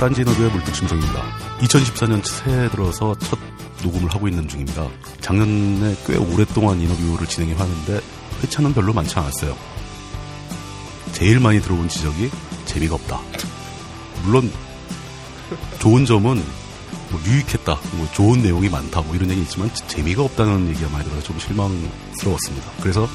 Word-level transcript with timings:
딴지 0.00 0.22
인터뷰의 0.22 0.50
물뚝심송입니다. 0.52 1.22
2014년 1.58 2.24
새해 2.24 2.70
들어서 2.70 3.14
첫 3.18 3.38
녹음을 3.82 4.08
하고 4.10 4.28
있는 4.28 4.48
중입니다. 4.48 4.88
작년에 5.20 5.94
꽤 6.06 6.16
오랫동안 6.16 6.80
인터뷰를 6.80 7.26
진행해 7.26 7.52
왔는데 7.52 8.00
회차는 8.42 8.72
별로 8.72 8.94
많지 8.94 9.18
않았어요. 9.18 9.54
제일 11.12 11.38
많이 11.38 11.60
들어온 11.60 11.86
지적이 11.86 12.30
재미가 12.64 12.94
없다. 12.94 13.20
물론 14.24 14.50
좋은 15.80 16.06
점은 16.06 16.42
뭐 17.10 17.20
유익했다, 17.26 17.78
뭐 17.92 18.08
좋은 18.14 18.40
내용이 18.40 18.70
많다, 18.70 19.02
뭐 19.02 19.14
이런 19.14 19.30
얘기 19.30 19.42
있지만 19.42 19.70
재미가 19.74 20.22
없다는 20.22 20.66
얘기가 20.70 20.88
많이 20.88 21.04
들어서 21.04 21.22
좀 21.24 21.38
실망스러웠습니다. 21.38 22.70
그래서 22.80 23.06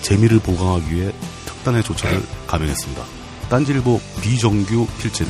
재미를 0.00 0.38
보강하기 0.38 0.90
위해 0.90 1.12
특단의 1.44 1.82
조처를 1.82 2.24
감행했습니다. 2.46 3.04
딴지일보 3.50 4.00
비정규 4.22 4.86
필진 5.02 5.26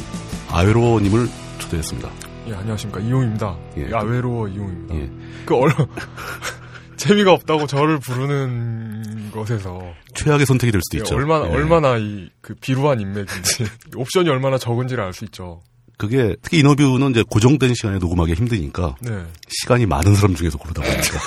아외로워님을 0.50 1.28
초대했습니다. 1.58 2.10
예, 2.48 2.54
안녕하십니까. 2.54 3.00
이용입니다. 3.00 3.56
예. 3.76 3.90
아외로워 3.92 4.48
이용입니다. 4.48 4.94
예. 4.94 5.10
그, 5.44 5.54
얼, 5.54 5.70
재미가 6.96 7.32
없다고 7.32 7.66
저를 7.66 7.98
부르는 8.00 9.30
것에서. 9.32 9.80
최악의 10.14 10.46
선택이 10.46 10.72
될 10.72 10.80
수도 10.82 10.98
예, 10.98 11.02
있죠. 11.02 11.14
얼마나, 11.16 11.46
예. 11.48 11.50
얼마나 11.52 11.96
이, 11.98 12.30
그, 12.40 12.54
비루한 12.54 13.00
인맥인지. 13.00 13.64
옵션이 13.94 14.28
얼마나 14.30 14.56
적은지를 14.58 15.04
알 15.04 15.12
수 15.12 15.24
있죠. 15.26 15.60
그게 15.98 16.36
특히 16.42 16.58
인터뷰는 16.60 17.10
이제 17.10 17.24
고정된 17.28 17.74
시간에 17.74 17.98
녹음하기 17.98 18.32
힘드니까 18.34 18.94
네. 19.00 19.20
시간이 19.48 19.84
많은 19.86 20.14
사람 20.14 20.36
중에서 20.36 20.56
고르다 20.56 20.80
보니까 20.80 21.18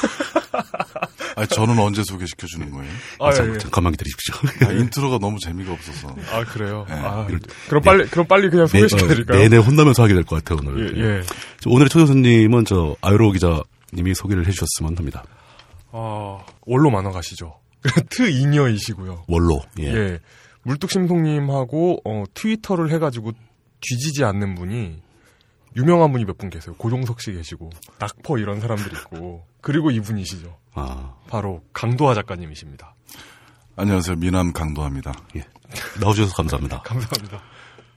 아, 1.35 1.45
저는 1.45 1.77
언제 1.80 2.03
소개시켜 2.03 2.48
주는 2.48 2.70
거예요? 2.71 2.91
아, 3.20 3.32
잠- 3.32 3.49
예, 3.49 3.54
예. 3.54 3.57
잠깐만 3.57 3.93
기다리십시오. 3.93 4.35
아, 4.68 4.71
intro가 4.71 5.18
너무 5.20 5.40
재미가 5.40 5.71
없어서. 5.71 6.15
아, 6.32 6.43
그래요? 6.46 6.85
예. 6.90 6.93
아, 6.93 7.26
이럴- 7.29 7.40
그럼 7.68 7.84
빨리, 7.84 8.05
그럼 8.07 8.27
빨리 8.27 8.49
그냥 8.49 8.68
네, 8.68 8.79
소개시켜 8.87 9.07
드릴까요? 9.07 9.37
어, 9.37 9.41
내내 9.41 9.57
혼나면서 9.57 10.04
하게 10.04 10.13
될 10.13 10.24
것 10.24 10.43
같아요 10.43 10.59
오늘. 10.68 10.98
예, 10.98 11.02
예. 11.20 11.24
저 11.59 11.70
오늘의 11.70 11.90
초대 11.90 12.05
손님은 12.05 12.65
저 12.65 12.96
아유로 13.02 13.32
기자님이 13.32 14.13
소개를 14.15 14.46
해주셨으면 14.48 14.98
합니다. 14.98 15.24
아, 15.91 16.40
원로 16.65 16.90
만화가시죠. 16.90 17.60
트잉여이시고요. 18.10 19.26
원로. 19.27 19.62
예. 19.79 19.85
예. 19.85 20.20
물뚝심송님하고, 20.63 22.02
어, 22.05 22.24
트위터를 22.34 22.91
해가지고 22.91 23.32
뒤지지 23.79 24.24
않는 24.24 24.55
분이, 24.55 25.02
유명한 25.76 26.12
분이 26.12 26.26
몇 26.26 26.37
분 26.37 26.49
계세요. 26.49 26.76
고종석 26.77 27.21
씨 27.21 27.32
계시고, 27.32 27.70
낙퍼 27.99 28.37
이런 28.37 28.59
사람들이 28.59 28.91
있고, 28.96 29.43
그리고 29.62 29.90
이분이시죠. 29.91 30.55
아 30.74 31.16
바로 31.27 31.64
강도하 31.74 32.14
작가님이십니다. 32.14 32.96
안녕하세요. 33.76 34.18
미남 34.18 34.54
강도합니다. 34.54 35.14
예. 35.36 35.46
나와주셔서 36.00 36.34
감사합니다. 36.36 36.82
감사합니다. 36.84 37.41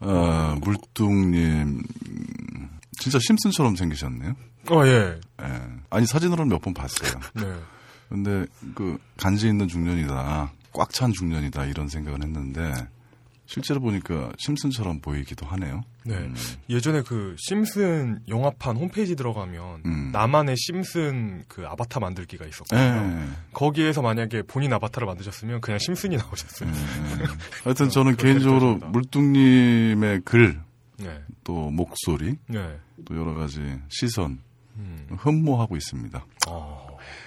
어, 0.01 0.57
물뚱님, 0.61 1.83
음, 2.09 2.71
진짜 2.99 3.19
심슨처럼 3.21 3.77
생기셨네요. 3.77 4.35
어, 4.71 4.87
예. 4.87 5.21
예. 5.43 5.63
아니, 5.91 6.07
사진으로는 6.07 6.49
몇 6.51 6.61
번 6.63 6.75
봤어요. 6.75 7.21
네. 7.35 7.43
근데 8.09 8.47
그 8.75 8.99
간지 9.17 9.49
있는 9.49 9.67
중년이다. 9.69 10.53
꽉 10.73 10.91
찬 10.93 11.13
중년이다. 11.13 11.65
이런 11.67 11.89
생각을 11.89 12.23
했는데, 12.23 12.73
실제로 13.47 13.81
보니까 13.81 14.31
심슨처럼 14.39 15.01
보이기도 15.01 15.47
하네요. 15.47 15.83
네. 16.05 16.17
음, 16.17 16.35
예전에 16.69 17.03
그 17.03 17.35
심슨 17.39 18.21
영화판 18.29 18.77
홈페이지 18.77 19.17
들어가면 19.17 19.83
음. 19.87 20.11
나만의 20.13 20.57
심슨 20.57 21.45
그 21.49 21.67
아바타 21.67 22.01
만들기가 22.01 22.45
예. 22.45 22.49
있었거든요. 22.49 23.27
거기에서 23.53 24.03
만약에 24.03 24.43
본인 24.43 24.73
아바타를 24.75 25.07
만드셨으면 25.07 25.61
그냥 25.61 25.79
심슨이 25.79 26.17
나오셨어요. 26.17 26.71
예. 26.71 26.75
하여튼 27.65 27.89
저는 27.89 28.17
개인적으로. 28.17 28.77
물뚱님의 28.77 30.21
글, 30.25 30.61
네. 30.99 31.23
또 31.43 31.71
목소리, 31.71 32.37
네. 32.47 32.79
또 33.05 33.17
여러 33.17 33.35
가지 33.35 33.61
시선, 33.89 34.41
음. 34.77 35.07
흠모하고 35.19 35.77
있습니다. 35.77 36.25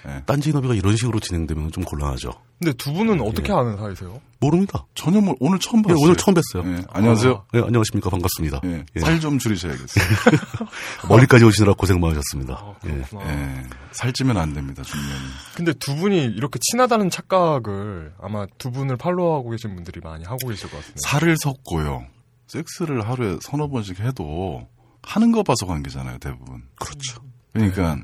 어. 0.04 0.22
딴지 0.26 0.50
인터뷰가 0.50 0.74
이런 0.74 0.96
식으로 0.96 1.18
진행되면 1.20 1.72
좀 1.72 1.84
곤란하죠. 1.84 2.30
근데 2.58 2.72
두 2.74 2.92
분은 2.92 3.20
어떻게 3.20 3.52
아는 3.52 3.76
사이세요? 3.76 4.20
모릅니다. 4.40 4.84
전혀 4.94 5.20
모- 5.20 5.34
오늘 5.40 5.58
처음 5.58 5.80
예, 5.80 5.88
봤어요. 5.88 6.04
오늘 6.04 6.16
처음 6.16 6.34
뵀어요. 6.34 6.66
예, 6.78 6.84
안녕하세요. 6.90 7.44
예, 7.54 7.58
안녕하십니까 7.60 8.10
반갑습니다. 8.10 8.60
예, 8.64 8.84
예. 8.96 9.00
살좀 9.00 9.38
줄이셔야겠어요. 9.38 10.04
멀리까지 11.08 11.44
오시느라 11.44 11.74
고생 11.74 12.00
많으셨습니다. 12.00 12.54
아, 12.54 12.74
예. 12.86 13.02
예, 13.26 13.62
살찌면 13.92 14.36
안 14.36 14.52
됩니다, 14.54 14.82
중년이. 14.82 15.12
근데 15.54 15.72
두 15.74 15.94
분이 15.96 16.24
이렇게 16.24 16.58
친하다는 16.70 17.10
착각을 17.10 18.14
아마 18.20 18.46
두 18.58 18.70
분을 18.70 18.96
팔로우하고 18.96 19.50
계신 19.50 19.74
분들이 19.74 20.00
많이 20.02 20.24
하고 20.24 20.48
계실 20.48 20.70
것 20.70 20.76
같습니다. 20.78 21.00
살을 21.08 21.36
섞고요. 21.38 22.06
섹스를 22.46 23.06
하루에 23.08 23.38
서너 23.42 23.68
번씩 23.68 24.00
해도 24.00 24.66
하는 25.02 25.32
거 25.32 25.42
봐서 25.42 25.66
관계잖아요, 25.66 26.18
대부분. 26.18 26.62
그렇죠. 26.78 27.20
그러니까 27.52 27.98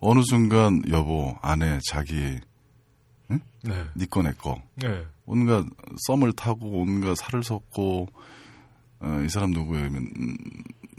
어느 0.00 0.20
순간 0.28 0.82
여보, 0.90 1.36
아내, 1.42 1.78
자기, 1.88 2.38
네. 3.64 3.84
니꺼 3.96 4.22
내꺼 4.22 4.62
네. 4.76 5.04
온갖 5.26 5.66
썸을 6.06 6.32
타고 6.34 6.80
온갖 6.80 7.16
살을 7.16 7.42
섞고 7.42 8.06
어, 9.00 9.22
이 9.24 9.28
사람 9.28 9.50
누구예요? 9.50 9.88
그러면 9.90 10.10
음, 10.18 10.36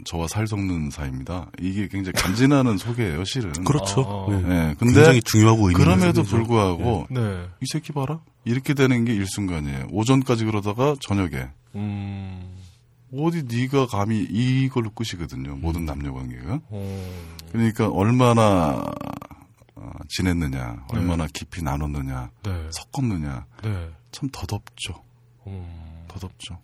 저와 0.04 0.28
살 0.28 0.46
섞는 0.46 0.90
사이입니다. 0.90 1.50
이게 1.58 1.88
굉장히 1.88 2.12
간지나는 2.12 2.76
소개예요, 2.78 3.24
실은. 3.24 3.52
그렇죠. 3.64 4.26
아. 4.28 4.32
예. 4.32 4.36
예, 4.36 4.74
근데 4.78 4.94
굉장히 4.94 5.22
중요하고 5.22 5.64
그럼에도. 5.72 6.22
불구하고 6.22 7.06
네. 7.10 7.46
이 7.60 7.66
새끼 7.72 7.92
봐라 7.92 8.20
이렇게 8.44 8.74
되는 8.74 9.04
게 9.04 9.14
일순간이에요. 9.14 9.88
오전까지 9.90 10.44
그러다가 10.44 10.94
저녁에 11.00 11.48
음. 11.74 12.54
어디 13.12 13.42
네가 13.42 13.86
감히 13.86 14.22
이걸로 14.22 14.90
끝이거든요. 14.90 15.56
모든 15.56 15.84
남녀 15.84 16.12
관계가. 16.12 16.60
어. 16.68 17.12
그러니까 17.52 17.88
얼마나 17.88 18.92
어, 19.74 19.92
지냈느냐, 20.08 20.84
얼마나 20.88 21.26
깊이 21.26 21.62
나눴느냐, 21.62 22.30
네. 22.44 22.68
섞었느냐, 22.70 23.46
네. 23.62 23.90
참 24.12 24.28
더덥죠. 24.30 25.02
음. 25.46 26.04
더덥죠. 26.08 26.58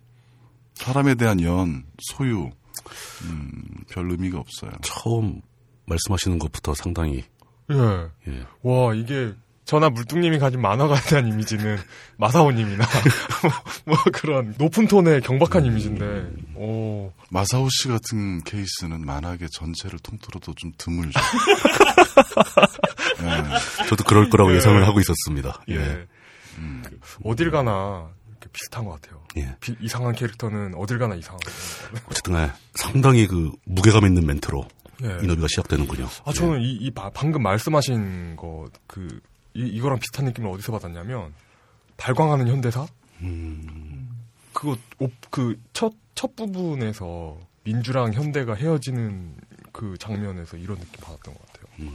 사람에 0.75 1.15
대한 1.15 1.41
연, 1.41 1.85
소유, 1.99 2.51
음, 3.25 3.65
별 3.89 4.11
의미가 4.11 4.39
없어요. 4.39 4.71
처음 4.83 5.41
말씀하시는 5.87 6.39
것부터 6.39 6.75
상당히 6.75 7.25
예. 7.71 8.31
예. 8.31 8.47
와, 8.63 8.95
이게, 8.95 9.35
저나 9.67 9.91
물뚱님이 9.91 10.39
가진 10.39 10.61
만화가에 10.63 11.01
대한 11.09 11.27
이미지는 11.27 11.77
마사오님이나, 12.19 12.85
뭐, 13.43 13.51
뭐 13.85 14.05
그런 14.13 14.55
높은 14.59 14.87
톤의 14.87 15.21
경박한 15.23 15.65
이미지인데, 15.67 16.31
오. 16.55 17.13
마사오 17.31 17.69
씨 17.69 17.89
같은 17.89 18.43
케이스는 18.45 19.05
만화계 19.05 19.49
전체를 19.53 19.99
통틀어도 19.99 20.55
좀 20.55 20.73
드물죠. 20.79 21.19
예. 23.23 23.85
저도 23.89 24.05
그럴 24.05 24.31
거라고 24.31 24.53
예. 24.53 24.57
예상을 24.57 24.87
하고 24.87 25.01
있었습니다. 25.01 25.61
예. 25.69 25.75
예. 25.75 26.07
음. 26.59 26.83
그 26.85 26.99
어딜 27.25 27.51
가나, 27.51 28.09
비슷한 28.53 28.85
것 28.85 29.01
같아요. 29.01 29.23
예. 29.37 29.55
비- 29.61 29.77
이상한 29.81 30.15
캐릭터는 30.15 30.75
어딜 30.77 30.99
가나 30.99 31.15
이상한. 31.17 31.41
어쨌든 32.09 32.35
간에 32.35 32.53
상당히 32.75 33.27
그 33.27 33.51
무게감 33.65 34.07
있는 34.07 34.25
멘트로 34.27 34.67
예. 35.03 35.09
인터뷰가 35.23 35.49
시작되는군요. 35.49 36.09
아, 36.25 36.33
저는 36.33 36.63
이, 36.63 36.73
이 36.77 36.91
바- 36.93 37.11
방금 37.11 37.43
말씀하신 37.43 38.37
거, 38.37 38.67
그, 38.87 39.21
이, 39.57 39.67
이거랑 39.69 39.99
비슷한 39.99 40.27
느낌을 40.27 40.51
어디서 40.51 40.73
받았냐면, 40.73 41.33
발광하는 41.97 42.49
현대사? 42.49 42.87
음, 43.23 44.09
그거, 44.53 44.77
옵, 44.99 45.13
그, 45.31 45.59
첫, 45.73 45.93
첫 46.15 46.37
부분에서 46.37 47.39
민주랑 47.65 48.13
현대가 48.13 48.55
헤어지는 48.55 49.35
그 49.73 49.97
장면에서 49.99 50.57
이런 50.57 50.79
느낌 50.79 51.01
받았던 51.03 51.35
것 51.35 51.47
같아요. 51.47 51.91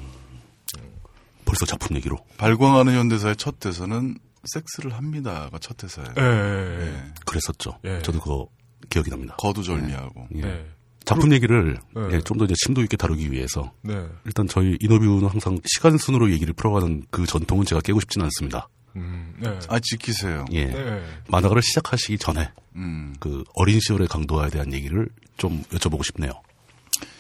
벌써 1.46 1.66
작품 1.66 1.96
얘기로. 1.97 2.17
발광하는 2.37 2.93
현대사의 2.93 3.35
첫 3.35 3.59
대사는 3.59 4.17
섹스를 4.43 4.93
합니다가 4.93 5.57
첫 5.59 5.78
대사예요. 5.78 6.14
예, 6.17 6.22
예, 6.22 6.87
예. 6.87 7.14
그랬었죠. 7.25 7.78
예. 7.85 8.02
저도 8.02 8.19
그거 8.19 8.47
기억이 8.90 9.09
납니다. 9.09 9.35
거두절미하고. 9.37 10.28
예. 10.37 10.66
예. 11.02 11.06
작품 11.06 11.34
얘기를 11.34 11.80
네. 11.96 12.02
예, 12.12 12.22
좀더 12.22 12.46
이제 12.46 12.53
심도 12.64 12.82
있게 12.82 12.96
다루기 12.98 13.32
위해서 13.32 13.74
네. 13.82 14.08
일단 14.26 14.48
저희 14.48 14.78
인터뷰는 14.80 15.28
항상 15.28 15.59
시간 15.66 15.98
순으로 15.98 16.32
얘기를 16.32 16.53
풀어가는 16.53 17.06
그 17.09 17.26
전통은 17.26 17.66
제가 17.66 17.82
깨고 17.82 18.00
싶지는 18.02 18.26
않습니다. 18.26 18.70
음, 18.96 19.34
네. 19.40 19.58
아, 19.70 19.80
지키세요. 19.80 20.46
예. 20.52 20.66
네. 20.66 21.03
만화가를 21.30 21.62
시작하시기 21.62 22.18
전에 22.18 22.52
음. 22.76 23.16
그 23.20 23.44
어린 23.56 23.80
시절의 23.80 24.08
강도화에 24.08 24.50
대한 24.50 24.74
얘기를 24.74 25.08
좀 25.38 25.64
여쭤보고 25.72 26.03
싶네요. 26.06 26.34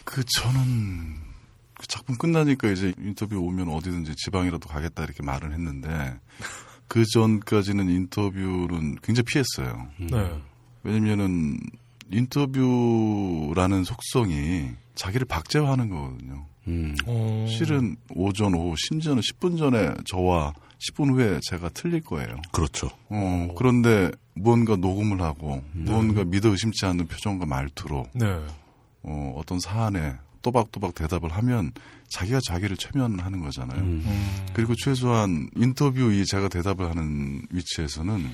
그 0.03 0.23
저는 0.23 1.15
그 1.79 1.87
작품 1.87 2.17
끝나니까 2.17 2.69
이제 2.69 2.93
인터뷰 2.99 3.37
오면 3.37 3.69
어디든지 3.69 4.15
지방이라도 4.15 4.67
가겠다 4.67 5.03
이렇게 5.03 5.23
말을 5.23 5.53
했는데 5.53 6.19
그 6.87 7.05
전까지는 7.05 7.89
인터뷰는 7.89 8.97
굉장히 9.01 9.25
피했어요. 9.25 9.87
네. 9.97 10.41
왜냐면은 10.83 11.59
인터뷰라는 12.11 13.83
속성이 13.83 14.69
자기를 14.95 15.25
박제화하는 15.27 15.89
거거든요. 15.89 16.45
음, 16.67 16.95
어... 17.05 17.45
실은 17.49 17.95
오전, 18.13 18.53
오후, 18.53 18.75
심지어는 18.77 19.21
10분 19.21 19.57
전에 19.57 19.93
저와 20.05 20.53
10분 20.89 21.13
후에 21.13 21.39
제가 21.43 21.69
틀릴 21.69 22.01
거예요. 22.01 22.35
그렇죠. 22.51 22.89
어, 23.09 23.53
그런데 23.57 24.11
무언가 24.33 24.75
녹음을 24.75 25.21
하고 25.21 25.63
무언가 25.73 26.23
믿어 26.23 26.49
의심치 26.49 26.85
않는 26.85 27.07
표정과 27.07 27.45
말투로 27.45 28.07
네. 28.13 28.25
어, 29.03 29.33
어떤 29.35 29.59
사안에 29.59 30.15
또박또박 30.41 30.95
대답을 30.95 31.31
하면 31.31 31.71
자기가 32.09 32.39
자기를 32.45 32.77
최면하는 32.77 33.41
거잖아요. 33.41 33.79
음. 33.79 34.45
그리고 34.53 34.73
최소한 34.75 35.49
인터뷰 35.55 36.11
이 36.11 36.25
제가 36.25 36.49
대답을 36.49 36.89
하는 36.89 37.41
위치에서는 37.51 38.27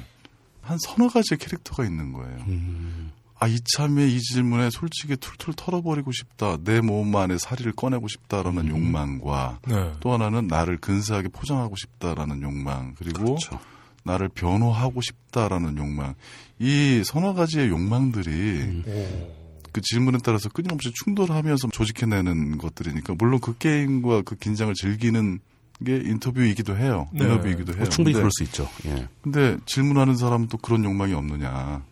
한 0.61 0.77
서너 0.79 1.09
가지의 1.09 1.37
캐릭터가 1.37 1.85
있는 1.85 2.13
거예요. 2.13 2.37
음. 2.47 3.11
아, 3.39 3.47
이참에 3.47 4.07
이 4.07 4.19
질문에 4.19 4.69
솔직히 4.71 5.15
툴툴 5.15 5.53
털어버리고 5.55 6.11
싶다. 6.11 6.57
내 6.63 6.81
몸 6.81 7.15
안에 7.15 7.37
사리를 7.37 7.71
꺼내고 7.73 8.07
싶다라는 8.07 8.65
음. 8.65 8.69
욕망과 8.69 9.59
네. 9.67 9.91
또 9.99 10.13
하나는 10.13 10.47
나를 10.47 10.77
근사하게 10.77 11.29
포장하고 11.29 11.75
싶다라는 11.75 12.41
욕망 12.41 12.95
그리고 12.97 13.35
그렇죠. 13.35 13.59
나를 14.03 14.29
변호하고 14.29 15.01
싶다라는 15.01 15.77
욕망 15.77 16.15
이 16.59 17.03
서너 17.05 17.33
가지의 17.33 17.69
욕망들이 17.69 18.31
음. 18.31 18.83
오. 18.87 19.35
그 19.71 19.81
질문에 19.81 20.17
따라서 20.23 20.49
끊임없이 20.49 20.91
충돌하면서 21.03 21.67
조직해내는 21.67 22.57
것들이니까 22.57 23.15
물론 23.19 23.39
그 23.39 23.57
게임과 23.57 24.23
그 24.23 24.35
긴장을 24.35 24.73
즐기는 24.73 25.39
게 25.85 25.97
인터뷰이기도 25.97 26.75
해요. 26.77 27.07
네. 27.13 27.25
인터뷰이기도 27.25 27.73
해요. 27.73 27.81
뭐 27.81 27.89
충분히 27.89 28.15
그럴 28.15 28.31
수 28.31 28.43
있죠. 28.43 28.67
예. 28.85 29.07
근데 29.21 29.57
질문하는 29.67 30.15
사람은 30.17 30.47
또 30.47 30.57
그런 30.57 30.83
욕망이 30.83 31.13
없느냐. 31.13 31.83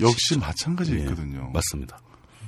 역시 0.00 0.34
있죠. 0.34 0.40
마찬가지 0.40 0.94
예, 0.94 1.00
있거든요. 1.00 1.50
맞습니다. 1.52 2.00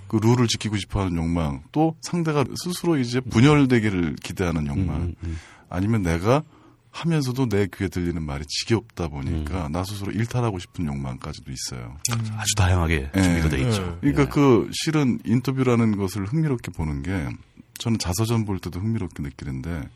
그 0.09 0.17
룰을 0.17 0.47
지키고 0.47 0.77
싶어하는 0.77 1.17
욕망, 1.17 1.63
또 1.73 1.97
상대가 2.03 2.45
스스로 2.63 2.99
이제 2.99 3.21
분열되기를 3.21 4.17
기대하는 4.23 4.67
욕망, 4.67 5.03
음, 5.03 5.15
음. 5.25 5.39
아니면 5.71 6.03
내가 6.03 6.43
하면서도 6.91 7.49
내 7.49 7.67
귀에 7.75 7.89
들리는 7.89 8.23
말이 8.23 8.45
지겹다 8.47 9.09
보니까 9.09 9.69
나 9.69 9.83
스스로 9.83 10.13
일탈하고 10.13 10.59
싶은 10.59 10.85
욕망까지도 10.87 11.51
있어요. 11.51 11.97
아주 12.37 12.55
다양하게 12.55 13.11
예. 13.17 13.23
준비가 13.23 13.49
돼 13.49 13.59
예. 13.65 13.69
있죠. 13.69 13.99
그러니까 14.01 14.23
예. 14.25 14.27
그 14.27 14.71
실은 14.73 15.19
인터뷰라는 15.25 15.97
것을 15.97 16.27
흥미롭게 16.27 16.71
보는 16.73 17.03
게 17.03 17.31
저는 17.79 17.99
자서전 17.99 18.45
볼 18.45 18.59
때도 18.59 18.79
흥미롭게 18.81 19.23
느끼는데 19.23 19.89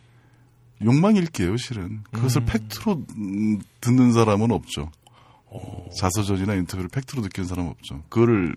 욕망일게요, 0.83 1.57
실은. 1.59 2.03
그것을 2.13 2.45
팩트로 2.45 3.05
음, 3.17 3.61
듣는 3.81 4.13
사람은 4.13 4.51
없죠. 4.51 4.91
자서전이나 5.99 6.55
인터뷰를 6.55 6.89
팩트로 6.89 7.23
느끼는 7.23 7.47
사람 7.47 7.67
은 7.67 7.71
없죠. 7.71 8.03
그거를 8.09 8.55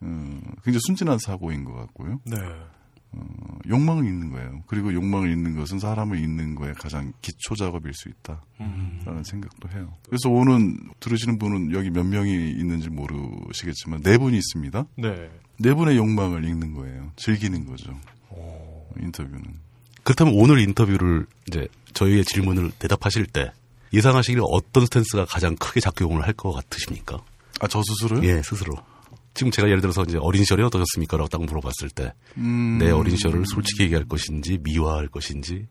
어, 0.00 0.40
굉장히 0.62 0.80
순진한 0.86 1.18
사고인 1.18 1.64
것 1.64 1.72
같고요. 1.74 2.20
네. 2.24 2.36
어, 3.12 3.58
욕망을 3.68 4.04
잊는 4.04 4.30
거예요. 4.30 4.62
그리고 4.66 4.92
욕망을 4.92 5.30
잊는 5.30 5.56
것은 5.56 5.78
사람을 5.78 6.18
잊는 6.18 6.54
거에 6.56 6.72
가장 6.72 7.12
기초 7.22 7.54
작업일 7.54 7.92
수 7.94 8.08
있다라는 8.08 9.22
생각도 9.24 9.68
해요. 9.70 9.94
그래서 10.08 10.28
오늘 10.30 10.76
들으시는 11.00 11.38
분은 11.38 11.72
여기 11.72 11.90
몇 11.90 12.04
명이 12.04 12.50
있는지 12.50 12.90
모르시겠지만 12.90 14.02
네 14.02 14.18
분이 14.18 14.36
있습니다. 14.36 14.86
네. 14.96 15.30
네 15.58 15.74
분의 15.74 15.96
욕망을 15.96 16.44
읽는 16.44 16.74
거예요. 16.74 17.12
즐기는 17.16 17.64
거죠. 17.66 17.96
인터뷰는. 18.98 19.42
그렇다면 20.02 20.34
오늘 20.36 20.58
인터뷰를 20.60 21.26
이제 21.48 21.66
저희의 21.94 22.24
질문을 22.24 22.72
대답하실 22.78 23.26
때 23.26 23.52
예상하시기에 23.94 24.42
어떤 24.44 24.84
스탠스가 24.86 25.24
가장 25.26 25.56
크게 25.56 25.80
작용을 25.80 26.22
할 26.26 26.34
것 26.34 26.52
같으십니까? 26.52 27.18
아, 27.60 27.68
저 27.68 27.80
스스로요? 27.82 28.24
예, 28.24 28.42
스스로. 28.42 28.74
지금 29.34 29.50
제가 29.50 29.68
예를 29.68 29.80
들어서 29.80 30.02
이제 30.02 30.18
어린 30.20 30.42
시절이 30.44 30.62
어떠셨습니까? 30.64 31.16
라고 31.16 31.28
딱 31.28 31.42
물어봤을 31.44 31.90
때, 31.94 32.12
음, 32.36 32.78
내 32.78 32.90
어린 32.90 33.16
시절을 33.16 33.44
솔직히 33.46 33.84
얘기할 33.84 34.04
것인지, 34.06 34.58
미화할 34.62 35.08
것인지, 35.08 35.66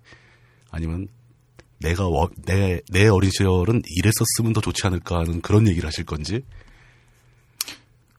아니면 0.72 1.08
내가, 1.80 2.08
워- 2.08 2.30
내, 2.46 2.82
내 2.90 3.08
어린 3.08 3.30
시절은 3.32 3.84
이랬었으면 3.86 4.54
더 4.54 4.62
좋지 4.62 4.86
않을까 4.88 5.20
하는 5.20 5.42
그런 5.42 5.68
얘기를 5.68 5.88
하실 5.88 6.06
건지, 6.06 6.44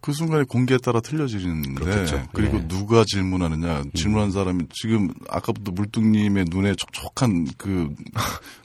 그 0.04 0.12
순간에 0.12 0.44
공기에 0.44 0.76
따라 0.76 1.00
틀려지는데 1.00 1.82
그렇겠죠. 1.82 2.28
그리고 2.34 2.58
예. 2.58 2.68
누가 2.68 3.04
질문하느냐 3.06 3.84
질문한 3.94 4.32
사람이 4.32 4.66
지금 4.70 5.08
아까부터 5.30 5.72
물뚱님의 5.72 6.44
눈에 6.50 6.74
촉촉한 6.74 7.46
그 7.56 7.88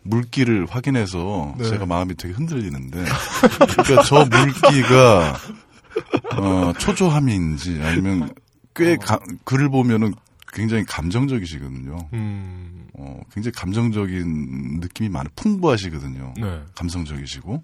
물기를 0.03 0.65
확인해서 0.69 1.55
네. 1.57 1.69
제가 1.69 1.85
마음이 1.85 2.15
되게 2.15 2.33
흔들리는데 2.33 3.05
그러니까 3.57 4.03
저 4.03 4.25
물기가 4.25 5.37
어, 6.35 6.73
초조함인지 6.77 7.79
아니면 7.83 8.33
꽤 8.75 8.97
가- 8.97 9.19
글을 9.45 9.69
보면은 9.69 10.13
굉장히 10.51 10.83
감정적이시거든요. 10.83 12.09
음. 12.11 12.87
어, 12.95 13.17
굉장히 13.31 13.53
감정적인 13.53 14.79
느낌이 14.81 15.07
많이 15.07 15.29
풍부하시거든요. 15.37 16.33
네. 16.37 16.59
감성적이시고, 16.75 17.63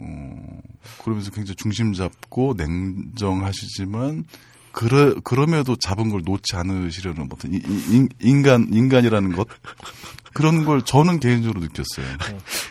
어, 0.00 0.60
그러면서 1.02 1.30
굉장히 1.30 1.56
중심 1.56 1.92
잡고 1.92 2.54
냉정하시지만, 2.56 4.24
그러, 4.72 5.20
그럼에도 5.20 5.76
잡은 5.76 6.08
걸 6.10 6.22
놓지 6.24 6.56
않으시려는 6.56 7.28
어떤 7.30 7.52
인간, 8.20 8.68
인간이라는 8.72 9.32
것? 9.32 9.46
그런 10.34 10.64
걸 10.64 10.82
저는 10.82 11.20
개인적으로 11.20 11.60
느꼈어요. 11.60 12.06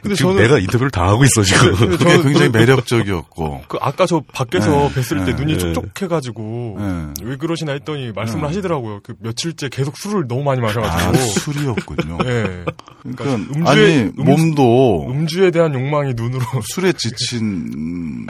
근데 0.02 0.16
지금 0.16 0.32
저는 0.32 0.42
내가 0.44 0.60
인터뷰를 0.60 0.90
당하고 0.92 1.24
있어, 1.26 1.44
지금. 1.44 1.76
근데 1.76 1.98
그게 1.98 2.04
저는 2.10 2.24
굉장히 2.24 2.52
그- 2.52 2.58
매력적이었고, 2.58 3.64
그 3.68 3.78
아까 3.82 4.06
저 4.06 4.22
밖에서 4.34 4.90
네, 4.90 5.02
뵀을 5.02 5.26
때 5.26 5.32
네, 5.32 5.34
눈이 5.34 5.54
네. 5.54 5.60
촉촉해가지고 5.60 6.78
네. 6.80 7.14
왜 7.24 7.38
그러시나 7.38 7.74
했더니 7.74 8.12
말씀을 8.14 8.42
네. 8.42 8.48
하시더라고요. 8.48 9.00
그 9.04 9.14
며칠째 9.20 9.70
계속 9.70 9.98
술을 9.98 10.28
너무 10.28 10.44
많이 10.44 10.60
아, 10.60 10.64
마셔가지고. 10.64 11.18
술이었군요. 11.40 12.18
예. 12.26 12.66
그러니까, 13.04 13.26
음주의- 13.54 13.68
아니, 13.68 13.82
음주- 14.12 14.24
몸도 14.24 15.08
음주에 15.10 15.52
대한 15.52 15.74
욕망이 15.74 16.14
눈으로. 16.16 16.42
술에 16.74 16.94
지친 16.94 18.26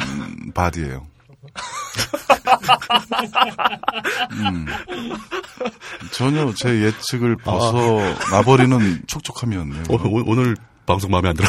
바디예요. 0.53 1.05
음. 4.31 4.65
전혀 6.11 6.53
제 6.55 6.81
예측을 6.83 7.37
벗어나버리는 7.37 9.03
촉촉함이었네요. 9.07 9.83
어, 9.89 9.93
오- 9.95 10.23
오늘 10.31 10.55
방송 10.85 11.11
마음에 11.11 11.29
안 11.29 11.35
들어. 11.35 11.47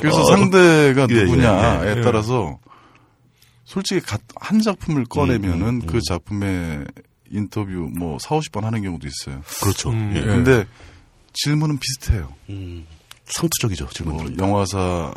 그래서 0.00 0.20
어, 0.20 0.24
상대가 0.24 1.06
예, 1.10 1.14
예, 1.14 1.24
누구냐에 1.24 1.86
예, 1.94 1.96
예. 1.98 2.00
따라서 2.02 2.58
솔직히 3.64 4.00
가- 4.00 4.18
한 4.36 4.60
작품을 4.60 5.04
꺼내면은 5.06 5.62
음, 5.62 5.80
음, 5.82 5.86
그 5.86 6.00
작품의 6.06 6.84
인터뷰 7.30 7.88
뭐 7.96 8.18
4, 8.18 8.36
50번 8.36 8.62
하는 8.62 8.82
경우도 8.82 9.06
있어요. 9.08 9.40
그렇죠. 9.62 9.90
음, 9.90 10.12
예. 10.14 10.18
예. 10.20 10.24
근데 10.24 10.66
질문은 11.32 11.78
비슷해요. 11.78 12.28
음, 12.50 12.86
상투적이죠, 13.24 13.88
질문. 13.88 14.16
뭐 14.16 14.26
영화사 14.38 15.14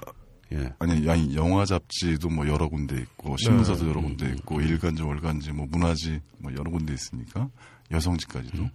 예. 0.56 0.74
아니, 0.80 1.10
아니 1.10 1.36
영화 1.36 1.66
잡지도 1.66 2.30
뭐 2.30 2.48
여러 2.48 2.68
군데 2.68 2.98
있고 3.00 3.36
신문사도 3.38 3.84
네. 3.84 3.90
여러 3.90 4.02
군데 4.02 4.30
있고 4.30 4.62
일간지 4.62 5.04
월간지 5.04 5.52
뭐 5.52 5.68
문화지 5.70 6.20
뭐 6.40 6.52
여러 6.54 6.72
군데 6.72 6.94
있으니까 6.94 7.50
여성지까지도 7.92 8.70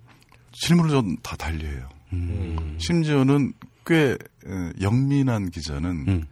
실물을 0.52 0.90
전 0.90 1.16
다 1.22 1.36
달리해요. 1.36 1.88
음. 2.12 2.76
심지어는 2.78 3.52
꽤 3.86 4.10
에, 4.46 4.72
영민한 4.80 5.50
기자는 5.50 5.90
음. 6.08 6.24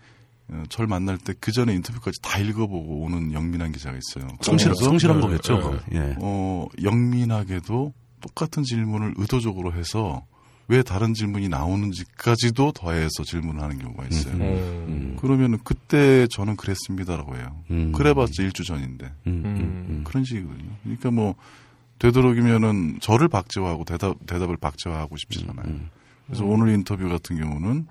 어, 0.50 0.62
저를 0.71 0.87
만날 0.88 1.19
때 1.19 1.35
그 1.40 1.52
전에 1.52 1.75
인터뷰까지 1.75 2.21
다 2.23 2.38
읽어보고 2.38 3.02
오는 3.02 3.33
영민한 3.33 3.71
기자가 3.73 3.97
있어요. 3.99 4.28
성실, 4.40 4.73
성실한 4.75 5.19
네, 5.21 5.26
거겠죠. 5.26 5.55
네. 5.57 5.61
그건. 5.62 5.81
예. 5.93 6.17
어, 6.21 6.67
영민하게도 6.83 7.93
똑같은 8.21 8.62
질문을 8.64 9.14
의도적으로 9.17 9.73
해서 9.75 10.25
왜 10.68 10.82
다른 10.82 11.14
질문이 11.14 11.48
나오는지까지도 11.48 12.72
더해서 12.72 13.25
질문을 13.25 13.62
하는 13.62 13.78
경우가 13.78 14.06
있어요. 14.06 14.34
음. 14.34 14.40
음. 14.40 15.16
그러면 15.18 15.58
그때 15.64 16.26
저는 16.30 16.56
그랬습니다라고 16.56 17.37
해요. 17.37 17.62
음. 17.70 17.92
그래봤자 17.92 18.42
일주 18.42 18.64
전인데 18.64 19.06
음, 19.26 19.42
음, 19.44 19.87
음. 19.88 20.04
그런 20.04 20.25
식이거든요. 20.25 20.70
그러니까 20.82 21.10
뭐 21.10 21.34
되도록이면은 21.98 22.98
저를 23.00 23.28
박제화하고 23.28 23.84
대답 23.84 24.26
대답을 24.26 24.58
박제화하고 24.58 25.16
싶지 25.16 25.46
않아요. 25.48 25.66
음. 25.68 25.90
그래서 26.26 26.44
오늘 26.44 26.68
인터뷰 26.75 27.08
같은 27.08 27.38
경우는 27.38 27.87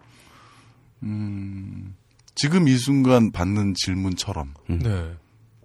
음, 1.03 1.96
지금 2.36 2.67
이 2.67 2.77
순간 2.77 3.31
받는 3.31 3.74
질문처럼 3.75 4.53
네. 4.67 5.15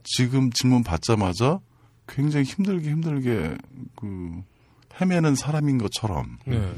지금 0.03 0.51
질문 0.51 0.83
받자마자 0.83 1.61
굉장히 2.09 2.47
힘들게 2.47 2.91
힘들게 2.91 3.57
그 3.95 4.43
헤매는 5.01 5.35
사람인 5.35 5.79
것처럼 5.79 6.39
네. 6.47 6.73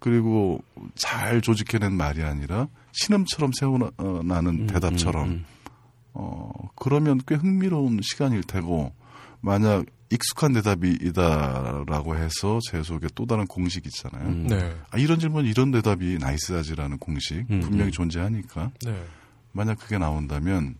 그리고 0.00 0.62
잘 0.96 1.40
조직해낸 1.40 1.92
말이 1.92 2.22
아니라 2.22 2.68
신음처럼 2.92 3.52
새어나는 3.52 4.66
대답처럼 4.66 5.28
음, 5.28 5.44
어 6.14 6.50
그러면 6.74 7.20
꽤 7.26 7.36
흥미로운 7.36 8.00
시간일 8.02 8.42
테고 8.42 8.92
만약 9.40 9.84
익숙한 10.10 10.54
대답이다라고 10.54 12.16
해서 12.16 12.58
제 12.68 12.82
속에 12.82 13.06
또 13.14 13.26
다른 13.26 13.46
공식이 13.46 13.88
있잖아요. 13.88 14.28
음. 14.28 14.46
네. 14.48 14.74
아, 14.90 14.98
이런 14.98 15.20
질문 15.20 15.46
이런 15.46 15.70
대답이 15.70 16.18
나이스하지라는 16.18 16.98
공식 16.98 17.46
음, 17.50 17.60
분명히 17.60 17.90
음. 17.90 17.92
존재하니까 17.92 18.72
네. 18.84 19.04
만약 19.52 19.78
그게 19.78 19.98
나온다면 19.98 20.76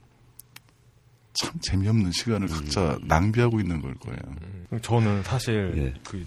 참 1.33 1.53
재미없는 1.61 2.11
시간을 2.11 2.49
음. 2.49 2.53
각자 2.53 2.99
낭비하고 3.03 3.61
있는 3.61 3.81
걸 3.81 3.95
거예요. 3.95 4.19
음, 4.73 4.81
저는 4.83 5.23
사실 5.23 5.73
예. 5.77 6.01
그, 6.03 6.25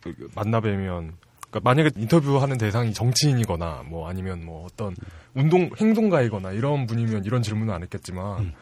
그 0.00 0.30
만나 0.34 0.60
뵈면 0.60 1.12
그러니까 1.50 1.60
만약에 1.70 1.90
인터뷰하는 1.96 2.58
대상이 2.58 2.92
정치인이거나 2.92 3.84
뭐 3.86 4.08
아니면 4.08 4.44
뭐 4.44 4.66
어떤 4.66 4.94
운동 5.34 5.70
행동가이거나 5.76 6.52
이런 6.52 6.86
분이면 6.86 7.24
이런 7.24 7.42
질문은 7.42 7.72
안 7.72 7.82
했겠지만 7.82 8.40
음. 8.40 8.52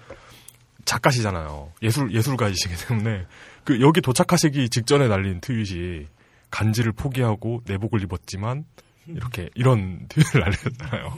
작가시잖아요. 0.84 1.72
예술 1.82 2.12
예술가이시기 2.12 2.74
때문에 2.86 3.26
그 3.64 3.80
여기 3.80 4.00
도착하시기 4.00 4.68
직전에 4.70 5.08
날린 5.08 5.40
트윗이 5.40 6.06
간지를 6.50 6.92
포기하고 6.92 7.62
내복을 7.66 8.02
입었지만 8.02 8.64
이렇게 9.08 9.50
이런 9.54 10.06
트윗을 10.08 10.40
날렸잖아요. 10.40 11.12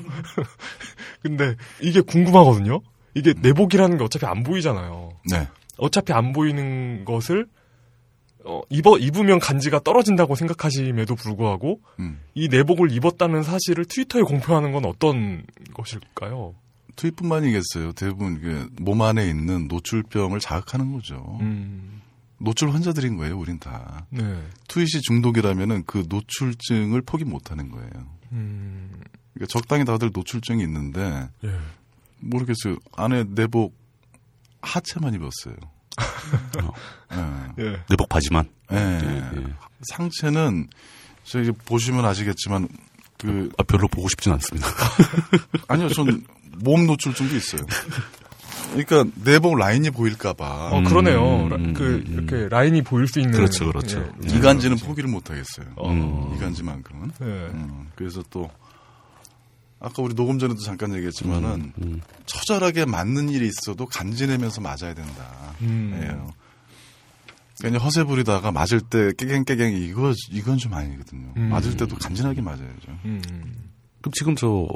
근데 1.22 1.54
이게 1.80 2.00
궁금하거든요. 2.00 2.80
이게 3.14 3.34
내복이라는 3.38 3.98
게 3.98 4.04
어차피 4.04 4.26
안 4.26 4.42
보이잖아요. 4.42 5.10
네. 5.30 5.48
어차피 5.76 6.12
안 6.12 6.32
보이는 6.32 7.04
것을 7.04 7.46
어, 8.48 8.62
입어 8.70 8.96
입으면 8.96 9.38
간지가 9.38 9.80
떨어진다고 9.80 10.34
생각하심에도 10.34 11.14
불구하고 11.14 11.82
음. 12.00 12.18
이 12.34 12.48
내복을 12.48 12.90
입었다는 12.90 13.42
사실을 13.42 13.84
트위터에 13.84 14.22
공표하는 14.22 14.72
건 14.72 14.86
어떤 14.86 15.44
것일까요? 15.74 16.54
트윗뿐만이겠어요. 16.96 17.92
대부분 17.92 18.36
이게 18.36 18.64
몸 18.80 19.02
안에 19.02 19.28
있는 19.28 19.68
노출병을 19.68 20.40
자극하는 20.40 20.92
거죠. 20.94 21.38
음, 21.42 22.00
노출 22.38 22.70
환자들인 22.70 23.18
거예요, 23.18 23.38
우린 23.38 23.58
다. 23.58 24.06
네. 24.08 24.42
트윗이 24.68 25.02
중독이라면은 25.02 25.84
그 25.86 26.06
노출증을 26.08 27.02
포기 27.02 27.24
못 27.24 27.50
하는 27.50 27.70
거예요. 27.70 27.90
음, 28.32 28.90
그러니까 29.34 29.52
적당히 29.52 29.84
다들 29.84 30.10
노출증이 30.12 30.62
있는데 30.62 31.28
예. 31.44 31.54
모르겠어요. 32.20 32.76
안에 32.96 33.24
내복 33.28 33.76
하체만 34.62 35.14
입었어요. 35.14 35.54
예. 37.58 37.62
예. 37.64 37.80
내복 37.88 38.08
바지만. 38.08 38.48
예. 38.72 38.76
예. 38.76 39.44
상체는 39.90 40.68
저기 41.24 41.52
보시면 41.52 42.04
아시겠지만 42.04 42.68
그 43.18 43.50
아, 43.58 43.62
별로 43.64 43.88
보고 43.88 44.08
싶진 44.08 44.32
않습니다. 44.32 44.66
아니요, 45.68 45.88
전 45.90 46.24
몸 46.60 46.86
노출증도 46.88 47.36
있어요. 47.36 47.62
그러니까 48.72 49.04
내복 49.22 49.56
라인이 49.56 49.90
보일까봐 49.90 50.70
어 50.72 50.82
그러네요. 50.82 51.44
음, 51.44 51.48
라- 51.48 51.56
음, 51.56 51.72
그 51.72 52.02
음. 52.08 52.26
이렇게 52.26 52.48
라인이 52.48 52.82
보일 52.82 53.06
수 53.06 53.20
있는 53.20 53.32
그렇죠, 53.32 53.66
그렇죠. 53.66 54.00
예, 54.28 54.34
이간질은 54.36 54.78
포기를 54.78 55.08
못 55.08 55.30
하겠어요. 55.30 55.66
어. 55.76 56.34
이간질만큼은. 56.36 57.12
예. 57.20 57.24
음, 57.24 57.90
그래서 57.94 58.24
또 58.28 58.50
아까 59.80 60.02
우리 60.02 60.14
녹음 60.14 60.38
전에도 60.38 60.60
잠깐 60.60 60.94
얘기했지만은 60.94 61.72
음. 61.80 62.00
처절하게 62.26 62.84
맞는 62.84 63.28
일이 63.28 63.46
있어도 63.46 63.86
간지내면서 63.86 64.60
맞아야 64.60 64.94
된다. 64.94 65.54
음. 65.62 65.98
예요. 66.02 66.32
그러니까 67.58 67.84
허세 67.84 68.04
부리다가 68.04 68.52
맞을 68.52 68.80
때 68.80 69.12
깨갱깨갱 69.16 69.76
이거 69.82 70.12
이건 70.30 70.58
좀 70.58 70.74
아니거든요. 70.74 71.32
음. 71.36 71.48
맞을 71.48 71.76
때도 71.76 71.96
간지나게 71.96 72.40
맞아야죠. 72.40 72.98
음. 73.04 73.20
그럼 74.00 74.12
지금 74.12 74.36
저, 74.36 74.68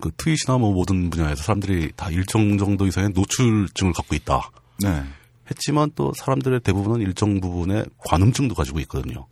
그 0.00 0.10
트윗이나 0.16 0.58
뭐 0.58 0.72
모든 0.72 1.10
분야에서 1.10 1.42
사람들이 1.42 1.92
다 1.96 2.10
일정 2.10 2.58
정도 2.58 2.86
이상의 2.86 3.10
노출증을 3.10 3.92
갖고 3.92 4.14
있다. 4.14 4.50
네. 4.80 5.04
했지만 5.50 5.90
또 5.94 6.12
사람들의 6.14 6.60
대부분은 6.60 7.00
일정 7.00 7.40
부분의 7.40 7.86
관음증도 7.98 8.54
가지고 8.54 8.80
있거든요. 8.80 9.26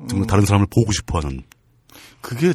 음. 0.00 0.08
정말 0.08 0.26
다른 0.26 0.44
사람을 0.44 0.66
보고 0.70 0.90
싶어 0.92 1.18
하는. 1.18 1.42
그게 2.20 2.54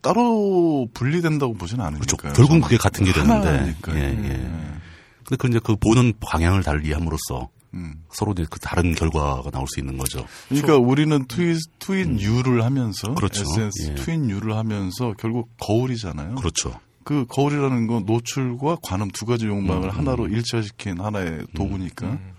따로 0.00 0.88
분리된다고 0.94 1.54
보지는 1.54 1.84
않으니까. 1.84 2.04
그렇죠. 2.04 2.34
결국은 2.34 2.60
그게 2.60 2.76
같은 2.76 3.04
게 3.04 3.12
되는데. 3.12 3.74
예, 3.90 4.00
예. 4.00 4.78
근데 5.24 5.36
그 5.38 5.48
이제 5.48 5.60
그 5.62 5.76
보는 5.76 6.14
방향을 6.20 6.62
달리 6.62 6.92
함으로써 6.92 7.50
음. 7.74 8.02
서로 8.10 8.32
이제 8.32 8.46
그 8.48 8.58
다른 8.58 8.94
결과가 8.94 9.50
나올 9.50 9.66
수 9.68 9.80
있는 9.80 9.98
거죠. 9.98 10.26
그러니까 10.48 10.76
우리는 10.78 11.26
트윗 11.26 11.58
트윗 11.78 12.20
유를 12.20 12.64
하면서 12.64 13.08
음. 13.08 13.14
그렇죠. 13.14 13.42
SNS 13.42 13.90
예. 13.90 13.94
트윗 13.94 14.30
유를 14.30 14.56
하면서 14.56 15.14
결국 15.18 15.50
거울이잖아요. 15.60 16.36
그렇죠. 16.36 16.80
그 17.04 17.24
거울이라는 17.26 17.86
건 17.86 18.04
노출과 18.04 18.78
관음 18.82 19.08
두 19.10 19.24
가지 19.24 19.46
욕망을 19.46 19.88
음, 19.88 19.96
하나로 19.96 20.28
일치화시킨 20.28 21.00
하나의 21.00 21.46
도구니까. 21.54 22.06
음. 22.06 22.34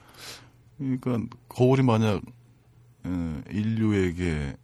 그러니까 0.78 1.36
거울이 1.48 1.84
만약 1.84 2.22
어, 3.04 3.42
인류에게 3.50 4.56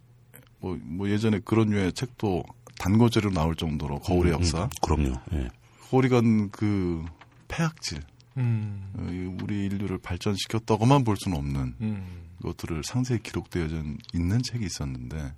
뭐, 0.60 0.78
뭐 0.82 1.10
예전에 1.10 1.40
그런 1.44 1.70
류의 1.70 1.94
책도 1.94 2.44
단고제로 2.86 3.32
나올 3.32 3.56
정도로 3.56 4.00
거울의 4.00 4.34
음, 4.34 4.40
역사. 4.40 4.66
음, 4.66 4.70
그럼요. 4.84 5.16
예. 5.34 5.50
거울이 5.90 6.10
간그 6.10 7.04
폐악질, 7.48 8.02
음. 8.38 8.92
어, 8.98 9.10
이 9.12 9.42
우리 9.42 9.66
인류를 9.66 9.98
발전시켰다고만 9.98 11.04
볼 11.04 11.18
수는 11.18 11.36
없는 11.36 11.76
음. 11.82 12.06
것들을 12.44 12.84
상세히 12.84 13.24
기록되어 13.24 13.68
있는 14.14 14.42
책이 14.44 14.64
있었는데 14.64 15.34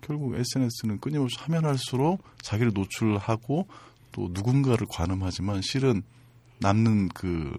결국 0.00 0.34
SNS는 0.34 1.00
끊임없이 1.00 1.36
하면 1.40 1.66
할수록 1.66 2.22
자기를 2.40 2.72
노출하고 2.72 3.68
또 4.12 4.28
누군가를 4.32 4.86
관음하지만 4.88 5.60
실은 5.62 6.02
남는 6.60 7.10
그 7.10 7.52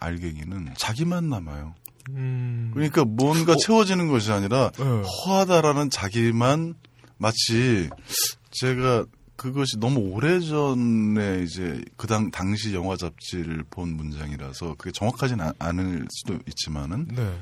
알갱이는 0.00 0.74
자기만 0.76 1.28
남아요. 1.28 1.74
음. 2.10 2.72
그러니까 2.74 3.04
뭔가 3.04 3.54
채워지는 3.54 4.08
것이 4.08 4.32
아니라 4.32 4.72
예. 4.76 4.82
허하다라는 4.82 5.90
자기만 5.90 6.74
마치 7.18 7.88
제가 8.52 9.04
그것이 9.36 9.78
너무 9.78 9.98
오래전에 10.00 11.42
이제 11.42 11.82
그 11.96 12.06
당, 12.06 12.30
당시 12.30 12.74
영화 12.74 12.96
잡지를 12.96 13.64
본 13.70 13.96
문장이라서 13.96 14.74
그게 14.78 14.92
정확하진 14.92 15.40
아- 15.40 15.52
않을 15.58 16.06
수도 16.10 16.38
있지만은 16.46 17.08
네. 17.08 17.34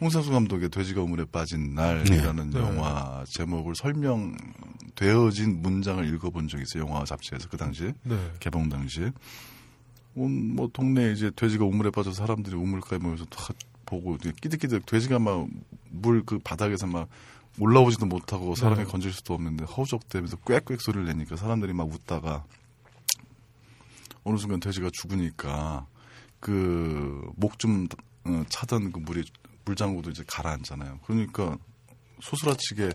홍상수 0.00 0.30
감독의 0.30 0.68
돼지가 0.68 1.02
우물에 1.02 1.24
빠진 1.32 1.74
날이라는 1.74 2.50
네. 2.50 2.58
영화 2.60 3.24
제목을 3.30 3.74
설명되어진 3.74 5.60
문장을 5.62 6.06
읽어본 6.14 6.46
적이 6.48 6.62
있어요. 6.64 6.84
영화 6.88 7.04
잡지에서 7.04 7.48
그 7.48 7.56
당시에 7.56 7.94
네. 8.04 8.16
개봉 8.38 8.68
당시에 8.68 9.10
온 10.14 10.54
뭐 10.54 10.68
동네에 10.72 11.12
이제 11.12 11.30
돼지가 11.34 11.64
우물에 11.64 11.90
빠져 11.90 12.10
서 12.12 12.16
사람들이 12.22 12.54
우물가에 12.56 12.98
모여서 12.98 13.24
다 13.26 13.48
보고 13.86 14.16
끼득끼득 14.18 14.86
돼지가 14.86 15.18
막 15.18 15.48
물 15.90 16.22
그 16.24 16.38
바닥에서 16.38 16.86
막 16.86 17.08
올라오지도 17.60 18.06
못하고 18.06 18.54
사람이 18.54 18.84
네. 18.84 18.90
건질 18.90 19.12
수도 19.12 19.34
없는데 19.34 19.64
허우적대면서 19.64 20.36
꽥꽥 20.38 20.80
소리를 20.80 21.04
내니까 21.06 21.36
사람들이 21.36 21.72
막 21.72 21.92
웃다가 21.92 22.44
어느 24.24 24.36
순간 24.36 24.60
돼지가 24.60 24.90
죽으니까 24.92 25.86
그 26.40 27.30
목좀 27.36 27.88
어, 28.24 28.44
차던 28.48 28.92
그 28.92 28.98
물이 29.00 29.24
물장구도 29.64 30.10
이제 30.10 30.22
가라앉잖아요. 30.26 31.00
그러니까 31.06 31.56
소스라치게 32.20 32.92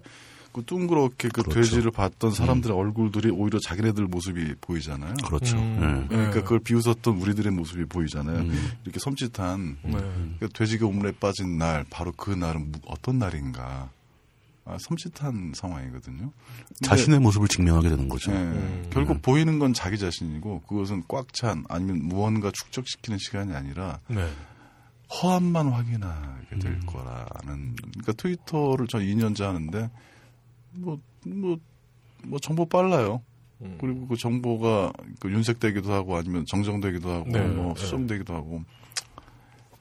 그 0.54 0.64
둥그렇게 0.64 1.30
그 1.30 1.42
그렇죠. 1.42 1.62
돼지를 1.62 1.90
봤던 1.92 2.32
사람들의 2.32 2.78
얼굴들이 2.78 3.32
오히려 3.32 3.58
자기네들 3.60 4.06
모습이 4.06 4.54
보이잖아요. 4.62 5.16
그렇죠. 5.26 5.58
음. 5.58 6.04
예. 6.04 6.08
그러니까 6.08 6.34
네. 6.36 6.42
그걸 6.42 6.60
비웃었던 6.60 7.18
우리들의 7.18 7.52
모습이 7.52 7.86
보이잖아요. 7.86 8.38
음. 8.42 8.72
이렇게 8.84 9.00
섬찟한 9.00 9.78
네. 9.84 9.92
그러니까 9.92 10.48
돼지가 10.54 10.86
우물에 10.86 11.14
빠진 11.14 11.58
날 11.58 11.84
바로 11.90 12.12
그 12.12 12.30
날은 12.30 12.72
무- 12.72 12.80
어떤 12.86 13.18
날인가? 13.18 13.90
아, 14.66 14.78
섬찟한 14.78 15.56
상황이거든요. 15.56 16.32
자신의 16.84 17.20
모습을 17.20 17.48
증명하게 17.50 17.90
되는 17.90 18.08
거죠. 18.08 18.32
예, 18.32 18.36
음. 18.38 18.90
결국 18.92 19.22
보이는 19.22 19.60
건 19.60 19.74
자기 19.74 19.98
자신이고 19.98 20.62
그것은 20.62 21.04
꽉 21.08 21.34
찬 21.34 21.66
아니면 21.68 22.04
무언가 22.04 22.52
축적시키는 22.52 23.18
시간이 23.18 23.54
아니라 23.54 24.00
네. 24.08 24.30
허함만 25.12 25.68
확인하게 25.70 26.60
될 26.60 26.72
음. 26.74 26.86
거라는. 26.86 27.76
그러니까 27.76 28.14
트위터를 28.14 28.88
전 28.88 29.02
2년째 29.02 29.42
하는데 29.44 29.90
뭐 30.72 31.00
뭐, 31.26 31.58
뭐 32.24 32.40
정보 32.40 32.66
빨라요. 32.66 33.22
음. 33.62 33.78
그리고 33.82 34.08
그 34.08 34.16
정보가 34.16 34.94
그 35.20 35.32
윤색되기도 35.32 35.92
하고 35.92 36.18
아니면 36.18 36.46
정정되기도 36.46 37.10
하고 37.10 37.30
네, 37.30 37.42
뭐 37.48 37.74
네. 37.74 37.82
수정되기도 37.82 38.34
하고 38.34 38.64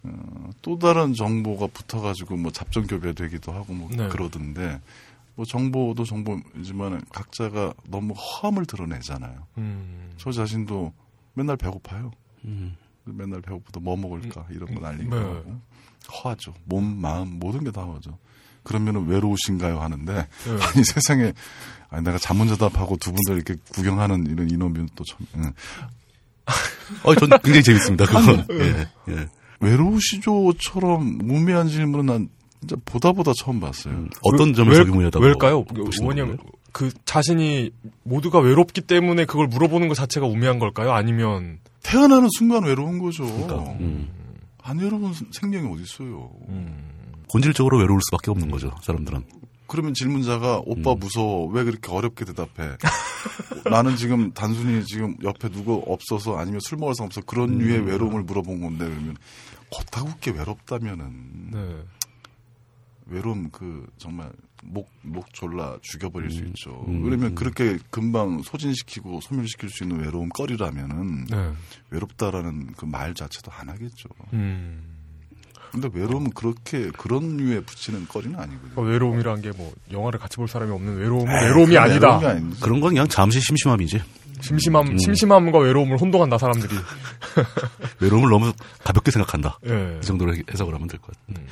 어, 0.04 0.50
또 0.62 0.78
다른 0.78 1.14
정보가 1.14 1.68
붙어가지고 1.68 2.36
뭐 2.36 2.50
잡정교배되기도 2.50 3.52
하고 3.52 3.72
뭐 3.72 3.88
네. 3.90 4.08
그러던데 4.08 4.80
뭐 5.34 5.44
정보도 5.46 6.04
정보이지만 6.04 7.02
각자가 7.12 7.72
너무 7.88 8.12
허함을 8.14 8.66
드러내잖아요. 8.66 9.46
음. 9.58 10.10
저 10.16 10.30
자신도 10.32 10.92
맨날 11.34 11.56
배고파요. 11.56 12.10
음. 12.44 12.76
맨날 13.04 13.40
배고프다 13.40 13.80
뭐 13.80 13.96
먹을까 13.96 14.46
이런 14.50 14.74
거 14.74 14.80
날리기도 14.80 15.42
네. 15.44 15.54
허하죠. 16.12 16.52
몸, 16.64 16.84
마음 17.00 17.38
모든 17.38 17.64
게 17.64 17.70
다 17.70 17.82
허하죠. 17.82 18.18
그러면은 18.64 19.06
외로우신가요 19.08 19.80
하는데 19.80 20.12
네. 20.14 20.26
아니 20.74 20.84
세상에 20.84 21.32
아니 21.88 22.04
내가 22.04 22.18
자문자답하고 22.18 22.96
두 22.98 23.12
분들 23.12 23.34
이렇게 23.36 23.56
구경하는 23.72 24.26
이런 24.26 24.48
인원비는 24.50 24.90
또 24.94 25.04
참. 25.04 25.18
응. 25.36 25.52
어, 27.04 27.14
전 27.14 27.28
굉장히 27.42 27.62
재밌습니다. 27.62 28.04
그건. 28.06 28.46
예, 28.50 28.88
예. 29.08 29.28
외로우시죠처럼 29.62 31.18
무미한 31.18 31.68
질문은 31.68 32.06
난 32.06 32.28
진짜 32.60 32.76
보다 32.84 33.12
보다 33.12 33.32
처음 33.36 33.58
봤어요. 33.60 33.94
음, 33.94 34.10
어떤 34.22 34.54
점에서 34.54 34.80
왜- 34.80 34.84
의문이었다고 34.86 35.24
왜일까요? 35.24 35.64
거예요? 35.64 36.36
그 36.72 36.90
자신이 37.04 37.70
모두가 38.04 38.38
외롭기 38.38 38.80
때문에 38.82 39.24
그걸 39.24 39.46
물어보는 39.48 39.88
것 39.88 39.94
자체가 39.94 40.26
우매한 40.26 40.58
걸까요? 40.58 40.92
아니면 40.92 41.58
태어나는 41.82 42.28
순간 42.38 42.64
외로운 42.64 42.98
거죠. 42.98 43.24
그러니까, 43.24 43.56
음. 43.80 44.08
안 44.62 44.78
외로운 44.78 45.12
생명이 45.32 45.70
어디 45.72 45.82
있어요. 45.82 46.30
음. 46.48 46.88
본질적으로 47.32 47.78
외로울 47.78 48.00
수밖에 48.08 48.30
없는 48.30 48.50
거죠. 48.50 48.70
사람들은. 48.82 49.24
그러면 49.66 49.94
질문자가 49.94 50.60
오빠 50.66 50.92
음. 50.92 50.98
무서워 51.00 51.46
왜 51.50 51.64
그렇게 51.64 51.90
어렵게 51.90 52.26
대답해? 52.26 52.76
나는 53.70 53.96
지금 53.96 54.30
단순히 54.32 54.84
지금 54.84 55.16
옆에 55.24 55.48
누구 55.48 55.82
없어서 55.86 56.36
아니면 56.36 56.60
술 56.62 56.76
먹을 56.78 56.94
사람 56.94 57.06
없어 57.06 57.22
그런 57.22 57.54
음. 57.54 57.58
류의 57.58 57.86
외로움을 57.86 58.22
물어본 58.22 58.60
건데 58.60 58.84
그러면 58.84 59.16
거타국게 59.72 60.30
외롭다면은 60.32 61.50
네. 61.52 61.76
외로움 63.06 63.50
그 63.50 63.86
정말 63.98 64.30
목, 64.64 64.88
목 65.02 65.32
졸라 65.34 65.76
죽여버릴 65.82 66.30
수 66.30 66.44
있죠. 66.46 66.84
음. 66.86 67.02
그러면 67.02 67.34
그렇게 67.34 67.78
금방 67.90 68.42
소진시키고 68.42 69.20
소멸시킬 69.20 69.68
수 69.70 69.82
있는 69.84 70.00
외로움 70.00 70.28
거리라면은 70.28 71.24
네. 71.26 71.52
외롭다라는 71.90 72.72
그 72.74 72.86
말 72.86 73.12
자체도 73.14 73.50
안 73.50 73.68
하겠죠. 73.70 74.08
음. 74.34 74.98
근데 75.72 75.88
외로움은 75.92 76.30
그렇게 76.32 76.90
그런 76.90 77.38
류에 77.38 77.60
붙이는 77.60 78.06
거리는 78.06 78.38
아니거든요. 78.38 78.70
그러니까 78.74 78.82
외로움이란 78.92 79.40
게 79.40 79.50
뭐 79.56 79.72
영화를 79.90 80.20
같이 80.20 80.36
볼 80.36 80.46
사람이 80.46 80.70
없는 80.70 80.98
외로움은 80.98 81.32
외로움이 81.44 81.76
아니다. 81.78 82.18
외로움이. 82.18 82.54
그런 82.60 82.80
건 82.80 82.90
그냥 82.90 83.08
잠시 83.08 83.40
심심함이지. 83.40 84.00
심심함, 84.40 84.88
음. 84.88 84.98
심심함과 84.98 85.58
외로움을 85.58 86.00
혼동한다 86.00 86.38
사람들이. 86.38 86.74
외로움을 88.00 88.30
너무 88.30 88.52
가볍게 88.84 89.10
생각한다. 89.10 89.58
예. 89.66 89.98
이 90.02 90.04
정도로 90.06 90.34
해석을 90.52 90.74
하면 90.74 90.88
될 90.88 90.98
것 91.00 91.12
같은데. 91.16 91.40
음. 91.42 91.46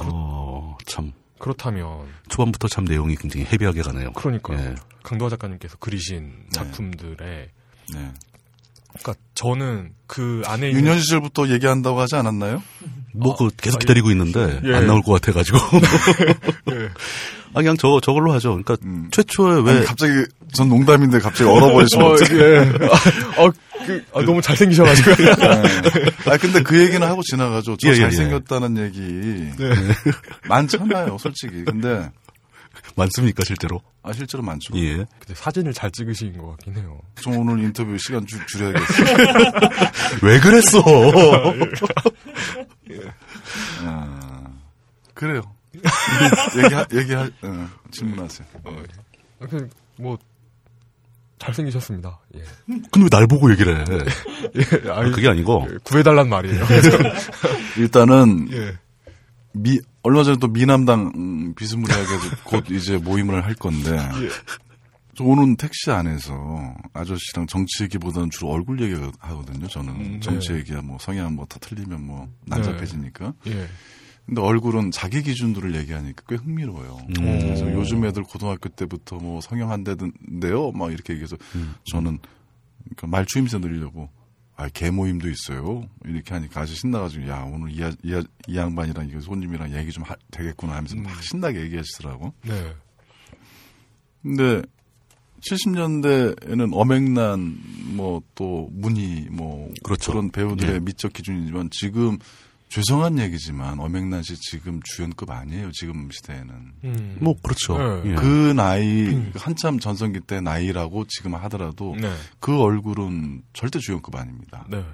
어, 0.00 0.76
참. 0.86 1.12
그렇다면 1.38 2.06
초반부터 2.28 2.68
참 2.68 2.84
내용이 2.84 3.16
굉장히 3.16 3.44
헤비하게 3.46 3.82
가네요. 3.82 4.12
그러니까 4.12 4.54
예. 4.54 4.74
강도화 5.02 5.28
작가님께서 5.30 5.76
그리신 5.78 6.46
작품들의 6.50 7.16
네. 7.92 8.12
그러니까 8.96 9.14
저는 9.34 9.92
그 10.06 10.42
안에 10.46 10.68
있는 10.68 10.82
유년 10.84 11.00
시절부터 11.00 11.48
얘기한다고 11.48 12.00
하지 12.00 12.14
않았나요? 12.16 12.62
뭐, 13.12 13.36
그, 13.36 13.50
계속 13.56 13.76
아, 13.76 13.78
기다리고 13.80 14.10
있는데, 14.12 14.60
예. 14.64 14.74
안 14.74 14.86
나올 14.86 15.02
것 15.02 15.12
같아가지고. 15.12 15.58
예. 16.72 16.88
아, 17.54 17.58
그냥 17.58 17.76
저, 17.78 18.00
저걸로 18.02 18.32
하죠. 18.32 18.50
그러니까, 18.50 18.76
음. 18.84 19.08
최초에 19.12 19.62
왜, 19.62 19.76
아니, 19.76 19.84
갑자기 19.86 20.12
전 20.52 20.68
농담인데 20.68 21.20
갑자기 21.20 21.48
얼어버리시면 21.48 22.06
어. 22.06 22.16
예. 22.32 22.58
아, 23.38 23.50
그, 23.86 24.04
아, 24.14 24.22
너무 24.22 24.40
잘생기셔가지고. 24.40 25.10
아 26.30 26.36
근데 26.38 26.62
그 26.62 26.80
얘기는 26.80 27.06
하고 27.06 27.22
지나가죠. 27.22 27.76
저 27.76 27.88
예, 27.88 27.92
예, 27.92 27.96
예. 27.96 28.00
잘생겼다는 28.00 28.78
얘기 28.78 29.50
많잖아요, 30.48 31.18
솔직히. 31.18 31.64
근데 31.64 32.10
많습니까, 32.96 33.44
실제로? 33.44 33.82
아 34.02 34.12
실제로 34.12 34.42
많죠. 34.42 34.74
예. 34.76 34.96
근데 34.96 35.34
사진을 35.34 35.72
잘 35.74 35.90
찍으신 35.90 36.36
것 36.38 36.50
같긴 36.50 36.76
해요. 36.76 36.98
저 37.20 37.30
오늘 37.30 37.58
인터뷰 37.62 37.96
시간 37.98 38.26
줄, 38.26 38.40
줄여야겠어요. 38.46 39.16
왜 40.22 40.40
그랬어? 40.40 40.82
아, 43.82 44.44
그래요. 45.14 45.42
얘기하, 46.64 46.86
얘기하, 46.92 47.30
어, 47.42 47.68
질문하세요. 47.90 48.46
아, 49.40 49.46
그, 49.48 49.68
뭐, 49.98 50.18
잘생기셨습니다. 51.38 52.20
예. 52.36 52.42
근데 52.66 53.00
왜 53.02 53.08
날 53.10 53.26
보고 53.26 53.50
얘기를 53.50 53.78
해? 53.80 53.84
예, 54.86 54.90
아니, 54.90 55.10
그게 55.12 55.28
아니고, 55.28 55.66
예, 55.70 55.78
구해달란 55.84 56.28
말이에요. 56.28 56.64
일단은 57.76 58.48
예. 58.52 58.78
미 59.52 59.78
얼마 60.02 60.22
전에 60.24 60.36
또 60.40 60.48
미남당 60.48 61.12
음, 61.14 61.54
비스무리하게 61.54 62.06
곧 62.44 62.70
이제 62.70 62.96
모임을 62.96 63.44
할 63.44 63.54
건데 63.54 63.90
예. 63.92 64.28
저 65.16 65.22
오는 65.24 65.56
택시 65.56 65.90
안에서 65.90 66.74
아저씨랑 66.92 67.46
정치 67.46 67.84
얘기보다는 67.84 68.30
주로 68.30 68.50
얼굴 68.50 68.80
얘기 68.80 68.94
하거든요. 69.18 69.68
저는 69.68 69.88
음, 69.94 70.20
정치 70.20 70.52
네. 70.52 70.58
얘기야 70.58 70.80
뭐 70.82 70.98
성향 71.00 71.34
뭐 71.36 71.46
다 71.46 71.58
틀리면 71.60 72.04
뭐 72.04 72.28
난잡해지니까. 72.46 73.32
예. 73.46 73.68
근데 74.26 74.40
얼굴은 74.40 74.90
자기 74.90 75.22
기준들을 75.22 75.74
얘기하니까 75.76 76.22
꽤 76.28 76.36
흥미로워요. 76.36 76.96
음. 77.08 77.14
그래서 77.14 77.70
요즘 77.74 78.04
애들 78.06 78.22
고등학교 78.22 78.68
때부터 78.70 79.16
뭐 79.16 79.40
성형 79.42 79.70
한 79.70 79.84
대인데요, 79.84 80.72
막 80.72 80.92
이렇게 80.92 81.12
얘기해서 81.12 81.36
음. 81.54 81.74
저는 81.84 82.18
그러니까 82.84 83.06
말 83.06 83.26
추 83.26 83.38
임새 83.38 83.58
늘리려고 83.58 84.08
아, 84.56 84.68
개 84.68 84.90
모임도 84.90 85.28
있어요. 85.28 85.82
이렇게 86.04 86.32
하니까 86.32 86.60
아주 86.60 86.76
신나가지고, 86.76 87.26
야, 87.28 87.40
오늘 87.42 87.72
이, 87.72 87.82
아- 87.82 87.90
이, 88.04 88.14
아- 88.14 88.22
이 88.46 88.56
양반이랑 88.56 89.08
이거 89.08 89.20
손님이랑 89.20 89.74
얘기 89.76 89.90
좀 89.90 90.04
하- 90.04 90.14
되겠구나 90.30 90.74
하면서 90.76 90.94
막 90.94 91.20
신나게 91.24 91.60
얘기하시더라고. 91.62 92.32
네. 92.46 92.72
근데 94.22 94.62
70년대에는 95.40 96.70
엄앵란, 96.72 97.58
뭐또 97.96 98.68
문희, 98.72 99.26
뭐 99.30 99.70
그렇죠. 99.82 100.12
런 100.12 100.30
배우들의 100.30 100.74
예. 100.76 100.78
미적 100.78 101.12
기준이지만 101.12 101.70
지금 101.72 102.18
죄송한 102.74 103.20
얘기지만 103.20 103.78
엄앵란 103.78 104.24
씨 104.24 104.34
지금 104.40 104.80
주연급 104.82 105.30
아니에요. 105.30 105.70
지금 105.70 106.08
시대에는. 106.10 106.54
음. 106.82 107.16
뭐, 107.20 107.36
그렇죠. 107.40 107.78
네. 108.02 108.10
예. 108.10 108.14
그 108.16 108.52
나이, 108.56 109.30
한참 109.36 109.78
전성기 109.78 110.18
때 110.20 110.40
나이라고 110.40 111.04
지금 111.06 111.36
하더라도 111.36 111.94
네. 111.96 112.12
그 112.40 112.60
얼굴은 112.60 113.42
절대 113.52 113.78
주연급 113.78 114.16
아닙니다. 114.16 114.66
네. 114.68 114.84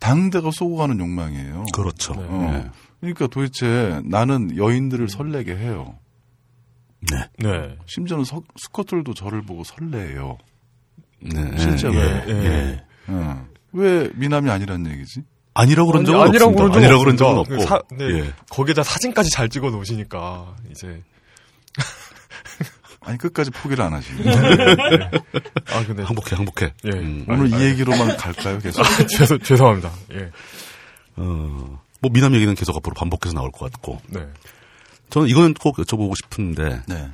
당대가 0.00 0.50
쏘고 0.50 0.76
가는 0.76 0.98
욕망이에요. 1.00 1.64
그렇죠. 1.74 2.12
네. 2.14 2.26
어. 2.28 2.52
예. 2.66 2.70
그러니까 3.00 3.26
도대체 3.28 4.02
나는 4.04 4.54
여인들을 4.58 5.08
설레게 5.08 5.56
해요. 5.56 5.98
네. 7.10 7.26
네. 7.38 7.78
심지어는 7.86 8.26
서- 8.26 8.42
스커들도 8.56 9.14
저를 9.14 9.40
보고 9.40 9.64
설레요. 9.64 10.36
네. 11.22 11.56
실제로. 11.56 11.94
예. 11.94 12.24
예. 12.28 12.32
예. 12.32 12.84
어. 13.08 13.46
왜 13.72 14.10
미남이 14.14 14.50
아니란 14.50 14.86
얘기지? 14.90 15.22
아니라고 15.56 15.90
그런 15.90 16.04
적은 16.04 16.20
아니라고 16.20 16.50
없습니다. 16.52 16.62
적은 16.74 16.76
아니라고 16.78 17.00
그런 17.04 17.16
적은. 17.16 17.38
없고. 17.38 17.56
그 17.56 17.62
사- 17.64 17.82
네. 17.92 18.04
예. 18.20 18.32
거기에다 18.50 18.82
사진까지 18.82 19.30
잘 19.30 19.48
찍어 19.48 19.70
놓으시니까, 19.70 20.54
이제. 20.70 21.02
아니 23.00 23.18
끝까지 23.18 23.50
포기를 23.52 23.84
안 23.84 23.92
하시네. 23.92 24.30
아, 25.72 25.84
근데. 25.86 26.02
항복해, 26.02 26.34
항복해. 26.36 26.72
예. 26.84 26.90
음. 26.90 27.24
오늘 27.28 27.48
이 27.48 27.64
얘기로만 27.70 28.16
갈까요? 28.16 28.58
계속. 28.58 28.82
죄송, 29.16 29.38
죄송합니다. 29.38 29.92
예. 30.14 30.30
어, 31.16 31.80
뭐, 32.00 32.10
미남 32.12 32.34
얘기는 32.34 32.52
계속 32.54 32.76
앞으로 32.76 32.94
반복해서 32.94 33.34
나올 33.34 33.50
것 33.52 33.70
같고. 33.72 34.00
네. 34.08 34.20
저는 35.10 35.28
이건 35.28 35.54
꼭 35.54 35.76
여쭤보고 35.76 36.14
싶은데, 36.16 36.80
네, 36.88 37.08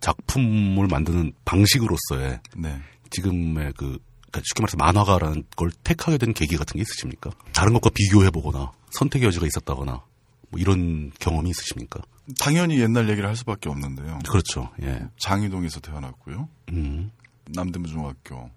작품을 0.00 0.86
만드는 0.86 1.32
방식으로서의 1.46 2.38
네. 2.56 2.78
지금의 3.10 3.72
그, 3.76 3.98
쉽게 4.42 4.62
말해서 4.62 4.76
만화가라는 4.76 5.44
걸 5.56 5.70
택하게 5.84 6.18
된 6.18 6.32
계기 6.32 6.56
같은 6.56 6.74
게 6.74 6.82
있으십니까? 6.82 7.30
다른 7.52 7.72
것과 7.74 7.90
비교해보거나, 7.90 8.72
선택의 8.92 9.26
여지가 9.26 9.46
있었다거나, 9.46 10.02
뭐 10.50 10.60
이런 10.60 11.10
경험이 11.18 11.50
있으십니까? 11.50 12.00
당연히 12.38 12.80
옛날 12.80 13.08
얘기를 13.08 13.28
할 13.28 13.36
수밖에 13.36 13.68
없는데요. 13.68 14.20
그렇죠. 14.28 14.70
예. 14.82 15.08
장희동에서 15.18 15.80
태어났고요. 15.80 16.48
음. 16.70 17.10
남대문중학교, 17.46 18.50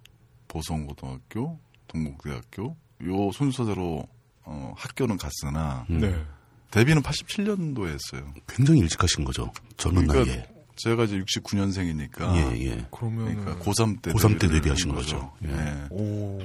보성고등학교, 0.47 1.59
동국대학교 1.87 2.75
요 3.03 3.31
순서대로 3.31 4.07
어, 4.43 4.73
학교는 4.77 5.17
갔으나 5.17 5.85
음. 5.89 5.99
네. 5.99 6.25
데뷔는 6.71 7.01
87년도에 7.01 7.87
했어요. 7.87 8.33
굉장히 8.47 8.81
일찍 8.81 9.01
하신 9.01 9.23
거죠. 9.23 9.51
젊은 9.77 10.07
그러니까 10.07 10.31
나이에. 10.31 10.54
제가 10.75 11.05
이제 11.05 11.19
69년생이니까 11.19 12.35
예, 12.35 12.65
예. 12.65 12.85
그러면. 12.91 13.35
그러니까 13.35 13.63
고3 13.63 14.01
때 14.01 14.11
고3 14.11 14.39
때 14.39 14.47
데뷔하신 14.47 14.89
한 14.89 14.95
거죠. 14.97 15.33
예. 15.45 15.49
예. 15.49 15.87
오. 15.89 16.39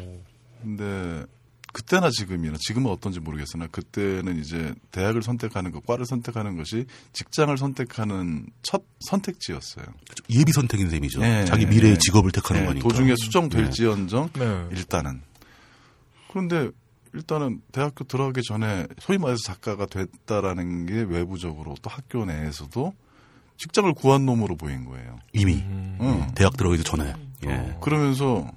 근데 0.63 1.25
그때나 1.73 2.11
지금이나 2.11 2.57
지금은 2.61 2.91
어떤지 2.91 3.21
모르겠으나 3.21 3.69
그때는 3.69 4.39
이제 4.41 4.75
대학을 4.91 5.23
선택하는 5.23 5.71
것, 5.71 5.87
과를 5.87 6.05
선택하는 6.05 6.57
것이 6.57 6.87
직장을 7.13 7.57
선택하는 7.57 8.47
첫 8.63 8.83
선택지였어요. 9.01 9.87
예비 10.31 10.53
선택인 10.53 10.91
셈이죠. 10.91 11.23
예, 11.23 11.45
자기 11.47 11.65
예, 11.65 11.67
미래의 11.69 11.95
예. 11.95 11.99
직업을 11.99 12.33
택하는 12.33 12.63
예, 12.63 12.67
거니까. 12.67 12.89
도중에 12.89 13.15
수정될지언정 13.17 14.31
네. 14.35 14.69
일단은 14.73 15.23
그런데 16.29 16.71
일단은 17.13 17.61
대학교 17.73 18.05
들어가기 18.05 18.43
전에 18.43 18.87
소위 18.99 19.19
말해서 19.19 19.43
작가가 19.45 19.87
됐다라는 19.87 20.87
게 20.87 20.95
외부적으로 21.03 21.75
또 21.83 21.91
학교 21.91 22.25
내에서도 22.25 22.95
직장을 23.61 23.93
구한 23.93 24.25
놈으로 24.25 24.57
보인 24.57 24.87
거예요. 24.87 25.19
이미 25.35 25.57
음. 25.57 25.99
응. 26.01 26.27
대학 26.35 26.57
들어가기 26.57 26.83
전에. 26.83 27.13
예. 27.47 27.77
그러면서 27.83 28.51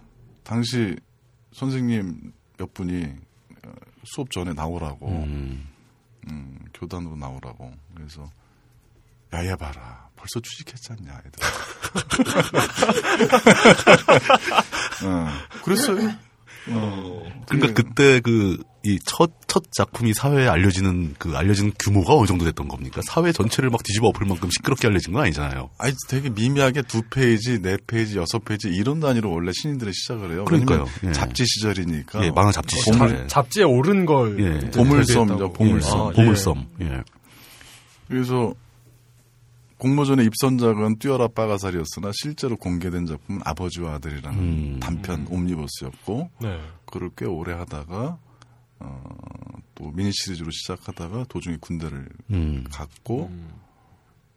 당시 0.44 0.96
선생님 1.52 2.32
몇 2.58 2.74
분이 2.74 3.04
어, 3.66 3.72
수업 4.06 4.32
전에 4.32 4.54
나오라고 4.54 5.10
음. 5.10 5.68
음, 6.30 6.58
교단으로 6.74 7.18
나오라고 7.18 7.74
그래서 7.94 8.30
야야 9.34 9.58
봐라 9.58 10.08
벌써 10.16 10.40
취직했잖냐 10.40 11.22
애들. 11.26 11.44
어, 15.06 15.28
그랬어요. 15.66 16.16
그러니까 16.66 17.74
그때 17.74 18.20
그 18.20 18.58
이 18.86 19.00
첫 19.00 19.32
첫 19.48 19.64
작품이 19.72 20.14
사회에 20.14 20.46
알려지는 20.46 21.16
그 21.18 21.34
알려지는 21.38 21.72
규모가 21.80 22.16
어느 22.16 22.28
정도 22.28 22.44
됐던 22.44 22.68
겁니까? 22.68 23.00
사회 23.06 23.32
전체를 23.32 23.70
막 23.70 23.82
뒤집어 23.82 24.08
엎을 24.10 24.28
만큼 24.28 24.50
시끄럽게 24.52 24.90
알려진 24.90 25.14
건 25.14 25.24
아니잖아요. 25.24 25.70
아니 25.78 25.94
되게 26.10 26.30
미미하게 26.30 26.82
두 26.82 27.02
페이지, 27.10 27.62
네 27.62 27.78
페이지, 27.88 28.18
여섯 28.18 28.44
페이지 28.44 28.68
이런 28.68 29.00
단위로 29.00 29.32
원래 29.32 29.52
신인들의 29.54 29.94
시작을 29.94 30.34
해요. 30.34 30.44
그러니까요. 30.44 30.86
예. 31.06 31.14
잡지 31.14 31.46
시절이니까. 31.46 32.26
예, 32.26 32.32
만화 32.32 32.52
잡지 32.52 32.76
보물- 32.76 33.08
시절에. 33.10 33.28
잡지에 33.28 33.64
오른 33.64 34.06
걸. 34.06 34.38
예. 34.42 34.70
보물섬이죠. 34.72 35.54
보물섬. 35.54 36.00
아, 36.02 36.12
보물섬. 36.12 36.68
예. 36.82 37.02
그래서 38.10 38.54
공모전의 39.84 40.26
입선작은 40.28 41.00
뛰어라 41.00 41.28
빠가살이었으나 41.28 42.12
실제로 42.14 42.56
공개된 42.56 43.06
작품은 43.06 43.42
아버지와 43.44 43.96
아들이라는 43.96 44.40
음. 44.40 44.80
단편 44.80 45.28
옴니버스였고 45.30 46.32
네. 46.40 46.62
그걸 46.86 47.10
꽤 47.18 47.26
오래 47.26 47.52
하다가 47.52 48.18
어, 48.80 49.10
또 49.76 49.92
미니 49.92 50.10
시리즈로 50.14 50.52
시작하다가 50.52 51.26
도중에 51.28 51.58
군대를 51.60 52.08
음. 52.32 52.64
갔고 52.72 53.28
음. 53.28 53.50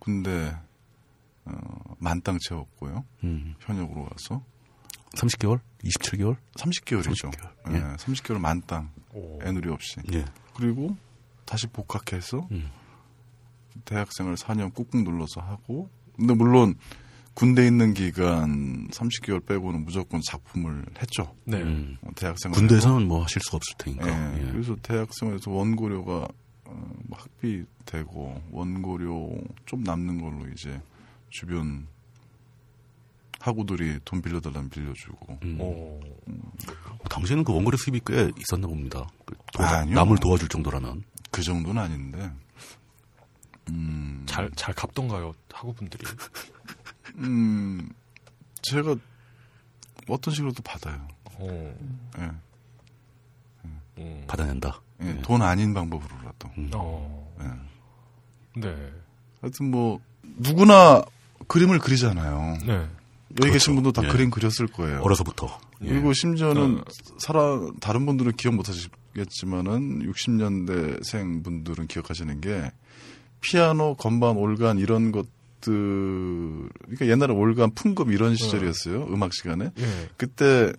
군대 0.01 0.53
어, 1.45 1.53
만땅 1.99 2.39
채웠고요. 2.41 3.05
음. 3.23 3.55
현역으로 3.61 4.03
와서 4.03 4.43
30개월? 5.15 5.61
27개월? 5.85 6.39
30개월이죠. 6.59 7.31
30개월. 7.31 7.71
예. 7.71 7.75
예. 7.77 7.81
30개월 7.99 8.41
만땅 8.41 8.91
오. 9.15 9.39
애누리 9.45 9.71
없이 9.71 10.01
예. 10.13 10.25
그리고 10.57 10.97
다시 11.45 11.69
복학해서 11.69 12.49
음. 12.51 12.69
대학생을 13.85 14.35
4년 14.37 14.73
꾹꾹 14.75 15.03
눌러서 15.03 15.41
하고 15.41 15.91
근데 16.17 16.35
물론 16.35 16.75
군대 17.35 17.67
있는 17.67 17.93
기간 17.93 18.89
30개월 18.89 19.45
빼고는 19.45 19.85
무조건 19.85 20.23
작품을 20.27 20.87
했죠. 21.03 21.35
네. 21.45 21.61
음. 21.63 21.99
어, 22.01 22.09
대학생 22.17 22.51
군대에서는 22.53 23.07
뭐 23.07 23.23
하실 23.23 23.43
수가 23.43 23.59
없을 23.59 23.75
테니까. 23.79 24.09
예. 24.09 24.41
예. 24.47 24.53
그래서 24.53 24.75
대학생에서 24.83 25.51
원고료가 25.51 26.29
어, 26.65 26.91
뭐 27.07 27.19
학비 27.19 27.65
되고 27.85 28.41
원고료 28.51 29.37
좀 29.67 29.83
남는 29.85 30.21
걸로 30.23 30.49
이제 30.51 30.81
주변 31.29 31.87
학우들이 33.41 34.01
돈 34.05 34.23
빌려달라면 34.23 34.71
빌려주고 34.71 35.39
음. 35.43 35.61
오. 35.61 36.01
당시에는 37.11 37.45
그 37.45 37.53
원거리 37.53 37.77
수입이 37.77 38.01
꽤 38.07 38.31
있었나 38.39 38.67
봅니다. 38.67 39.07
그 39.25 39.35
도- 39.53 39.63
아니요. 39.63 39.95
남을 39.95 40.17
도와줄 40.19 40.49
정도라는. 40.49 41.03
그 41.31 41.43
정도는 41.43 41.81
아닌데 41.81 42.31
음, 43.71 44.23
잘, 44.27 44.51
잘 44.57 44.75
갚던가요, 44.75 45.35
학우분들이? 45.53 46.05
음, 47.17 47.89
제가 48.63 48.97
어떤 50.09 50.35
식으로도 50.35 50.63
받아요. 50.63 51.07
오. 51.39 51.49
예. 52.19 52.31
음. 53.99 54.25
받아낸다. 54.27 54.81
예, 55.03 55.09
예. 55.09 55.23
돈 55.23 55.43
아닌 55.43 55.75
방법으로라도. 55.75 56.51
어. 56.75 57.35
예. 57.41 58.61
네. 58.61 58.93
하여튼 59.41 59.71
뭐 59.71 60.01
누구나 60.23 61.03
그림을 61.49 61.79
그리잖아요. 61.79 62.59
네. 62.67 62.89
여기 63.43 63.53
계신 63.53 63.75
그렇죠. 63.75 63.75
분도 63.75 63.93
다 63.93 64.03
예. 64.07 64.09
그림 64.09 64.31
그렸을 64.31 64.67
거예요. 64.67 65.01
어려서부터. 65.03 65.59
예. 65.83 65.89
그리고 65.89 66.13
심지어는 66.13 66.79
어. 66.79 66.85
사람 67.19 67.75
다른 67.81 68.07
분들은 68.07 68.33
기억 68.33 68.55
못 68.55 68.69
하시겠지만은 68.69 70.11
60년대생 70.11 71.45
분들은 71.45 71.87
기억하시는 71.87 72.41
게 72.41 72.71
피아노, 73.47 73.95
건반, 73.95 74.37
올간 74.37 74.79
이런 74.79 75.13
것 75.13 75.27
들 75.61 76.69
그러니까 76.85 77.07
옛날에 77.09 77.33
올간, 77.33 77.73
풍금 77.75 78.13
이런 78.13 78.37
시절이었어요. 78.37 79.09
음악 79.11 79.33
시간에. 79.35 79.71
예. 79.79 80.09
그때 80.17 80.73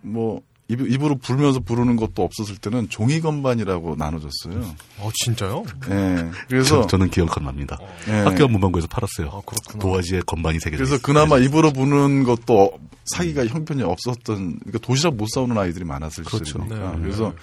뭐 0.00 0.42
입, 0.66 0.80
입으로 0.80 1.16
불면서 1.16 1.60
부르는 1.60 1.96
것도 1.96 2.22
없었을 2.22 2.56
때는 2.56 2.88
종이 2.88 3.20
건반이라고 3.20 3.96
나눠졌어요. 3.96 4.74
어, 4.98 5.10
진짜요? 5.14 5.64
예. 5.90 6.30
그래서 6.48 6.86
저, 6.86 6.96
는 6.96 7.10
기억납니다. 7.10 7.78
예. 8.08 8.12
학교 8.12 8.48
문방구에서 8.48 8.88
팔았어요. 8.88 9.28
아, 9.28 9.40
그렇구나. 9.46 9.78
도화지에 9.78 10.22
건반이 10.26 10.58
세 10.60 10.70
개. 10.70 10.76
그래서 10.76 10.98
그나마 11.00 11.38
입으로 11.38 11.72
부는 11.72 12.24
것도 12.24 12.78
사기가 13.04 13.46
형편이 13.46 13.82
없었던 13.82 14.24
그러니까 14.60 14.78
도시락 14.78 15.16
못 15.16 15.28
사오는 15.28 15.56
아이들이 15.56 15.84
많았을 15.84 16.24
그렇죠. 16.24 16.44
시절이니까 16.44 16.92
네. 16.92 16.98
그래서 17.02 17.34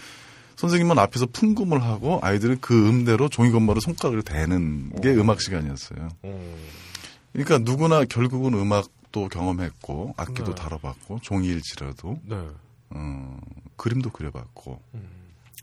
선생님은 0.55 0.99
앞에서 0.99 1.25
풍금을 1.27 1.83
하고 1.83 2.19
아이들은 2.21 2.59
그 2.61 2.89
음대로 2.89 3.29
종이 3.29 3.51
건반을 3.51 3.81
손가락을 3.81 4.23
대는 4.23 5.01
게 5.01 5.09
음악 5.13 5.41
시간이었어요. 5.41 6.09
오. 6.23 6.39
그러니까 7.33 7.59
누구나 7.59 8.03
결국은 8.05 8.53
음악도 8.53 9.29
경험했고 9.29 10.13
악기도 10.17 10.53
네. 10.53 10.55
다뤄봤고 10.55 11.19
종이일지라도 11.21 12.19
네. 12.23 12.35
어, 12.89 13.39
그림도 13.77 14.11
그려봤고 14.11 14.81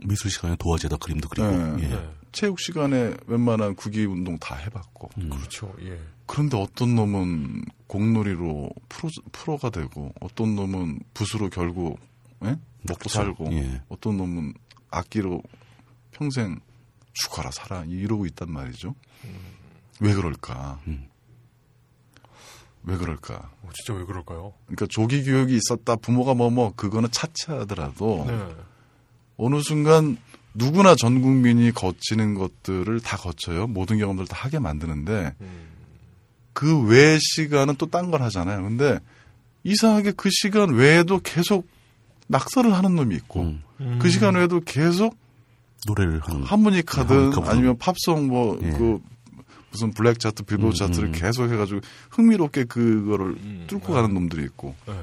미술 0.06 0.30
시간에 0.30 0.56
도화지에다 0.56 0.96
그림도 0.96 1.28
그리고. 1.28 1.50
네. 1.50 1.84
예. 1.84 1.88
네. 1.88 2.10
체육 2.32 2.60
시간에 2.60 3.14
웬만한 3.26 3.74
구기 3.74 4.04
운동 4.04 4.38
다 4.38 4.54
해봤고 4.54 5.10
음. 5.18 5.30
그렇죠. 5.30 5.74
예. 5.82 5.98
그런데 6.26 6.58
어떤 6.58 6.94
놈은 6.94 7.64
공놀이로 7.86 8.70
프로, 8.88 9.10
프로가 9.32 9.70
되고 9.70 10.12
어떤 10.20 10.54
놈은 10.54 11.00
붓으로 11.14 11.48
결국 11.48 11.98
예? 12.44 12.50
먹고 12.82 12.98
그렇죠. 12.98 13.08
살고 13.08 13.52
예. 13.52 13.80
어떤 13.88 14.18
놈은 14.18 14.52
악기로 14.90 15.42
평생 16.12 16.60
죽어라 17.12 17.50
살아 17.50 17.84
이러고 17.84 18.26
있단 18.26 18.50
말이죠. 18.50 18.94
왜 20.00 20.14
그럴까? 20.14 20.80
음. 20.86 21.06
왜 22.84 22.96
그럴까? 22.96 23.34
어, 23.62 23.70
진짜 23.74 23.98
왜 23.98 24.04
그럴까요? 24.04 24.54
그러니까 24.66 24.86
조기 24.88 25.24
교육이 25.24 25.56
있었다 25.56 25.96
부모가 25.96 26.34
뭐뭐 26.34 26.74
그거는 26.76 27.10
차치하더라도 27.10 28.24
네. 28.26 28.56
어느 29.36 29.60
순간 29.60 30.16
누구나 30.54 30.94
전 30.94 31.20
국민이 31.20 31.70
거치는 31.72 32.34
것들을 32.34 33.00
다 33.00 33.16
거쳐요. 33.16 33.66
모든 33.66 33.98
경험들을 33.98 34.26
다 34.28 34.36
하게 34.44 34.58
만드는데 34.58 35.34
음. 35.40 35.68
그외 36.52 37.18
시간은 37.20 37.76
또 37.76 37.86
딴 37.86 38.10
걸 38.10 38.22
하잖아요. 38.22 38.62
근데 38.62 38.98
이상하게 39.64 40.12
그 40.12 40.28
시간 40.32 40.70
외에도 40.70 41.20
계속 41.20 41.68
낙서를 42.28 42.72
하는 42.72 42.94
놈이 42.94 43.14
있고 43.16 43.54
음. 43.80 43.98
그 44.00 44.08
시간 44.08 44.34
외에도 44.36 44.60
계속 44.60 45.16
노래를 45.86 46.20
하는. 46.20 46.42
하모니카든 46.42 47.16
하모니카 47.16 47.40
부르는. 47.40 47.50
아니면 47.50 47.78
팝송 47.78 48.28
뭐 48.28 48.58
예. 48.62 48.70
그 48.70 48.98
무슨 49.70 49.92
블랙 49.92 50.18
차트, 50.18 50.44
빌보드 50.44 50.68
음, 50.68 50.72
차트를 50.74 51.08
음. 51.08 51.12
계속 51.12 51.50
해가지고 51.50 51.80
흥미롭게 52.10 52.64
그거를 52.64 53.26
음. 53.26 53.64
뚫고 53.66 53.88
네. 53.88 53.92
가는 53.94 54.14
놈들이 54.14 54.44
있고 54.44 54.74
네. 54.86 54.94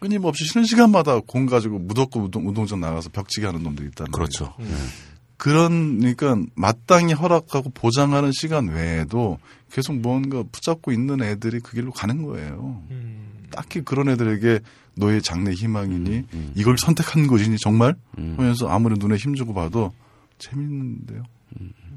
끊임없이 0.00 0.44
쉬는 0.46 0.64
시간마다 0.64 1.20
공 1.20 1.46
가지고 1.46 1.78
무덥고 1.78 2.24
운동, 2.24 2.48
운동장 2.48 2.80
나가서 2.80 3.10
벽치기 3.10 3.46
하는 3.46 3.62
놈들이 3.62 3.90
말이에요. 3.96 4.12
그렇죠. 4.12 4.54
음. 4.58 4.64
예. 4.70 5.12
그러니까 5.36 6.36
마땅히 6.54 7.14
허락하고 7.14 7.70
보장하는 7.70 8.30
시간 8.32 8.68
외에도 8.68 9.38
계속 9.72 9.96
뭔가 9.96 10.44
붙잡고 10.50 10.92
있는 10.92 11.20
애들이 11.20 11.58
그 11.60 11.72
길로 11.72 11.90
가는 11.90 12.22
거예요. 12.22 12.82
음. 12.90 13.48
딱히 13.50 13.82
그런 13.82 14.08
애들에게 14.08 14.60
너의 14.94 15.22
장래 15.22 15.52
희망이니 15.52 16.26
음. 16.34 16.52
이걸 16.54 16.76
선택한 16.78 17.26
것이니 17.26 17.56
정말 17.58 17.94
음. 18.18 18.34
하면서 18.36 18.68
아무리 18.68 18.96
눈에 18.98 19.16
힘주고 19.16 19.54
봐도 19.54 19.92
재밌는데요. 20.38 21.22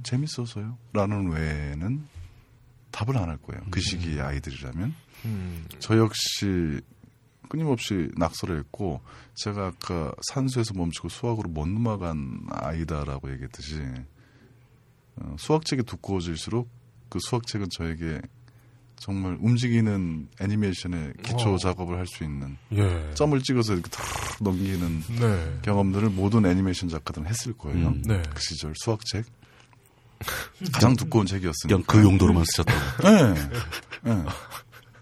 재밌어서요. 0.03 0.77
라는 0.93 1.29
외에는 1.31 2.03
답을 2.91 3.17
안 3.17 3.29
할 3.29 3.37
거예요. 3.37 3.61
그 3.71 3.79
시기의 3.81 4.21
아이들이라면. 4.21 4.93
음. 5.25 5.65
저 5.79 5.97
역시 5.97 6.79
끊임없이 7.49 8.09
낙서를 8.17 8.59
했고 8.59 9.01
제가 9.35 9.67
아까 9.67 10.13
산수에서 10.31 10.73
멈추고 10.75 11.09
수학으로 11.09 11.49
못 11.49 11.67
넘어간 11.67 12.41
아이다라고 12.49 13.31
얘기했듯이 13.33 13.81
어, 15.17 15.35
수학책이 15.39 15.83
두꺼워질수록 15.83 16.69
그 17.09 17.19
수학책은 17.21 17.67
저에게 17.71 18.21
정말 18.97 19.37
움직이는 19.39 20.27
애니메이션의 20.39 21.13
기초 21.23 21.53
어. 21.53 21.57
작업을 21.57 21.97
할 21.97 22.05
수 22.07 22.23
있는 22.23 22.57
예. 22.73 23.11
점을 23.13 23.39
찍어서 23.41 23.73
이렇게 23.73 23.89
탁 23.89 24.05
넘기는 24.41 25.03
네. 25.19 25.59
경험들을 25.63 26.09
모든 26.09 26.45
애니메이션 26.45 26.87
작가들은 26.89 27.27
했을 27.27 27.53
거예요. 27.53 27.87
음. 27.87 28.01
네. 28.05 28.21
그 28.33 28.41
시절 28.41 28.73
수학책 28.77 29.25
가장 30.71 30.95
두꺼운 30.95 31.25
책이었으니까. 31.25 31.67
그냥 31.67 31.83
그 31.87 32.01
용도로만 32.03 32.43
쓰셨다고. 32.45 33.03
네. 33.03 33.33
네. 34.03 34.23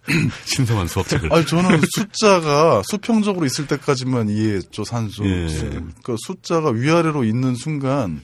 신성한 0.46 0.88
수학책을. 0.88 1.32
아니 1.32 1.46
저는 1.46 1.80
숫자가 1.96 2.82
수평적으로 2.86 3.46
있을 3.46 3.68
때까지만 3.68 4.28
이해했죠 4.30 4.84
산수. 4.84 5.24
예. 5.26 5.48
그러니까 5.70 6.16
숫자가 6.26 6.72
위아래로 6.72 7.24
있는 7.24 7.56
순간 7.56 8.22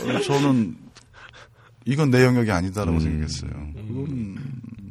어, 0.00 0.20
저는 0.22 0.76
이건 1.84 2.10
내 2.10 2.24
영역이 2.24 2.50
아니다라고 2.50 2.98
음. 2.98 3.00
생각했어요. 3.00 3.50
그건 3.74 4.38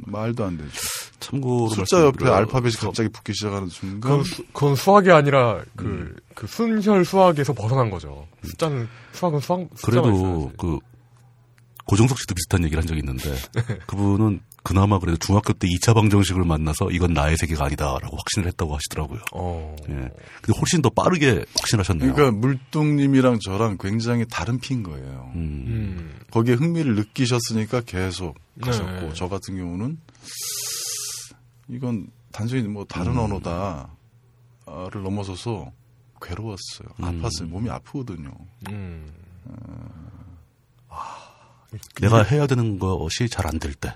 말도 0.05 0.43
안 0.43 0.57
되죠. 0.57 0.71
참고로 1.19 1.69
숫자 1.69 2.01
옆에 2.01 2.27
알파벳이 2.27 2.75
갑자기 2.75 3.09
붙기 3.09 3.33
시작하는 3.33 3.67
순간 3.67 3.99
그건, 3.99 4.23
수, 4.23 4.43
그건 4.47 4.75
수학이 4.75 5.11
아니라 5.11 5.63
그, 5.75 6.15
그 6.33 6.47
순혈 6.47 7.05
수학에서 7.05 7.53
벗어난 7.53 7.89
거죠. 7.89 8.27
숫자는 8.43 8.87
수학은 9.11 9.39
수학 9.39 9.67
그래도 9.83 10.11
있어야지. 10.11 10.55
그 10.57 10.79
고정석 11.85 12.19
씨도 12.19 12.35
비슷한 12.35 12.63
얘기를 12.63 12.81
한 12.81 12.87
적이 12.87 12.99
있는데 12.99 13.35
그분은 13.87 14.41
그나마 14.63 14.99
그래도 14.99 15.17
중학교 15.17 15.53
때 15.53 15.67
2차 15.67 15.93
방정식을 15.95 16.43
만나서 16.43 16.89
이건 16.91 17.13
나의 17.13 17.37
세계가 17.37 17.65
아니다라고 17.65 18.17
확신을 18.17 18.47
했다고 18.49 18.75
하시더라고요. 18.75 19.19
어. 19.33 19.75
예. 19.89 19.93
근데 19.93 20.59
훨씬 20.59 20.81
더 20.81 20.89
빠르게 20.89 21.45
확신하셨네요. 21.59 22.13
그러니까 22.13 22.37
물뚱님이랑 22.37 23.39
저랑 23.39 23.77
굉장히 23.79 24.25
다른 24.29 24.59
피인 24.59 24.83
거예요. 24.83 25.31
음. 25.35 25.63
음. 25.67 26.19
거기에 26.31 26.55
흥미를 26.55 26.95
느끼셨으니까 26.95 27.81
계속 27.81 28.35
가셨고 28.61 28.91
네. 29.07 29.11
저 29.15 29.29
같은 29.29 29.55
경우는 29.57 29.97
이건 31.69 32.07
단순히 32.31 32.63
뭐 32.67 32.85
다른 32.85 33.13
음. 33.13 33.19
언어다를 33.19 35.01
넘어서서 35.03 35.71
괴로웠어요. 36.21 36.89
음. 36.99 37.21
아팠어요. 37.21 37.45
몸이 37.47 37.69
아프거든요. 37.69 38.31
음. 38.69 39.07
내가 42.01 42.23
해야 42.23 42.47
되는 42.47 42.79
것이 42.79 43.29
잘 43.29 43.45
안 43.47 43.59
될 43.59 43.73
때. 43.73 43.93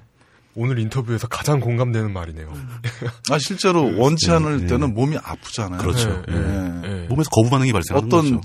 오늘 0.55 0.79
인터뷰에서 0.79 1.27
가장 1.27 1.59
공감되는 1.59 2.11
말이네요. 2.13 2.51
아 3.31 3.39
실제로 3.39 3.97
원치 3.97 4.29
않을 4.31 4.61
네. 4.61 4.67
때는 4.67 4.93
몸이 4.93 5.17
아프잖아요. 5.17 5.79
그렇죠. 5.79 6.23
예. 6.29 7.07
몸에서 7.09 7.29
거부 7.31 7.49
반응이 7.49 7.71
발생하는 7.73 8.07
어떤 8.07 8.35
거죠. 8.39 8.41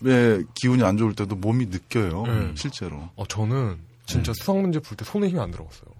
집의 0.00 0.44
기운이 0.54 0.82
안 0.84 0.96
좋을 0.96 1.14
때도 1.14 1.36
몸이 1.36 1.66
느껴요. 1.66 2.24
네. 2.26 2.52
실제로. 2.56 3.08
어, 3.16 3.24
저는 3.26 3.70
네. 3.76 3.76
진짜 4.06 4.32
수학 4.34 4.60
문제 4.60 4.78
풀 4.80 4.96
때 4.96 5.04
손에 5.04 5.28
힘이 5.28 5.40
안 5.40 5.50
들어갔어요. 5.50 5.90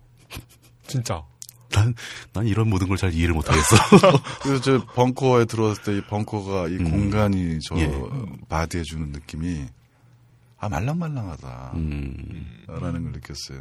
진짜. 0.87 1.23
난, 1.71 1.95
난 2.33 2.47
이런 2.49 2.69
모든 2.69 2.89
걸 2.89 2.97
잘 2.97 3.15
이해를 3.15 3.33
못하겠어. 3.35 3.77
그래서 4.43 4.61
저 4.61 4.85
벙커에 4.87 5.45
들어왔을 5.45 5.83
때 5.85 5.93
이 5.97 6.01
벙커가 6.03 6.67
이 6.69 6.73
음. 6.79 6.91
공간이 6.91 7.61
저 7.65 7.77
예. 7.79 7.89
바디에 8.49 8.83
주는 8.83 9.11
느낌이 9.13 9.67
아 10.59 10.69
말랑말랑하다라는 10.69 11.75
음, 11.77 12.47
걸 12.67 12.93
느꼈어요. 13.13 13.61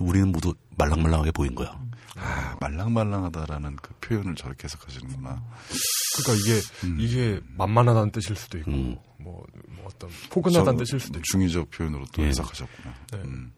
그 0.00 0.04
우리는 0.06 0.32
모두 0.32 0.54
말랑말랑하게 0.76 1.32
보인 1.32 1.54
거야. 1.54 1.78
아 2.16 2.56
말랑말랑하다라는 2.60 3.76
그 3.76 3.94
표현을 4.00 4.34
저렇게 4.34 4.64
해석하시는구나. 4.64 5.42
그러니까 6.22 6.44
이게 6.44 7.02
이게 7.04 7.40
만만하다는 7.56 8.10
뜻일 8.12 8.34
수도 8.36 8.58
있고 8.58 8.70
음. 8.70 8.96
뭐, 9.18 9.44
뭐 9.68 9.84
어떤 9.86 10.10
포근하다는 10.30 10.78
저- 10.78 10.84
뜻일 10.84 11.00
수도 11.00 11.18
있고. 11.18 11.24
중의적 11.30 11.70
표현으로 11.70 12.04
또 12.12 12.22
예. 12.22 12.28
해석하셨구나. 12.28 12.94
네. 13.12 13.18
음. 13.24 13.52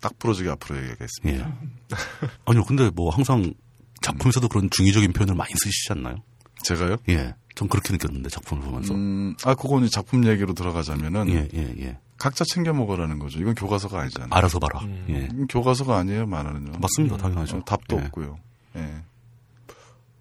딱 0.00 0.18
부러지게 0.18 0.48
앞으로 0.50 0.78
얘기하겠습니다. 0.78 1.46
예. 1.48 1.54
아니요, 2.46 2.64
근데 2.64 2.88
뭐 2.90 3.10
항상 3.10 3.52
작품에서도 4.00 4.48
그런 4.48 4.70
중의적인 4.70 5.12
표현을 5.12 5.34
많이 5.34 5.52
쓰시지 5.54 5.92
않나요? 5.92 6.16
제가요? 6.62 6.96
예. 7.10 7.34
전 7.54 7.68
그렇게 7.68 7.92
느꼈는데, 7.92 8.30
작품을 8.30 8.64
보면서. 8.64 8.94
음, 8.94 9.34
아 9.44 9.54
그건 9.54 9.82
이제 9.84 9.90
작품 9.90 10.24
얘기로 10.26 10.54
들어가자면은 10.54 11.28
예, 11.30 11.48
예, 11.52 11.74
예. 11.80 11.98
각자 12.20 12.44
챙겨 12.44 12.74
먹으라는 12.74 13.18
거죠. 13.18 13.40
이건 13.40 13.54
교과서가 13.54 13.98
아니잖아요. 14.02 14.28
알아서 14.30 14.58
봐라. 14.58 14.84
음. 14.84 15.06
예. 15.08 15.24
이건 15.32 15.46
교과서가 15.46 15.96
아니에요, 15.96 16.26
만화는요. 16.26 16.78
맞습니다. 16.78 17.16
당연하죠. 17.16 17.56
어, 17.56 17.64
답도 17.64 17.96
예. 17.96 18.04
없고요. 18.04 18.38
예. 18.76 19.02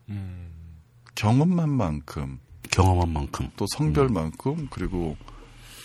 음. 0.08 0.50
경험만 1.16 1.70
만큼 1.70 2.40
경험한 2.72 3.12
만큼. 3.12 3.50
또 3.58 3.66
성별만큼 3.76 4.70
그리고 4.72 5.18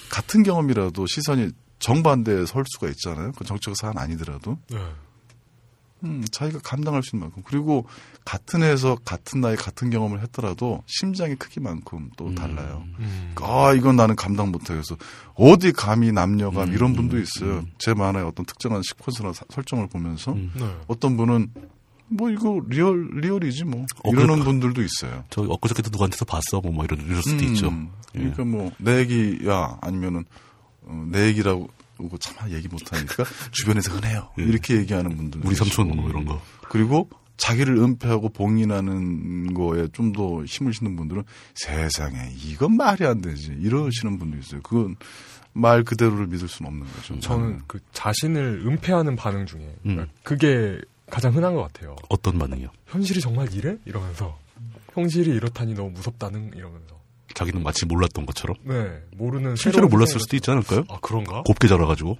같은 0.08 0.44
경험이라도 0.44 1.04
시선이 1.06 1.50
정반대에 1.80 2.46
설 2.46 2.62
수가 2.68 2.88
있잖아요. 2.90 3.32
그 3.32 3.44
정치적 3.44 3.76
사안 3.76 3.98
아니더라도 3.98 4.56
네. 4.70 4.78
음, 6.04 6.24
자기가 6.30 6.60
감당할 6.60 7.02
수 7.02 7.16
있는 7.16 7.26
만큼 7.26 7.42
그리고 7.44 7.88
같은 8.24 8.62
해에서 8.62 8.96
같은 9.04 9.40
나이 9.42 9.54
같은 9.54 9.90
경험을 9.90 10.22
했더라도 10.22 10.82
심장의 10.86 11.36
크기만큼 11.36 12.10
또 12.16 12.34
달라요. 12.34 12.84
음. 12.98 13.34
아 13.42 13.74
이건 13.74 13.96
나는 13.96 14.16
감당 14.16 14.50
못하겠어. 14.50 14.96
어디 15.34 15.72
감히 15.72 16.10
남녀감 16.10 16.68
음, 16.68 16.72
이런 16.72 16.94
분도 16.94 17.18
있어요. 17.18 17.64
제 17.78 17.92
만화의 17.92 18.24
어떤 18.26 18.46
특정한 18.46 18.80
시퀀스나 18.80 19.34
사- 19.34 19.44
설정을 19.50 19.88
보면서 19.88 20.32
음. 20.32 20.50
네. 20.56 20.64
어떤 20.86 21.16
분은 21.18 21.48
뭐 22.08 22.30
이거 22.30 22.60
real 22.68 23.08
real이지 23.14 23.64
뭐 23.64 23.82
어, 24.04 24.08
이러는 24.10 24.26
그럴까? 24.26 24.44
분들도 24.44 24.82
있어요. 24.82 25.24
저 25.30 25.42
엊그저께도 25.42 25.90
누구한테서 25.90 26.24
봤어. 26.24 26.60
뭐, 26.62 26.72
뭐 26.72 26.84
이럴, 26.84 27.00
이럴 27.00 27.22
수도 27.22 27.44
음, 27.44 27.48
있죠. 27.52 27.72
예. 28.14 28.30
그러니까 28.30 28.44
뭐내 28.44 29.00
얘기야 29.00 29.78
아니면은 29.82 30.24
어, 30.82 31.06
내 31.10 31.26
얘기라고 31.28 31.68
차마 32.20 32.48
얘기 32.50 32.68
못하니까 32.68 33.24
주변에서 33.52 33.92
흔해요. 33.92 34.30
예. 34.38 34.44
이렇게 34.44 34.76
얘기하는 34.76 35.14
분들 35.16 35.42
우리 35.44 35.54
삼촌 35.54 35.88
뭐 35.94 36.08
이런 36.08 36.24
거. 36.24 36.40
그리고 36.70 37.08
자기를 37.36 37.76
은폐하고 37.78 38.28
봉인하는 38.30 39.54
거에 39.54 39.88
좀 39.92 40.12
더 40.12 40.44
힘을 40.44 40.72
싣는 40.72 40.94
분들은 40.96 41.24
세상에 41.54 42.32
이건 42.36 42.76
말이 42.76 43.04
안 43.04 43.20
되지 43.20 43.52
이러시는 43.58 44.18
분도 44.18 44.36
있어요. 44.38 44.60
그건 44.62 44.94
말 45.52 45.82
그대로를 45.82 46.26
믿을 46.28 46.46
수는 46.48 46.68
없는 46.70 46.86
거죠. 46.92 47.18
저는 47.20 47.62
그 47.66 47.80
자신을 47.92 48.62
은폐하는 48.66 49.16
반응 49.16 49.46
중에 49.46 49.74
음. 49.86 50.06
그게 50.22 50.80
가장 51.10 51.34
흔한 51.34 51.54
것 51.54 51.62
같아요. 51.62 51.96
어떤 52.08 52.38
반응이요? 52.38 52.68
현실이 52.86 53.20
정말 53.20 53.52
이래? 53.54 53.76
이러면서 53.84 54.38
현실이 54.92 55.30
이렇다니 55.30 55.74
너무 55.74 55.90
무섭다는 55.90 56.52
이러면서 56.54 57.00
자기는 57.34 57.62
마치 57.64 57.84
몰랐던 57.86 58.26
것처럼. 58.26 58.56
네 58.62 59.00
모르는 59.16 59.56
실제로 59.56 59.88
몰랐을 59.88 60.20
수도 60.20 60.36
있지 60.36 60.50
않을까요? 60.50 60.84
아 60.88 60.98
그런가? 61.02 61.42
곱게 61.42 61.66
자라가지고. 61.66 62.16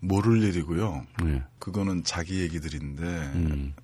모를 0.00 0.42
일이고요. 0.42 1.06
예. 1.26 1.42
그거는 1.58 2.04
자기 2.04 2.40
얘기들인데 2.40 3.02
음, 3.02 3.74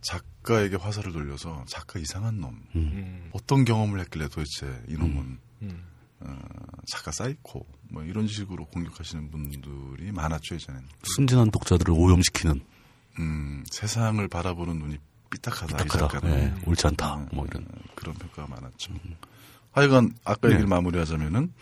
작가에게 0.00 0.76
화살을 0.76 1.12
돌려서 1.12 1.64
작가 1.66 1.98
이상한 1.98 2.40
놈. 2.40 2.62
음, 2.74 3.30
어떤 3.32 3.64
경험을 3.64 4.00
했길래 4.00 4.28
도대체 4.28 4.82
이놈은 4.88 5.38
음. 5.62 5.84
어, 6.20 6.38
작가 6.90 7.10
사이코 7.12 7.66
뭐 7.90 8.02
이런 8.04 8.26
식으로 8.26 8.66
공격하시는 8.66 9.30
분들이 9.30 10.12
많았죠 10.12 10.54
예전에는. 10.54 10.88
순진한 11.02 11.50
독자들을 11.50 11.92
오염시키는 11.96 12.60
음, 13.18 13.64
세상을 13.70 14.26
바라보는 14.28 14.78
눈이 14.78 14.98
삐딱하다. 15.30 15.74
이 15.74 15.88
딱하다. 15.88 16.08
작가는. 16.08 16.38
예, 16.38 16.54
옳지 16.66 16.86
않다. 16.88 17.16
음, 17.16 17.28
뭐 17.32 17.46
이런. 17.46 17.62
음, 17.62 17.68
그런 17.94 18.14
평가가 18.16 18.48
많았죠. 18.48 18.92
하여간 19.72 20.12
아까 20.24 20.48
네. 20.48 20.54
얘기를 20.54 20.68
마무리하자면은 20.68 21.52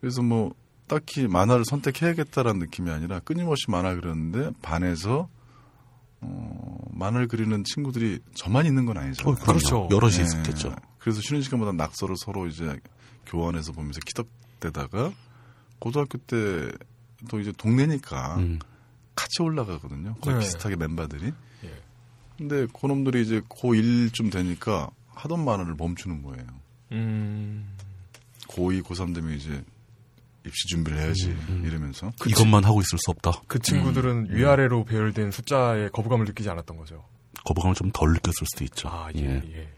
그래서 0.00 0.22
뭐 0.22 0.54
딱히 0.86 1.26
만화를 1.26 1.64
선택해야겠다라는 1.64 2.60
느낌이 2.60 2.90
아니라 2.90 3.20
끊임없이 3.20 3.70
만화 3.70 3.94
그렸는데 3.94 4.50
반에서 4.62 5.28
어, 6.20 6.78
만화를 6.92 7.28
그리는 7.28 7.62
친구들이 7.64 8.20
저만 8.34 8.66
있는 8.66 8.86
건 8.86 8.96
아니잖아요. 8.98 9.34
어. 9.34 9.36
그렇죠. 9.36 9.88
여럿이 9.90 10.18
예. 10.18 10.22
있었겠죠. 10.22 10.74
그래서 10.98 11.20
쉬는 11.20 11.42
시간마다 11.42 11.72
낙서를 11.72 12.16
서로 12.18 12.46
이제 12.46 12.78
교환해서 13.26 13.72
보면서 13.72 14.00
키덕대다가 14.06 15.12
고등학교 15.78 16.18
때도 16.18 17.40
이제 17.40 17.52
동네니까 17.56 18.36
음, 18.38 18.58
같이 19.14 19.42
올라가거든요. 19.42 20.14
거의 20.20 20.36
네. 20.36 20.40
비슷하게 20.40 20.76
멤버들이. 20.76 21.32
예. 21.64 21.82
근데 22.38 22.66
그놈들이 22.78 23.22
이제 23.22 23.40
고1쯤 23.40 24.32
되니까 24.32 24.90
하던 25.08 25.44
만화를 25.44 25.74
멈추는 25.76 26.22
거예요. 26.22 26.46
음. 26.92 27.66
고2, 28.48 28.82
고3 28.82 29.14
되면 29.14 29.32
이제 29.32 29.62
입시 30.46 30.68
준비를 30.68 30.98
해야지 30.98 31.28
음, 31.28 31.62
이러면서 31.66 32.12
이것만 32.26 32.64
하고 32.64 32.80
있을 32.80 32.98
수 32.98 33.10
없다. 33.10 33.42
그 33.46 33.58
친구들은 33.58 34.28
위아래로 34.30 34.84
배열된 34.84 35.30
숫자에 35.30 35.88
거부감을 35.88 36.26
느끼지 36.26 36.48
않았던 36.50 36.76
거죠. 36.76 37.04
거부감을 37.44 37.74
좀 37.74 37.90
덜 37.92 38.12
느꼈을 38.12 38.46
수도 38.46 38.64
있죠. 38.64 38.88
아, 38.88 39.08
예, 39.14 39.20
예. 39.20 39.42
예. 39.56 39.68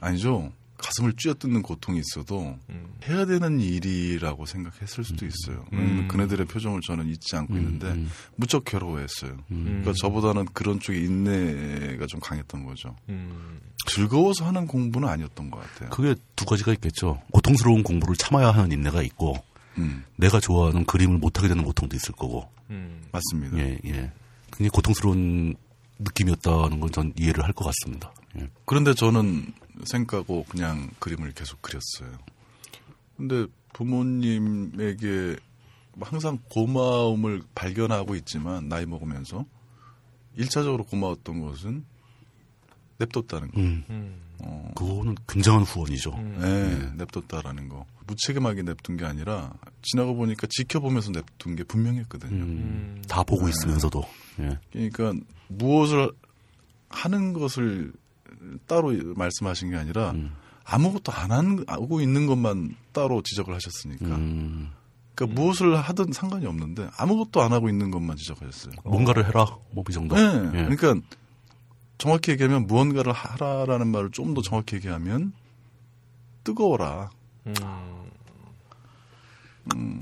아니죠. 0.00 0.52
가슴을 0.78 1.14
쥐어뜯는 1.14 1.62
고통이 1.62 1.98
있어도 1.98 2.56
음. 2.70 2.94
해야 3.08 3.26
되는 3.26 3.58
일이라고 3.58 4.46
생각했을 4.46 5.02
수도 5.02 5.26
있어요. 5.26 5.64
왜냐면 5.72 5.98
음. 6.04 6.08
그네들의 6.08 6.46
표정을 6.46 6.80
저는 6.86 7.08
잊지 7.08 7.34
않고 7.34 7.56
있는데 7.56 7.88
음. 7.88 8.08
무척 8.36 8.64
괴로워했어요. 8.64 9.32
음. 9.50 9.64
그러니까 9.64 9.92
저보다는 9.94 10.46
그런 10.52 10.78
쪽에 10.78 11.00
인내가 11.00 12.06
좀 12.06 12.20
강했던 12.20 12.64
거죠. 12.64 12.94
음. 13.08 13.58
즐거워서 13.86 14.46
하는 14.46 14.68
공부는 14.68 15.08
아니었던 15.08 15.50
것 15.50 15.60
같아요. 15.60 15.90
그게 15.90 16.14
두 16.36 16.44
가지가 16.44 16.72
있겠죠. 16.74 17.20
고통스러운 17.32 17.82
공부를 17.82 18.14
참아야 18.14 18.52
하는 18.52 18.70
인내가 18.70 19.02
있고, 19.02 19.34
음, 19.78 20.04
내가 20.16 20.40
좋아하는 20.40 20.84
그림을 20.84 21.18
못하게 21.18 21.48
되는 21.48 21.64
고통도 21.64 21.96
있을 21.96 22.12
거고, 22.12 22.48
음. 22.70 23.02
맞습니다. 23.12 23.58
예, 23.58 23.78
예. 23.84 24.12
굉장히 24.50 24.68
고통스러운 24.70 25.54
느낌이었다는 25.98 26.80
건 26.80 26.90
전 26.92 27.12
이해를 27.18 27.44
할 27.44 27.52
것 27.52 27.64
같습니다. 27.64 28.12
예. 28.38 28.48
그런데 28.64 28.94
저는 28.94 29.52
생각하고 29.84 30.44
그냥 30.48 30.90
그림을 30.98 31.32
계속 31.32 31.60
그렸어요. 31.62 32.16
근데 33.16 33.46
부모님에게 33.72 35.36
항상 36.00 36.38
고마움을 36.48 37.42
발견하고 37.54 38.14
있지만 38.16 38.68
나이 38.68 38.86
먹으면서 38.86 39.44
일차적으로 40.36 40.84
고마웠던 40.84 41.40
것은 41.40 41.84
냅뒀다는 42.98 43.50
거. 43.50 43.60
음, 43.60 43.84
음. 43.90 44.20
어, 44.40 44.70
그거는 44.76 45.16
굉장한 45.28 45.62
후원이죠. 45.62 46.12
음. 46.14 46.38
네, 46.40 47.04
냅뒀다라는 47.04 47.68
거. 47.68 47.86
무책임하게 48.08 48.62
냅둔 48.62 48.96
게 48.96 49.04
아니라 49.04 49.52
지나가 49.82 50.12
보니까 50.12 50.46
지켜보면서 50.50 51.12
냅둔 51.12 51.54
게 51.56 51.62
분명했거든요. 51.64 52.32
음, 52.34 52.40
음. 52.96 53.02
다 53.08 53.22
보고 53.22 53.48
있으면서도, 53.48 54.02
예. 54.40 54.58
그러니까 54.72 55.12
무엇을 55.48 56.10
하는 56.88 57.32
것을 57.34 57.92
따로 58.66 58.92
말씀하신 59.14 59.70
게 59.70 59.76
아니라 59.76 60.10
음, 60.12 60.32
아무것도 60.64 61.12
안 61.12 61.30
한- 61.32 61.64
하고 61.68 62.00
있는 62.00 62.26
것만 62.26 62.74
따로 62.92 63.22
지적을 63.22 63.54
하셨으니까. 63.54 64.06
음, 64.06 64.70
그러니까 65.14 65.40
무엇을 65.40 65.76
하든 65.76 66.12
상관이 66.12 66.46
없는데 66.46 66.88
아무것도 66.96 67.42
안 67.42 67.52
하고 67.52 67.68
있는 67.68 67.90
것만 67.90 68.16
지적하셨어요. 68.16 68.74
뭔가를 68.84 69.26
해라, 69.26 69.46
뭐이 69.72 69.92
정도. 69.92 70.14
네. 70.16 70.22
예. 70.58 70.64
그러니까 70.68 70.94
정확히 71.98 72.30
얘기하면 72.32 72.66
무언가를 72.66 73.12
하라라는 73.12 73.88
말을 73.88 74.10
좀 74.12 74.32
더 74.34 74.40
정확히 74.42 74.76
얘기하면 74.76 75.32
뜨거워라. 76.44 77.10
음. 77.46 77.54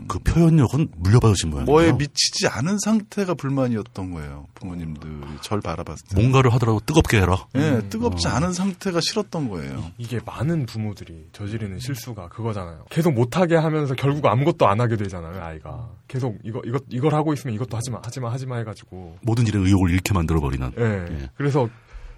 그 0.09 0.18
표현력은 0.20 0.88
물려받으신 0.96 1.50
모양이에요. 1.50 1.66
뭐에 1.66 1.92
미치지 1.92 2.48
않은 2.48 2.79
상태가 2.79 3.35
불만이었던 3.35 4.11
거예요. 4.12 4.46
부모님들이 4.55 5.12
절 5.40 5.61
바라봤을 5.61 6.09
때. 6.09 6.20
뭔가를 6.20 6.52
하더라도 6.55 6.81
뜨겁게 6.81 7.20
해라. 7.20 7.46
예, 7.57 7.81
뜨겁지 7.88 8.29
않은 8.29 8.52
상태가 8.52 9.00
싫었던 9.00 9.48
거예요. 9.48 9.92
이게 9.98 10.20
많은 10.24 10.66
부모들이 10.66 11.29
저지르는 11.33 11.79
실수가 11.79 12.29
그거잖아요. 12.29 12.85
계속 12.90 13.12
못하게 13.14 13.57
하면서 13.57 13.94
결국 13.94 14.26
아무것도 14.26 14.66
안 14.66 14.81
하게 14.81 14.96
되잖아요, 14.96 15.42
아이가. 15.42 15.90
계속 16.09 16.38
이거, 16.44 16.61
이거, 16.64 16.79
이걸 16.88 17.14
하고 17.14 17.33
있으면 17.33 17.55
이것도 17.55 17.76
하지 17.76 17.90
마, 17.90 18.00
하지 18.02 18.20
마, 18.20 18.33
하지 18.33 18.46
마 18.46 18.59
해가지고. 18.59 19.18
모든 19.22 19.46
일에 19.46 19.59
의욕을 19.59 19.90
잃게 19.90 20.14
만들어버리는. 20.14 20.72
예. 20.79 20.83
예. 20.83 21.31
그래서, 21.37 21.68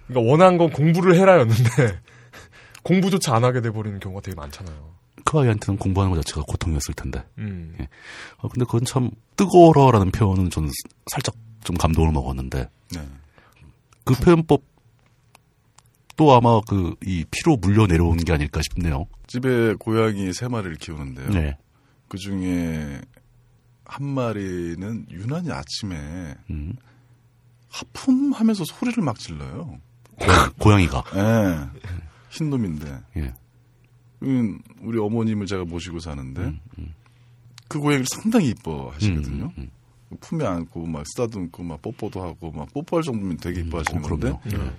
그러니까 0.07 0.31
원한 0.31 0.57
건 0.57 0.69
공부를 0.71 1.15
해라였는데, 1.15 1.99
공부조차 2.83 3.35
안 3.35 3.43
하게 3.43 3.61
돼버리는 3.61 3.99
경우가 3.99 4.21
되게 4.21 4.35
많잖아요. 4.35 4.98
그 5.25 5.39
아이한테는 5.39 5.77
공부하는 5.77 6.15
것 6.15 6.23
자체가 6.23 6.43
고통이었을 6.47 6.93
텐데. 6.95 7.23
음. 7.37 7.75
예. 7.79 7.87
어, 8.37 8.47
근데 8.47 8.65
그건 8.65 8.85
참 8.85 9.11
뜨거워라라는 9.35 10.11
표현은 10.11 10.49
저는 10.49 10.69
살짝 11.11 11.35
좀 11.63 11.75
감동을 11.77 12.11
먹었는데 12.11 12.69
네. 12.93 13.07
그 14.05 14.13
표현법 14.15 14.63
또 16.15 16.33
아마 16.33 16.59
그 16.61 16.95
이 17.05 17.25
피로 17.31 17.55
물려 17.57 17.87
내려온 17.87 18.17
게 18.17 18.33
아닐까 18.33 18.61
싶네요. 18.61 19.05
집에 19.27 19.73
고양이 19.75 20.33
세 20.33 20.47
마리를 20.47 20.75
키우는데요. 20.77 21.29
네. 21.29 21.57
그 22.07 22.17
중에 22.17 23.01
한 23.85 24.05
마리는 24.05 25.05
유난히 25.09 25.51
아침에 25.51 26.35
음. 26.49 26.73
하품하면서 27.69 28.65
소리를 28.65 29.03
막 29.03 29.17
질러요. 29.19 29.79
고양, 30.19 30.51
고양이가. 30.59 31.03
예. 31.15 31.79
흰 32.29 32.49
놈인데. 32.49 32.99
예. 33.17 33.33
음, 34.23 34.59
우리 34.81 34.99
어머님을 34.99 35.45
제가 35.45 35.65
모시고 35.65 35.99
사는데 35.99 36.41
음, 36.41 36.59
음. 36.77 36.93
그 37.67 37.79
고양이를 37.79 38.05
상당히 38.09 38.49
이뻐하시거든요. 38.49 39.51
음, 39.57 39.71
음, 40.11 40.17
품에 40.19 40.45
안고 40.45 40.85
막 40.87 41.05
쓰다듬고 41.07 41.63
막 41.63 41.81
뽀뽀도 41.81 42.21
하고 42.21 42.51
막 42.51 42.71
뽀뽀할 42.73 43.03
정도면 43.03 43.37
되게 43.37 43.61
이뻐하시는 43.61 44.03
어, 44.03 44.07
건데. 44.07 44.39
네. 44.45 44.71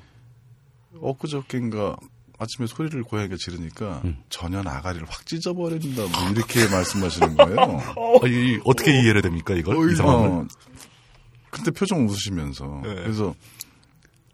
엊그저께인가 1.00 1.96
아침에 2.38 2.66
소리를 2.66 3.02
고양이가 3.02 3.36
지르니까 3.38 4.00
음. 4.04 4.16
전혀 4.30 4.62
나가리를 4.62 5.06
확 5.08 5.26
찢어버린다 5.26 6.02
뭐 6.02 6.30
이렇게 6.32 6.66
말씀하시는 6.72 7.36
거예요. 7.36 7.58
아, 7.60 8.26
이, 8.26 8.58
어떻게 8.64 8.98
이해를 8.98 9.20
됩니까 9.22 9.54
이걸? 9.54 9.92
이 9.92 9.94
상황을? 9.94 10.28
어, 10.28 10.46
근데 11.50 11.70
표정 11.70 12.06
웃으시면서 12.06 12.80
네. 12.82 12.94
그래서 12.94 13.34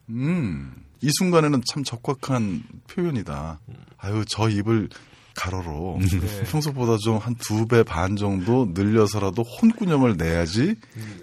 음, 0.09 0.73
이 1.03 1.09
순간에는 1.19 1.63
참 1.71 1.85
적확한 1.85 2.63
표현이다. 2.89 3.61
아유 3.99 4.25
저 4.29 4.49
입을 4.49 4.89
가로로 5.35 5.99
네. 6.01 6.43
평소보다 6.45 6.97
좀 6.99 7.19
한 7.19 7.35
두 7.37 7.67
배 7.67 7.83
반 7.85 8.17
정도 8.17 8.71
늘려서라도 8.73 9.43
혼꾸녕을 9.43 10.17
내야지 10.17 10.77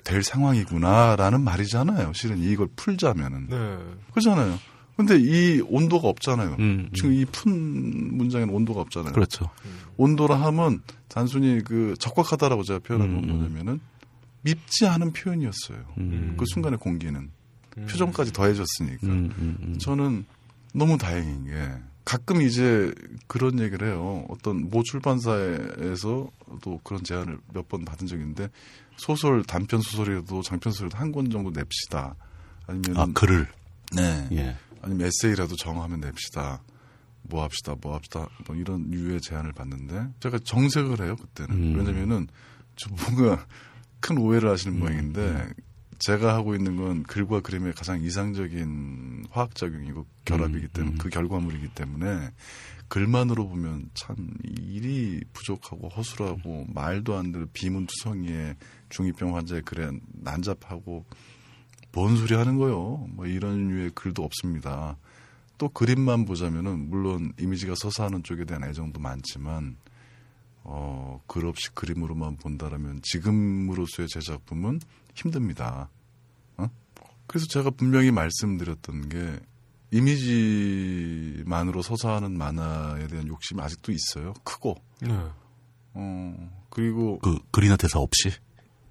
될 0.04 0.22
상황이구나라는 0.24 1.42
말이잖아요. 1.42 2.14
실은 2.14 2.38
이걸 2.40 2.68
풀자면은 2.76 3.48
네. 3.50 3.78
그렇잖아요. 4.12 4.60
근데 4.96 5.18
이 5.20 5.60
온도가 5.68 6.08
없잖아요. 6.08 6.58
음, 6.60 6.90
지금 6.94 7.14
이푼 7.14 8.16
문장에는 8.16 8.54
온도가 8.54 8.82
없잖아요. 8.82 9.14
그렇죠. 9.14 9.50
온도라 9.98 10.36
하면 10.40 10.84
단순히 11.08 11.64
그 11.64 11.96
적확하다라고 12.00 12.62
제가 12.62 12.80
표현한 12.80 13.16
건 13.16 13.24
음, 13.24 13.30
음. 13.32 13.36
뭐냐면은 13.40 13.80
밉지 14.42 14.86
않은 14.86 15.14
표현이었어요. 15.14 15.80
음. 15.98 16.36
그 16.38 16.46
순간의 16.46 16.78
공기는 16.78 17.16
음. 17.20 17.32
표정까지 17.76 18.32
더해졌으니까 18.34 19.08
음, 19.08 19.34
음, 19.38 19.58
음. 19.62 19.80
저는 19.80 20.26
너무 20.74 20.98
다행인 20.98 21.46
게 21.46 21.72
가끔 22.06 22.42
이제 22.42 22.94
그런 23.28 23.60
얘기를 23.60 23.88
해요. 23.88 24.26
어떤 24.30 24.70
모 24.70 24.84
출판사에서도 24.84 26.80
그런 26.84 27.04
제안을 27.04 27.40
몇 27.54 27.68
번 27.70 27.86
받은 27.86 28.08
적이 28.08 28.22
있는데 28.24 28.50
소설 28.98 29.44
단편 29.44 29.82
소설이라도 29.82 30.42
장편 30.42 30.74
소설도 30.74 30.98
한 30.98 31.12
권 31.12 31.30
정도 31.30 31.50
냅시다. 31.52 32.16
아니면 32.68 32.98
아 32.98 33.08
글을 33.14 33.48
네. 33.96 34.28
예. 34.34 34.56
아니면 34.82 35.08
에세이라도 35.08 35.56
정하면 35.56 36.02
냅시다. 36.02 36.62
뭐 37.24 37.42
합시다, 37.44 37.74
뭐 37.80 37.96
합시다, 37.96 38.28
뭐 38.46 38.56
이런 38.56 38.92
유의 38.92 39.22
제안을 39.22 39.54
받는데 39.54 40.08
제가 40.20 40.40
정색을 40.44 41.06
해요 41.06 41.16
그때는 41.16 41.56
음. 41.56 41.78
왜냐면은 41.78 42.28
좀 42.76 42.98
뭔가 42.98 43.46
큰 44.02 44.18
오해를 44.18 44.50
하시는 44.50 44.76
음. 44.76 44.80
모양인데 44.80 45.50
제가 46.06 46.34
하고 46.34 46.54
있는 46.54 46.76
건 46.76 47.04
글과 47.04 47.40
그림의 47.40 47.74
가장 47.74 48.02
이상적인 48.02 49.28
화학 49.30 49.56
작용이고 49.56 50.06
결합이기 50.26 50.66
음, 50.66 50.70
때문에 50.74 50.96
음. 50.96 50.98
그 50.98 51.10
결과물이기 51.10 51.70
때문에 51.70 52.32
글만으로 52.90 53.48
보면 53.48 53.90
참 53.94 54.16
일이 54.44 55.24
부족하고 55.32 55.88
허술하고 55.88 56.66
말도 56.74 57.16
안 57.16 57.32
되는 57.32 57.48
비문투성이의 57.54 58.56
중이병 58.90 59.36
환자의 59.36 59.62
글에 59.62 59.92
난잡하고 60.12 61.06
뭔 61.94 62.18
소리 62.18 62.36
하는 62.36 62.58
거요? 62.58 63.08
뭐 63.12 63.26
이런 63.26 63.70
류의 63.70 63.92
글도 63.96 64.24
없습니다. 64.24 64.98
또 65.58 65.70
그림만 65.70 66.26
보자면은 66.26 66.90
물론 66.90 67.32
이미지가 67.40 67.76
서사하는 67.76 68.24
쪽에 68.24 68.44
대한 68.44 68.66
애정도 68.66 69.00
많지만 69.00 69.78
어, 70.66 71.22
글 71.28 71.46
없이 71.46 71.70
그림으로만 71.74 72.38
본다라면 72.38 73.02
지금으로서의 73.04 74.10
제 74.10 74.20
작품은 74.20 74.80
힘듭니다. 75.14 75.90
어? 76.58 76.68
그래서 77.28 77.48
제가 77.48 77.70
분명히 77.72 78.12
말씀드렸던 78.12 79.10
게 79.10 79.40
이미지만으로 79.92 81.82
서사하는 81.84 82.38
만화에 82.38 83.08
대한 83.08 83.28
욕심이 83.28 83.62
아직도 83.62 83.92
있어요. 83.92 84.34
크고. 84.44 84.76
네. 85.02 85.10
어, 85.94 86.52
그리고 86.70 87.20
그 87.20 87.38
글이나 87.52 87.76
대사 87.78 88.00
없이 88.00 88.32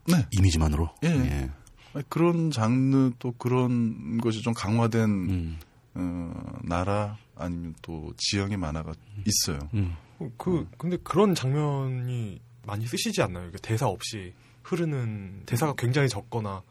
네. 0.06 0.26
이미지만으로. 0.30 0.94
예. 1.02 1.50
아니, 1.94 2.08
그런 2.08 2.50
장르 2.50 3.10
또 3.18 3.32
그런 3.32 4.18
것이 4.18 4.40
좀 4.42 4.54
강화된 4.54 5.04
음, 5.10 5.58
어, 5.94 6.32
나라 6.62 7.18
아니면 7.34 7.74
또 7.82 8.12
지형의 8.16 8.56
만화가 8.56 8.94
있어요. 9.26 9.58
음. 9.74 9.96
어, 10.20 10.30
그 10.38 10.68
근데 10.78 10.96
그런 10.98 11.34
장면이 11.34 12.40
많이 12.64 12.86
쓰시지 12.86 13.20
않나요? 13.22 13.50
대사 13.60 13.88
없이 13.88 14.32
흐르는 14.62 15.42
대사가 15.46 15.74
굉장히 15.76 16.08
적거나 16.08 16.62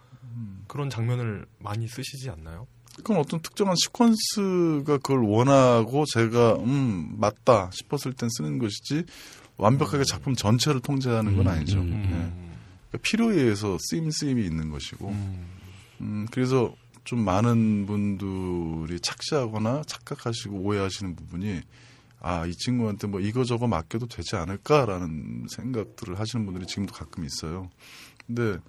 그런 0.67 0.89
장면을 0.89 1.45
많이 1.59 1.87
쓰시지 1.87 2.29
않나요? 2.29 2.67
그건 2.97 3.17
어떤 3.17 3.41
특정한 3.41 3.75
시퀀스가 3.75 5.01
그걸 5.01 5.19
원하고 5.23 6.05
제가 6.05 6.55
음 6.59 7.15
맞다 7.17 7.69
싶었을 7.73 8.13
땐 8.13 8.29
쓰는 8.29 8.57
것이지 8.59 9.03
완벽하게 9.57 10.03
작품 10.03 10.33
전체를 10.33 10.81
통제하는 10.81 11.35
건 11.35 11.47
음, 11.47 11.51
아니죠. 11.51 11.79
음, 11.79 11.91
예. 12.05 12.09
그러니까 12.89 12.97
필요에 13.01 13.41
의해서 13.41 13.77
쓰임 13.79 14.09
쓰임이 14.09 14.43
있는 14.43 14.69
것이고 14.69 15.09
음. 15.09 15.47
음, 16.01 16.27
그래서 16.31 16.73
좀 17.03 17.19
많은 17.23 17.85
분들이 17.85 18.99
착시하거나 18.99 19.83
착각하시고 19.85 20.57
오해하시는 20.57 21.15
부분이 21.15 21.61
아, 22.21 22.45
이 22.45 22.53
친구한테 22.53 23.07
뭐 23.07 23.19
이거저거 23.19 23.67
맡겨도 23.67 24.07
되지 24.07 24.35
않을까라는 24.35 25.47
생각들을 25.49 26.19
하시는 26.19 26.45
분들이 26.45 26.67
지금도 26.67 26.93
가끔 26.93 27.25
있어요. 27.25 27.69
근데 28.27 28.59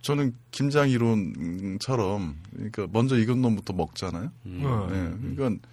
저는 0.00 0.34
김장 0.50 0.90
이론처럼 0.90 2.36
그러니까 2.52 2.86
먼저 2.90 3.16
익은 3.18 3.40
놈부터 3.40 3.74
먹잖아요. 3.74 4.30
음. 4.46 4.88
네, 4.90 5.34
그러니까 5.34 5.68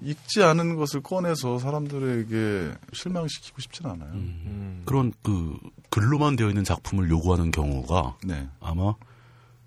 익지 0.00 0.42
않은 0.42 0.76
것을 0.76 1.02
꺼내서 1.02 1.58
사람들에게 1.58 2.72
실망시키고 2.92 3.60
싶진 3.60 3.86
않아요. 3.86 4.12
음. 4.12 4.82
그런 4.84 5.12
그 5.22 5.58
글로만 5.90 6.36
되어 6.36 6.48
있는 6.48 6.64
작품을 6.64 7.10
요구하는 7.10 7.50
경우가 7.50 8.18
네, 8.24 8.48
아마 8.60 8.94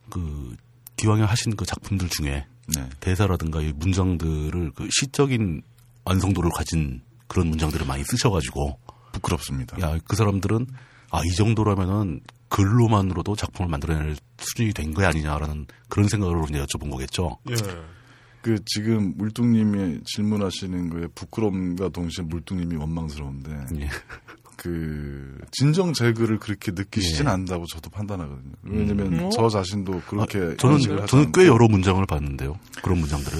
그 0.09 0.55
기왕에 0.95 1.23
하신 1.23 1.55
그 1.55 1.65
작품들 1.65 2.09
중에 2.09 2.45
네, 2.75 2.89
대사라든가 2.99 3.61
이 3.61 3.73
문장들을 3.73 4.71
그 4.71 4.87
시적인 4.89 5.61
완성도를 6.05 6.51
가진 6.51 7.01
그런 7.29 7.47
문장들을 7.47 7.85
많이 7.87 8.03
쓰셔가지고 8.03 8.77
부끄럽습니다. 9.13 9.79
야 9.79 9.97
그 10.05 10.15
사람들은 10.17 10.67
아 11.11 11.21
이 11.25 11.29
정도라면은 11.35 12.19
글로만으로도 12.49 13.35
작품을 13.35 13.69
만들어낼 13.69 14.15
수준이 14.37 14.73
된 14.73 14.93
거 14.93 15.05
아니냐라는 15.05 15.65
그런 15.87 16.07
생각으로 16.09 16.45
이제 16.49 16.59
여쭤본 16.63 16.91
거겠죠. 16.91 17.37
예. 17.49 17.55
그 18.41 18.57
지금 18.65 19.13
물뚱님이 19.17 20.01
질문하시는 20.05 20.89
거에 20.89 21.07
부끄러움과 21.15 21.89
동시에 21.89 22.23
물뚱님이 22.25 22.75
원망스러운데 22.77 23.51
예. 23.81 23.89
그 24.55 25.37
진정 25.51 25.93
제 25.93 26.11
글을 26.13 26.37
그렇게 26.39 26.71
느끼시진 26.71 27.25
예. 27.25 27.29
않다고 27.29 27.65
저도 27.67 27.89
판단하거든요. 27.89 28.53
왜냐면 28.63 29.13
음. 29.13 29.29
저 29.31 29.47
자신도 29.49 30.01
그렇게 30.07 30.37
아, 30.39 30.55
저는 30.57 31.05
저는 31.07 31.31
꽤 31.31 31.47
여러 31.47 31.67
문장을 31.67 32.05
봤는데요. 32.05 32.59
그런 32.83 32.99
문장들을. 32.99 33.39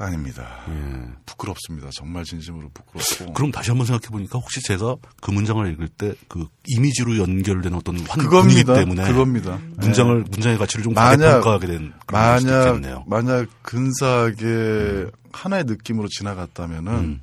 아닙니다. 0.00 0.60
예. 0.68 1.08
부끄럽습니다. 1.26 1.88
정말 1.92 2.24
진심으로 2.24 2.70
부끄럽고. 2.72 3.32
그럼 3.34 3.50
다시 3.52 3.70
한번 3.70 3.86
생각해 3.86 4.08
보니까 4.10 4.38
혹시 4.38 4.62
제가 4.62 4.96
그 5.20 5.30
문장을 5.30 5.64
읽을 5.72 5.88
때 5.88 6.14
그 6.28 6.46
이미지로 6.66 7.18
연결된 7.18 7.74
어떤 7.74 8.02
그겁니다. 8.04 8.74
때문에 8.74 9.04
그겁니다. 9.06 9.58
문장을 9.76 10.24
문장의 10.30 10.58
가치를 10.58 10.82
좀 10.84 10.94
만약- 10.94 11.16
과대평가하게 11.42 11.66
된 11.66 11.92
그런 12.06 12.38
수도 12.40 12.50
만약 12.52 12.66
있겠네요. 12.68 13.04
만약 13.06 13.46
근사하게 13.62 15.06
하나의 15.32 15.64
느낌으로 15.64 16.08
지나갔다면은 16.08 16.92
음. 16.92 17.20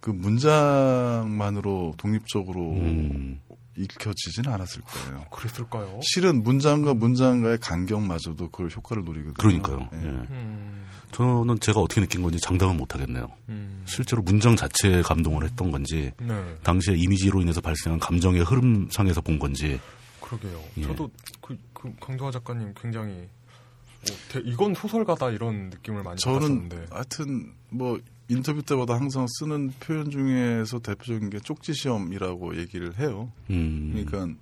그 0.00 0.10
문장만으로 0.10 1.94
독립적으로 1.96 2.72
음. 2.72 3.40
읽혀지진 3.76 4.46
않았을 4.48 4.82
거예요. 4.82 5.24
그랬을까요? 5.30 6.00
실은 6.02 6.42
문장과 6.42 6.92
문장과의 6.92 7.58
간격마저도 7.58 8.50
그걸 8.50 8.68
효과를 8.70 9.02
노리거든요. 9.04 9.34
그러니까요. 9.38 9.88
예. 9.94 9.96
예. 9.98 10.02
음, 10.10 10.84
저는 11.12 11.60
제가 11.60 11.80
어떻게 11.80 12.00
느낀 12.00 12.22
건지 12.22 12.38
장담은 12.40 12.76
못 12.76 12.94
하겠네요. 12.94 13.28
음, 13.48 13.82
실제로 13.86 14.22
문장 14.22 14.56
자체에 14.56 15.02
감동을 15.02 15.44
했던 15.44 15.70
건지 15.70 16.10
네, 16.18 16.56
당시에 16.62 16.94
이미지로 16.96 17.40
인해서 17.42 17.60
발생한 17.60 17.98
감정의 18.00 18.42
흐름상에서 18.42 19.20
본 19.20 19.38
건지 19.38 19.78
그러게요. 20.20 20.60
예. 20.78 20.82
저도 20.82 21.10
그, 21.40 21.58
그 21.74 21.92
강동화 22.00 22.30
작가님 22.32 22.72
굉장히 22.74 23.12
뭐, 23.12 24.16
대- 24.30 24.40
이건 24.44 24.74
소설가다 24.74 25.30
이런 25.30 25.68
느낌을 25.70 26.02
많이 26.02 26.18
저는 26.18 26.38
받았었는데. 26.70 26.86
하여튼 26.90 27.52
뭐 27.68 28.00
인터뷰 28.28 28.62
때마다 28.62 28.94
항상 28.94 29.26
쓰는 29.28 29.72
표현 29.80 30.10
중에서 30.10 30.78
대표적인 30.78 31.28
게 31.30 31.38
쪽지 31.40 31.74
시험이라고 31.74 32.56
얘기를 32.56 32.98
해요. 32.98 33.30
음, 33.50 33.92
그러니까 34.06 34.40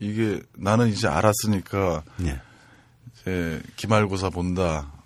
이게 0.00 0.40
나는 0.56 0.88
이제 0.88 1.06
알았으니까 1.06 2.02
예. 2.24 2.40
이제 3.14 3.62
기말고사 3.76 4.30
본다, 4.30 4.92
아, 4.92 5.01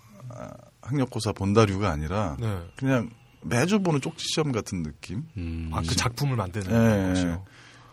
학력고사 0.87 1.33
본다류가 1.33 1.89
아니라 1.91 2.37
네. 2.39 2.59
그냥 2.75 3.09
매주 3.41 3.79
보는 3.79 4.01
쪽지 4.01 4.25
시험 4.33 4.51
같은 4.51 4.83
느낌. 4.83 5.23
음, 5.37 5.69
아, 5.73 5.81
그 5.81 5.95
작품을 5.95 6.35
만드는 6.35 6.65
예, 6.67 7.09
것이요. 7.09 7.45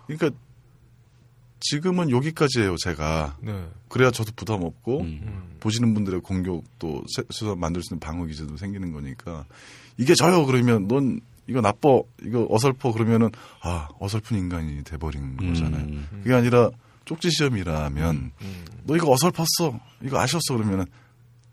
그러니까 0.07 0.38
지금은 1.61 2.11
여기까지예요, 2.11 2.76
제가. 2.76 3.36
네. 3.40 3.68
그래야 3.88 4.11
저도 4.11 4.32
부담 4.36 4.62
없고 4.62 5.01
음. 5.01 5.20
음. 5.22 5.57
보시는 5.61 5.95
분들의 5.95 6.20
공격도 6.20 7.05
세- 7.09 7.55
만들 7.57 7.82
수 7.82 7.95
있는 7.95 8.01
방어 8.01 8.26
기제도 8.26 8.57
생기는 8.57 8.92
거니까 8.92 9.47
이게 9.97 10.14
저요 10.14 10.45
그러면 10.45 10.88
넌 10.88 11.20
이거 11.47 11.61
나빠 11.61 11.88
이거 12.22 12.47
어설퍼 12.51 12.92
그러면은 12.92 13.30
아 13.62 13.88
어설픈 13.99 14.36
인간이 14.38 14.82
돼버린 14.84 15.36
거잖아요. 15.36 15.84
음. 15.84 16.09
그게 16.22 16.34
아니라 16.34 16.70
쪽지 17.07 17.30
시험이라면 17.30 18.32
음. 18.42 18.64
너 18.84 18.97
이거 18.97 19.11
어설펐어 19.11 19.78
이거 20.03 20.18
나빴어 20.18 20.55
그러면은 20.57 20.84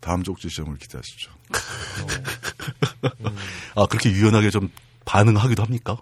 다음 0.01 0.23
쪽지 0.23 0.49
시험을 0.49 0.77
기대하시죠. 0.77 1.31
아 3.75 3.85
그렇게 3.85 4.11
유연하게 4.11 4.49
좀 4.49 4.69
반응하기도 5.05 5.63
합니까? 5.63 5.97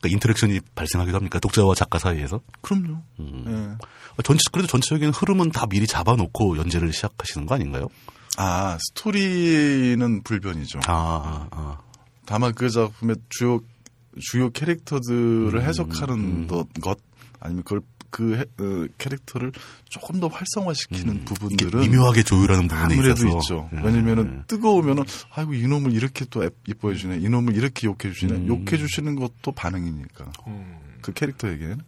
그러니까 0.00 0.08
interaction이 0.14 0.60
발생하기도 0.74 1.16
합니까? 1.16 1.38
독자와 1.38 1.74
작가 1.74 1.98
사이에서? 1.98 2.40
그럼요. 2.60 3.00
음. 3.20 3.44
예. 3.46 3.86
아, 4.16 4.22
전체 4.22 4.42
그래도 4.52 4.66
전체적인 4.68 5.10
흐름은 5.10 5.52
다 5.52 5.66
미리 5.66 5.86
잡아놓고 5.86 6.58
연재를 6.58 6.92
시작하시는 6.92 7.46
거 7.46 7.54
아닌가요? 7.54 7.88
아 8.36 8.76
스토리는 8.80 10.22
불변이죠. 10.24 10.80
아, 10.86 10.92
아, 10.92 11.48
아. 11.52 11.78
다만 12.26 12.52
그 12.54 12.68
작품의 12.68 13.16
주요 13.30 13.60
주요 14.20 14.50
캐릭터들을 14.50 15.54
음, 15.54 15.60
해석하는 15.60 16.14
음. 16.14 16.46
것, 16.46 16.68
것 16.80 16.98
아니면 17.40 17.62
그걸 17.62 17.80
그 18.14 18.36
해- 18.36 18.42
어, 18.62 18.86
캐릭터를 18.96 19.50
조금 19.88 20.20
더 20.20 20.28
활성화시키는 20.28 21.08
음. 21.16 21.24
부분들은 21.24 21.80
미묘하게 21.80 22.22
조율하는 22.22 22.68
부분이 22.68 22.94
아무래도 22.94 23.26
있어서. 23.26 23.38
있죠. 23.38 23.70
예. 23.72 23.80
왜냐면은 23.82 24.44
뜨거우면은 24.46 25.02
아이고 25.32 25.52
이놈을 25.54 25.92
이렇게 25.92 26.24
또 26.30 26.48
이뻐해 26.68 26.94
주네. 26.94 27.18
이놈을 27.18 27.56
이렇게 27.56 27.88
욕해 27.88 28.12
주시네. 28.12 28.32
음. 28.34 28.46
욕해 28.46 28.76
주시는 28.76 29.16
것도 29.16 29.50
반응이니까. 29.50 30.30
음. 30.46 30.78
그 31.02 31.12
캐릭터에게는. 31.12 31.78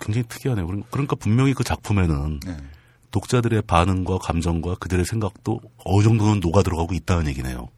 굉장히 0.00 0.28
특이하네요. 0.28 0.64
그러- 0.68 0.82
그러니까 0.92 1.16
분명히 1.16 1.54
그 1.54 1.64
작품에는 1.64 2.38
네. 2.46 2.56
독자들의 3.10 3.62
반응과 3.62 4.18
감정과 4.18 4.76
그들의 4.76 5.04
생각도 5.04 5.60
어느 5.84 6.04
정도는 6.04 6.38
녹아 6.38 6.62
들어가고 6.62 6.94
있다는 6.94 7.26
얘기네요. 7.26 7.68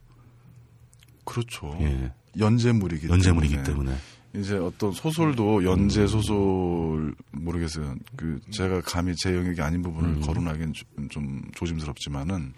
그렇죠. 1.25 1.75
예. 1.81 2.13
연재물이기 2.39 3.09
연재물이기 3.09 3.55
때문에. 3.63 3.71
때문에. 3.71 3.97
이제 4.35 4.57
어떤 4.57 4.91
소설도 4.93 5.65
연재 5.65 6.07
소설 6.09 7.15
모르겠어요. 7.31 7.95
그 8.17 8.41
제가 8.51 8.81
감히 8.81 9.15
제 9.17 9.35
영역이 9.37 9.61
아닌 9.63 9.81
부분을 9.83 10.09
음. 10.17 10.21
거론하기엔 10.23 10.73
좀, 10.73 11.09
좀 11.09 11.43
조심스럽지만은 11.55 12.53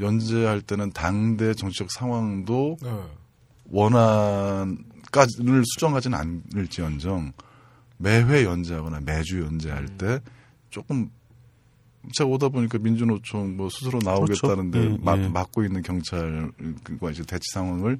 연재할 0.00 0.62
때는 0.62 0.90
당대 0.92 1.52
정치적 1.52 1.88
상황도 1.92 2.78
네. 2.82 2.90
원안까지를 3.70 5.62
수정하지는 5.74 6.18
않을지언정 6.54 7.32
매회 7.98 8.44
연재하거나 8.44 9.00
매주 9.04 9.40
연재할 9.42 9.82
음. 9.82 9.96
때 9.98 10.20
조금 10.70 11.10
제가 12.14 12.30
오다 12.30 12.48
보니까 12.48 12.78
민주노총 12.78 13.56
뭐 13.56 13.68
스스로 13.68 13.98
나오겠다는데 14.02 14.78
그렇죠. 14.78 14.94
예, 15.00 15.04
마- 15.04 15.18
예. 15.18 15.28
맡고 15.28 15.64
있는 15.64 15.82
경찰과 15.82 17.10
이제 17.10 17.22
대치 17.24 17.50
상황을 17.52 17.98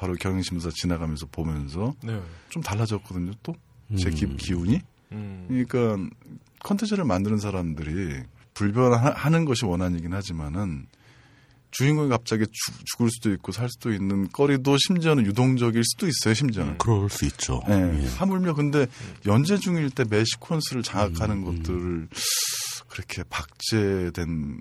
바로 0.00 0.14
경영심사 0.14 0.70
지나가면서 0.74 1.26
보면서 1.26 1.94
네. 2.02 2.18
좀 2.48 2.62
달라졌거든요. 2.62 3.32
또제 3.42 4.08
음. 4.24 4.36
기운이 4.38 4.80
음. 5.12 5.44
그러니까 5.46 5.98
컨텐츠를 6.60 7.04
만드는 7.04 7.36
사람들이 7.36 8.22
불변하는 8.54 9.44
것이 9.44 9.66
원한이긴 9.66 10.14
하지만은 10.14 10.86
주인공이 11.72 12.08
갑자기 12.08 12.46
죽, 12.50 12.74
죽을 12.86 13.10
수도 13.10 13.30
있고 13.34 13.52
살 13.52 13.68
수도 13.68 13.92
있는 13.92 14.26
거리도 14.32 14.78
심지어는 14.78 15.26
유동적일 15.26 15.84
수도 15.84 16.08
있어요. 16.08 16.32
심지어는. 16.32 16.78
그럴 16.78 17.10
수 17.10 17.26
있죠. 17.26 17.60
예. 17.68 17.74
예. 18.02 18.08
하물며 18.16 18.54
근데 18.54 18.86
연재 19.26 19.58
중일 19.58 19.90
때 19.90 20.04
매 20.08 20.22
시퀀스를 20.22 20.82
장악하는 20.82 21.36
음, 21.36 21.46
음. 21.46 21.56
것들을 21.58 22.08
그렇게 23.00 23.22
박제된 23.28 24.60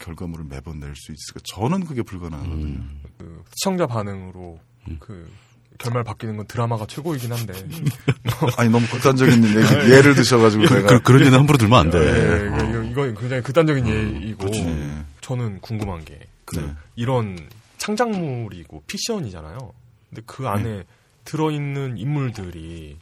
결과물을 0.00 0.44
매번 0.48 0.80
낼 0.80 0.94
수 0.94 1.12
있을까? 1.12 1.40
저는 1.44 1.84
그게 1.84 2.02
불가능하거든요. 2.02 2.66
음. 2.66 3.00
그 3.18 3.44
시청자 3.54 3.86
반응으로 3.86 4.58
그 4.98 5.30
결말 5.78 6.04
바뀌는 6.04 6.36
건 6.36 6.46
드라마가 6.46 6.86
최고이긴 6.86 7.32
한데. 7.32 7.52
아니 8.58 8.68
너무 8.70 8.86
극단적인 8.88 9.44
얘기, 9.44 9.90
예를 9.90 10.14
드셔가지고 10.14 10.64
그, 10.64 10.82
그, 10.86 11.02
그런 11.02 11.22
얘는 11.22 11.38
함부로 11.38 11.58
들면 11.58 11.78
안 11.78 11.90
돼. 11.90 11.98
네, 11.98 12.90
이거, 12.90 13.06
이거 13.06 13.20
굉장히 13.20 13.42
극단적인 13.42 13.86
예이고 13.86 14.48
예. 14.54 15.04
저는 15.20 15.60
궁금한 15.60 16.04
게 16.04 16.32
그 16.44 16.58
네. 16.58 16.74
이런 16.96 17.38
창작물이고 17.78 18.84
피션이잖아요. 18.86 19.72
근데 20.10 20.22
그 20.26 20.48
안에 20.48 20.84
들어있는 21.24 21.98
인물들이 21.98 22.98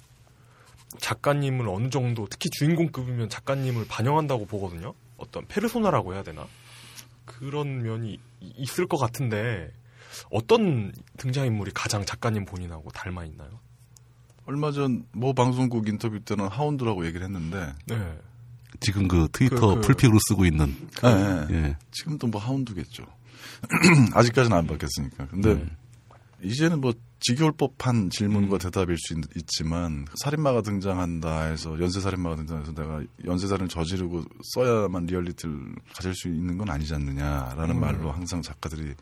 작가님을 0.98 1.68
어느 1.68 1.88
정도 1.90 2.26
특히 2.28 2.50
주인공급이면 2.50 3.28
작가님을 3.28 3.86
반영한다고 3.88 4.46
보거든요. 4.46 4.94
어떤 5.16 5.46
페르소나라고 5.46 6.14
해야 6.14 6.22
되나? 6.22 6.46
그런 7.24 7.82
면이 7.82 8.18
이- 8.40 8.52
있을 8.56 8.86
것 8.86 8.96
같은데 8.98 9.70
어떤 10.30 10.92
등장인물이 11.18 11.70
가장 11.74 12.04
작가님 12.04 12.44
본인하고 12.44 12.90
닮아 12.90 13.24
있나요? 13.24 13.60
얼마 14.46 14.72
전 14.72 15.04
모 15.12 15.32
방송국 15.32 15.88
인터뷰 15.88 16.18
때는 16.20 16.48
하운드라고 16.48 17.06
얘기를 17.06 17.24
했는데 17.24 17.72
네. 17.86 18.18
지금 18.80 19.06
그 19.06 19.28
트위터 19.32 19.60
그, 19.60 19.74
그- 19.76 19.80
풀픽으로 19.82 20.18
쓰고 20.28 20.44
있는. 20.44 20.74
예, 21.04 21.46
예. 21.50 21.54
예. 21.54 21.76
지금도 21.92 22.26
뭐 22.26 22.40
하운두겠죠. 22.40 23.04
아직까지는 24.14 24.56
안 24.56 24.66
바뀌었으니까. 24.66 25.26
근데 25.28 25.54
네. 25.54 25.66
이제는 26.42 26.80
뭐 26.80 26.92
지겨울 27.20 27.52
법한 27.52 28.10
질문과 28.10 28.56
음. 28.56 28.58
대답일 28.58 28.96
수 28.98 29.14
있, 29.36 29.46
지만 29.46 30.06
살인마가 30.14 30.62
등장한다 30.62 31.42
해서 31.44 31.78
연쇄살인마가 31.78 32.36
등장해서 32.36 32.72
내가 32.72 33.02
연쇄살인을 33.24 33.68
저지르고 33.68 34.24
써야만 34.54 35.06
리얼리티를 35.06 35.74
가질 35.94 36.14
수 36.14 36.28
있는 36.28 36.56
건 36.56 36.70
아니지 36.70 36.94
않느냐라는 36.94 37.76
음. 37.76 37.80
말로 37.80 38.10
항상 38.10 38.40
작가들이 38.40 38.94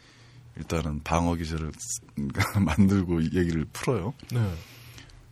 일단은 0.57 1.01
방어 1.05 1.36
기제를 1.36 1.70
만들고 2.64 3.20
이 3.20 3.30
얘기를 3.34 3.64
풀어요. 3.72 4.12
네. 4.32 4.53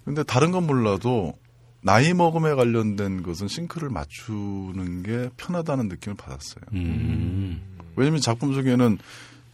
근데 0.04 0.22
다른 0.22 0.52
건 0.52 0.66
몰라도 0.66 1.36
나이 1.82 2.14
먹음에 2.14 2.54
관련된 2.54 3.22
것은 3.22 3.48
싱크를 3.48 3.90
맞추는 3.90 5.02
게 5.02 5.30
편하다는 5.36 5.88
느낌을 5.88 6.16
받았어요. 6.16 6.64
음. 6.72 7.60
왜냐면 7.96 8.20
작품 8.20 8.54
속에는 8.54 8.98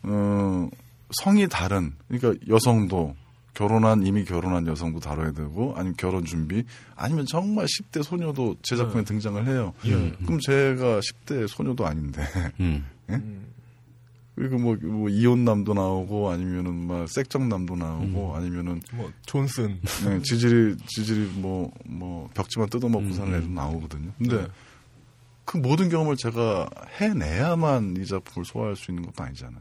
어, 0.05 0.69
성이 1.23 1.49
다른 1.49 1.95
그러니까 2.09 2.45
여성도 2.49 3.15
결혼한 3.55 4.07
이미 4.07 4.25
결혼한 4.25 4.67
여성도 4.67 5.01
다뤄야 5.01 5.33
되고 5.33 5.75
아니면 5.77 5.95
결혼 5.99 6.25
준비 6.25 6.65
아니면 6.97 7.27
정말 7.27 7.67
10대 7.67 8.03
소녀도 8.03 8.57
제 8.63 8.77
작품에 8.77 9.03
네. 9.03 9.05
등장을 9.05 9.47
해요. 9.47 9.75
예. 9.85 10.13
그럼 10.25 10.41
제가 10.41 11.01
10대 11.01 11.47
소녀도 11.49 11.87
아닌데 11.87 12.23
음. 12.61 12.87
음. 13.11 13.47
그리고 14.35 14.57
뭐, 14.57 14.77
뭐 14.81 15.09
이혼남도 15.11 15.75
나오고 15.75 16.31
아니면은 16.31 16.87
막 16.87 17.07
섹정남도 17.07 17.77
나오고 17.77 18.35
아니면은 18.35 18.81
뭐 18.95 19.13
존슨. 19.27 19.79
네, 20.07 20.23
지질이 20.23 20.77
지질이 20.87 21.33
뭐 21.35 21.71
뭐 22.03 22.29
벽지만 22.35 22.69
뜯어먹고 22.69 23.05
음, 23.07 23.13
사는 23.13 23.35
애도 23.35 23.47
음. 23.47 23.55
나오거든요. 23.55 24.13
근데 24.19 24.43
네. 24.43 24.49
그 25.45 25.57
모든 25.57 25.89
경험을 25.89 26.17
제가 26.17 26.69
해내야만 26.99 27.97
이 27.99 28.07
작품을 28.07 28.45
소화할 28.45 28.77
수 28.77 28.91
있는 28.91 29.05
것도 29.07 29.23
아니잖아요. 29.25 29.61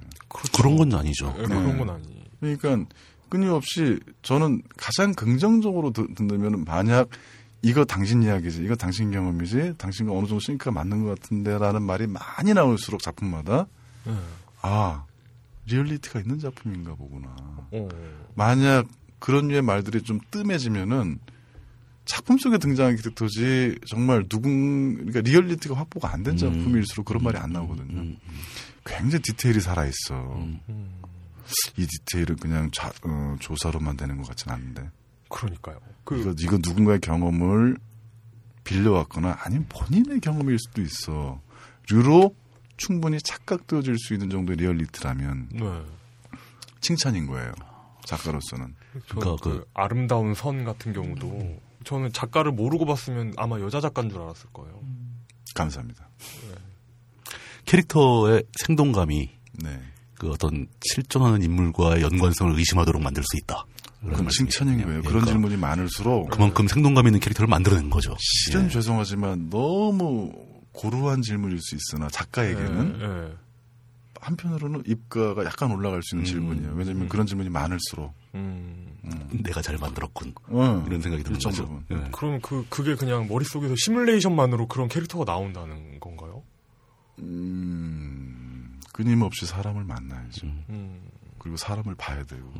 그런 0.54 0.76
건 0.78 0.94
아니죠. 0.94 1.34
네, 1.38 1.44
그런 1.46 1.78
건 1.78 1.90
아니. 1.90 2.24
그러니까 2.40 2.86
끊임없이 3.30 4.00
저는 4.24 4.62
가장 4.78 5.14
긍정적으로 5.14 5.92
듣- 5.92 6.14
듣는 6.16 6.66
만약 6.66 7.10
이거 7.62 7.86
당신 7.86 8.24
이야기지, 8.24 8.64
이거 8.64 8.76
당신 8.76 9.12
경험이지, 9.12 9.76
당신과 9.78 10.14
어느 10.14 10.26
정도 10.28 10.40
싱크가 10.40 10.72
맞는 10.72 11.04
것 11.04 11.20
같은데라는 11.20 11.82
말이 11.84 12.08
많이 12.08 12.54
나올수록 12.54 13.02
작품마다 13.02 13.68
네. 14.06 14.14
아 14.62 15.06
리얼리티가 15.68 16.22
있는 16.22 16.40
작품인가 16.40 16.96
보구나. 16.96 17.28
어. 17.72 17.88
만약 18.34 18.88
그런 19.20 19.48
류의 19.48 19.62
말들이 19.62 20.02
좀 20.02 20.20
뜸해지면은 20.32 21.20
작품 22.06 22.40
속에 22.40 22.58
등장한 22.58 22.96
캐릭터지 22.96 23.78
정말 23.88 24.28
누군 24.28 24.96
그러니까 24.96 25.22
리얼리티가 25.22 25.76
확보가 25.76 26.12
안된 26.14 26.34
음. 26.34 26.38
작품일수록 26.38 27.06
그런 27.06 27.24
말이 27.24 27.38
안 27.38 27.54
나오거든요. 27.54 28.02
음, 28.02 28.18
굉장히 28.86 29.22
디테일이 29.22 29.60
살아 29.62 29.86
있어. 29.86 30.16
음. 30.70 31.02
이 31.78 31.86
디테일은 31.86 32.38
그냥 32.38 32.70
자- 32.72 32.92
어, 33.04 33.36
조사로만 33.40 33.98
되는 33.98 34.18
것 34.18 34.28
같진 34.28 34.52
않은데 34.52 34.90
그러니까요. 35.30 35.80
그 36.04 36.20
이거 36.20 36.34
이거 36.40 36.58
누군가의 36.62 37.00
경험을 37.00 37.78
빌려왔거나 38.64 39.38
아니면 39.42 39.66
본인의 39.70 40.20
경험일 40.22 40.58
수도 40.60 40.82
있어. 40.82 41.42
류로 41.90 42.36
충분히 42.78 43.20
착각되어질 43.22 43.98
수 44.00 44.14
있는 44.14 44.30
정도의 44.30 44.58
리얼리티라면 44.58 45.50
네. 45.54 45.86
칭찬인 46.80 47.28
거예요. 47.28 47.52
작가로서는. 48.06 48.76
그러니까 49.10 49.36
그, 49.44 49.66
아름다운 49.74 50.34
선 50.34 50.64
같은 50.64 50.94
경우도 50.94 51.60
저는 51.84 52.12
작가를 52.14 52.52
모르고 52.52 52.86
봤으면 52.86 53.34
아마 53.38 53.60
여자 53.60 53.80
작가인 53.82 54.10
줄 54.10 54.20
알았을 54.22 54.50
거예요. 54.54 54.82
감사합니다. 55.54 56.08
캐릭터의 57.66 58.43
생동감이 58.59 59.30
네. 59.64 59.80
그 60.16 60.30
어떤 60.30 60.68
실존하는 60.84 61.41
인물과의 61.43 62.01
연관성을 62.03 62.57
의심하도록 62.57 63.01
만들 63.01 63.24
수 63.24 63.38
있다. 63.38 63.66
그건 64.01 64.28
칭찬인 64.30 64.82
거예요. 64.84 65.01
그런 65.01 65.03
그러니까 65.03 65.32
질문이 65.32 65.57
많을수록 65.57 66.30
그만큼 66.32 66.68
생동감 66.68 67.07
있는 67.07 67.20
캐릭터를 67.20 67.47
만들어낸 67.47 67.89
거죠. 67.89 68.16
실은 68.20 68.66
예. 68.66 68.70
죄송하지만 68.70 69.49
너무 69.49 70.32
고루한 70.72 71.22
질문일 71.22 71.59
수 71.62 71.76
있으나 71.76 72.07
작가에게는 72.09 72.99
예, 72.99 73.05
예. 73.05 73.34
한편으로는 74.20 74.84
입가가 74.88 75.43
약간 75.45 75.72
올라갈 75.72 76.01
수 76.03 76.16
있는 76.16 76.26
질문이에요. 76.26 76.74
왜냐하면 76.76 77.09
그런 77.09 77.26
질문이 77.26 77.49
많을수록 77.49 78.14
음. 78.36 78.88
내가 79.43 79.62
잘 79.62 79.78
만들었군. 79.78 80.34
어, 80.49 80.84
이런 80.88 81.01
생각이 81.01 81.24
드는 81.24 81.39
거죠. 81.39 81.84
예. 81.91 81.95
그럼 82.12 82.39
그 82.41 82.66
그게 82.70 82.95
그냥 82.95 83.28
머릿 83.28 83.47
속에서 83.47 83.74
시뮬레이션만으로 83.78 84.68
그런 84.68 84.88
캐릭터가 84.88 85.26
나온다는 85.26 85.99
건가요? 85.99 86.31
음, 87.22 88.80
끊임없이 88.93 89.45
사람을 89.45 89.84
만나야죠. 89.84 90.47
음. 90.69 90.99
그리고 91.39 91.57
사람을 91.57 91.95
봐야 91.95 92.24
되고 92.24 92.53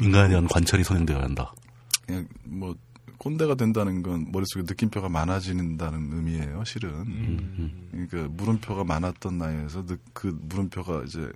인간에 0.00 0.28
대한 0.28 0.46
관찰이 0.46 0.84
선행되어야 0.84 1.22
한다. 1.22 1.54
그냥 2.04 2.28
뭐 2.44 2.74
꼰대가 3.18 3.54
된다는 3.54 4.02
건 4.02 4.30
머릿속에 4.30 4.62
느낌표가 4.66 5.08
많아진다는 5.08 6.12
의미예요. 6.12 6.62
실은. 6.64 6.90
음. 7.06 7.88
그러니까 7.90 8.28
물음표가 8.34 8.84
많았던 8.84 9.38
나이에서 9.38 9.86
느- 9.86 9.96
그 10.12 10.38
물음표가 10.42 11.04
이제 11.04 11.30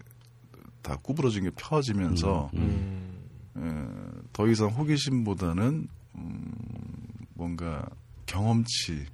다 0.83 0.97
구부러진 0.97 1.45
게 1.45 1.51
펴지면서 1.57 2.51
음. 2.55 3.19
에, 3.57 4.23
더 4.33 4.47
이상 4.49 4.69
호기심보다는 4.69 5.89
음, 6.17 6.53
뭔가 7.35 7.87
경험치 8.27 9.07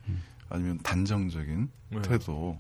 아니면 0.48 0.78
단정적인 0.82 1.68
네. 1.90 2.02
태도 2.02 2.58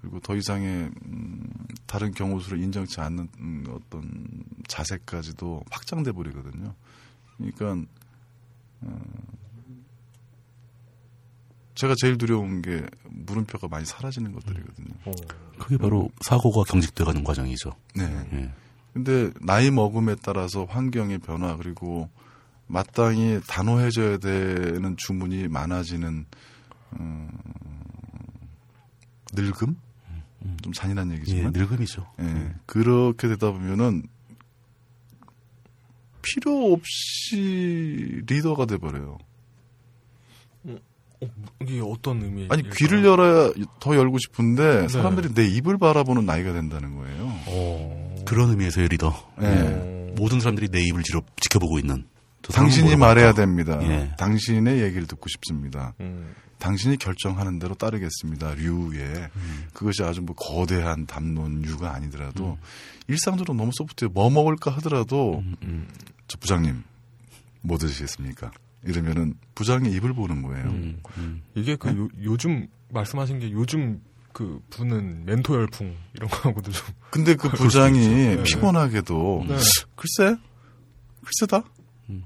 그리고 0.00 0.20
더 0.20 0.36
이상의 0.36 0.90
음, 1.06 1.42
다른 1.86 2.12
경우수를 2.12 2.62
인정치 2.62 3.00
않는 3.00 3.28
음, 3.40 3.64
어떤 3.70 4.44
자세까지도 4.68 5.64
확장돼 5.70 6.12
버리거든요. 6.12 6.74
그러니까 7.36 7.84
어, 8.82 9.00
제가 11.74 11.94
제일 11.96 12.18
두려운 12.18 12.62
게 12.62 12.84
물음표가 13.04 13.68
많이 13.68 13.84
사라지는 13.84 14.32
것들이거든요. 14.32 14.94
어. 15.06 15.12
그게 15.58 15.76
바로 15.76 16.10
사고가 16.20 16.64
경직돼가는 16.64 17.24
과정이죠. 17.24 17.70
네. 17.94 18.28
예. 18.32 18.52
근데 18.92 19.30
나이 19.40 19.70
먹음에 19.70 20.16
따라서 20.22 20.64
환경의 20.64 21.18
변화 21.18 21.56
그리고 21.56 22.08
마땅히 22.66 23.40
단호해져야 23.46 24.18
되는 24.18 24.96
주문이 24.96 25.48
많아지는 25.48 26.26
어, 26.92 27.28
늙음 29.34 29.76
좀 30.62 30.72
잔인한 30.72 31.10
예, 31.10 31.16
얘기지만 31.16 31.52
늙음이죠. 31.52 32.06
예, 32.20 32.54
그렇게 32.66 33.28
되다 33.28 33.50
보면은 33.50 34.02
필요 36.22 36.72
없이 36.72 38.22
리더가 38.26 38.66
돼 38.66 38.76
버려요. 38.76 39.18
어, 40.64 40.76
이게 41.62 41.80
어떤 41.80 42.22
의미? 42.22 42.46
아니 42.50 42.68
귀를 42.70 43.04
열어야 43.04 43.52
더 43.80 43.96
열고 43.96 44.18
싶은데 44.18 44.82
네. 44.82 44.88
사람들이 44.88 45.34
내 45.34 45.46
입을 45.46 45.78
바라보는 45.78 46.26
나이가 46.26 46.52
된다는 46.52 46.96
거예요. 46.96 47.24
어. 47.46 48.24
그런 48.26 48.50
의미에서의 48.50 48.88
리더. 48.88 49.14
예. 49.40 49.46
어. 49.46 50.14
모든 50.16 50.40
사람들이 50.40 50.68
내 50.68 50.80
입을 50.80 51.02
지로 51.02 51.22
지켜보고 51.40 51.78
있는. 51.78 52.06
당신이 52.42 52.96
말해야? 52.96 53.32
됩니다. 53.32 53.78
예. 53.82 54.12
당신의 54.16 54.80
얘기를 54.82 55.06
듣고 55.06 55.28
싶습니다. 55.28 55.94
음. 56.00 56.34
당신이 56.58 56.96
결정하는 56.98 57.58
대로 57.58 57.74
따르겠습니다. 57.74 58.54
류의 58.54 59.28
그것이 59.72 60.02
아주 60.02 60.22
뭐 60.22 60.34
거대한 60.34 61.06
담론류가 61.06 61.94
아니더라도 61.94 62.58
일상적으로 63.06 63.54
너무 63.54 63.70
소프트해 63.74 64.10
뭐 64.12 64.28
먹을까 64.30 64.70
하더라도 64.72 65.42
저 66.26 66.38
부장님 66.38 66.82
뭐 67.62 67.78
드시겠습니까? 67.78 68.50
이러면은 68.84 69.34
부장의 69.54 69.92
입을 69.92 70.12
보는 70.12 70.42
거예요. 70.42 70.66
음, 70.66 71.00
음. 71.16 71.42
이게 71.54 71.76
그 71.76 71.88
요, 71.88 72.08
요즘 72.22 72.68
말씀하신 72.90 73.40
게 73.40 73.50
요즘 73.50 74.00
그 74.32 74.60
부는 74.70 75.24
멘토 75.24 75.54
열풍 75.56 75.96
이런 76.14 76.28
거하고도 76.30 76.70
좀 76.70 76.86
근데 77.10 77.34
그 77.34 77.48
부장이. 77.48 77.98
네. 77.98 78.42
피곤하게도 78.44 79.46
네. 79.48 79.56
글쎄 79.96 80.36
글쎄다 81.24 81.64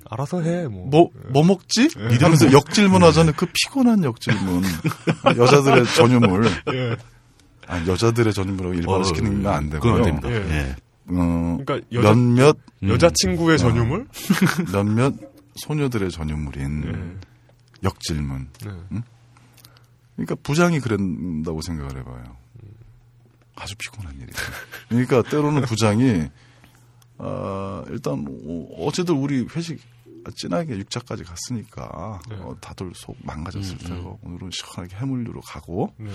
알아서 0.08 0.42
해 0.42 0.68
뭐. 0.68 0.86
뭐 0.86 1.10
뭐 1.32 1.44
먹지? 1.44 1.88
하면서 2.20 2.50
역질문 2.52 3.02
하자는 3.02 3.32
그 3.34 3.46
피곤한 3.52 4.04
역질문 4.04 4.62
여자들의 5.36 5.84
전유물 5.96 6.46
예. 6.74 6.96
아 7.66 7.86
여자들의 7.86 8.32
전유물하고 8.32 8.74
일반화 8.74 9.04
시키는 9.04 9.42
건 9.42 9.52
안 9.54 9.70
되고요. 9.70 9.94
안 9.94 10.02
됩니다. 10.02 10.30
예. 10.30 10.34
예. 10.36 10.76
어, 11.08 11.58
그러니까 11.64 11.80
여자 11.92 12.08
몇몇 12.14 12.56
여자친구의 12.86 13.58
전유물? 13.58 14.06
몇몇 14.72 15.14
소녀들의 15.56 16.10
전유물인 16.10 16.84
예. 16.86 17.28
역질문. 17.82 18.48
네. 18.64 19.00
그러니까 20.16 20.34
부장이 20.42 20.78
그런다고 20.80 21.60
생각을 21.62 21.98
해봐요. 21.98 22.36
아주 23.56 23.74
피곤한 23.76 24.14
일이에요. 24.14 24.30
그러니까 24.88 25.22
때로는 25.22 25.62
부장이 25.62 26.28
아, 27.18 27.84
일단 27.88 28.26
어, 28.28 28.86
어제도 28.86 29.14
우리 29.20 29.46
회식 29.54 29.80
진하게 30.36 30.78
육자까지 30.78 31.24
갔으니까 31.24 32.20
네. 32.28 32.36
어, 32.36 32.56
다들 32.60 32.92
속 32.94 33.16
망가졌을 33.24 33.76
테고 33.78 34.18
오늘은 34.22 34.50
시원하게 34.52 34.96
해물류로 34.96 35.40
가고 35.40 35.92
네. 35.98 36.10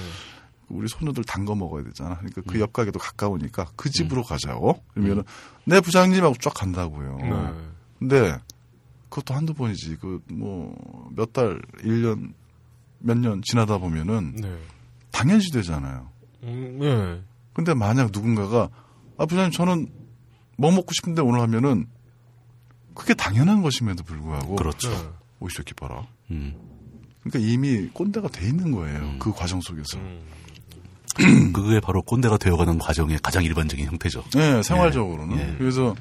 우리 0.70 0.88
소녀들 0.88 1.24
단 1.24 1.45
거 1.45 1.56
먹어야 1.56 1.84
되잖아. 1.84 2.16
그러니까 2.18 2.41
그 2.41 2.60
옆 2.60 2.74
가게도 2.74 3.00
가까우니까 3.00 3.72
그 3.76 3.89
집으로 3.89 4.24
가자고. 4.24 4.82
그러면은 4.93 5.24
내 5.66 5.80
부장님하고 5.82 6.36
쫙 6.41 6.54
간다고요. 6.54 7.18
네. 7.18 7.54
근데 8.00 8.38
그것도 9.10 9.34
한두 9.34 9.54
번이지. 9.54 9.95
그 9.98 10.22
뭐 10.30 10.74
몇 11.16 11.32
달, 11.34 11.62
1년, 11.80 12.34
몇 13.00 13.18
년 13.18 13.41
지나다 13.43 13.78
보면은 13.78 14.36
네. 14.36 14.58
당연시 15.12 15.52
되잖아요. 15.52 16.10
음, 16.43 16.80
예. 16.82 17.22
근데 17.54 17.74
만약 17.74 18.12
누군가가 18.14 18.70
아 19.18 19.26
부장님 19.26 19.52
저는 19.52 19.88
뭐 20.58 20.72
먹고 20.72 20.91
싶은데 20.93 21.22
오늘 21.22 21.39
하면은 21.41 21.88
그게 22.93 23.14
당연한 23.14 23.62
것임에도 23.62 24.03
불구하고 24.03 24.55
그렇죠. 24.55 24.89
네. 24.89 24.97
오이 25.39 25.49
새끼 25.51 25.74
봐라. 25.74 26.08
음. 26.32 26.55
그러니까 27.24 27.51
이미 27.51 27.88
꼰대가 27.93 28.28
돼 28.30 28.47
있는 28.47 28.72
거예요. 28.72 29.16
그 29.20 29.32
과정 29.32 29.62
속에서. 29.62 29.97
음. 29.97 30.22
그게 31.53 31.80
바로 31.80 32.01
꼰대가 32.01 32.38
되어가는 32.38 32.78
과정의 32.78 33.20
가장 33.24 33.43
일반적인 33.43 33.86
형태죠. 33.86 34.24
네, 34.36 34.62
생활적으로는. 34.62 35.38
예. 35.38 35.55
그래서 35.58 35.95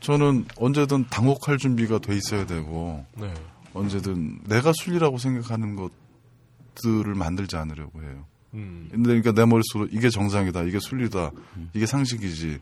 저는 0.00 0.44
언제든 0.56 1.06
당혹할 1.08 1.58
준비가 1.58 1.98
돼 1.98 2.16
있어야 2.16 2.46
되고 2.46 3.04
네. 3.16 3.32
언제든 3.72 4.40
내가 4.46 4.72
순리라고 4.74 5.18
생각하는 5.18 5.76
것들을 5.76 7.14
만들지 7.14 7.56
않으려고 7.56 8.02
해요. 8.02 8.24
음. 8.54 8.88
근데 8.90 9.08
그러니까 9.08 9.32
내 9.32 9.44
머릿속으로 9.44 9.88
이게 9.90 10.10
정상이다, 10.10 10.62
이게 10.62 10.78
순리다, 10.78 11.32
이게 11.74 11.86
상식이지. 11.86 12.58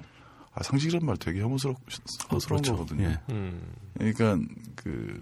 아, 0.55 0.63
상식이란 0.63 1.07
말 1.07 1.17
되게 1.17 1.41
혐오스럽, 1.41 1.77
혐오스러운 2.29 2.63
그렇죠. 2.63 2.77
거거든요. 2.77 3.09
예. 3.09 3.19
음. 3.31 3.73
그러니까 3.95 4.39
그 4.77 5.19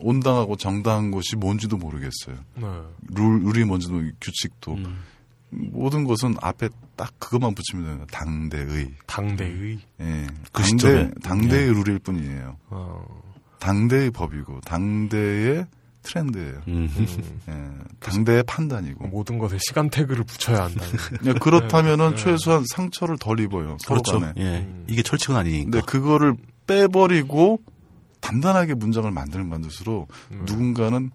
온당하고 0.00 0.56
정당한 0.56 1.10
것이 1.10 1.36
뭔지도 1.36 1.76
모르겠어요. 1.76 2.36
네. 2.56 2.66
룰, 3.08 3.42
룰이 3.42 3.64
뭔지도 3.64 4.00
규칙도 4.20 4.74
음. 4.74 5.02
모든 5.50 6.04
것은 6.04 6.36
앞에 6.40 6.70
딱 6.96 7.12
그것만 7.18 7.54
붙이면 7.54 7.84
돼요. 7.84 8.06
당대의. 8.10 8.94
당대의. 9.06 9.78
예. 10.00 10.26
그 10.50 10.62
당대, 10.62 10.68
시점에. 10.68 11.10
당대의 11.22 11.74
룰일 11.74 11.98
뿐이에요. 11.98 12.56
어. 12.70 13.22
당대의 13.58 14.10
법이고 14.10 14.60
당대의 14.62 15.66
트렌드예요. 16.02 16.62
음. 16.68 16.88
예. 17.48 17.96
당대의 18.00 18.42
판단이고. 18.44 19.06
모든 19.08 19.38
것에 19.38 19.58
시간 19.66 19.88
태그를 19.88 20.24
붙여야 20.24 20.64
한다는. 20.64 20.92
그냥 21.18 21.38
그렇다면은 21.38 22.10
네. 22.10 22.16
최소한 22.16 22.64
상처를 22.72 23.18
덜 23.18 23.40
입어요. 23.40 23.76
그렇죠. 23.86 24.18
간에. 24.20 24.32
예. 24.36 24.58
음. 24.58 24.84
이게 24.88 25.02
철칙은 25.02 25.36
아니니까. 25.36 25.70
근데 25.70 25.80
그거를 25.86 26.34
빼버리고 26.66 27.60
단단하게 28.20 28.74
문장을 28.74 29.10
만들면 29.10 29.48
만들수록 29.48 30.10
음. 30.30 30.44
누군가는 30.46 31.10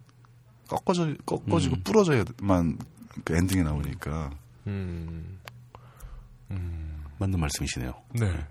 꺾어져 0.67 1.13
꺾어지고 1.25 1.77
음. 1.77 1.83
부러져야만 1.83 2.77
그 3.23 3.35
엔딩이 3.35 3.63
나오니까 3.63 4.31
음. 4.67 5.39
음. 6.51 7.03
맞는 7.17 7.39
말씀이시네요. 7.39 7.93
네. 8.13 8.45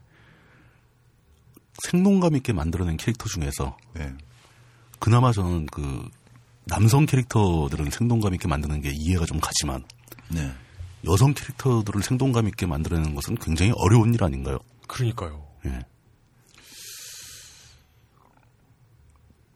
생동감 1.85 2.37
있게 2.37 2.53
만들어낸 2.53 2.97
캐릭터 2.97 3.27
중에서 3.29 3.77
네. 3.93 4.13
그나마 4.99 5.33
저는 5.33 5.67
그 5.67 6.09
남성 6.67 7.07
캐릭터들은 7.07 7.91
생동감 7.91 8.35
있게 8.35 8.49
만드는 8.49 8.81
게 8.81 8.91
이해가 8.93 9.25
좀 9.25 9.39
가지만 9.41 9.85
네. 10.29 10.53
여성 11.05 11.33
캐릭터들을 11.33 12.03
생동감 12.03 12.49
있게 12.49 12.67
만들어내는 12.67 13.15
것은 13.15 13.37
굉장히 13.37 13.73
어려운 13.77 14.13
일 14.13 14.23
아닌가요? 14.23 14.59
그러니까요. 14.89 15.47
예. 15.67 15.81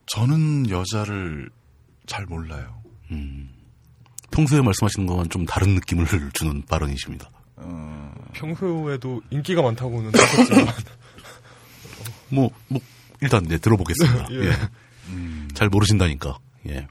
저는 0.07 0.71
여자를 0.71 1.51
잘 2.07 2.27
몰라요. 2.27 2.83
음. 3.11 3.51
평소에 4.31 4.61
말씀하시는 4.61 5.07
것과는 5.07 5.31
좀 5.31 5.45
다른 5.47 5.75
느낌을 5.75 6.07
주는 6.35 6.63
발언이십니다. 6.67 7.29
어, 7.57 8.15
평소에도 8.33 9.21
인기가 9.31 9.63
많다고는 9.63 10.13
하셨지만 10.15 10.67
뭐, 12.31 12.51
뭐, 12.69 12.81
일단, 13.21 13.43
네, 13.45 13.59
들어보겠습니다. 13.59 14.29
예. 14.33 14.47
예. 14.47 14.53
음, 15.09 15.49
잘 15.55 15.69
모르신다니까. 15.69 16.39
예. 16.69 16.87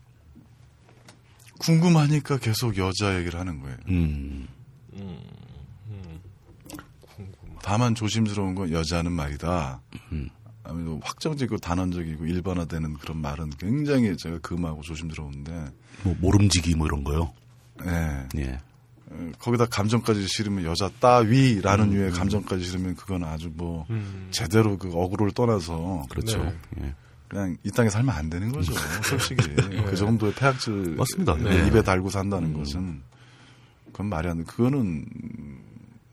궁금하니까 1.60 2.38
계속 2.38 2.78
여자 2.78 3.18
얘기를 3.18 3.40
하는 3.40 3.60
거예요. 3.62 3.78
음, 3.90 4.48
음. 4.94 5.28
음. 5.84 6.20
다만 7.62 7.96
조심스러운 7.96 8.56
건 8.56 8.72
여자는 8.72 9.12
말이다. 9.12 9.82
음. 10.12 10.30
아무래도 10.64 11.00
확정적이고 11.04 11.58
단언적이고 11.58 12.26
일반화되는 12.26 12.94
그런 12.96 13.18
말은 13.18 13.52
굉장히 13.60 14.16
제가 14.18 14.40
금하고 14.40 14.82
조심스러운데, 14.82 15.66
뭐, 16.04 16.16
모름지기 16.20 16.76
뭐 16.76 16.88
이런 16.88 17.04
거요. 17.04 17.34
예. 17.86 18.28
예. 18.40 18.60
어, 19.08 19.32
거기다 19.40 19.66
감정까지 19.66 20.28
실으면 20.28 20.66
여자 20.66 20.90
따위라는 21.00 21.92
류의 21.92 22.12
감정까지 22.12 22.64
실으면 22.64 22.96
그건 22.96 23.24
아주 23.24 23.52
뭐 23.54 23.86
음. 23.90 24.28
제대로 24.32 24.78
그 24.78 24.92
어그로를 24.94 25.34
떠나서 25.34 26.06
그렇죠. 26.10 26.44
네. 26.44 26.56
예. 26.84 26.96
그냥 27.30 27.56
이 27.64 27.70
땅에 27.72 27.90
살면 27.90 28.14
안 28.14 28.30
되는 28.30 28.52
거죠. 28.52 28.74
솔직히 29.06 29.48
그 29.56 29.96
정도의 29.96 30.34
폐악질 30.34 30.96
맞습니다. 30.98 31.36
네, 31.38 31.62
네. 31.62 31.68
입에 31.68 31.82
달고 31.84 32.10
산다는 32.10 32.54
것은 32.54 33.02
그건 33.92 34.08
말이 34.08 34.28
안 34.28 34.38
돼. 34.40 34.44
그거는 34.46 35.06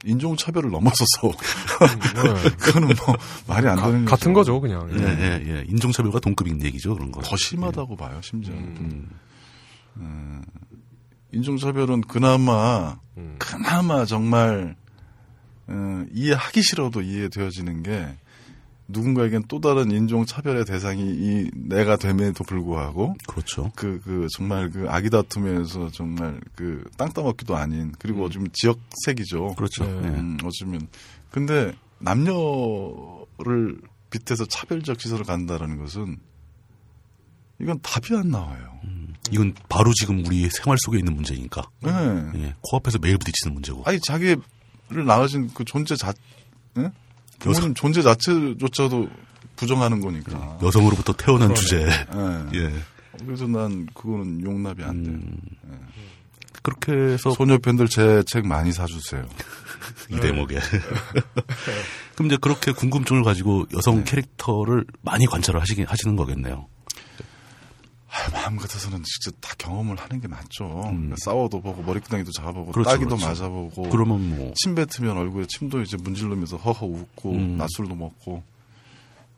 인종 0.05 0.37
차별을 0.37 0.69
넘어서서 0.69 1.21
네. 1.23 2.49
그거는 2.57 2.87
뭐 3.05 3.15
말이 3.47 3.67
안 3.67 3.77
가- 3.77 3.87
되는 3.87 4.05
같은 4.05 4.31
거죠. 4.31 4.61
거죠, 4.61 4.85
그냥. 4.85 4.89
예, 4.99 5.07
예, 5.43 5.43
예. 5.57 5.65
인종차별과 5.67 6.19
동급인 6.19 6.61
얘기죠, 6.63 6.93
그런 6.93 7.11
거. 7.11 7.19
더 7.21 7.35
심하다고 7.35 7.95
봐요, 7.97 8.19
심지어. 8.21 8.53
음. 8.53 9.09
음, 9.97 10.43
인종차별은 11.31 12.01
그나마 12.01 12.99
음. 13.17 13.35
그나마 13.39 14.05
정말 14.05 14.75
어, 15.65 16.05
이해하기 16.13 16.61
싫어도 16.61 17.01
이해되어지는 17.01 17.81
게 17.83 18.07
누군가에겐 18.89 19.43
또 19.47 19.59
다른 19.59 19.91
인종 19.91 20.25
차별의 20.25 20.65
대상이 20.65 21.01
이 21.03 21.51
내가 21.53 21.97
됨에도 21.97 22.43
불구하고 22.45 23.15
그렇죠. 23.27 23.71
그, 23.75 23.99
그, 24.03 24.27
정말 24.35 24.69
그 24.69 24.85
아기 24.89 25.09
다툼에서 25.09 25.89
정말 25.91 26.39
그 26.55 26.83
땅 26.97 27.11
따먹기도 27.11 27.55
아닌 27.55 27.91
그리고 27.99 28.25
어쩌면 28.25 28.49
지역색이죠. 28.53 29.55
그렇죠. 29.55 29.85
네. 29.85 29.91
예. 29.91 30.19
음, 30.19 30.37
어쩌면. 30.43 30.87
근데 31.29 31.73
남녀를 31.99 33.79
빗대서 34.09 34.45
차별적 34.45 34.99
시선을 35.01 35.25
간다라는 35.25 35.77
것은 35.77 36.17
이건 37.59 37.79
답이 37.81 38.15
안 38.15 38.29
나와요. 38.29 38.79
이건 39.31 39.53
바로 39.67 39.91
지금 39.93 40.25
우리 40.25 40.49
생활 40.49 40.77
속에 40.79 40.99
있는 40.99 41.13
문제니까. 41.15 41.63
네. 41.81 41.91
예. 42.35 42.53
코앞에서 42.61 42.99
매일 42.99 43.17
부딪히는 43.17 43.53
문제고. 43.53 43.83
아니 43.85 43.99
자기를 43.99 44.41
낳으신 45.05 45.49
그 45.53 45.65
존재 45.65 45.95
자, 45.95 46.13
예? 46.77 46.91
부모님 47.39 47.73
존재 47.73 48.01
자체조차도 48.01 49.09
부정하는 49.55 50.01
거니까. 50.01 50.57
여성으로부터 50.61 51.13
태어난 51.13 51.53
주제. 51.55 51.81
예. 51.85 52.57
예. 52.59 52.73
그래서 53.25 53.47
난 53.47 53.87
그거는 53.93 54.43
용납이 54.43 54.83
안 54.83 55.03
돼. 55.03 55.09
음, 55.09 55.37
그렇게 56.61 56.91
해서 56.91 57.31
소녀 57.31 57.57
팬들 57.57 57.87
제 57.87 58.21
책 58.27 58.45
많이 58.45 58.71
사주세요. 58.71 59.25
이 60.11 60.19
대목에. 60.19 60.59
그럼 62.15 62.27
이제 62.27 62.37
그렇게 62.39 62.71
궁금증을 62.71 63.23
가지고 63.23 63.65
여성 63.75 64.03
캐릭터를 64.03 64.85
많이 65.01 65.25
관찰을 65.25 65.59
하시긴 65.61 65.85
하시는 65.87 66.15
거겠네요. 66.15 66.67
아, 68.17 68.31
마음 68.31 68.55
같아서는 68.57 69.03
직접 69.03 69.33
다 69.41 69.53
경험을 69.57 69.95
하는 69.97 70.19
게 70.21 70.27
맞죠. 70.27 70.67
그러니까 70.67 71.15
싸워도 71.19 71.61
보고 71.61 71.81
머리끄덩이도 71.83 72.31
잡아보고 72.31 72.71
그렇죠, 72.71 72.89
따기도 72.89 73.15
그렇죠. 73.17 73.27
맞아보고 73.43 73.89
그러면 73.89 74.35
뭐 74.37 74.51
침 74.55 74.73
뱉으면 74.75 75.17
얼굴에 75.17 75.45
침도 75.47 75.81
이제 75.81 75.97
문질르면서 75.97 76.57
허허 76.57 76.85
웃고 76.85 77.31
음. 77.31 77.57
낮술도 77.57 77.95
먹고 77.95 78.43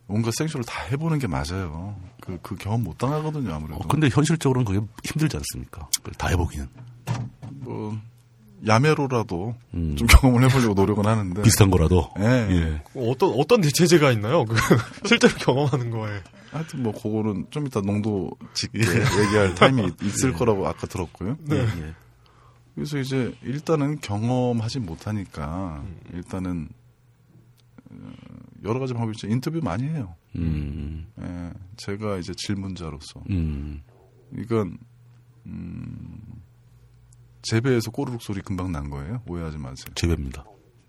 온갖 0.08 0.34
생쇼를 0.38 0.66
다 0.66 0.82
해보는 0.92 1.20
게 1.20 1.28
맞아요. 1.28 1.96
그, 2.22 2.40
그 2.42 2.56
경험 2.56 2.84
못 2.84 2.98
당하거든요 2.98 3.54
아무래도. 3.54 3.80
어, 3.80 3.88
근데 3.88 4.10
현실적으로는 4.10 4.66
그게 4.66 4.86
힘들지 5.04 5.38
않습니까? 5.38 5.88
다 6.18 6.28
해보기는. 6.30 6.68
뭐 7.52 8.00
야매로라도 8.68 9.56
음. 9.74 9.96
좀 9.96 10.08
경험을 10.08 10.50
해보려고 10.50 10.74
노력은 10.74 11.06
하는데. 11.06 11.42
비슷한 11.42 11.70
거라도. 11.72 12.10
예. 12.20 12.24
예. 12.24 12.82
어떤 12.96 13.32
어떤 13.38 13.62
대체제가 13.62 14.12
있나요? 14.12 14.46
그 14.46 14.56
실제로 15.08 15.34
경험하는 15.36 15.92
거에. 15.92 16.22
하여튼 16.52 16.84
뭐 16.84 16.92
그거는 16.94 17.48
좀 17.52 17.68
이따 17.68 17.80
농도 17.82 18.32
짙게 18.54 18.80
얘기할 18.80 19.56
타임이 19.56 19.92
있을 20.04 20.34
거라고 20.34 20.68
아까 20.68 20.88
들었고요. 20.88 21.38
예. 21.52 21.56
예. 21.58 21.94
그래서 22.76 22.98
이제 22.98 23.34
일단은 23.44 24.00
경험하지 24.00 24.80
못하니까 24.80 25.84
음. 25.84 26.00
일단은 26.14 26.70
어, 27.92 28.12
여러 28.64 28.80
가지 28.80 28.94
방법이 28.94 29.12
있죠. 29.16 29.28
인터뷰 29.28 29.60
많이 29.64 29.84
해요. 29.84 30.16
음, 30.36 31.08
예, 31.20 31.52
제가 31.78 32.18
이제 32.18 32.34
질문자로서 32.38 33.24
음, 33.32 33.82
이건 34.38 34.78
음, 35.48 36.20
재배에서 37.42 37.92
꼬르륵 37.92 38.22
소리 38.22 38.42
금방 38.42 38.72
난 38.72 38.90
거예요. 38.90 39.22
오해하지 39.28 39.58
마세요. 39.58 39.86
재배입니다. 39.96 40.44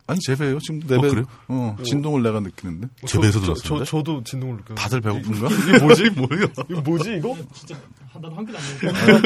아니 0.06 0.18
재배예요. 0.20 0.58
지금 0.58 0.80
내배 0.80 1.08
그래요? 1.08 1.24
어, 1.46 1.76
진동을 1.84 2.22
내가 2.24 2.40
느끼는데 2.40 2.88
재배에서도 3.06 3.46
저, 3.46 3.54
저, 3.54 3.60
났었는데? 3.74 3.84
저도 3.90 4.24
진동을 4.24 4.56
느껴. 4.56 4.74
다들 4.74 5.00
배고픈가? 5.00 5.48
이게 5.48 5.78
뭐지? 5.78 6.10
뭐예요? 6.10 6.46
이거 6.68 6.80
뭐지 6.80 7.14
이거? 7.18 7.36
나도 8.14 8.34
한 8.34 8.44
끼도 8.44 8.58
안 8.58 8.64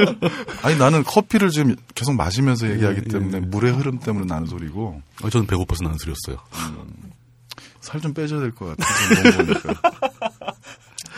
먹고. 0.06 0.26
아니 0.62 0.76
나는 0.76 1.02
커피를 1.02 1.48
지금 1.50 1.74
계속 1.94 2.12
마시면서 2.14 2.70
얘기하기 2.70 3.00
예, 3.06 3.08
때문에 3.08 3.40
물의 3.40 3.72
흐름 3.72 3.98
때문에 3.98 4.26
나는 4.26 4.46
소리고 4.46 5.00
아, 5.22 5.30
저는 5.30 5.46
배고파서 5.46 5.84
나는 5.84 5.96
소리였어요. 5.96 6.36
살좀 7.80 8.12
빼줘야 8.12 8.40
될 8.40 8.50
것 8.54 8.76
같아. 8.76 8.84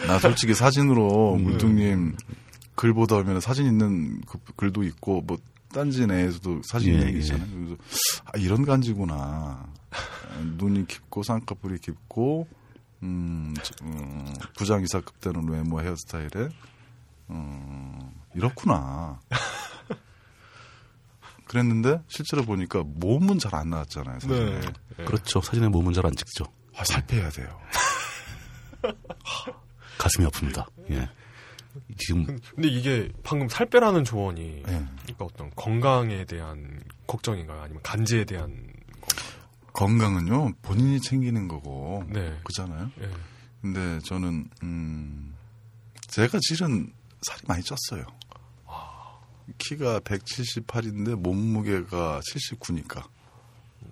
나 0.06 0.18
솔직히 0.20 0.54
사진으로 0.54 1.36
물뚱님 1.36 2.16
글 2.76 2.92
보다 2.92 3.16
보면 3.16 3.40
사진 3.40 3.66
있는 3.66 4.20
그 4.28 4.38
글도 4.56 4.84
있고 4.84 5.22
뭐 5.26 5.38
딴지 5.76 6.06
내에서도 6.06 6.62
사진 6.64 6.94
예, 6.94 7.12
게 7.12 7.18
있잖아요. 7.18 7.46
그래서 7.52 7.76
아, 8.24 8.38
이런 8.38 8.64
간지구나. 8.64 9.14
아, 9.14 10.40
눈이 10.56 10.86
깊고 10.86 11.22
쌍꺼풀이 11.22 11.78
깊고 11.80 12.48
음, 13.02 13.52
저, 13.62 13.74
음, 13.84 14.32
부장이사급 14.56 15.20
되는 15.20 15.46
외모 15.46 15.82
헤어스타일에 15.82 16.48
음, 17.28 18.10
이렇구나. 18.34 19.20
그랬는데 21.44 22.00
실제로 22.08 22.42
보니까 22.44 22.82
몸은 22.84 23.38
잘 23.38 23.54
안 23.54 23.68
나왔잖아요. 23.68 24.20
사진에. 24.20 24.60
네. 24.96 25.04
그렇죠. 25.04 25.42
사진에 25.42 25.68
몸은 25.68 25.92
잘 25.92 26.06
안 26.06 26.16
찍죠. 26.16 26.46
아, 26.74 26.84
살 26.84 27.06
빼야 27.06 27.28
돼요. 27.28 27.60
가슴이 29.98 30.26
아픕니다. 30.26 30.66
예. 30.90 31.08
지금 31.98 32.24
근데 32.54 32.68
이게 32.68 33.10
방금 33.22 33.48
살 33.48 33.66
빼라는 33.66 34.04
조언이 34.04 34.58
예. 34.58 34.62
그러니까 34.62 35.24
어떤 35.24 35.50
건강에 35.54 36.24
대한 36.24 36.80
걱정인가요? 37.06 37.60
아니면 37.62 37.82
간지에 37.82 38.24
대한 38.24 38.50
건가요? 39.72 40.10
건강은요 40.12 40.52
본인이 40.62 41.00
챙기는 41.00 41.48
거고 41.48 42.04
네. 42.08 42.38
그잖아요. 42.44 42.90
예. 43.00 43.10
근데 43.60 43.98
저는 44.04 44.48
음 44.62 45.34
제가 46.08 46.38
실은 46.42 46.92
살이 47.22 47.42
많이 47.46 47.62
쪘어요. 47.62 48.06
키가 49.58 50.00
178인데 50.00 51.14
몸무게가 51.14 52.20
79니까 52.20 53.04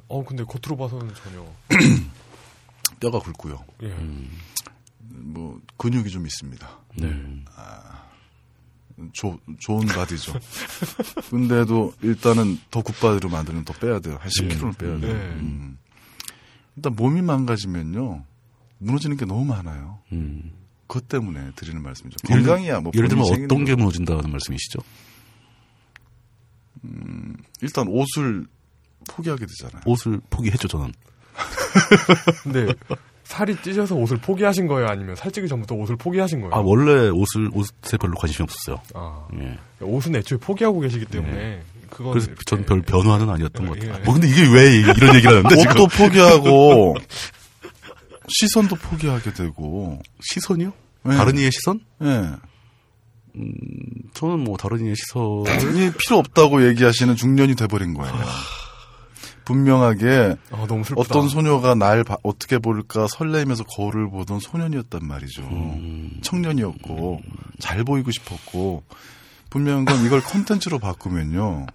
어 0.09 0.25
근데 0.25 0.45
겉으로 0.45 0.77
봐서는 0.77 1.15
전혀. 1.15 1.45
뼈가 3.01 3.19
굵고요. 3.19 3.65
예. 3.83 3.95
뭐 4.99 5.61
근육이 5.77 6.11
좀 6.11 6.27
있습니다. 6.27 6.84
네. 6.97 7.45
조, 9.13 9.39
좋은 9.61 9.87
바디죠. 9.87 10.33
근데도 11.31 11.95
일단은 12.03 12.59
더 12.71 12.81
굿바디로 12.83 13.29
만드는 13.29 13.65
더 13.65 13.73
빼야 13.75 13.99
돼요. 13.99 14.19
한 14.21 14.29
10kg는 14.31 14.79
빼야 14.79 15.01
돼요. 15.01 15.13
네. 15.13 15.19
음. 15.41 15.79
일단 16.77 16.95
몸이 16.95 17.21
망가지면요 17.23 18.25
무너지는 18.79 19.17
게 19.17 19.25
너무 19.25 19.45
많아요. 19.45 19.99
음, 20.13 20.53
그것 20.87 21.09
때문에 21.09 21.53
드리는 21.57 21.83
말씀이죠. 21.83 22.17
예를 22.31 22.43
들- 22.43 22.49
건강이야 22.49 22.81
뭐 22.81 22.93
예를 22.95 23.09
들면 23.09 23.25
어떤 23.27 23.65
게 23.65 23.73
거. 23.73 23.79
무너진다는 23.79 24.31
말씀이시죠? 24.31 24.79
일단 27.63 27.89
옷을 27.89 28.47
포기하게 29.09 29.47
되잖아요. 29.47 29.83
옷을 29.87 30.21
포기했죠 30.31 30.69
저는. 30.69 30.93
근데 32.43 32.73
살이 33.25 33.57
찌셔서 33.63 33.95
옷을 33.95 34.19
포기하신 34.19 34.67
거예요? 34.67 34.87
아니면 34.89 35.17
살찌기 35.17 35.49
전부터 35.49 35.75
옷을 35.75 35.97
포기하신 35.97 36.41
거예요? 36.43 36.55
아 36.55 36.59
원래 36.59 37.09
옷을 37.09 37.49
옷에 37.55 37.97
별로 37.99 38.15
관심이 38.17 38.45
없었어요. 38.45 38.81
아, 38.95 39.27
예. 39.41 39.59
옷은 39.81 40.15
애초에 40.17 40.39
포기하고 40.39 40.81
계시기 40.81 41.07
때문에 41.07 41.63
그건 41.91 42.13
그래서 42.13 42.27
이렇게- 42.29 42.43
전별 42.47 42.83
변화는 42.83 43.29
아니었던 43.31 43.67
것 43.67 43.83
예. 43.83 43.87
같아요. 43.89 44.05
뭐 44.05 44.15
근데 44.15 44.29
이게 44.29 44.43
왜 44.43 44.77
이런 44.77 45.15
얘기를 45.17 45.39
하는데 45.39 45.57
지금 45.57 45.73
옷도 45.73 45.87
포기하고 45.89 46.97
시선도 48.29 48.77
포기하게 48.77 49.33
되고 49.33 50.01
시선이요? 50.23 50.73
네. 51.05 51.17
다른 51.17 51.37
이의 51.39 51.51
시선? 51.53 51.81
예. 52.03 52.31
저는 54.15 54.41
뭐 54.41 54.57
다른 54.57 54.85
이의 54.85 54.95
시선을 54.97 55.77
이 55.83 55.93
필요 55.99 56.19
없다고 56.19 56.67
얘기하시는 56.69 57.17
중년이 57.17 57.57
돼버린 57.57 57.95
거예요. 57.95 58.15
분명하게 59.45 60.37
아. 60.51 60.67
어떤 60.97 61.29
소녀가 61.29 61.75
날 61.75 62.03
봐- 62.05 62.17
어떻게 62.23 62.59
볼까 62.59 63.07
설레면서 63.09 63.65
거울을 63.65 64.09
보던 64.11 64.41
소년이었단 64.41 65.07
말이죠. 65.07 65.43
음. 65.43 66.19
청년이었고 66.23 67.21
잘 67.59 67.85
보이고 67.85 68.11
싶었고 68.11 68.83
분명한 69.51 69.85
건 69.85 70.05
이걸 70.07 70.21
컨텐츠로 70.23 70.79
바꾸면요. 70.79 71.67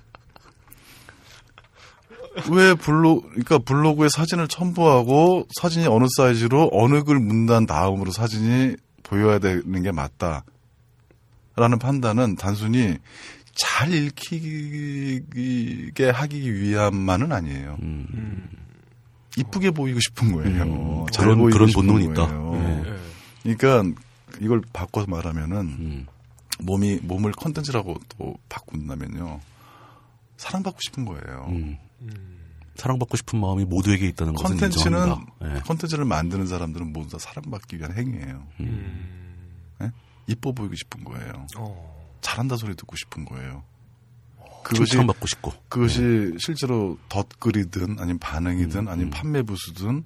왜 2.51 2.73
블로 2.73 3.21
그러니까 3.21 3.57
블로그에 3.59 4.07
사진을 4.09 4.47
첨부하고 4.47 5.45
사진이 5.59 5.87
어느 5.87 6.05
사이즈로 6.17 6.69
어느 6.71 7.03
글 7.03 7.19
문단 7.19 7.65
다음으로 7.65 8.11
사진이 8.11 8.75
보여야 9.03 9.39
되는 9.39 9.81
게 9.83 9.91
맞다. 9.91 10.43
라는 11.55 11.77
판단은 11.79 12.35
단순히 12.37 12.97
잘 13.61 13.93
읽히게 13.93 15.21
하기 16.09 16.61
위함만은 16.61 17.31
아니에요. 17.31 17.77
음, 17.81 18.49
이쁘게 19.37 19.71
보이고 19.71 19.99
싶은 19.99 20.31
거예요. 20.33 20.63
음, 20.63 21.05
잘 21.11 21.25
그런- 21.25 21.39
보이고 21.39 21.55
그런 21.55 21.69
싶은 21.69 21.87
본능은 21.87 22.11
있다. 22.11 22.27
네. 22.27 22.83
예. 23.45 23.53
그러니까 23.55 23.99
이걸 24.41 24.61
바꿔서 24.73 25.07
말하면은 25.07 25.57
음. 25.57 26.05
몸이 26.61 26.99
몸을 27.03 27.31
컨텐츠라고 27.33 27.97
또 28.17 28.35
바꾼다면요. 28.49 29.39
사랑받고 30.37 30.79
싶은 30.81 31.05
거예요. 31.05 31.45
음. 31.49 31.77
사랑받고 32.75 33.17
싶은 33.17 33.39
마음이 33.41 33.65
모두에게 33.65 34.07
있다는 34.07 34.33
것은 34.35 34.57
컨텐츠는 34.57 34.97
인정합니다. 34.99 35.55
예. 35.55 35.59
컨텐츠를 35.61 36.05
만드는 36.05 36.47
사람들은 36.47 36.93
모두 36.93 37.09
다 37.11 37.17
사랑받기 37.19 37.77
위한 37.77 37.93
행위예요. 37.93 38.47
음. 38.61 39.75
예? 39.81 39.91
이뻐 40.27 40.51
보이고 40.53 40.73
싶은 40.75 41.03
거예요. 41.03 41.45
어. 41.57 41.98
잘한다 42.21 42.57
소리 42.57 42.75
듣고 42.75 42.95
싶은 42.95 43.25
거예요. 43.25 43.63
그것이 44.63 44.91
칭찬받고 44.91 45.25
싶고. 45.27 45.53
그것이 45.69 46.33
실제로 46.37 46.97
덧글이든 47.09 47.97
아니면 47.99 48.19
반응이든 48.19 48.87
아니면 48.87 49.09
판매 49.09 49.41
부수든 49.41 50.03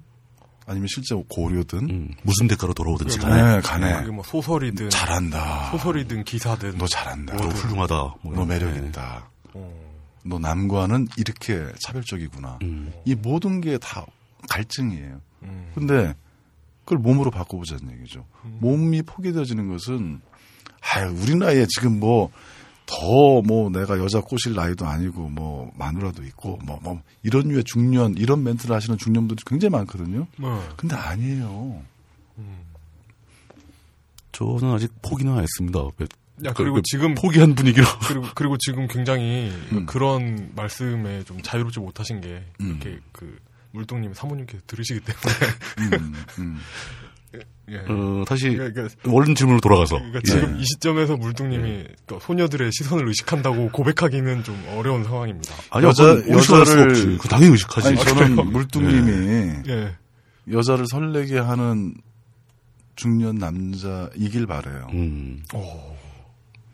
아니면 0.66 0.86
실제 0.88 1.14
고료든 1.28 1.90
음, 1.90 2.10
무슨 2.22 2.46
대가로 2.46 2.72
돌아오든지 2.72 3.18
그래. 3.18 3.30
간에 3.30 3.54
네, 3.56 3.60
간에 3.60 3.96
그게 4.00 4.10
뭐 4.12 4.24
소설이든 4.24 4.88
잘한다. 4.90 5.70
소설이든 5.72 6.24
기사든 6.24 6.78
너 6.78 6.86
잘한다. 6.86 7.36
너 7.36 7.48
훌륭하다. 7.48 7.94
뭐 8.22 8.34
너. 8.34 8.44
매력 8.46 8.74
예. 8.74 8.86
있다. 8.88 9.28
어. 9.52 9.84
너 10.24 10.38
남과는 10.38 11.08
이렇게 11.18 11.66
차별적이구나. 11.80 12.60
음. 12.62 12.92
이 13.04 13.14
모든 13.14 13.60
게 13.60 13.76
다 13.76 14.06
갈증이에요. 14.48 15.20
음. 15.42 15.70
근데 15.74 16.14
그걸 16.84 16.98
몸으로 16.98 17.30
바꿔보자는 17.30 17.92
얘기죠. 17.98 18.24
몸이 18.42 19.02
포기되어지는 19.02 19.68
것은 19.68 20.20
아유 20.92 21.14
우리 21.20 21.34
나이에 21.34 21.66
지금 21.68 22.00
뭐 22.00 22.30
더 22.86 23.42
뭐 23.42 23.70
내가 23.70 23.98
여자 23.98 24.20
꼬실 24.20 24.54
나이도 24.54 24.86
아니고 24.86 25.28
뭐 25.30 25.72
마누라도 25.76 26.22
있고 26.24 26.58
뭐 26.64 26.78
뭐 26.82 27.02
이런 27.22 27.48
류의 27.48 27.64
중년 27.64 28.14
이런 28.16 28.42
멘트를 28.44 28.74
하시는 28.76 28.98
중년분들이 28.98 29.44
굉장히 29.46 29.70
많거든요. 29.70 30.26
어. 30.38 30.74
근데 30.76 30.94
아니에요. 30.94 31.82
저는 34.32 34.72
아직 34.74 34.90
포기는 35.00 35.32
안 35.32 35.42
했습니다. 35.42 35.80
야 36.44 36.52
그리고 36.52 36.82
지금 36.82 37.14
포기한 37.14 37.54
분위기로. 37.54 37.86
그리고 38.08 38.26
그리고 38.34 38.56
지금 38.58 38.88
굉장히 38.88 39.50
음. 39.72 39.86
그런 39.86 40.50
말씀에 40.56 41.22
좀 41.24 41.40
자유롭지 41.40 41.80
못하신 41.80 42.20
게 42.20 42.44
음. 42.60 42.80
이렇게 42.82 43.00
그 43.12 43.38
물동님 43.70 44.12
사모님께서 44.12 44.62
들으시기 44.66 45.00
때문에 45.00 45.98
음, 45.98 46.14
음. 46.38 46.60
예. 47.70 47.78
어, 47.88 48.24
다시 48.26 48.50
그러니까, 48.50 48.88
원른 49.06 49.34
질문으로 49.34 49.60
돌아가서. 49.60 49.96
그러니까 49.96 50.20
예. 50.26 50.30
지금 50.30 50.56
이 50.60 50.64
시점에서 50.64 51.16
물동님이 51.16 51.84
또 52.06 52.20
소녀들의 52.20 52.70
시선을 52.72 53.08
의식한다고 53.08 53.70
고백하기는 53.70 54.44
좀 54.44 54.62
어려운 54.76 55.02
상황입니다. 55.04 55.54
아니요, 55.70 55.88
여자- 55.88 56.14
여자를- 56.26 56.90
없지. 56.90 57.18
그 57.20 57.28
당연히 57.28 57.52
의식하지. 57.52 57.88
아니 57.88 57.96
저는 57.98 58.36
물뚱님이 58.52 59.62
예. 59.68 59.96
여자를 60.52 60.86
설레게 60.86 61.38
하는 61.38 61.94
중년 62.96 63.36
남자이길 63.36 64.46
바래요. 64.46 64.86
음, 64.92 65.42
오. 65.54 65.62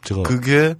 제가 0.02 0.22
그게 0.22 0.74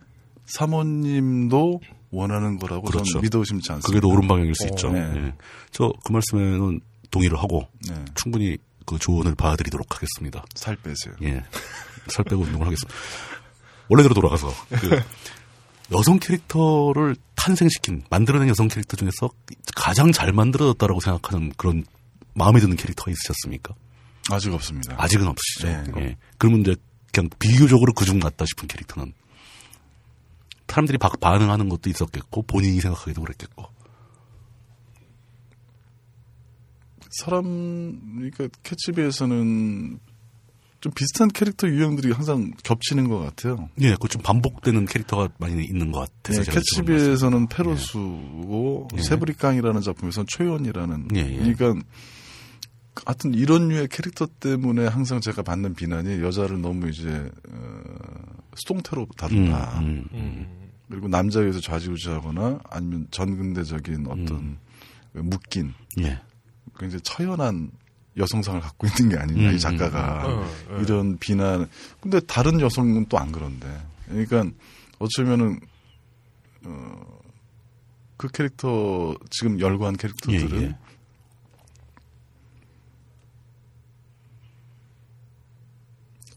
사모님도 0.47 1.81
원하는 2.11 2.59
거라고 2.59 2.83
그렇죠. 2.83 3.05
저는 3.05 3.23
믿어 3.23 3.39
의심치 3.39 3.71
않습니다. 3.73 3.87
그게 3.87 4.01
더 4.01 4.09
옳은 4.09 4.27
방향일 4.27 4.55
수 4.55 4.65
어, 4.65 4.69
있죠. 4.71 4.91
네. 4.91 5.01
예. 5.17 5.35
저그 5.71 6.11
말씀에는 6.13 6.81
동의를 7.11 7.39
하고 7.39 7.67
네, 7.89 7.95
충분히 8.15 8.57
그 8.91 8.99
조언을 8.99 9.34
봐드리도록 9.36 9.95
하겠습니다. 9.95 10.45
살 10.55 10.74
빼세요. 10.76 11.14
예. 11.22 11.45
살 12.09 12.24
빼고 12.24 12.43
운동을 12.43 12.66
하겠습니다. 12.66 12.99
원래대로 13.88 14.14
돌아가서 14.14 14.53
그 14.68 15.01
여성 15.97 16.18
캐릭터를 16.18 17.16
탄생시킨 17.36 18.05
만들어낸 18.11 18.49
여성 18.49 18.68
캐릭터 18.68 18.97
중에서 18.97 19.30
가장 19.74 20.12
잘 20.12 20.32
만들어졌다라고 20.32 21.01
생각하는 21.01 21.53
그런 21.57 21.84
마음에 22.34 22.61
드는 22.61 22.76
캐릭터가 22.76 23.11
있으셨습니까? 23.11 23.74
아직 24.30 24.53
없습니다. 24.53 24.95
아직은 24.99 25.26
없으시죠. 25.26 25.66
네. 25.68 25.84
예. 25.99 26.16
그러면 26.38 26.61
이제 26.61 26.76
그냥 27.12 27.28
비교적으로 27.38 27.93
그중 27.93 28.18
낫다 28.20 28.45
싶은 28.47 28.68
캐릭터는 28.68 29.12
사람들이 30.68 30.99
바- 30.99 31.09
반응하는 31.20 31.68
것도 31.68 31.91
있었겠고 31.91 32.43
본인이 32.43 32.80
생각하기도 32.80 33.20
그랬겠고. 33.22 33.66
사람 37.11 38.01
그러니까 38.17 38.49
캐치비에서는 38.63 39.99
좀 40.81 40.93
비슷한 40.95 41.29
캐릭터 41.29 41.69
유형들이 41.69 42.11
항상 42.13 42.53
겹치는 42.63 43.09
것 43.09 43.19
같아요. 43.19 43.69
예, 43.83 43.97
그좀 44.01 44.23
반복되는 44.23 44.87
캐릭터가 44.87 45.29
많이 45.39 45.63
있는 45.65 45.93
것 45.93 46.01
같아서 46.01 46.41
예, 46.41 46.45
지금 46.45 46.55
말씀- 46.55 46.85
캐치비에서는 46.85 47.47
페로수고 47.49 48.89
예. 48.97 49.03
세브리깡이라는 49.03 49.81
작품에서는 49.83 50.27
최연이라는 50.29 51.09
예, 51.17 51.21
예. 51.21 51.37
그러니까 51.53 51.75
하여튼 53.05 53.35
이런 53.35 53.69
류의 53.69 53.89
캐릭터 53.89 54.27
때문에 54.27 54.87
항상 54.87 55.21
제가 55.21 55.43
받는 55.43 55.75
비난이 55.75 56.23
여자를 56.23 56.61
너무 56.63 56.89
이제 56.89 57.31
어, 57.51 57.81
수동태로 58.55 59.03
음, 59.03 59.09
다룬다. 59.19 59.81
음, 59.81 59.85
음. 59.85 60.07
음. 60.15 60.71
그리고 60.89 61.09
남자에 61.09 61.43
의해서 61.43 61.61
좌지우지하거나 61.61 62.61
아니면 62.69 63.07
전근대적인 63.11 64.07
어떤 64.09 64.59
묶인 65.13 65.73
예. 66.01 66.21
굉장히 66.81 67.03
처연한 67.03 67.70
여성상을 68.16 68.61
갖고 68.61 68.87
있는 68.89 69.11
게 69.11 69.16
아니냐 69.22 69.51
음, 69.51 69.55
이 69.55 69.61
작가가 69.61 70.26
음, 70.26 70.43
음. 70.70 70.83
이런 70.83 71.18
비난 71.18 71.68
근데 72.01 72.18
다른 72.20 72.59
여성은 72.61 73.07
또 73.07 73.18
안 73.18 73.31
그런데 73.31 73.68
그러니까 74.09 74.45
어쩌면은 74.99 75.61
어, 76.64 77.20
그 78.16 78.28
캐릭터 78.28 79.14
지금 79.31 79.61
열거한 79.61 79.97
캐릭터들은 79.97 80.62
예, 80.62 80.66
예. 80.66 80.76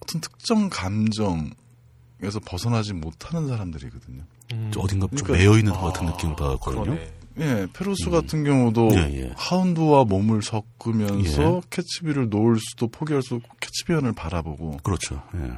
어떤 0.02 0.22
특정 0.22 0.70
감정에서 0.70 2.40
벗어나지 2.46 2.94
못하는 2.94 3.48
사람들이거든요. 3.48 4.24
음. 4.54 4.72
좀 4.72 4.84
어딘가 4.84 5.08
좀 5.08 5.18
그러니까- 5.26 5.34
매여 5.34 5.58
있는 5.58 5.74
것 5.74 5.82
같은 5.92 6.06
느낌을 6.08 6.36
받았거든요. 6.36 6.84
그러네. 6.84 7.14
예, 7.40 7.68
페르수 7.74 8.10
같은 8.10 8.44
경우도 8.44 8.90
예, 8.94 9.22
예. 9.22 9.34
하운두와 9.36 10.06
몸을 10.06 10.42
섞으면서 10.42 11.56
예. 11.58 11.62
캣츠비를 11.70 12.30
놓을 12.30 12.58
수도 12.60 12.88
포기할 12.88 13.22
수도 13.24 13.38
없고 13.38 13.50
캣츠비는 13.60 14.14
바라보고 14.14 14.78
그렇죠. 14.84 15.24
예. 15.36 15.54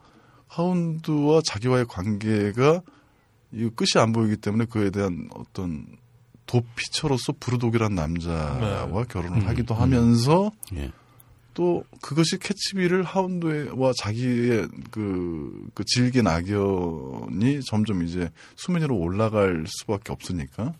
하운드와 0.48 1.42
자기와의 1.46 1.86
관계가 1.88 2.82
이 3.54 3.70
끝이 3.76 4.02
안 4.02 4.12
보이기 4.12 4.38
때문에 4.38 4.66
그에 4.66 4.90
대한 4.90 5.30
어떤 5.36 5.86
도피처로서 6.46 7.34
부르독이란 7.40 7.96
남자와 7.96 8.88
네. 8.88 9.04
결혼을 9.08 9.42
음, 9.42 9.48
하기도 9.48 9.76
음. 9.76 9.82
하면서 9.82 10.52
예. 10.76 10.92
또 11.54 11.84
그것이 12.02 12.38
캐치비를 12.38 13.04
하운드와 13.04 13.94
자기의 13.98 14.68
그, 14.92 15.68
그 15.74 15.84
질긴 15.86 16.28
악연이 16.28 17.62
점점 17.66 18.04
이제 18.04 18.30
수면 18.56 18.84
위로 18.84 18.98
올라갈 18.98 19.66
수밖에 19.68 20.12
없으니까 20.12 20.74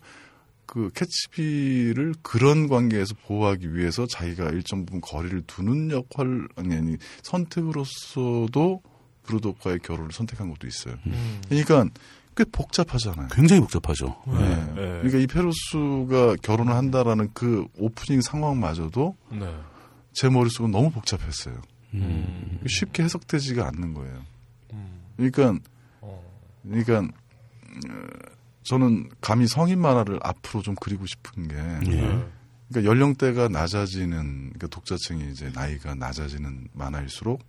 그 0.66 0.90
캐치비를 0.94 2.14
그런 2.22 2.68
관계에서 2.68 3.14
보호하기 3.26 3.74
위해서 3.74 4.06
자기가 4.06 4.50
일정 4.50 4.84
부분 4.84 5.00
거리를 5.00 5.42
두는 5.46 5.90
역할 5.90 6.48
아니 6.56 6.74
아니 6.74 6.96
선택으로서도 7.22 8.82
브루독과의 9.24 9.78
결혼을 9.80 10.12
선택한 10.12 10.50
것도 10.50 10.66
있어요. 10.66 10.96
음. 11.06 11.40
그러니까 11.48 11.86
꽤 12.36 12.44
복잡하잖아요. 12.44 13.28
굉장히 13.30 13.60
복잡하죠. 13.60 14.16
네. 14.26 14.56
네. 14.74 14.74
그러니까 14.74 15.18
이 15.18 15.26
페루스가 15.26 16.36
결혼을 16.42 16.74
한다라는 16.74 17.30
그 17.32 17.66
오프닝 17.78 18.20
상황마저도 18.20 19.16
네. 19.30 19.54
제 20.14 20.28
머릿속은 20.28 20.70
너무 20.70 20.90
복잡했어요. 20.90 21.60
음. 21.94 22.60
쉽게 22.66 23.02
해석되지가 23.02 23.66
않는 23.68 23.94
거예요. 23.94 24.22
음. 24.72 25.02
그러니까 25.16 25.58
어. 26.00 26.22
그러니까 26.62 27.00
어, 27.00 28.08
저는 28.62 29.10
감히 29.20 29.46
성인 29.46 29.80
만화를 29.80 30.18
앞으로 30.22 30.62
좀 30.62 30.74
그리고 30.80 31.06
싶은 31.06 31.48
게 31.48 31.56
예. 31.56 32.00
네. 32.00 32.26
그러니까 32.68 32.90
연령대가 32.90 33.48
낮아지는 33.48 34.50
그러니까 34.54 34.66
독자층이 34.68 35.30
이제 35.30 35.50
나이가 35.54 35.94
낮아지는 35.94 36.68
만화일수록 36.72 37.42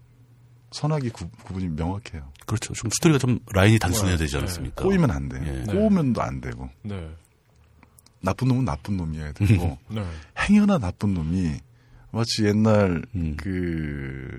선악이 0.71 1.09
구, 1.11 1.29
분이 1.29 1.69
명확해요. 1.69 2.31
그렇죠. 2.45 2.73
좀 2.73 2.89
스토리가 2.91 3.17
좀 3.17 3.39
라인이 3.53 3.79
단순해야 3.79 4.17
되지 4.17 4.33
네. 4.33 4.41
않습니까? 4.41 4.83
꼬이면 4.83 5.09
안 5.09 5.29
돼요. 5.29 5.41
예. 5.45 5.63
꼬우면도 5.71 6.21
안 6.21 6.41
되고 6.41 6.69
네. 6.83 7.09
나쁜 8.21 8.49
놈은 8.49 8.65
나쁜 8.65 8.97
놈이어야 8.97 9.31
되고 9.31 9.77
네. 9.89 10.05
행여나 10.37 10.79
나쁜 10.79 11.13
놈이 11.13 11.59
마치 12.15 12.45
옛날 12.45 13.01
음. 13.15 13.35
그 13.37 14.29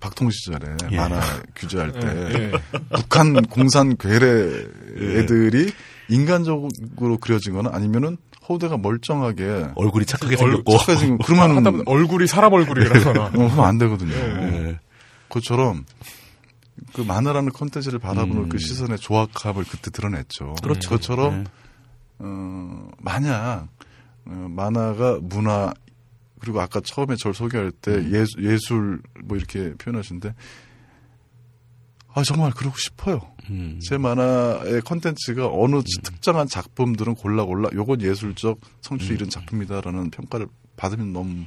박통 0.00 0.30
시절에 0.30 0.76
예. 0.92 0.96
만화 0.96 1.20
규제할 1.54 1.92
때 1.92 2.06
예. 2.06 2.52
북한 2.94 3.42
공산 3.46 3.96
괴뢰 3.96 4.66
애들이 4.96 5.72
인간적으로 6.08 7.18
그려지거나 7.20 7.70
아니면은 7.72 8.16
호대가 8.48 8.78
멀쩡하게 8.78 9.68
얼굴이 9.74 10.06
착하게 10.06 10.36
얼- 10.36 10.52
생겼고. 10.52 10.78
착해지고 10.78 11.18
그러면 11.18 11.56
하다 11.58 11.70
보면 11.70 11.84
얼굴이 11.86 12.26
사람 12.26 12.52
얼굴이라거나. 12.54 13.24
어, 13.26 13.30
그러면 13.32 13.60
안 13.60 13.76
되거든요. 13.78 14.14
예. 14.14 14.78
그처럼 15.28 15.84
그 16.94 17.02
만화라는 17.02 17.52
컨텐츠를 17.52 17.98
바라보는 17.98 18.44
음. 18.44 18.48
그 18.48 18.56
시선의 18.58 18.98
조악함을 18.98 19.64
그때 19.64 19.90
드러냈죠. 19.90 20.54
그렇죠. 20.62 20.88
것처럼 20.90 21.40
예. 21.40 21.44
어, 22.20 22.88
만약 22.98 23.66
어, 24.24 24.46
만화가 24.48 25.18
문화 25.20 25.74
그리고 26.40 26.60
아까 26.60 26.80
처음에 26.80 27.16
저를 27.16 27.34
소개할 27.34 27.70
때 27.70 27.92
음. 27.92 28.28
예술 28.40 29.02
뭐 29.24 29.36
이렇게 29.36 29.74
표현하시는데 29.74 30.34
아 32.14 32.22
정말 32.22 32.52
그러고 32.52 32.76
싶어요. 32.78 33.20
음. 33.50 33.78
제 33.82 33.98
만화의 33.98 34.82
컨텐츠가 34.82 35.48
어느 35.52 35.82
특정한 36.02 36.48
작품들은 36.48 37.14
골라 37.14 37.44
골라 37.44 37.68
요건 37.74 38.00
예술적 38.00 38.58
성취 38.80 39.12
이른 39.12 39.28
작품이다라는 39.28 40.10
평가를 40.10 40.48
받으면 40.76 41.12
너무 41.12 41.44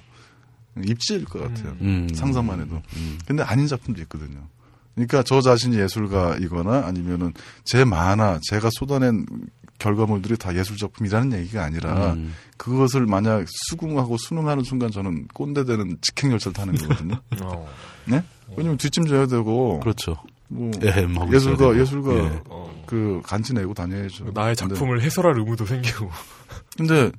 입지일 0.86 1.26
것 1.26 1.42
같아요. 1.42 1.76
음. 1.82 2.08
상상만 2.14 2.62
해도. 2.62 2.82
음. 2.96 3.20
근데 3.26 3.44
아닌 3.44 3.68
작품도 3.68 4.02
있거든요. 4.04 4.48
그러니까 4.96 5.24
저 5.24 5.42
자신이 5.42 5.78
예술가이거나 5.80 6.86
아니면은 6.86 7.34
제 7.64 7.86
만화, 7.86 8.40
제가 8.44 8.70
쏟아낸 8.72 9.26
결과물들이 9.82 10.38
다 10.38 10.56
예술 10.56 10.78
작품이라는 10.78 11.38
얘기가 11.40 11.64
아니라 11.64 12.14
음. 12.14 12.34
그것을 12.58 13.06
만약 13.08 13.46
수긍하고 13.70 14.18
수능하는 14.18 14.64
순간 14.64 14.92
저는 14.92 15.28
꼰대 15.34 15.66
되는 15.66 15.98
직행 16.02 16.32
열차를 16.32 16.54
타는 16.54 16.76
거거든요. 16.76 17.16
어. 17.42 17.68
네? 18.06 18.24
왜냐면 18.56 18.78
뒷짐져야 18.78 19.26
되고 19.26 19.80
그렇죠. 19.80 20.16
뭐 20.50 20.70
예 20.84 20.92
술가 20.92 21.26
있어야 21.36 21.58
되고. 21.58 21.80
예술가 21.80 22.14
예. 22.14 22.42
어. 22.50 22.84
그 22.86 23.22
간지 23.24 23.54
내고 23.54 23.74
다녀야죠. 23.74 24.26
나의 24.34 24.56
근데- 24.56 24.76
작품을 24.76 25.02
해설할 25.02 25.38
의무도 25.38 25.66
생기고. 25.66 26.10
근데 26.78 27.12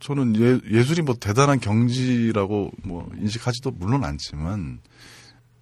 저는 0.00 0.34
예, 0.36 0.60
예술이 0.76 1.02
뭐 1.02 1.14
대단한 1.18 1.60
경지라고 1.60 2.70
뭐 2.84 3.08
인식하지도 3.20 3.70
물론 3.78 4.04
않지만 4.04 4.80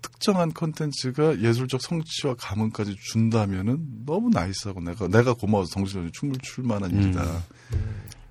특정한 0.07 0.53
컨텐츠가 0.53 1.41
예술적 1.41 1.83
성취와 1.83 2.35
감흥까지 2.39 2.97
준다면은 3.11 4.05
너무 4.07 4.31
nice하고 4.31 4.81
내가 4.81 5.09
내가 5.09 5.35
고마워서 5.35 5.73
정신력이 5.73 6.13
충분히 6.13 6.41
출 6.43 6.63
만한 6.63 6.93
음. 6.93 7.03
일이다. 7.03 7.45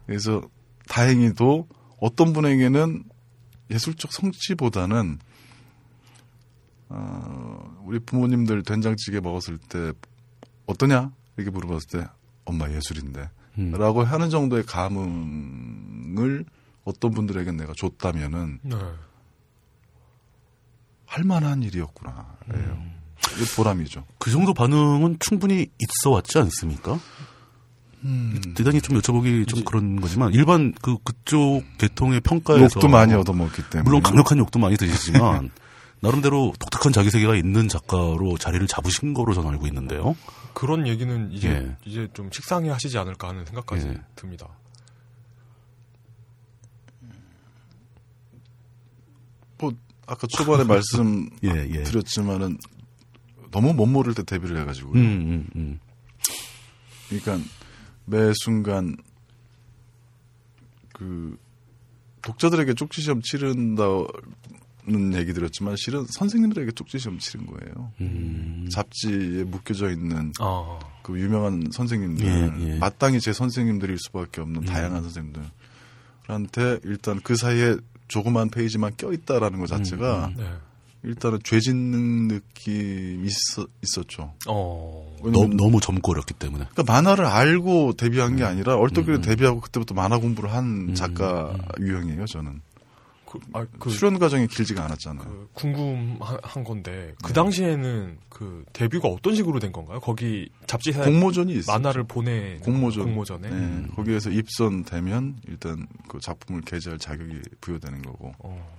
그래서 0.06 0.42
다행히도 0.88 1.68
어떤 2.00 2.32
분에게는 2.32 3.04
예술적 3.72 4.14
성취보다는 4.14 5.20
어, 6.88 7.82
우리 7.84 8.00
부모님들 8.00 8.64
된장찌개 8.64 9.20
먹었을 9.20 9.58
때 9.58 9.92
어떠냐 10.68 11.12
이렇게 11.36 11.52
물어봤을 11.52 11.88
때 11.90 12.08
엄마 12.46 12.70
예술인데 12.70 13.30
음. 13.58 13.72
라고 13.72 14.04
하는 14.04 14.30
정도의 14.30 14.64
감흥을 14.64 16.46
어떤 16.86 17.12
분들에게 17.12 17.52
내가 17.52 17.74
줬다면은 17.76 18.60
네. 18.62 18.76
할 21.16 21.24
만한 21.24 21.64
일이었구나. 21.64 22.26
예요. 22.54 22.78
이게 23.38 23.56
보람이죠. 23.56 24.04
그 24.20 24.30
정도 24.32 24.54
반응은 24.54 25.16
충분히 25.20 25.68
있어 25.80 26.12
왔지 26.12 26.38
않습니까? 26.40 27.00
음. 28.04 28.42
대단히 28.54 28.82
좀 28.82 29.00
여쭤보기 29.00 29.48
좀 29.48 29.64
그런 29.64 30.02
거지만 30.02 30.34
일반 30.34 30.74
그 30.74 30.98
그쪽 31.06 31.64
계통의 31.78 32.20
평가에서 32.20 32.64
욕도 32.66 32.90
많이 32.90 33.14
얻어먹기 33.14 33.62
때문에. 33.70 33.84
물론 33.84 34.04
강력한 34.04 34.40
욕도 34.40 34.60
많이 34.60 34.76
드시지만 34.76 35.52
나름대로 36.02 36.54
독특한 36.60 36.92
자기 36.92 37.10
세계가 37.10 37.38
있는 37.38 37.70
작가로 37.70 38.38
자리를 38.38 38.68
잡으신 38.68 39.14
거로 39.14 39.34
저는 39.34 39.52
알고 39.52 39.68
있는데요. 39.68 40.18
그런 40.54 40.86
얘기는 40.86 41.32
이제 41.32 41.50
예. 41.50 41.78
이제 41.86 42.10
좀 42.14 42.30
식상해 42.30 42.70
하시지 42.70 42.98
않을까 42.98 43.30
하는 43.30 43.46
생각까지 43.46 43.88
예. 43.88 44.02
듭니다. 44.18 44.50
뭐 49.58 49.72
아까 50.08 50.28
초반에 50.28 50.64
말씀 50.66 51.30
예, 51.44 51.50
예. 51.50 51.84
드렸지만은 51.84 52.58
너무 53.52 53.74
못 53.74 53.86
모를 53.86 54.14
때 54.14 54.24
데뷔를 54.24 54.60
해가지고. 54.60 54.92
음, 54.94 54.98
음, 54.98 55.48
음. 55.56 55.80
그러니까 57.10 57.40
매 58.06 58.32
순간 58.36 58.98
그 60.94 61.38
독자들에게 62.22 62.74
쪽지 62.74 63.02
시험 63.02 63.22
치른다는 63.22 64.08
얘기 65.14 65.34
드렸지만 65.34 65.76
실은 65.78 66.06
선생님들에게 66.10 66.72
쪽지 66.72 67.00
시험 67.00 67.20
치른 67.20 67.46
거예요. 67.46 67.92
음. 68.02 68.68
잡지에 68.72 69.44
묶여져 69.44 69.92
있는 69.92 70.32
아, 70.40 70.80
그 71.04 71.20
유명한 71.20 71.70
선생님들 71.72 72.26
예, 72.26 72.68
예. 72.68 72.78
마땅히 72.80 73.20
제 73.20 73.32
선생님들일 73.32 73.98
수밖에 74.00 74.42
없는 74.42 74.62
음. 74.62 74.66
다양한 74.66 75.04
선생님들한테 75.04 76.80
일단 76.84 77.22
그 77.24 77.36
사이에 77.36 77.78
조그만 78.08 78.50
페이지만 78.50 78.94
껴있다라는 78.96 79.60
것 79.60 79.68
자체가 79.68 80.28
음, 80.28 80.36
네. 80.38 80.46
일단은 81.04 81.40
죄 81.44 81.60
짓는 81.60 82.28
느낌이 82.28 83.28
있어, 83.28 83.68
있었죠. 83.84 84.34
어, 84.48 85.16
너무, 85.24 85.56
너무 85.56 85.80
젊고 85.80 86.12
어렸기 86.12 86.34
때문에. 86.34 86.66
그러니까 86.72 86.92
만화를 86.92 87.26
알고 87.26 87.94
데뷔한 87.94 88.38
게 88.38 88.44
아니라 88.44 88.76
얼떨결에 88.76 89.18
음. 89.18 89.22
데뷔하고 89.22 89.62
그때부터 89.62 89.94
만화 89.94 90.18
공부를 90.18 90.52
한 90.52 90.90
음. 90.90 90.96
작가 90.96 91.56
유형이에요 91.80 92.26
저는 92.26 92.62
그, 93.40 93.58
아, 93.58 93.66
그, 93.80 93.90
수련 93.90 94.18
과정이 94.20 94.48
길지가 94.48 94.84
않았잖아요. 94.86 95.24
그 95.26 95.50
궁금한 95.54 96.64
건데 96.64 97.14
그 97.24 97.34
당시에는 97.34 98.18
그 98.30 98.64
데뷔가 98.74 99.08
어떤 99.08 99.36
식으로 99.36 99.60
된 99.60 99.72
건가요? 99.72 100.00
거기 100.00 100.50
잡지사에 100.68 101.06
공모전이 101.06 101.54
있어요. 101.54 101.76
만화를 101.78 102.04
보내 102.06 102.58
공모전. 102.58 103.06
공모전에 103.06 103.50
네, 103.50 103.88
거기에서 103.96 104.30
입선되면 104.30 105.38
일단 105.48 105.88
그 106.08 106.20
작품을 106.20 106.62
게재할 106.62 107.00
자격이 107.00 107.40
부여되는 107.62 108.02
거고. 108.02 108.34
어, 108.40 108.76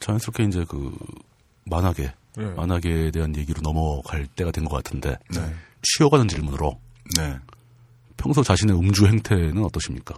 자연스럽게 0.00 0.44
이제 0.44 0.64
그 0.68 0.96
만화계, 1.64 2.12
예. 2.38 2.42
만화계에 2.44 3.10
대한 3.10 3.36
얘기로 3.36 3.60
넘어갈 3.62 4.26
때가 4.26 4.50
된 4.50 4.64
것 4.64 4.76
같은데 4.76 5.16
네. 5.30 5.54
쉬어가는 5.82 6.26
질문으로 6.28 6.78
네. 7.16 7.36
평소 8.16 8.42
자신의 8.42 8.76
음주 8.76 9.06
행태는 9.06 9.64
어떠십니까? 9.64 10.14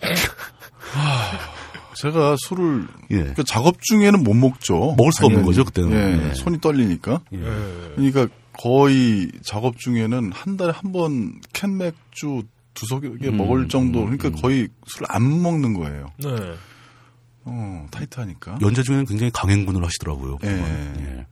제가 1.96 2.36
술을 2.38 2.86
예. 3.10 3.24
그 3.34 3.44
작업 3.44 3.80
중에는 3.82 4.22
못 4.22 4.34
먹죠. 4.34 4.94
먹을 4.96 5.12
수가 5.12 5.26
없는. 5.26 5.42
거죠, 5.44 5.64
그때는. 5.64 5.92
예, 5.92 6.28
예. 6.30 6.34
손이 6.34 6.60
떨리니까. 6.60 7.20
예. 7.34 7.38
예. 7.38 7.92
그러니까 7.96 8.28
거의 8.52 9.30
작업 9.42 9.78
중에는 9.78 10.32
한 10.32 10.56
달에 10.56 10.72
한 10.72 10.92
번 10.92 11.40
캔 11.52 11.76
맥주 11.78 12.42
개 13.20 13.28
음, 13.28 13.36
먹을 13.36 13.68
정도. 13.68 14.00
음, 14.00 14.16
그러니까 14.16 14.28
음. 14.28 14.40
거의 14.40 14.68
술을 14.86 15.06
안 15.10 15.42
먹는 15.42 15.74
거예요. 15.74 16.10
네. 16.18 16.28
어, 17.44 17.86
타이트하니까. 17.90 18.58
연재 18.62 18.82
중에는 18.82 19.04
굉장히 19.04 19.30
강행군을 19.32 19.84
하시더라고요. 19.84 20.38
예. 20.44 20.48
예. 20.48 21.26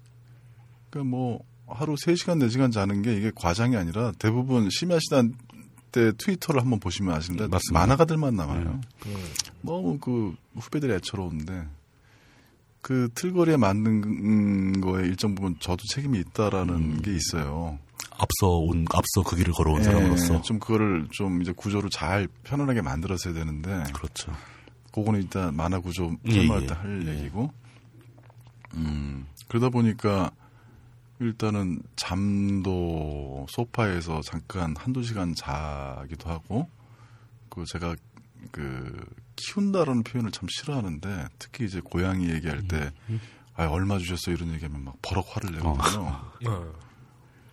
그러니까 0.90 1.10
뭐 1.16 1.40
하루 1.66 1.94
3시간, 1.94 2.38
4시간 2.46 2.72
자는 2.72 3.00
게 3.02 3.16
이게 3.16 3.30
과장이 3.34 3.76
아니라 3.76 4.12
대부분 4.18 4.68
심야 4.70 4.98
시간 5.00 5.32
때 5.92 6.12
트위터를 6.16 6.60
한번 6.60 6.80
보시면 6.80 7.14
아시는데 7.14 7.48
맞습니다. 7.48 7.78
만화가들만 7.78 8.36
나와요. 8.36 8.80
음. 9.06 9.16
너무 9.62 9.98
그 9.98 10.34
후배들이 10.54 10.92
애처로운데 10.94 11.66
그 12.82 13.08
틀거리에 13.14 13.56
맞는 13.56 14.80
거에 14.80 15.06
일정 15.06 15.34
부분 15.34 15.56
저도 15.60 15.82
책임이 15.92 16.18
있다라는 16.18 17.02
게 17.02 17.14
있어요. 17.14 17.78
앞서 18.12 18.48
온 18.48 18.86
앞서 18.92 19.22
그 19.28 19.36
길을 19.36 19.52
걸어온 19.52 19.80
예, 19.80 19.84
사람으로서 19.84 20.42
좀 20.42 20.58
그거를 20.58 21.08
좀 21.10 21.40
이제 21.42 21.52
구조를 21.52 21.90
잘 21.90 22.28
편안하게 22.44 22.82
만들었어야 22.82 23.32
되는데 23.34 23.84
그렇죠. 23.94 24.32
그거는 24.92 25.22
일단 25.22 25.54
만화 25.54 25.80
구조 25.80 26.10
예, 26.26 26.32
설명할 26.32 26.62
예. 26.62 26.66
때할 26.66 27.08
얘기고 27.08 27.52
음 28.74 29.26
그러다 29.48 29.70
보니까 29.70 30.30
일단은 31.20 31.82
잠도 31.96 33.46
소파에서 33.50 34.22
잠깐 34.22 34.74
한두 34.76 35.02
시간 35.02 35.34
자기도 35.34 36.30
하고 36.30 36.68
그 37.50 37.64
제가 37.66 37.94
그 38.50 39.04
키운다라는 39.36 40.02
표현을 40.02 40.30
참 40.30 40.48
싫어하는데 40.50 41.26
특히 41.38 41.66
이제 41.66 41.80
고양이 41.80 42.30
얘기할 42.30 42.66
때 42.66 42.90
아, 43.54 43.66
얼마 43.66 43.98
주셨어 43.98 44.30
이런 44.30 44.52
얘기하면 44.54 44.82
막 44.82 44.96
버럭 45.02 45.26
화를 45.28 45.52
내거든요. 45.52 46.32
네. 46.40 46.48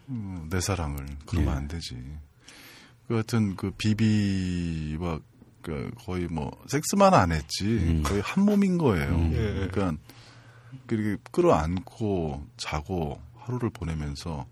음, 0.09 0.47
내 0.49 0.61
사랑을 0.61 1.05
그러면 1.25 1.53
예. 1.53 1.57
안 1.57 1.67
되지. 1.67 2.01
그 3.07 3.15
하여튼 3.15 3.57
그 3.57 3.71
비비와 3.71 5.19
그 5.61 5.91
거의 6.05 6.27
뭐 6.27 6.51
섹스만 6.67 7.13
안 7.13 7.33
했지 7.33 7.65
음. 7.65 8.03
거의 8.03 8.21
한 8.21 8.45
몸인 8.45 8.77
거예요. 8.77 9.13
음. 9.13 9.33
예. 9.33 9.67
그러니까 9.67 10.01
그렇게 10.85 11.21
끌어안고 11.31 12.47
자고 12.55 13.21
하루를 13.47 13.69
보내면서 13.69 14.45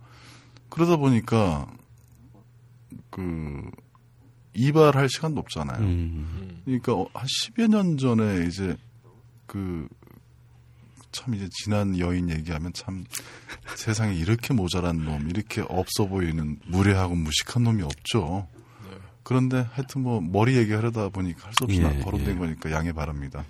그러다 0.70 0.98
보니까 0.98 1.68
그 3.10 3.70
이발할 4.54 5.10
시간도 5.10 5.40
없잖아요. 5.42 5.80
음, 5.84 6.62
그러니까 6.66 6.94
어, 6.94 7.08
한 7.14 7.26
10여 7.26 7.68
년 7.68 7.98
전에 7.98 8.48
이제 8.48 8.76
그 9.46 9.88
참 11.16 11.34
이제 11.34 11.48
지난 11.50 11.98
여인 11.98 12.30
얘기하면 12.30 12.74
참 12.74 13.06
세상에 13.78 14.14
이렇게 14.14 14.54
모자란 14.54 15.06
놈, 15.06 15.30
이렇게 15.30 15.62
없어 15.62 16.08
보이는 16.08 16.60
무례하고 16.68 17.16
무식한 17.16 17.64
놈이 17.64 17.84
없죠. 17.84 18.48
그런데 19.24 19.66
하여튼 19.72 20.02
뭐 20.02 20.22
머리 20.22 20.56
얘기하려다 20.58 21.10
보니까 21.10 21.48
할 21.48 21.54
수 21.54 21.64
없이 21.64 21.80
예, 21.80 21.84
나 21.84 22.04
거론된 22.04 22.36
예. 22.36 22.38
거니까 22.38 22.70
양해 22.72 22.92
바랍니다. 22.92 23.44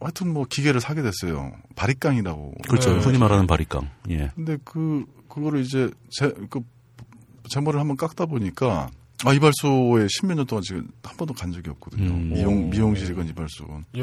하여튼 0.00 0.32
뭐 0.32 0.44
기계를 0.48 0.80
사게 0.80 1.02
됐어요. 1.02 1.52
바리깡이라고. 1.76 2.54
그렇죠. 2.68 2.94
네. 2.94 3.00
흔히 3.00 3.18
말하는 3.18 3.46
바리깡. 3.46 3.88
예. 4.10 4.30
근데 4.34 4.56
그 4.64 5.04
그거를 5.28 5.60
이제 5.60 5.90
제그제 6.10 7.60
머리를 7.62 7.78
한번 7.78 7.96
깎다 7.96 8.26
보니까 8.26 8.88
아 9.24 9.34
이발소에 9.34 10.06
십몇 10.08 10.36
년 10.38 10.46
동안 10.46 10.62
지금 10.62 10.88
한 11.02 11.16
번도 11.16 11.34
간 11.34 11.52
적이 11.52 11.70
없거든요. 11.70 12.10
음. 12.10 12.30
미용 12.32 12.66
오. 12.66 12.68
미용실이건 12.70 13.28
이발소건. 13.28 13.84
예. 13.96 14.00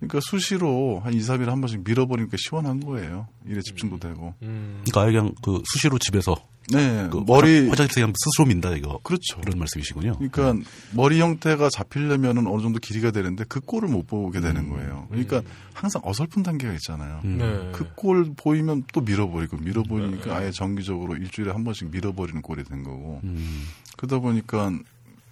그러니까 0.00 0.20
수시로 0.20 1.00
한 1.04 1.14
2, 1.14 1.18
3일에 1.18 1.46
한 1.46 1.60
번씩 1.60 1.82
밀어버리니까 1.84 2.36
시원한 2.38 2.80
거예요. 2.80 3.28
일에 3.46 3.60
집중도 3.62 3.98
되고. 3.98 4.34
음. 4.42 4.82
그러니까 4.84 5.02
아예 5.02 5.12
그냥 5.12 5.34
그 5.42 5.62
수시로 5.72 5.98
집에서 5.98 6.36
네. 6.72 7.08
그 7.10 7.22
머리 7.26 7.54
화장, 7.54 7.70
화장실에서 7.70 7.94
그냥 7.94 8.12
스스로 8.16 8.46
민다 8.46 8.74
이거 8.74 8.98
그렇죠. 9.02 9.40
그런 9.40 9.58
말씀이시군요. 9.58 10.18
그러니까 10.18 10.54
머리 10.92 11.20
형태가 11.20 11.68
잡히려면은 11.70 12.46
어느 12.46 12.62
정도 12.62 12.78
길이가 12.78 13.10
되는데 13.10 13.44
그 13.48 13.60
꼴을 13.60 13.88
못 13.88 14.06
보게 14.06 14.40
되는 14.40 14.68
거예요. 14.68 15.06
그러니까 15.10 15.42
항상 15.74 16.02
어설픈 16.04 16.42
단계가 16.42 16.72
있잖아요. 16.74 17.20
음. 17.24 17.38
네. 17.38 17.72
그꼴 17.72 18.34
보이면 18.36 18.84
또 18.92 19.00
밀어버리고 19.00 19.58
밀어버리니까 19.58 20.36
아예 20.36 20.50
정기적으로 20.50 21.16
일주일에 21.16 21.52
한 21.52 21.64
번씩 21.64 21.90
밀어버리는 21.90 22.42
꼴이 22.42 22.64
된 22.64 22.82
거고 22.82 23.20
음. 23.24 23.66
그러다 23.96 24.18
보니까 24.18 24.72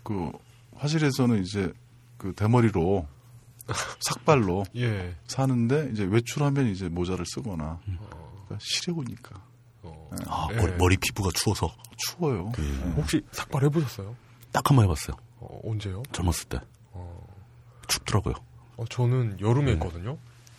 그 0.02 0.30
화실에서는 0.76 1.42
이제 1.42 1.72
그 2.16 2.32
대머리로 2.34 3.06
삭발로 4.00 4.64
예. 4.76 5.14
사는데 5.26 5.90
이제 5.92 6.04
외출하면 6.04 6.66
이제 6.68 6.88
모자를 6.88 7.24
쓰거나 7.26 7.80
그러니까 7.84 8.58
시려우니까 8.60 9.40
어. 9.82 10.10
아, 10.26 10.48
예. 10.52 10.56
머리, 10.56 10.72
머리 10.76 10.96
피부가 10.96 11.30
추워서 11.34 11.72
추워요. 11.96 12.52
네. 12.56 12.92
혹시 12.96 13.22
삭발 13.32 13.64
해보셨어요? 13.64 14.14
딱 14.52 14.70
한 14.70 14.76
번 14.76 14.84
해봤어요. 14.84 15.16
어, 15.40 15.60
언제요? 15.64 16.02
젊었을 16.12 16.48
때 16.48 16.60
어. 16.92 17.26
춥더라고요. 17.88 18.34
어, 18.76 18.84
저는 18.86 19.38
여름에 19.40 19.72
했거든요. 19.72 20.16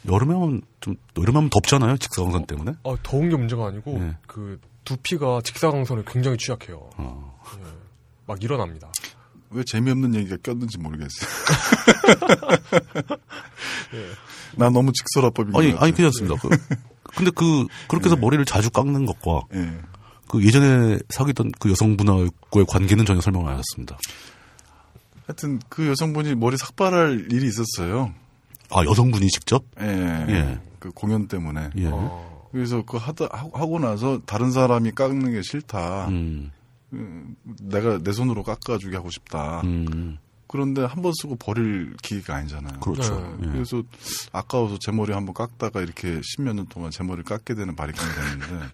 여름에 0.08 0.34
하면 0.34 0.62
좀 0.82 0.96
여름에 1.18 1.36
하면 1.38 1.50
덥잖아요. 1.50 1.98
직사광선 1.98 2.46
때문에. 2.46 2.74
아, 2.84 2.96
더운 3.04 3.30
게 3.30 3.36
문제가 3.36 3.68
아니고 3.68 3.98
네. 3.98 4.16
그 4.28 4.60
두피가 4.84 5.42
직사광선에 5.44 6.04
굉장히 6.06 6.38
취약해요. 6.38 6.90
어. 6.98 7.40
예. 7.58 7.64
막 8.28 8.44
일어납니다. 8.44 8.92
왜 9.56 9.64
재미없는 9.64 10.14
얘기가 10.16 10.38
꼈는지 10.44 10.78
모르겠어요. 10.78 11.30
나 14.58 14.70
너무 14.70 14.92
직설화법인 14.92 15.54
것 15.54 15.60
아니. 15.60 15.72
아니 15.78 15.92
괜찮습니다. 15.94 16.36
그, 16.42 16.50
근데 17.16 17.32
그 17.32 17.66
그렇게 17.88 18.06
해서 18.06 18.16
머리를 18.16 18.44
자주 18.46 18.70
깎는 18.70 19.06
것과 19.06 19.42
예. 19.56 19.72
그 20.28 20.44
예전에 20.44 21.00
사귀던 21.10 21.52
그 21.60 21.70
여성분하고의 21.72 22.66
관계는 22.68 23.06
전혀 23.06 23.22
설명을 23.22 23.48
안 23.50 23.58
하셨습니다. 23.58 23.98
하여튼 25.28 25.60
그 25.70 25.88
여성분이 25.88 26.36
머리 26.36 26.58
삭발할 26.58 27.28
일이 27.32 27.48
있었어요. 27.48 28.14
아 28.72 28.84
여성분이 28.86 29.28
직접? 29.30 29.64
예. 29.80 30.26
예. 30.30 30.60
그 30.80 30.92
공연 30.92 31.28
때문에. 31.28 31.70
예. 31.78 31.88
어. 31.92 32.48
그래서 32.52 32.84
그 32.84 32.98
하다 32.98 33.26
하- 33.32 33.50
하고 33.54 33.80
나서 33.80 34.20
다른 34.26 34.52
사람이 34.52 34.92
깎는 34.92 35.32
게 35.32 35.42
싫다. 35.42 36.08
음, 36.08 36.14
음, 36.14 36.52
내가 36.92 37.98
내 38.00 38.12
손으로 38.12 38.44
깎아주게 38.44 38.96
하고 38.96 39.10
싶다. 39.10 39.62
음, 39.66 40.18
그런데 40.48 40.84
한 40.86 41.02
번 41.02 41.12
쓰고 41.20 41.36
버릴 41.38 41.96
기계가 42.02 42.36
아니잖아요. 42.36 42.80
그렇죠. 42.80 43.20
네. 43.40 43.48
예. 43.48 43.52
그래서 43.54 43.84
아까워서 44.32 44.78
제 44.80 44.92
머리 44.92 45.12
한번 45.14 45.34
깎다가 45.34 45.82
이렇게 45.82 46.22
십몇 46.24 46.56
년 46.56 46.68
동안 46.68 46.92
제 46.92 47.04
머리를 47.04 47.24
깎게 47.24 47.56
되는 47.56 47.76
바리깡이 47.76 48.14
됐는데 48.14 48.66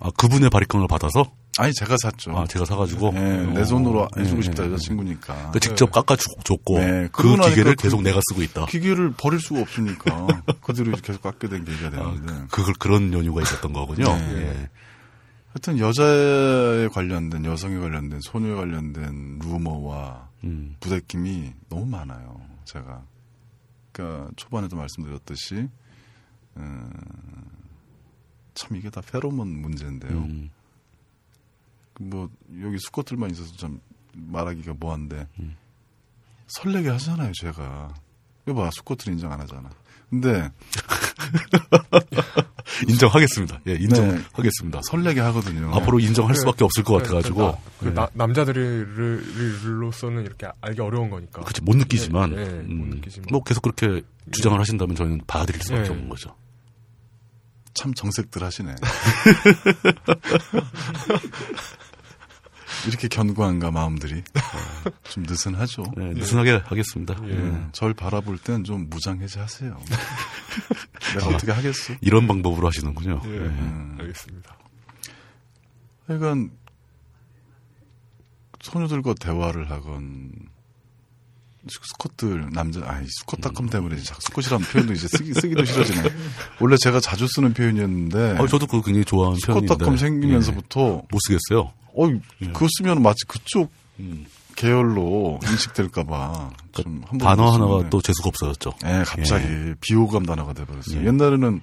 아 0.00 0.10
그분의 0.16 0.50
바리깡을 0.50 0.86
받아서 0.88 1.32
아니 1.58 1.72
제가 1.74 1.96
샀죠. 2.02 2.36
아 2.36 2.46
제가 2.46 2.64
사가지고 2.64 3.12
예, 3.14 3.20
내 3.54 3.60
어, 3.60 3.64
손으로 3.64 4.08
예, 4.16 4.20
해주고 4.22 4.38
예, 4.38 4.42
싶다 4.42 4.64
예. 4.64 4.72
여자친구니까. 4.72 5.34
그러니까 5.34 5.58
직접 5.60 5.90
깎아줬고 5.90 6.78
네, 6.78 7.08
그 7.12 7.36
기계를 7.36 7.76
그- 7.76 7.82
계속 7.82 8.02
내가 8.02 8.20
쓰고 8.30 8.42
있다. 8.42 8.66
기계를 8.66 9.12
버릴 9.16 9.40
수가 9.40 9.60
없으니까 9.60 10.26
그대로 10.62 10.92
계속 10.92 11.22
깎게 11.22 11.48
된 11.48 11.64
계기가 11.64 11.88
아, 11.88 11.90
되는데. 11.90 12.34
그 12.50 12.72
그런 12.78 13.12
연유가 13.12 13.42
있었던 13.42 13.72
거군요. 13.72 14.04
네. 14.16 14.70
예. 15.50 15.52
하여튼 15.52 15.78
여자에 15.78 16.88
관련된 16.88 17.44
여성에 17.44 17.78
관련된 17.78 18.20
소녀에 18.20 18.54
관련된 18.54 19.40
루머와 19.40 20.30
음, 20.44 20.76
부대낌이 20.80 21.52
너무 21.68 21.86
많아요. 21.86 22.40
제가 22.64 23.04
그러니까 23.92 24.30
초반에도 24.36 24.76
말씀드렸듯이 24.76 25.68
음, 26.56 26.90
참 28.54 28.76
이게 28.76 28.90
다 28.90 29.00
페로몬 29.00 29.48
문제인데요. 29.48 30.12
음, 30.18 30.50
뭐 32.00 32.30
여기 32.62 32.78
수컷들만 32.78 33.30
있어서 33.32 33.52
좀 33.56 33.80
말하기가 34.14 34.74
뭐한데 34.74 35.26
음. 35.40 35.56
설레게 36.46 36.90
하잖아요. 36.90 37.32
제가 37.34 37.94
이거 38.46 38.54
봐 38.54 38.70
수컷들 38.72 39.12
인정 39.12 39.32
안 39.32 39.40
하잖아. 39.40 39.70
근데 40.10 40.50
인정하겠습니다. 42.88 43.60
예, 43.68 43.74
인정하겠습니다. 43.74 44.80
설레게 44.84 45.20
하거든요. 45.20 45.72
앞으로 45.74 46.00
인정할 46.00 46.34
수밖에 46.34 46.64
없을 46.64 46.82
것 46.82 46.94
그, 46.94 47.02
같아가지고 47.02 47.56
그 47.78 47.92
나- 47.94 48.08
남자들로서는 48.14 50.24
이렇게 50.24 50.48
알기 50.60 50.80
어려운 50.80 51.10
거니까. 51.10 51.42
그치 51.42 51.60
못 51.62 51.76
느끼지만, 51.76 52.32
예, 52.36 52.40
예, 52.40 52.44
못 52.46 52.84
음, 52.84 52.90
느끼지만. 52.90 53.26
뭐 53.30 53.42
계속 53.44 53.60
그렇게 53.62 54.02
주장을 54.32 54.58
하신다면 54.58 54.96
저희는 54.96 55.20
받아들일 55.26 55.60
수밖에 55.62 55.84
예. 55.86 55.90
없는 55.90 56.08
거죠. 56.08 56.34
참 57.74 57.92
정색들 57.94 58.42
하시네. 58.42 58.74
이렇게 62.86 63.08
견고한가 63.08 63.70
마음들이 63.70 64.22
좀 65.04 65.24
느슨하죠. 65.24 65.84
네, 65.96 66.12
느슨하게 66.14 66.62
하겠습니다. 66.64 67.16
예. 67.24 67.28
예. 67.28 67.32
음, 67.34 67.68
절 67.72 67.94
바라볼 67.94 68.38
땐 68.38 68.64
좀 68.64 68.88
무장해제하세요. 68.88 69.76
내가 71.14 71.26
어떻게 71.28 71.52
하겠어? 71.52 71.94
이런 72.00 72.26
방법으로 72.26 72.66
하시는군요. 72.66 73.20
예. 73.24 73.30
예. 73.30 73.36
음. 73.38 73.96
알겠습니다. 74.00 74.56
하여간 76.06 76.50
소녀들과 78.60 79.14
대화를 79.20 79.70
하건 79.70 80.32
수컷들 81.68 82.50
남자 82.52 82.80
아이 82.84 83.04
수컷닷컴 83.20 83.68
때문에 83.68 83.96
이제 83.96 84.04
자꾸 84.04 84.20
수컷이라는 84.22 84.66
표현도 84.66 84.92
이제 84.94 85.08
쓰기, 85.08 85.34
쓰기도 85.34 85.64
싫어지네. 85.64 86.02
원래 86.60 86.76
제가 86.76 87.00
자주 87.00 87.26
쓰는 87.28 87.52
표현이었는데 87.52 88.36
아, 88.38 88.46
저도 88.46 88.66
그거 88.66 88.82
굉장히 88.82 89.04
좋아하는 89.04 89.38
수컷닷컴 89.38 89.94
예. 89.94 89.98
생기면서부터 89.98 91.02
못 91.10 91.18
쓰겠어요. 91.26 91.72
어이 91.94 92.20
그거 92.52 92.66
쓰면 92.78 93.02
마치 93.02 93.24
그쪽 93.26 93.70
음. 93.98 94.26
계열로 94.56 95.38
인식될까봐 95.42 96.50
좀 96.72 97.02
한번 97.06 97.18
단어 97.18 97.50
하나가 97.52 97.88
또 97.88 98.00
재수가 98.00 98.28
없어졌죠. 98.28 98.72
예, 98.84 99.04
갑자기 99.06 99.74
비호감 99.80 100.26
단어가 100.26 100.52
돼버렸어요. 100.52 101.00
예. 101.00 101.06
옛날에는 101.06 101.60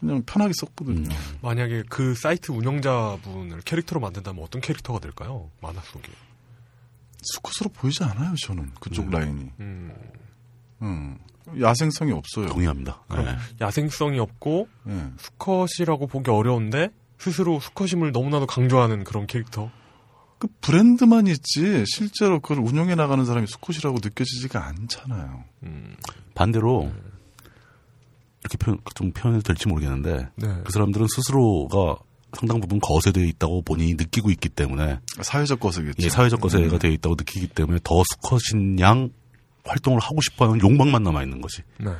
그냥 0.00 0.22
편하게 0.24 0.52
썼거든요. 0.56 1.08
만약에 1.42 1.84
그 1.88 2.14
사이트 2.14 2.52
운영자분을 2.52 3.60
캐릭터로 3.64 4.00
만든다면 4.00 4.42
어떤 4.42 4.60
캐릭터가 4.60 4.98
될까요? 4.98 5.50
만화 5.60 5.80
속에. 5.82 6.10
수컷으로 7.22 7.70
보이지 7.72 8.02
않아요, 8.04 8.34
저는 8.46 8.70
그쪽 8.80 9.10
라인이. 9.10 9.50
음, 9.60 9.92
음. 10.82 11.18
야생성이 11.60 12.12
없어요. 12.12 12.46
동의합니다. 12.46 13.02
그럼 13.08 13.26
예. 13.26 13.36
야생성이 13.60 14.18
없고 14.18 14.68
예. 14.88 15.06
수컷이라고 15.18 16.06
보기 16.06 16.30
어려운데 16.30 16.90
스스로 17.18 17.60
수컷임을 17.60 18.12
너무나도 18.12 18.46
강조하는 18.46 19.04
그런 19.04 19.26
캐릭터. 19.26 19.70
그 20.38 20.48
브랜드만 20.62 21.26
있지 21.26 21.84
실제로 21.86 22.40
그걸 22.40 22.64
운영해 22.64 22.94
나가는 22.94 23.22
사람이 23.24 23.46
수컷이라고 23.46 23.98
느껴지지가 24.02 24.64
않잖아요. 24.68 25.44
음, 25.64 25.96
반대로 26.34 26.90
이렇게 28.40 28.56
표현 28.56 28.78
좀 28.94 29.12
표현해도 29.12 29.42
될지 29.42 29.68
모르겠는데 29.68 30.30
네. 30.36 30.60
그 30.64 30.72
사람들은 30.72 31.08
스스로가 31.08 31.96
상당 32.32 32.60
부분 32.60 32.80
거세되어 32.80 33.24
있다고 33.24 33.62
본인이 33.62 33.94
느끼고 33.94 34.30
있기 34.30 34.48
때문에 34.48 34.98
사회적 35.22 35.60
거세겠죠. 35.60 35.96
예, 36.04 36.08
사회적 36.08 36.40
거세가 36.40 36.76
음. 36.76 36.78
되어 36.78 36.90
있다고 36.92 37.16
느끼기 37.16 37.48
때문에 37.48 37.80
더 37.82 38.02
수컷인 38.04 38.78
양 38.80 39.10
활동을 39.64 40.00
하고 40.00 40.20
싶어하는 40.20 40.60
욕망만 40.60 41.02
남아 41.02 41.22
있는 41.22 41.40
거지. 41.40 41.62
네. 41.78 41.90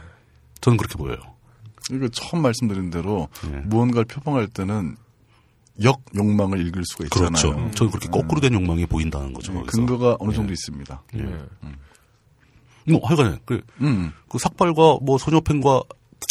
저는 0.61 0.77
그렇게 0.77 0.97
보여요. 0.97 1.19
이거 1.91 2.09
처음 2.09 2.43
말씀드린 2.43 2.91
대로 2.91 3.29
예. 3.47 3.57
무언가를 3.61 4.05
표방할 4.05 4.47
때는 4.49 4.97
역 5.83 6.03
욕망을 6.15 6.67
읽을 6.67 6.85
수가 6.85 7.05
있잖아요. 7.05 7.31
그렇죠. 7.31 7.71
저는 7.75 7.91
그렇게 7.91 8.09
거꾸로 8.09 8.41
된 8.41 8.53
욕망이 8.55 8.87
보인다는 8.87 9.33
거죠. 9.33 9.53
네. 9.53 9.63
근거가 9.67 10.17
어느 10.21 10.33
정도 10.33 10.53
있습니다. 10.53 11.03
예. 11.15 11.23
네. 11.23 11.39
뭐 12.87 13.01
하여간에 13.07 13.39
그, 13.45 13.61
음. 13.81 14.13
그 14.29 14.39
삭발과 14.39 14.99
뭐 15.03 15.19
소녀팬과 15.19 15.83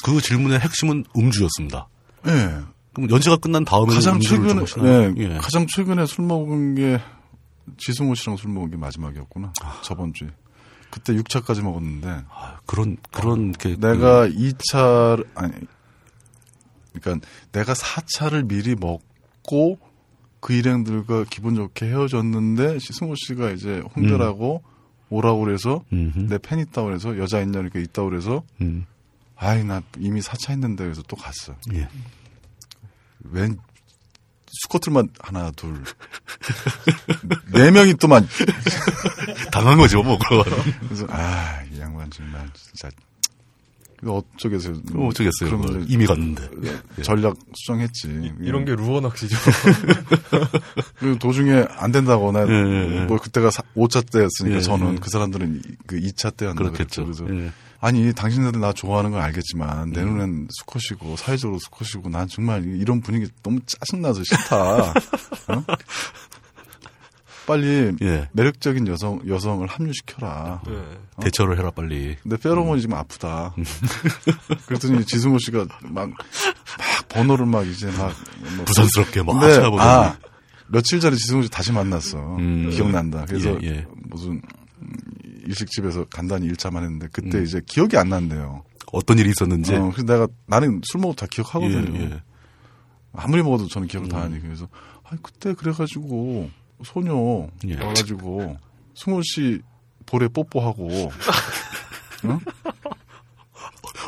그 0.04 0.22
질문의 0.22 0.60
핵심은 0.60 1.06
음주였습니다. 1.16 1.88
예. 2.28 2.60
그럼 2.94 3.10
연재가 3.10 3.38
끝난 3.38 3.64
다음에 3.66 3.94
가장 3.94 4.20
최근에 4.20 4.54
하시나요? 4.54 5.14
예, 5.18 5.24
예. 5.24 5.38
가장 5.38 5.68
최근에 5.68 6.06
술 6.06 6.26
먹은 6.26 6.76
게 6.76 7.00
지승호 7.78 8.16
씨랑 8.16 8.38
술 8.38 8.52
먹은 8.52 8.72
게 8.72 8.78
마지막이었구나. 8.78 9.54
저번 9.84 10.14
주에. 10.14 10.30
그때 10.90 11.14
6차까지 11.14 11.62
먹었는데 11.62 12.24
아, 12.30 12.58
그런 12.66 12.98
그런 13.12 13.52
게 13.52 13.76
내가 13.76 14.28
2차 14.28 15.24
아니 15.36 15.54
그러니까 17.00 17.28
내가 17.52 17.74
4차를 17.74 18.48
미리 18.48 18.76
먹고 18.76 19.80
그 20.40 20.54
일행들과 20.54 21.26
기분 21.30 21.56
좋게 21.56 21.86
헤어졌는데 21.88 22.80
시승호 22.80 23.14
씨가 23.16 23.52
이제 23.52 23.84
홍대라고 23.96 24.64
오라고 25.10 25.40
그래서 25.42 25.84
음흠. 25.92 26.28
내팬 26.30 26.60
있다고 26.60 26.88
그래서 26.88 27.18
여자 27.18 27.42
있냐 27.42 27.60
이렇게 27.60 27.82
있다고 27.82 28.10
그래서 28.10 28.44
음. 28.62 28.86
아이 29.36 29.64
나 29.64 29.82
이미 29.98 30.22
4차 30.22 30.52
했는데 30.52 30.84
그래서 30.84 31.02
또 31.04 31.16
갔어. 31.16 31.56
예. 31.74 31.88
웬 33.32 33.58
수컷들만 34.48 35.10
하나 35.20 35.52
둘 35.52 35.84
네 37.54 37.72
명이 37.72 37.96
또만 37.96 38.28
당한 39.52 39.78
거죠, 39.78 40.02
뭐 40.04 40.18
그거. 40.18 40.44
그래서 40.88 41.06
아이 41.10 41.80
양반 41.80 42.10
정말 42.12 42.48
진짜 42.54 42.90
어쩌겠어요. 44.06 44.76
뭐 44.94 45.10
어쩌겠어요. 45.10 45.60
걸 45.62 45.86
이미 45.90 46.06
갔는데. 46.08 46.50
전략 47.04 47.36
수정했지. 47.54 48.34
이 48.42 48.50
런 48.50 48.64
게 48.66 48.74
루어 48.76 49.02
낚시죠. 49.02 49.36
그리고 51.00 51.18
도중에 51.20 51.66
안 51.78 51.92
된다고 51.92 52.32
나 52.32 52.42
예, 52.48 52.52
예, 52.52 52.96
예. 52.96 53.06
뭐 53.06 53.18
그때가 53.18 53.50
5차 53.50 54.10
때였으니까 54.12 54.58
예, 54.58 54.62
저는 54.62 54.94
예. 54.94 54.98
그 55.02 55.10
사람들은 55.10 55.56
이- 55.58 55.76
그 55.86 55.98
2차 56.00 56.36
때 56.36 56.46
한다 56.46 56.64
그렇겠죠. 56.64 57.04
그래서 57.06 57.26
예. 57.30 57.52
아니 57.82 58.14
당신들 58.14 58.60
나 58.60 58.74
좋아하는 58.74 59.12
건 59.12 59.22
알겠지만 59.22 59.90
음. 59.90 59.94
내 59.94 60.04
눈엔 60.04 60.48
수컷이고 60.52 61.16
사회적으로 61.16 61.60
수컷이고 61.60 62.10
난 62.10 62.28
정말 62.28 62.64
이런 62.66 63.02
분위기 63.02 63.28
너무 63.42 63.60
짜증나서 63.66 64.24
싫다. 64.24 64.82
어? 64.84 64.94
빨리 67.50 67.96
예. 68.04 68.30
매력적인 68.34 68.88
여성 68.88 69.22
여성을 69.28 69.66
합류시켜라. 69.66 70.62
네. 70.68 70.84
대처를 71.22 71.58
해라 71.58 71.72
빨리. 71.72 72.16
근데 72.22 72.38
페로몬이 72.38 72.82
지금 72.82 72.96
아프다. 72.96 73.56
그랬더니 74.68 75.04
지승호 75.06 75.40
씨가 75.40 75.66
막, 75.84 76.10
막 76.10 76.18
번호를 77.08 77.48
막 77.48 77.66
이제 77.66 77.88
막. 77.98 78.14
뭐 78.56 78.66
부산스럽게 78.66 79.24
막 79.24 79.34
근데, 79.34 79.56
찾아보더니. 79.56 79.90
아, 79.90 80.18
며칠 80.68 81.00
전에 81.00 81.16
지승호 81.16 81.42
씨 81.42 81.50
다시 81.50 81.72
만났어. 81.72 82.20
음. 82.38 82.70
기억난다. 82.70 83.26
그래서 83.28 83.58
예, 83.64 83.68
예. 83.68 83.86
무슨 84.10 84.42
음, 84.82 84.92
일식집에서 85.50 86.06
간단히 86.06 86.46
일차만 86.48 86.84
했는데 86.84 87.08
그때 87.12 87.40
음. 87.40 87.44
이제 87.44 87.62
기억이 87.66 87.98
안 87.98 88.10
난대요. 88.10 88.64
어떤 88.92 89.18
일이 89.18 89.30
있었는지. 89.32 89.76
어, 89.76 89.92
그래서 89.92 90.04
내가 90.04 90.28
나는 90.46 90.82
술 90.84 91.02
먹어도 91.02 91.26
다 91.26 91.28
기억하거든요. 91.30 92.00
예, 92.00 92.04
예. 92.04 92.22
아무리 93.14 93.42
먹어도 93.42 93.68
저는 93.68 93.88
기억을 93.88 94.10
다 94.10 94.22
하니 94.22 94.40
그래서 94.40 94.68
아 95.04 95.16
그때 95.22 95.54
그래가지고 95.54 96.50
소녀 96.84 97.48
예. 97.68 97.76
와가지고 97.84 98.58
승호 98.96 99.22
씨 99.24 99.62
볼에 100.06 100.28
뽀뽀하고 100.28 100.88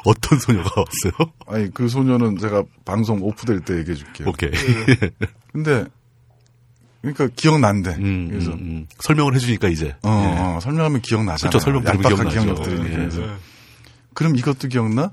어떤 0.06 0.39
소녀가 0.39 0.70
왔어요? 0.70 1.32
아니 1.48 1.72
그 1.72 1.88
소녀는 1.88 2.38
제가 2.38 2.64
방송 2.86 3.22
오프될 3.22 3.62
때 3.62 3.78
얘기해 3.78 3.96
줄게요. 3.96 4.30
오케이. 4.30 4.52
근데 5.52 5.86
그러니까 7.02 7.28
기억난대. 7.36 7.91
음, 7.91 8.28
그래서 8.30 8.52
음, 8.52 8.60
음. 8.60 8.88
설명을 8.99 9.36
해주니까 9.36 9.70
이제. 9.70 9.95
어, 10.04 10.10
예. 10.10 10.39
어, 10.39 10.60
설명하면 10.62 11.02
기억나잖아. 11.02 11.49
그렇죠, 11.49 11.60
설명 11.60 11.84
들으면 11.84 12.30
기억나죠. 12.30 12.72
예. 12.72 12.78
그래서 12.78 13.22
그럼 14.14 14.36
이것도 14.36 14.68
기억나? 14.68 15.12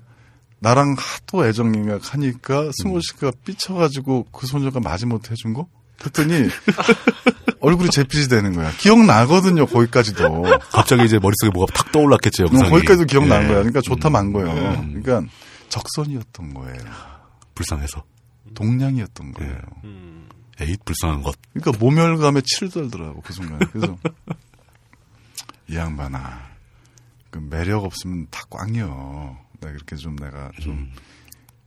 나랑 0.60 0.96
하도 0.98 1.46
애정행각 1.46 2.12
하니까 2.14 2.70
승호 2.82 2.96
음. 2.96 3.00
씨가 3.00 3.32
삐쳐가지고 3.44 4.26
그 4.32 4.46
소녀가 4.46 4.80
마지못해 4.80 5.30
해준 5.32 5.54
거? 5.54 5.68
그랬더니 5.98 6.48
얼굴이 7.60 7.90
재빛이 7.90 8.28
되는 8.28 8.52
거야. 8.52 8.70
기억나거든요, 8.78 9.66
거기까지도. 9.66 10.42
갑자기 10.70 11.04
이제 11.04 11.18
머릿속에 11.18 11.50
뭐가 11.52 11.72
탁 11.72 11.90
떠올랐겠죠, 11.92 12.44
어, 12.44 12.46
영상이. 12.46 12.70
거기까지도 12.70 13.06
기억난 13.06 13.44
예. 13.44 13.46
거야. 13.46 13.56
그러니까 13.58 13.80
좋다 13.80 14.10
만 14.10 14.32
거예요. 14.32 14.50
음. 14.80 15.00
그러니까 15.02 15.32
적선이었던 15.68 16.54
거예요. 16.54 16.78
불쌍해서. 17.54 18.04
동냥이었던 18.54 19.32
거예요. 19.32 19.54
음. 19.84 20.07
에잇, 20.60 20.84
불쌍한 20.84 21.22
것. 21.22 21.36
그러니까 21.52 21.78
모멸감에 21.78 22.40
치를 22.44 22.70
떨더라고 22.70 23.20
그 23.20 23.32
순간. 23.32 23.58
그래서 23.70 23.96
이 25.68 25.76
양반아, 25.76 26.50
그 27.30 27.38
매력 27.38 27.84
없으면 27.84 28.26
다 28.30 28.42
꽝이요. 28.50 29.38
내가 29.60 29.72
이렇게 29.72 29.96
좀 29.96 30.16
내가 30.16 30.50
좀 30.60 30.90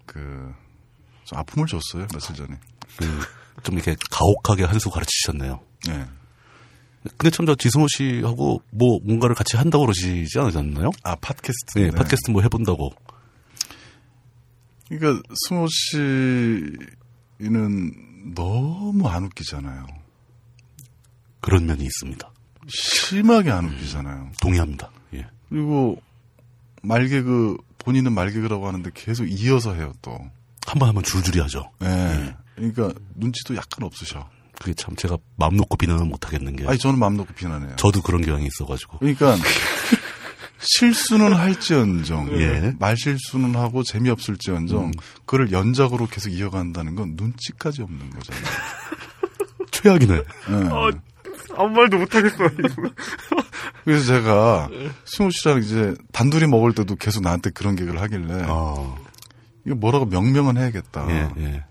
그좀 0.06 0.54
아픔을 1.34 1.68
줬어요 1.68 2.08
며칠 2.14 2.36
전에. 2.36 2.60
그, 2.98 3.06
좀 3.64 3.76
이렇게 3.76 3.96
가혹하게 4.10 4.64
한 4.66 4.80
수 4.80 4.90
가르치셨네요. 4.90 5.62
네. 5.88 6.06
근데 7.18 7.30
참 7.32 7.46
저 7.46 7.56
지승호 7.56 7.88
씨하고 7.88 8.62
뭐 8.72 9.00
뭔가를 9.04 9.36
같이 9.36 9.58
한다고 9.58 9.86
그러시지 9.86 10.38
않았나요? 10.40 10.92
아 11.04 11.16
팟캐스트. 11.16 11.80
네, 11.80 11.92
팟캐스트 11.92 12.32
뭐 12.32 12.42
해본다고. 12.42 12.92
그러니까 14.90 15.22
승호 15.48 15.68
씨는 17.40 18.11
너무 18.24 19.08
안 19.08 19.26
웃기잖아요. 19.26 19.86
그런 21.40 21.66
면이 21.66 21.84
있습니다. 21.84 22.32
심하게 22.68 23.52
안 23.52 23.66
웃기잖아요. 23.66 24.32
동의합니다. 24.42 24.90
예. 25.16 25.28
그리고 25.50 26.02
말개그 26.84 27.58
본인은 27.80 28.14
말개그라고 28.14 28.68
하는데 28.68 28.90
계속 28.94 29.26
이어서 29.26 29.74
해요 29.74 29.94
또. 30.02 30.20
한번 30.68 30.90
하면 30.90 31.04
줄줄이 31.04 31.40
하죠. 31.40 31.72
예. 31.82 32.36
그러니까 32.56 32.94
눈치도 33.16 33.56
약간 33.56 33.84
없으셔. 33.84 34.30
그게 34.60 34.76
참 34.76 34.96
제가 34.96 35.18
마음 35.38 35.58
놓고 35.58 35.76
비난을 35.78 36.06
못 36.06 36.26
하겠는 36.28 36.56
게. 36.56 36.68
아니 36.68 36.78
저는 36.78 37.00
마음 37.00 37.18
놓고 37.18 37.34
비난해요. 37.34 37.76
저도 37.78 38.04
그런 38.04 38.22
경향이 38.22 38.46
있어가지고. 38.46 39.00
그러니까 39.00 39.36
실수는 40.62 41.34
할지언정, 41.34 42.40
예. 42.40 42.74
말 42.80 42.96
실수는 42.98 43.56
하고 43.56 43.84
재미없을지언정, 43.84 44.86
음. 44.86 44.92
그를 45.26 45.52
연작으로 45.52 46.08
계속 46.08 46.30
이어간다는 46.30 46.96
건 46.96 47.14
눈치까지 47.16 47.82
없는 47.82 48.10
거잖아요. 48.12 48.44
최악이네. 49.72 50.16
예. 50.16 51.02
아무 51.56 51.70
말도 51.70 51.98
못하겠어요. 51.98 52.50
그래서 53.84 54.06
제가 54.06 54.70
승우 55.06 55.32
씨랑 55.32 55.60
이제 55.64 55.96
단둘이 56.12 56.48
먹을 56.48 56.74
때도 56.74 56.96
계속 56.96 57.24
나한테 57.24 57.50
그런 57.50 57.76
개그를 57.76 58.00
하길래 58.02 58.44
아, 58.48 58.96
이거 59.66 59.76
뭐라고 59.76 60.06
명명은 60.06 60.58
해야겠다. 60.58 61.08
예, 61.10 61.42
예. 61.42 61.64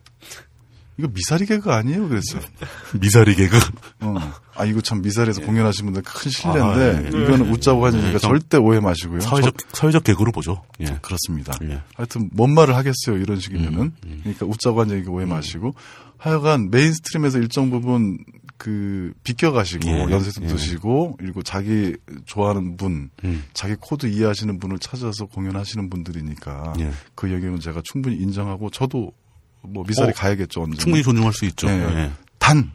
이거 0.99 1.09
미사리 1.09 1.47
개그 1.47 1.73
아니에요? 1.73 2.09
그랬어요. 2.09 2.43
미사리 3.01 3.35
개그. 3.35 3.59
어. 4.01 4.30
아 4.61 4.65
이거 4.67 4.81
참 4.81 5.01
미사리에서 5.03 5.41
공연하신 5.43 5.87
분들 5.87 6.03
큰 6.03 6.31
실례인데 6.31 6.61
아, 6.63 7.03
예. 7.05 7.09
이거는 7.09 7.51
웃자고 7.51 7.87
하니까 7.87 8.13
예. 8.15 8.19
절대 8.19 8.57
오해 8.59 8.79
마시고요. 8.81 9.21
사회적, 9.21 9.55
사회적 9.73 10.05
개그로 10.05 10.33
보죠. 10.33 10.63
예. 10.81 10.85
저- 10.87 11.01
그렇습니다. 11.01 11.53
예. 11.63 11.81
하여튼 11.95 12.29
뭔 12.33 12.53
말을 12.55 12.77
하겠어요 12.77 13.17
이런 13.17 13.41
식이면은 13.41 13.93
음, 14.05 14.19
그러니까 14.23 14.47
웃자고 14.47 14.81
한 14.81 14.91
얘기가 14.91 15.11
오해 15.13 15.25
마시고 15.27 15.75
하여간 16.19 16.71
mainstream에서 16.71 17.39
일정 17.39 17.71
부분 17.71 18.19
그 18.59 19.15
비껴가시고 19.25 19.89
예, 19.89 20.01
연세도 20.11 20.43
예. 20.45 20.49
드시고 20.49 21.17
그리고 21.19 21.43
자기 21.43 21.97
좋아하는 22.27 22.77
분 22.77 23.09
음. 23.25 23.45
자기 23.55 23.75
코드 23.81 24.07
이해하시는 24.07 24.59
분을 24.59 24.79
찾아서 24.79 25.25
공연하시는 25.25 25.89
분들이니까 25.89 26.75
예. 26.81 26.91
그 27.15 27.33
얘기는 27.33 27.59
제가 27.59 27.81
충분히 27.85 28.17
인정하고 28.17 28.69
저도 28.69 29.13
뭐 29.63 29.83
미사리 29.87 30.11
어, 30.11 30.13
가야겠죠 30.15 30.63
언제 30.63 30.77
충분히 30.77 31.03
존중할 31.03 31.33
수 31.33 31.47
있죠. 31.47 31.69
예. 31.69 31.73
예. 31.73 32.11
단 32.39 32.71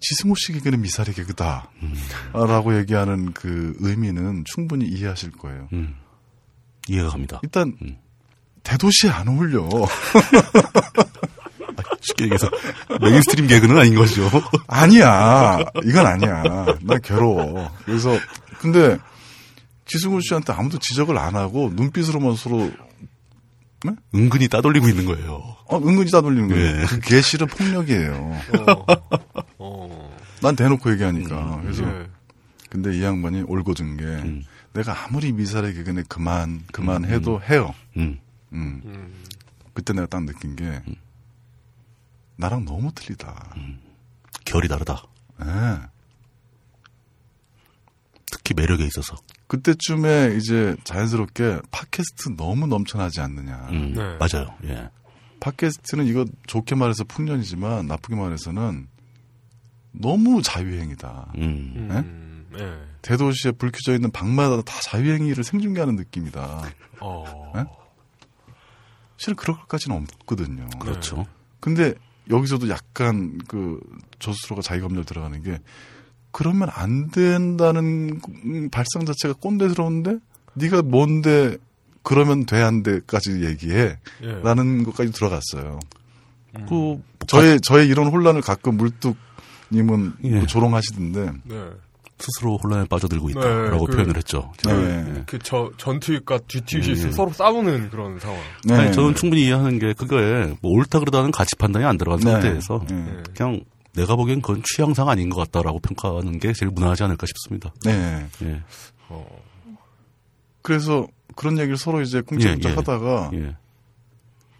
지승호 0.00 0.34
씨 0.36 0.52
개그는 0.52 0.80
미사리 0.80 1.12
개그다 1.12 1.70
음. 1.82 1.94
라고 2.32 2.76
얘기하는 2.78 3.32
그 3.32 3.74
의미는 3.80 4.44
충분히 4.46 4.86
이해하실 4.86 5.32
거예요 5.32 5.68
음. 5.72 5.96
이해가 6.88 7.10
갑니다. 7.10 7.40
일단 7.42 7.76
음. 7.82 7.98
대도시에 8.62 9.10
안 9.10 9.28
어울려 9.28 9.68
쉽게 12.00 12.24
얘기해서 12.24 12.48
mainstream 13.00 13.46
개그는 13.46 13.78
아닌 13.78 13.94
거죠. 13.94 14.28
아니야. 14.66 15.58
이건 15.84 16.06
아니야. 16.06 16.42
난 16.82 17.00
괴로워. 17.02 17.70
그래서 17.84 18.18
근데 18.58 18.98
지승호 19.86 20.20
씨한테 20.20 20.52
아무도 20.52 20.78
지적을 20.78 21.16
안 21.18 21.36
하고 21.36 21.70
눈빛으로만 21.74 22.36
서로 22.36 22.70
은근히 24.14 24.48
따돌리고 24.48 24.88
있는 24.88 25.06
거예요. 25.06 25.56
어, 25.66 25.78
은근히 25.78 26.10
따돌리는 26.10 26.48
거예요. 26.48 26.80
예. 26.80 26.86
그게 26.86 27.20
실은 27.20 27.46
폭력이에요. 27.46 28.32
어. 29.58 30.16
난 30.40 30.56
대놓고 30.56 30.90
얘기하니까. 30.92 31.60
그래서 31.62 31.84
예. 31.84 32.06
근데 32.70 32.96
이 32.96 33.02
양반이 33.02 33.42
올고든 33.42 33.96
게 33.96 34.04
음. 34.04 34.44
내가 34.72 35.04
아무리 35.04 35.32
미사를 35.32 35.72
개근에 35.72 36.02
그만 36.08 36.62
그만해도 36.72 37.40
해요. 37.42 37.74
음. 37.96 38.18
음. 38.52 38.82
음. 38.84 39.24
그때 39.74 39.92
내가 39.92 40.06
딱 40.06 40.24
느낀 40.24 40.56
게 40.56 40.82
나랑 42.36 42.64
너무 42.64 42.92
틀리다. 42.94 43.54
결이 44.44 44.68
다르다. 44.68 45.02
예. 45.42 45.78
특히 48.30 48.54
매력에 48.54 48.84
있어서. 48.84 49.16
그때쯤에 49.48 50.36
이제 50.36 50.76
자연스럽게 50.84 51.60
팟캐스트 51.70 52.36
너무 52.36 52.66
넘쳐나지 52.66 53.20
않느냐. 53.20 53.68
음, 53.70 53.94
네. 53.94 54.16
맞아요. 54.18 54.54
예. 54.64 54.90
팟캐스트는 55.40 56.06
이거 56.06 56.24
좋게 56.46 56.74
말해서 56.74 57.04
풍년이지만 57.04 57.86
나쁘게 57.86 58.16
말해서는 58.16 58.88
너무 59.92 60.42
자유행위다. 60.42 61.32
음. 61.36 61.74
음. 61.90 62.46
예. 62.58 62.96
대도시에 63.02 63.52
불 63.52 63.70
켜져 63.70 63.94
있는 63.94 64.10
방마다 64.10 64.60
다 64.62 64.80
자유행위를 64.82 65.44
생중계하는 65.44 65.94
느낌이다. 65.96 66.62
어. 67.00 67.52
예? 67.56 67.64
실은 69.16 69.36
그럴 69.36 69.56
것까지는 69.56 69.96
없거든요. 69.96 70.68
그렇죠. 70.80 71.26
근데 71.60 71.94
여기서도 72.30 72.68
약간 72.68 73.38
그 73.46 73.80
저스로가 74.18 74.62
자기 74.62 74.80
검열 74.80 75.04
들어가는 75.04 75.42
게 75.42 75.60
그러면 76.36 76.68
안 76.70 77.10
된다는 77.10 78.20
음, 78.44 78.68
발상 78.70 79.06
자체가 79.06 79.32
꼰대스러운데 79.40 80.18
네가 80.52 80.82
뭔데 80.82 81.56
그러면 82.02 82.44
돼 82.44 82.60
안 82.60 82.82
돼까지 82.82 83.42
얘기해 83.42 83.96
예. 84.22 84.26
라는 84.42 84.84
것까지 84.84 85.12
들어갔어요. 85.12 85.80
그, 86.68 87.00
저의 87.26 87.58
저의 87.62 87.88
이런 87.88 88.08
혼란을 88.08 88.42
가끔 88.42 88.76
물뚝님은 88.76 90.12
예. 90.24 90.30
뭐 90.36 90.46
조롱하시던데 90.46 91.32
네. 91.44 91.64
스스로 92.18 92.58
혼란에 92.62 92.84
빠져들고 92.86 93.28
네, 93.28 93.32
있다라고 93.32 93.86
그- 93.86 93.92
표현을 93.96 94.16
했죠. 94.18 94.52
네. 94.66 94.72
예. 94.72 95.22
그저 95.26 95.70
전투익과 95.78 96.40
뒤트윗이 96.48 97.06
예. 97.06 97.10
서로 97.12 97.32
싸우는 97.32 97.88
그런 97.88 98.18
상황. 98.18 98.38
네. 98.64 98.74
아니, 98.74 98.92
저는 98.92 99.14
충분히 99.14 99.46
이해하는 99.46 99.78
게 99.78 99.94
그거에 99.94 100.54
뭐 100.60 100.72
옳다 100.72 100.98
그러다는 100.98 101.30
가치 101.30 101.56
판단이 101.56 101.86
안 101.86 101.96
들어간 101.96 102.20
네. 102.20 102.30
상태에서 102.30 102.84
네. 102.90 103.06
예. 103.08 103.22
그냥 103.34 103.60
내가 103.96 104.14
보기엔 104.14 104.42
그건 104.42 104.62
취향상 104.62 105.08
아닌 105.08 105.30
것 105.30 105.40
같다라고 105.40 105.80
평가하는 105.80 106.38
게 106.38 106.52
제일 106.52 106.70
무난하지 106.70 107.02
않을까 107.04 107.26
싶습니다. 107.26 107.72
네. 107.84 108.28
예. 108.42 108.62
어. 109.08 109.26
그래서 110.62 111.06
그런 111.34 111.58
얘기를 111.58 111.76
서로 111.76 112.02
이제 112.02 112.20
꿍짝꿍짝 112.20 112.64
예, 112.64 112.70
예. 112.70 112.74
하다가 112.76 113.30
예. 113.34 113.56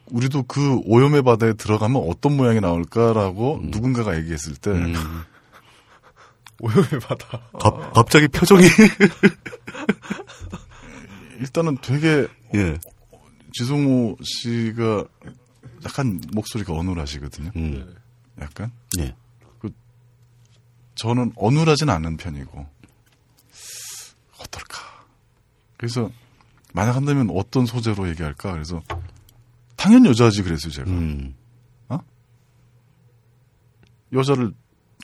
우리도 0.06 0.44
그 0.44 0.80
오염의 0.84 1.22
바다에 1.22 1.52
들어가면 1.52 2.02
어떤 2.08 2.36
모양이 2.36 2.60
나올까라고 2.60 3.60
누군가가 3.64 4.16
얘기했을 4.16 4.54
때 4.54 4.70
음, 4.70 4.94
오염을 6.60 7.00
받아. 7.00 7.42
갑, 7.58 7.92
갑자기 7.92 8.28
표정이 8.28 8.64
일단은 11.40 11.76
되게 11.82 12.26
예. 12.54 12.78
지성우 13.52 14.16
씨가 14.22 15.04
약간 15.84 16.20
목소리가 16.32 16.72
어눌하시거든요. 16.72 17.50
음. 17.56 17.94
약간 18.40 18.70
예. 18.98 19.14
저는 20.96 21.32
어눌하진 21.36 21.88
않은 21.88 22.16
편이고 22.16 22.66
어떨까. 24.40 24.80
그래서 25.76 26.10
만약 26.72 26.96
한다면 26.96 27.30
어떤 27.32 27.64
소재로 27.64 28.08
얘기할까. 28.10 28.52
그래서 28.52 28.82
당연 29.76 30.04
여자지 30.06 30.42
그랬어요 30.42 30.72
제가. 30.72 30.90
음. 30.90 31.34
여자를 34.12 34.52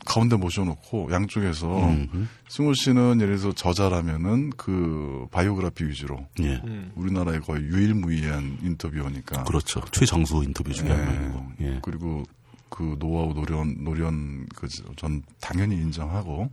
가운데 0.04 0.36
모셔놓고 0.36 1.12
양쪽에서 1.12 1.88
음. 1.88 2.28
승우 2.48 2.74
씨는 2.74 3.20
예를 3.20 3.36
들어서 3.36 3.54
저자라면은 3.54 4.50
그 4.56 5.26
바이오그래피 5.30 5.84
위주로 5.84 6.26
예. 6.40 6.60
음. 6.64 6.90
우리나라의 6.96 7.40
거의 7.40 7.62
유일무이한 7.62 8.58
인터뷰어니까. 8.62 9.44
그렇죠. 9.44 9.80
최정수 9.92 10.42
인터뷰 10.44 10.72
중에 10.72 10.88
한 10.88 11.04
네. 11.04 11.18
명이고. 11.18 11.52
예. 11.60 11.80
그리고 11.82 12.24
그 12.72 12.96
노하우 12.98 13.34
노련 13.34 13.84
노련 13.84 14.46
그 14.56 14.66
전 14.96 15.22
당연히 15.40 15.76
인정하고 15.76 16.50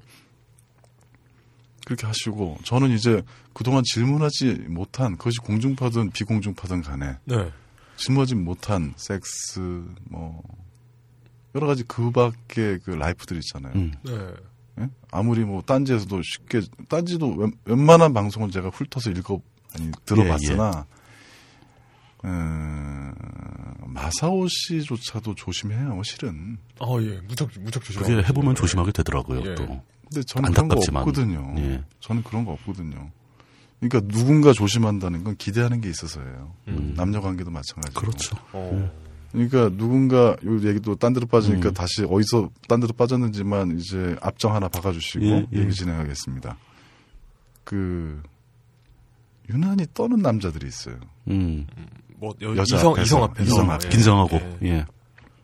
그렇게 1.86 2.06
하시고 2.06 2.58
저는 2.66 2.92
이제 2.92 3.24
그동안 3.54 3.84
질문하지 3.86 4.66
못한 4.68 5.18
그것이 5.18 5.40
공중파든 5.40 6.12
비공중파든 6.12 6.82
간에 6.82 7.18
네. 7.24 7.52
질문하지 7.96 8.36
못한 8.36 8.94
섹스 8.98 9.60
뭐 10.10 10.44
여러 11.56 11.68
가지 11.68 11.84
그 11.88 12.12
밖에 12.12 12.78
그 12.84 12.92
라이프들 12.92 13.38
있잖아요. 13.38 13.74
음. 13.76 13.94
네. 14.04 14.12
예? 14.82 14.90
아무리 15.12 15.46
뭐 15.46 15.62
딴지에서도 15.62 16.22
쉽게 16.22 16.62
딴지도 16.90 17.34
웬, 17.36 17.52
웬만한 17.66 18.14
방송은 18.14 18.52
제가 18.52 18.70
훑어서 18.70 19.10
읽어 19.12 19.42
아니 19.74 19.90
들어봤으나 20.06 20.86
음, 22.26 23.14
마사오 23.88 24.48
씨조차도 24.48 25.36
조심해요 25.36 26.02
실은. 26.04 26.58
아, 26.80 26.86
예. 27.02 27.20
무척, 27.28 27.50
무척 27.60 27.84
조심. 27.84 28.02
그게 28.02 28.18
해보면 28.18 28.56
조심하게 28.56 28.92
되더라고요. 28.92 29.42
예. 29.46 29.56
또. 29.56 29.66
근데 29.66 30.24
저는 30.28 30.52
그런 30.52 30.68
거 30.68 30.76
안타깝지만. 30.76 31.02
없거든요. 31.04 31.56
예. 31.58 31.84
저는 32.00 32.24
그런 32.24 32.46
거 32.46 32.52
없거든요. 32.54 33.12
그러니까 33.80 34.12
누군가 34.12 34.52
조심한다는 34.52 35.24
건 35.24 35.36
기대하는 35.38 35.80
게 35.82 35.90
있어서예요. 35.90 36.54
음. 36.68 36.94
남녀 36.98 37.22
관계도 37.22 37.50
마찬가지고. 37.52 38.00
그렇죠. 38.02 38.36
어. 38.52 38.92
그러니까 39.32 39.70
누군가 39.70 40.36
요 40.44 40.68
얘기도 40.68 40.96
딴 40.96 41.14
데로 41.14 41.28
빠지니까 41.28 41.70
음. 41.70 41.74
다시 41.74 42.04
어디서 42.04 42.50
딴 42.68 42.80
데로 42.80 42.94
빠졌는지만 42.94 43.78
이제 43.78 44.16
앞정 44.22 44.56
하나 44.56 44.68
박아주시고 44.68 45.26
예, 45.26 45.48
예. 45.54 45.60
얘기 45.60 45.72
진행하겠습니다. 45.72 46.58
그 47.64 48.22
유난히 49.50 49.86
떠는 49.94 50.18
남자들이 50.20 50.68
있어요. 50.68 50.96
음. 51.28 51.68
뭐, 52.20 52.36
여, 52.42 52.56
여자 52.56 52.76
이성, 52.76 52.92
앞에서, 52.92 53.04
이성 53.04 53.24
앞에서. 53.24 53.44
이성 53.50 53.68
예. 53.68 53.72
앞에. 53.72 53.90
긴장하고. 53.90 54.36
예. 54.64 54.68
예. 54.68 54.86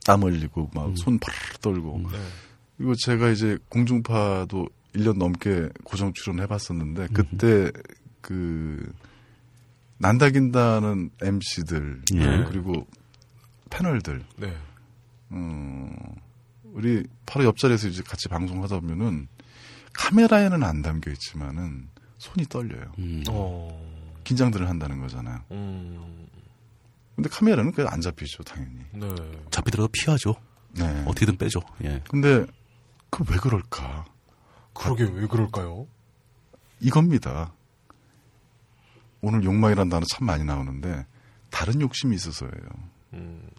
땀 0.05 0.21
흘리고 0.23 0.69
막 0.73 0.87
음. 0.87 0.95
손 0.95 1.17
파르르 1.19 1.57
떨고. 1.61 2.01
네. 2.11 2.17
그리고 2.77 2.93
제가 2.95 3.29
이제 3.29 3.57
공중파도 3.69 4.67
1년 4.93 5.17
넘게 5.17 5.69
고정 5.83 6.13
출연해 6.13 6.47
봤었는데 6.47 7.07
그때 7.13 7.71
그 8.21 8.91
난다긴다는 9.97 11.09
MC들 11.21 12.01
예. 12.15 12.45
그리고 12.49 12.85
패널들 13.69 14.23
네. 14.37 14.53
음, 15.31 15.95
우리 16.63 17.03
바로 17.25 17.45
옆자리에서 17.45 17.87
이제 17.87 18.03
같이 18.03 18.27
방송하다 18.27 18.79
보면은 18.81 19.27
카메라에는 19.93 20.63
안 20.63 20.81
담겨 20.81 21.11
있지만은 21.11 21.87
손이 22.17 22.47
떨려요. 22.47 22.91
음. 22.99 23.23
어. 23.29 23.85
긴장들을 24.23 24.67
한다는 24.67 24.99
거잖아요. 24.99 25.39
음. 25.51 26.24
근데 27.15 27.29
카메라는 27.29 27.71
그냥 27.71 27.91
안 27.93 28.01
잡히죠, 28.01 28.43
당연히. 28.43 28.79
네. 28.93 29.07
잡히더라도 29.51 29.87
피하죠. 29.91 30.35
네. 30.73 31.03
어떻게든 31.07 31.37
빼죠. 31.37 31.61
예. 31.83 32.01
근데 32.09 32.45
그 33.09 33.23
왜 33.29 33.37
그럴까? 33.37 34.05
그러게 34.73 35.03
왜 35.05 35.25
그럴까요? 35.27 35.87
이겁니다. 36.81 37.53
오늘 39.21 39.43
욕망이라는 39.43 39.89
단어 39.89 40.05
참 40.11 40.27
많이 40.27 40.43
나오는데 40.43 41.05
다른 41.49 41.79
욕심이 41.81 42.15
있어서예요. 42.15 42.53
음. 43.13 43.49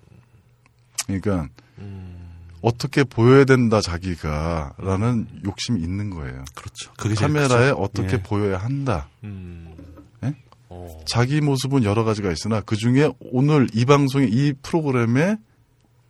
그러니까 1.06 1.48
음. 1.78 2.34
어떻게 2.60 3.04
보여야 3.04 3.44
된다 3.44 3.80
자기가라는 3.80 5.42
욕심이 5.44 5.80
있는 5.80 6.10
거예요. 6.10 6.44
그렇죠. 6.54 6.92
그게 6.98 7.14
제일 7.14 7.32
카메라에 7.32 7.70
크죠. 7.70 7.80
어떻게 7.82 8.12
예. 8.14 8.22
보여야 8.22 8.58
한다. 8.58 9.08
음. 9.24 9.74
자기 11.06 11.40
모습은 11.40 11.84
여러 11.84 12.04
가지가 12.04 12.30
있으나 12.32 12.60
그 12.60 12.76
중에 12.76 13.10
오늘 13.32 13.66
이 13.74 13.84
방송에 13.84 14.26
이 14.26 14.52
프로그램에 14.62 15.36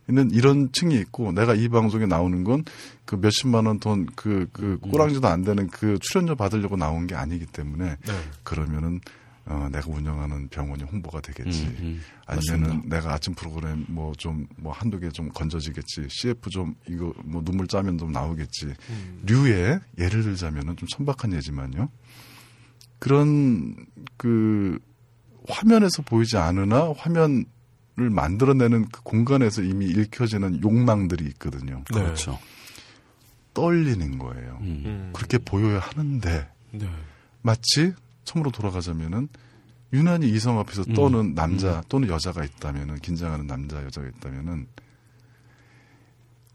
있는 0.08 0.30
이런 0.30 0.70
층이 0.72 0.94
있고 1.00 1.32
내가 1.32 1.54
이 1.54 1.68
방송에 1.68 2.06
나오는 2.06 2.44
건 2.44 2.64
그 3.06 3.14
몇십만 3.14 3.66
원 3.66 3.78
돈 3.78 4.04
그그 4.06 4.78
음. 4.82 4.90
꼬랑지도 4.90 5.26
안 5.28 5.42
되는 5.42 5.68
그 5.68 5.96
출연료 6.00 6.34
받으려고 6.34 6.76
나온 6.76 7.06
게 7.06 7.14
아니기 7.14 7.46
때문에 7.46 7.96
네. 8.04 8.12
그러면은 8.42 9.00
어 9.46 9.68
내가 9.70 9.86
운영하는 9.88 10.48
병원이 10.48 10.82
홍보가 10.82 11.20
되겠지. 11.20 11.66
음, 11.66 11.76
음. 11.78 12.02
아니면은 12.26 12.66
맞습니다. 12.66 12.96
내가 12.96 13.12
아침 13.14 13.32
프로그램 13.34 13.84
뭐 13.88 14.12
좀 14.18 14.48
뭐 14.56 14.72
한두 14.72 14.98
개 14.98 15.08
좀 15.10 15.28
건져지겠지. 15.28 16.08
CF 16.10 16.50
좀 16.50 16.74
이거 16.88 17.12
뭐 17.24 17.42
눈물 17.44 17.68
짜면 17.68 17.96
좀 17.96 18.10
나오겠지. 18.10 18.66
음. 18.90 19.22
류의 19.24 19.78
예를 19.98 20.24
들자면은 20.24 20.74
좀 20.76 20.88
천박한 20.88 21.32
예지만요. 21.32 21.88
그런 22.98 23.74
그 24.16 24.78
화면에서 25.48 26.02
보이지 26.02 26.36
않으나 26.36 26.92
화면 26.96 27.44
만들어내는 27.94 28.88
그 28.88 29.02
공간에서 29.02 29.62
이미 29.62 29.86
읽혀지는 29.86 30.62
욕망들이 30.62 31.24
있거든요. 31.30 31.82
네. 31.92 32.02
그렇죠. 32.02 32.38
떨리는 33.54 34.18
거예요. 34.18 34.58
음. 34.60 34.82
음. 34.84 35.10
그렇게 35.14 35.38
보여야 35.38 35.78
하는데 35.78 36.48
네. 36.72 36.90
마치 37.40 37.94
처음으로 38.24 38.50
돌아가자면은 38.50 39.28
유난히 39.92 40.28
이성 40.28 40.58
앞에서 40.58 40.84
음. 40.88 40.94
떠는 40.94 41.34
남자 41.34 41.82
또는 41.88 42.08
여자가 42.08 42.44
있다면은 42.44 42.96
긴장하는 42.96 43.46
남자 43.46 43.82
여자가 43.82 44.06
있다면은 44.08 44.66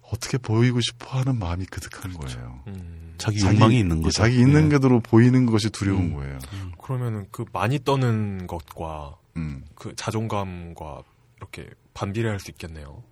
어떻게 0.02 0.38
보이고 0.38 0.80
싶어 0.82 1.20
하는 1.20 1.40
마음이 1.40 1.66
그득한 1.66 2.14
거예요. 2.14 2.62
음. 2.68 3.11
자기 3.22 3.42
욕망이 3.46 3.80
있는 3.80 4.02
거죠. 4.02 4.12
자기 4.22 4.40
있는 4.40 4.66
예. 4.66 4.70
그대로 4.70 5.00
보이는 5.00 5.46
것이 5.46 5.70
두려운 5.70 6.02
음. 6.02 6.14
거예요. 6.16 6.40
그러면은 6.82 7.26
그 7.32 7.46
많이 7.54 7.80
떠는 7.84 8.48
것과 8.48 9.16
음. 9.38 9.64
그 9.76 9.94
자존감과 9.96 11.04
이렇게 11.38 11.70
반비례할 11.94 12.40
수 12.40 12.52
있겠네요. 12.52 13.04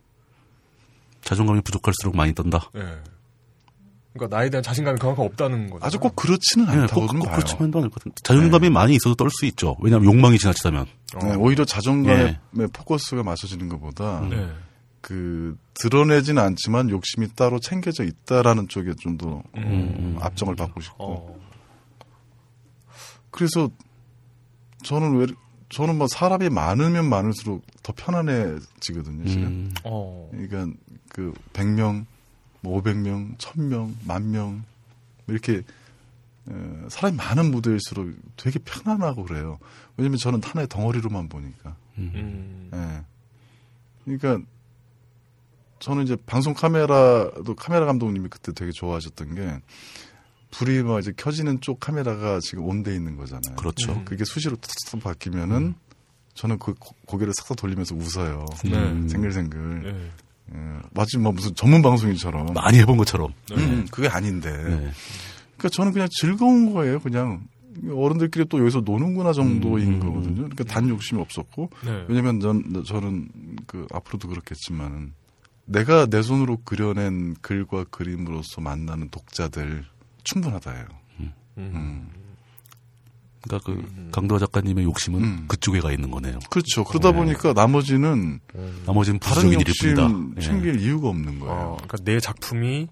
자존감이 1.22 1.62
부족할수록 1.62 2.16
많이 2.16 2.34
떤다. 2.34 2.70
예. 2.76 2.98
그러니까 4.14 4.36
나에 4.38 4.50
대한 4.50 4.64
자신감이 4.64 4.98
그만큼 5.00 5.24
없다는 5.26 5.70
거죠. 5.70 5.86
아주 5.86 6.00
꼭 6.00 6.16
그렇지는 6.16 6.66
예, 6.68 6.72
않다고 6.72 7.02
꼭, 7.02 7.14
는꼭 7.14 7.28
봐요. 7.28 7.36
그렇지만도 7.38 7.80
않을 7.80 7.90
것 7.90 7.96
같은데. 8.00 8.16
자존감이 8.24 8.70
많이 8.70 8.96
있어도 8.96 9.16
떨 9.16 9.30
수 9.30 9.46
있죠. 9.46 9.78
왜냐하면 9.82 10.12
욕망이 10.12 10.38
지나치다면. 10.40 10.86
어. 11.16 11.26
네, 11.26 11.36
오히려 11.36 11.64
자존감에 11.64 12.40
예. 12.60 12.68
포커스가 12.74 13.24
맞춰지는 13.24 13.70
것보다 13.70 14.22
음. 14.22 14.30
네. 14.30 14.50
그 15.02 15.58
드러내지는 15.76 16.42
않지만 16.42 16.90
욕심이 16.90 17.28
따로 17.36 17.60
챙겨져 17.60 18.04
있다라는 18.04 18.68
쪽에 18.68 18.94
좀더 19.00 19.44
음. 19.56 20.18
압정을 20.20 20.56
받고 20.56 20.82
싶고 20.82 21.06
어. 21.06 21.40
그래서 23.32 23.70
저는 24.84 25.18
왜 25.18 25.28
저는 25.70 25.98
뭐 25.98 26.08
사람이 26.08 26.50
많으면 26.50 27.08
많을수록 27.08 27.64
더 27.84 27.94
편안해지거든요. 27.96 29.28
실은. 29.28 29.44
음, 29.46 29.74
어. 29.84 30.30
그러니까 30.32 30.68
그 31.10 31.32
100명, 31.54 32.06
뭐 32.62 32.82
500명, 32.82 33.38
1000명, 33.38 33.94
만명 34.06 34.64
이렇게 35.28 35.62
어, 36.48 36.88
사람이 36.90 37.16
많은 37.18 37.52
무대일수록 37.52 38.12
되게 38.36 38.58
편안하고 38.60 39.26
그래요. 39.26 39.60
왜냐면 39.96 40.18
저는 40.18 40.42
하나의 40.44 40.68
덩어리로만 40.68 41.30
보니까. 41.30 41.76
음. 42.00 42.12
음. 42.16 42.72
예. 42.74 43.06
그러니까 44.18 44.46
저는 45.80 46.04
이제 46.04 46.18
방송 46.26 46.54
카메라도 46.54 47.56
카메라 47.56 47.86
감독님이 47.86 48.28
그때 48.30 48.52
되게 48.54 48.72
좋아하셨던 48.72 49.36
게 49.36 49.60
불이 50.52 50.84
막 50.84 51.00
이제 51.00 51.14
켜지는 51.16 51.62
쪽 51.62 51.80
카메라가 51.80 52.40
지금 52.42 52.66
온돼 52.66 52.94
있는 52.96 53.16
거잖아요. 53.16 53.56
그렇죠. 53.56 53.94
음. 53.94 54.06
그게 54.06 54.24
수시로 54.26 54.56
탁탁 54.58 55.02
바뀌면은 55.04 55.76
저는 56.34 56.58
그 56.60 56.74
고- 56.74 56.96
고개를 57.06 57.34
싹싹 57.38 57.58
돌리면서 57.58 57.96
웃어요. 57.96 58.46
네. 58.66 58.74
음. 58.78 59.08
생글생글. 59.08 59.84
네. 59.84 60.10
예. 60.56 60.80
마치 60.94 61.18
뭐 61.18 61.32
무슨 61.32 61.54
전문 61.54 61.82
방송인처럼. 61.82 62.48
많이 62.54 62.80
해본 62.80 62.98
것처럼. 62.98 63.32
네. 63.50 63.56
음, 63.58 63.86
그게 63.92 64.08
아닌데. 64.08 64.50
네. 64.52 64.92
그러니까 65.58 65.70
저는 65.72 65.92
그냥 65.94 66.08
즐거운 66.12 66.74
거예요. 66.74 67.00
그냥 67.00 67.42
어른들끼리 67.94 68.46
또 68.50 68.60
여기서 68.60 68.82
노는구나 68.82 69.32
정도인 69.34 69.96
음. 69.96 70.00
거거든요. 70.00 70.36
그러니까 70.36 70.64
단 70.64 70.90
욕심이 70.90 71.22
없었고 71.22 71.70
네. 71.86 72.06
왜냐면 72.08 72.40
전 72.40 72.84
저는 72.86 73.30
그 73.68 73.86
앞으로도 73.94 74.28
그렇겠지만은 74.30 75.14
내가 75.70 76.08
내 76.08 76.22
손으로 76.22 76.58
그려낸 76.64 77.36
글과 77.42 77.86
그림으로서 77.86 78.60
만나는 78.60 79.10
독자들 79.10 79.86
충분하다예요. 80.24 80.86
음. 81.20 81.34
음. 81.58 82.10
그러니까 83.42 83.72
그 83.72 84.10
강도화 84.12 84.40
작가님의 84.40 84.84
욕심은 84.84 85.24
음. 85.24 85.46
그쪽에 85.48 85.80
가 85.80 85.92
있는 85.92 86.12
거네요. 86.12 86.40
그렇죠. 86.50 86.84
그러다 86.84 87.12
네. 87.12 87.18
보니까 87.18 87.54
나머지는 87.54 88.40
나머지는 88.86 89.20
다른 89.20 89.54
욕심. 89.54 90.34
예. 90.38 90.42
챙길 90.42 90.82
이유가 90.82 91.10
없는 91.10 91.40
거예요. 91.40 91.54
어, 91.54 91.78
그러니까 91.78 91.98
내 92.04 92.20
작품이 92.20 92.88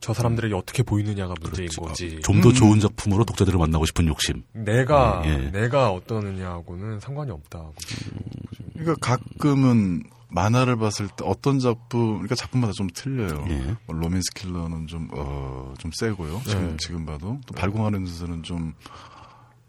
저 0.00 0.14
사람들에게 0.14 0.54
어떻게 0.54 0.82
보이느냐가 0.84 1.34
문제인 1.40 1.68
그렇죠. 1.68 1.80
거지. 1.80 2.20
좀더 2.22 2.50
음. 2.50 2.54
좋은 2.54 2.80
작품으로 2.80 3.24
독자들을 3.24 3.58
만나고 3.58 3.86
싶은 3.86 4.06
욕심. 4.06 4.44
내가 4.52 5.22
예, 5.24 5.30
예. 5.30 5.50
내가 5.50 5.90
어떠느냐하고는 5.90 7.00
상관이 7.00 7.30
없다. 7.32 7.70
그러니까 8.74 8.94
가끔은 9.00 10.04
만화를 10.30 10.76
봤을 10.76 11.08
때 11.08 11.24
어떤 11.24 11.58
작품, 11.58 12.12
그러니까 12.14 12.34
작품마다 12.34 12.72
좀 12.72 12.88
틀려요. 12.92 13.46
예. 13.48 13.76
뭐 13.86 13.96
로맨스 13.96 14.32
킬러는 14.34 14.86
좀, 14.86 15.08
어, 15.12 15.72
좀 15.78 15.90
세고요. 15.94 16.42
지금, 16.44 16.68
네. 16.68 16.76
지금 16.78 17.06
봐도. 17.06 17.40
또 17.46 17.54
발광하는 17.54 18.04
수는 18.04 18.42
좀, 18.42 18.74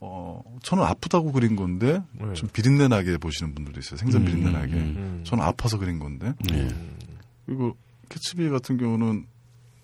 어, 0.02 0.42
저는 0.64 0.84
아프다고 0.84 1.32
그린 1.32 1.56
건데, 1.56 2.02
네. 2.14 2.34
좀 2.34 2.50
비린내 2.52 2.90
나게 2.90 3.18
보시는 3.18 3.56
분들도 3.56 3.80
있어요. 3.80 3.98
생선 3.98 4.22
음, 4.22 4.26
비린내 4.26 4.52
나게. 4.52 4.74
음, 4.74 4.96
음. 4.98 5.22
저는 5.26 5.44
아파서 5.44 5.78
그린 5.78 5.98
건데. 6.00 6.34
예. 6.52 6.68
그리고 7.46 7.78
캣츠비 8.10 8.50
같은 8.50 8.78
경우는 8.78 9.26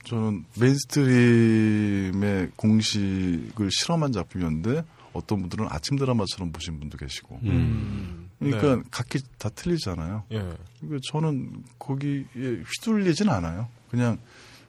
저는 0.04 0.46
mainstream의 0.60 2.52
공식을 2.58 3.70
실험한 3.72 4.12
작품이었는데, 4.12 4.84
어떤 5.14 5.40
분들은 5.40 5.68
아침 5.70 5.98
드라마처럼 5.98 6.52
보신 6.52 6.80
분도 6.80 6.98
계시고. 6.98 7.40
음. 7.44 8.25
그러니까 8.40 8.76
네. 8.76 8.82
각기 8.92 9.20
다 9.38 9.50
틀리잖아요. 9.50 10.24
예. 10.32 10.38
그러니까 10.80 11.00
저는 11.12 11.64
거기에 11.80 12.26
휘둘리진 12.34 13.30
않아요. 13.30 13.70
그냥 13.90 14.20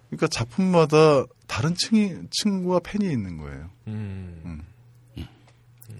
그러니까 0.09 0.29
작품마다 0.29 1.25
다른 1.47 1.75
층이 1.75 2.15
층과 2.31 2.81
팬이 2.81 3.11
있는 3.11 3.39
거예요. 3.39 3.71
음. 3.89 4.41
음. 4.45 4.63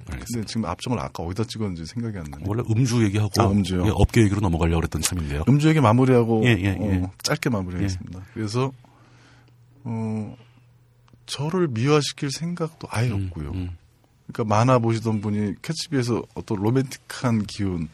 알겠습니다. 0.09 0.27
근데 0.35 0.47
지금 0.47 0.65
앞정을 0.67 0.99
아까 1.01 1.23
어디다 1.23 1.45
찍었는지 1.45 1.85
생각이 1.87 2.17
안 2.19 2.25
나네. 2.25 2.45
원래 2.47 2.63
음주 2.71 3.05
얘기하고 3.05 3.31
아, 3.39 3.51
음주요? 3.51 3.87
예, 3.87 3.91
업계 3.93 4.23
얘기로 4.23 4.41
넘어가려고 4.41 4.81
그랬던 4.81 5.03
참인데요. 5.03 5.45
음주 5.49 5.69
얘기 5.69 5.81
마무리하고 5.81 6.45
예, 6.45 6.51
예, 6.51 6.79
예. 6.81 7.03
어, 7.03 7.11
짧게 7.23 7.51
마무리하겠습니다. 7.51 8.23
그래서 8.35 8.73
어 9.85 10.37
저를 11.27 11.69
미화시킬 11.69 12.31
생각도 12.31 12.89
아예 12.91 13.11
음, 13.11 13.27
없고요. 13.27 13.51
음. 13.51 13.77
그러니까 14.33 14.55
만화 14.55 14.79
보시던 14.79 15.21
분이 15.21 15.55
캐치비에서 15.63 16.23
어떤 16.35 16.59
로맨틱한 16.59 17.45
기운, 17.47 17.89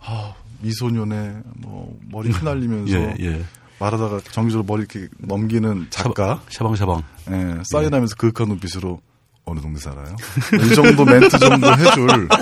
아, 0.00 0.34
미소년의 0.60 1.42
뭐 1.56 1.98
머리 2.10 2.30
휘날리면서 2.30 2.94
예, 2.98 3.14
예. 3.20 3.44
말하다가 3.78 4.20
정기적으로 4.30 4.66
머리 4.66 4.86
이렇게 4.90 5.08
넘기는 5.18 5.86
작가, 5.90 6.42
샤방샤방. 6.48 7.02
예, 7.30 7.62
사인하면서 7.70 8.16
그윽한 8.16 8.48
눈빛으로 8.48 9.00
어느 9.44 9.60
동네 9.60 9.78
살아요? 9.78 10.16
이 10.64 10.74
정도 10.74 11.04
멘트 11.04 11.38
정도 11.38 11.70
해줄 11.76 12.28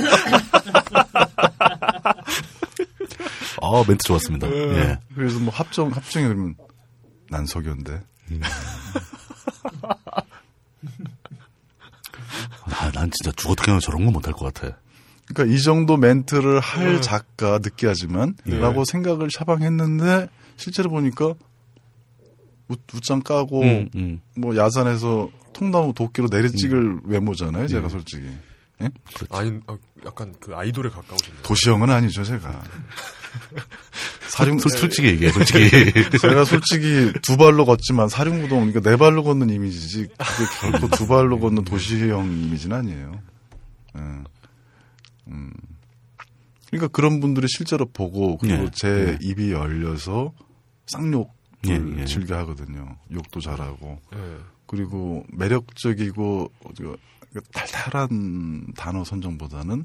아, 3.61 3.85
멘트 3.87 4.03
좋았습니다. 4.05 4.49
예. 4.51 4.99
그래서 5.15 5.39
뭐 5.41 5.53
합정 5.53 5.91
합정이 5.91 6.27
그러면 6.27 6.55
난 7.31 7.47
석연데 7.47 7.93
아, 7.93 8.47
난 13.03 13.11
진짜 13.11 13.33
죽어도 13.33 13.65
그냥 13.65 13.81
저런 13.81 14.05
건 14.05 14.13
못할 14.13 14.33
것 14.33 14.55
같아. 14.55 14.79
그러니까 15.27 15.53
이 15.53 15.61
정도 15.61 15.97
멘트를 15.97 16.61
할 16.61 17.03
작가 17.03 17.59
느끼하지만 17.59 18.37
네. 18.45 18.59
라고 18.59 18.85
생각을 18.85 19.29
샤방했는데 19.31 20.29
실제로 20.57 20.89
보니까 20.89 21.35
웃, 22.69 22.81
웃장 22.95 23.23
까고 23.23 23.63
음, 23.63 23.91
음. 23.97 24.21
뭐 24.37 24.57
야산에서 24.57 25.31
통나무 25.53 25.95
도끼로 25.95 26.29
내리찍을 26.31 27.01
외모잖아요 27.05 27.67
제가 27.67 27.89
솔직히 27.89 28.27
예? 28.81 28.91
아니 29.31 29.61
어, 29.67 29.77
약간 30.07 30.35
그 30.41 30.55
아이돌에 30.55 30.89
가까우신데. 30.91 31.43
도시형은 31.43 31.91
아니죠 31.91 32.23
제가 32.25 32.63
사륜 34.29 34.59
솔- 34.59 34.71
솔직히 34.79 35.09
얘기해, 35.09 35.31
솔직히. 35.33 35.61
제가 36.21 36.45
솔직히 36.45 37.13
두 37.23 37.37
발로 37.37 37.65
걷지만 37.65 38.09
사륜구동 38.09 38.71
그러니까 38.71 38.81
네 38.91 38.97
발로 38.97 39.23
걷는 39.23 39.51
이미지지 39.51 40.07
그게 40.09 40.71
결코 40.71 40.89
두 40.97 41.07
발로 41.07 41.39
걷는 41.39 41.65
도시형 41.65 42.27
이미지는 42.27 42.77
아니에요. 42.77 43.21
예. 43.97 44.01
음. 45.29 45.53
그러니까 46.71 46.89
그런 46.89 47.21
분들이 47.21 47.47
실제로 47.49 47.85
보고 47.87 48.39
그리고 48.39 48.65
예, 48.65 48.71
제 48.73 48.89
예. 48.89 49.19
입이 49.21 49.53
열려서 49.53 50.33
쌍욕을 50.87 51.27
예, 51.69 52.01
예. 52.01 52.05
즐겨 52.07 52.37
하거든요. 52.39 52.97
욕도 53.13 53.41
잘하고 53.41 54.01
예. 54.15 54.37
그리고 54.67 55.25
매력적이고 55.33 56.51
달달한 57.53 58.67
단어 58.77 59.05
선정보다는 59.05 59.85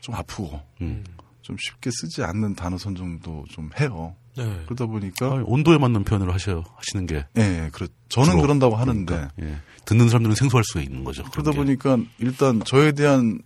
좀 0.00 0.14
아프고 0.16 0.60
음. 0.80 1.04
좀 1.48 1.56
쉽게 1.58 1.88
쓰지 1.90 2.22
않는 2.24 2.54
단어 2.56 2.76
선정도 2.76 3.42
좀 3.48 3.70
해요. 3.80 4.14
네. 4.36 4.44
그러다 4.66 4.84
보니까 4.84 5.26
아, 5.28 5.42
온도에 5.46 5.78
맞는 5.78 6.04
표현을 6.04 6.30
하셔, 6.34 6.62
하시는 6.76 7.06
게. 7.06 7.24
예, 7.38 7.42
예, 7.64 7.70
그렇. 7.72 7.88
저는 8.10 8.32
주로. 8.32 8.42
그런다고 8.42 8.76
하는데 8.76 9.06
그러니까, 9.06 9.32
예. 9.40 9.56
듣는 9.86 10.10
사람들은 10.10 10.36
생소할 10.36 10.62
수가 10.64 10.82
있는 10.82 11.04
거죠. 11.04 11.22
그러다 11.30 11.52
게. 11.52 11.56
보니까 11.56 11.96
일단 12.18 12.60
저에 12.66 12.92
대한 12.92 13.40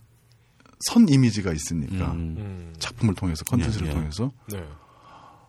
선 0.81 1.09
이미지가 1.09 1.53
있으니까 1.53 2.11
음. 2.11 2.35
음. 2.39 2.75
작품을 2.81 3.15
통해서 3.15 3.45
컨텐츠를 3.45 3.87
예, 3.87 3.91
예. 3.91 3.95
통해서 3.95 4.33
네. 4.49 4.65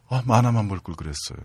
아 0.09 0.21
만화만 0.27 0.67
볼 0.67 0.77
걸 0.81 0.93
그랬어요. 0.95 1.39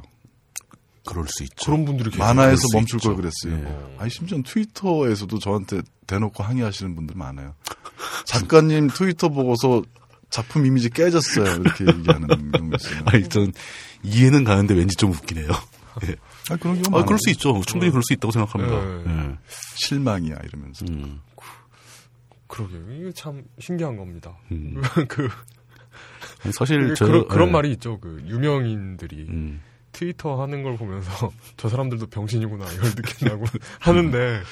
그럴 1.06 1.24
수 1.26 1.43
있죠. 1.44 1.55
그런 1.64 1.86
분들이. 1.86 2.14
만화에서 2.18 2.68
수 2.68 2.76
멈출 2.76 2.98
있죠. 2.98 3.14
걸 3.14 3.16
그랬어요. 3.22 3.55
예. 3.66 3.97
아니 3.98 4.10
심지어 4.10 4.39
트위터에서도 4.44 5.39
저한테 5.39 5.80
대놓고 6.06 6.43
항의하시는 6.43 6.94
분들 6.94 7.16
많아요. 7.16 7.55
작가님 8.26 8.89
트위터 8.89 9.30
보고서 9.30 9.82
작품 10.30 10.66
이미지 10.66 10.90
깨졌어요. 10.90 11.60
이렇게 11.60 11.86
얘기하는 11.86 12.52
경우 12.52 12.70
있어요. 12.74 13.02
아니, 13.06 13.28
전 13.28 13.52
이해는 14.02 14.44
가는데 14.44 14.74
왠지 14.74 14.94
좀 14.96 15.10
웃기네요. 15.12 15.48
예. 16.06 16.16
아, 16.50 16.56
그런 16.56 16.80
경우 16.82 16.98
아. 16.98 17.05
그럴 17.05 17.18
수 17.18 17.30
있죠. 17.30 17.60
충분히 17.66 17.90
그럴 17.90 18.02
수 18.02 18.12
있다고 18.12 18.32
생각합니다. 18.32 19.05
네. 19.05 19.30
예. 19.30 19.38
실망이야 19.74 20.36
이러면서. 20.44 20.86
음, 20.88 21.20
그러게요. 22.46 22.92
이게 22.92 23.12
참 23.12 23.44
신기한 23.59 23.96
겁니다. 23.96 24.36
음. 24.52 24.80
그, 25.09 25.28
아니, 26.44 26.52
사실 26.52 26.94
저 26.94 27.06
그런, 27.06 27.28
그런 27.28 27.48
예. 27.48 27.52
말이 27.52 27.72
있죠. 27.72 27.98
그, 28.00 28.22
유명인들이 28.26 29.26
음, 29.28 29.60
트위터 29.92 30.40
하는 30.40 30.62
걸 30.62 30.76
보면서 30.76 31.32
저 31.56 31.68
사람들도 31.68 32.06
병신이구나 32.06 32.72
이걸 32.72 32.90
느낀다고 32.90 33.44
하는데 33.80 34.42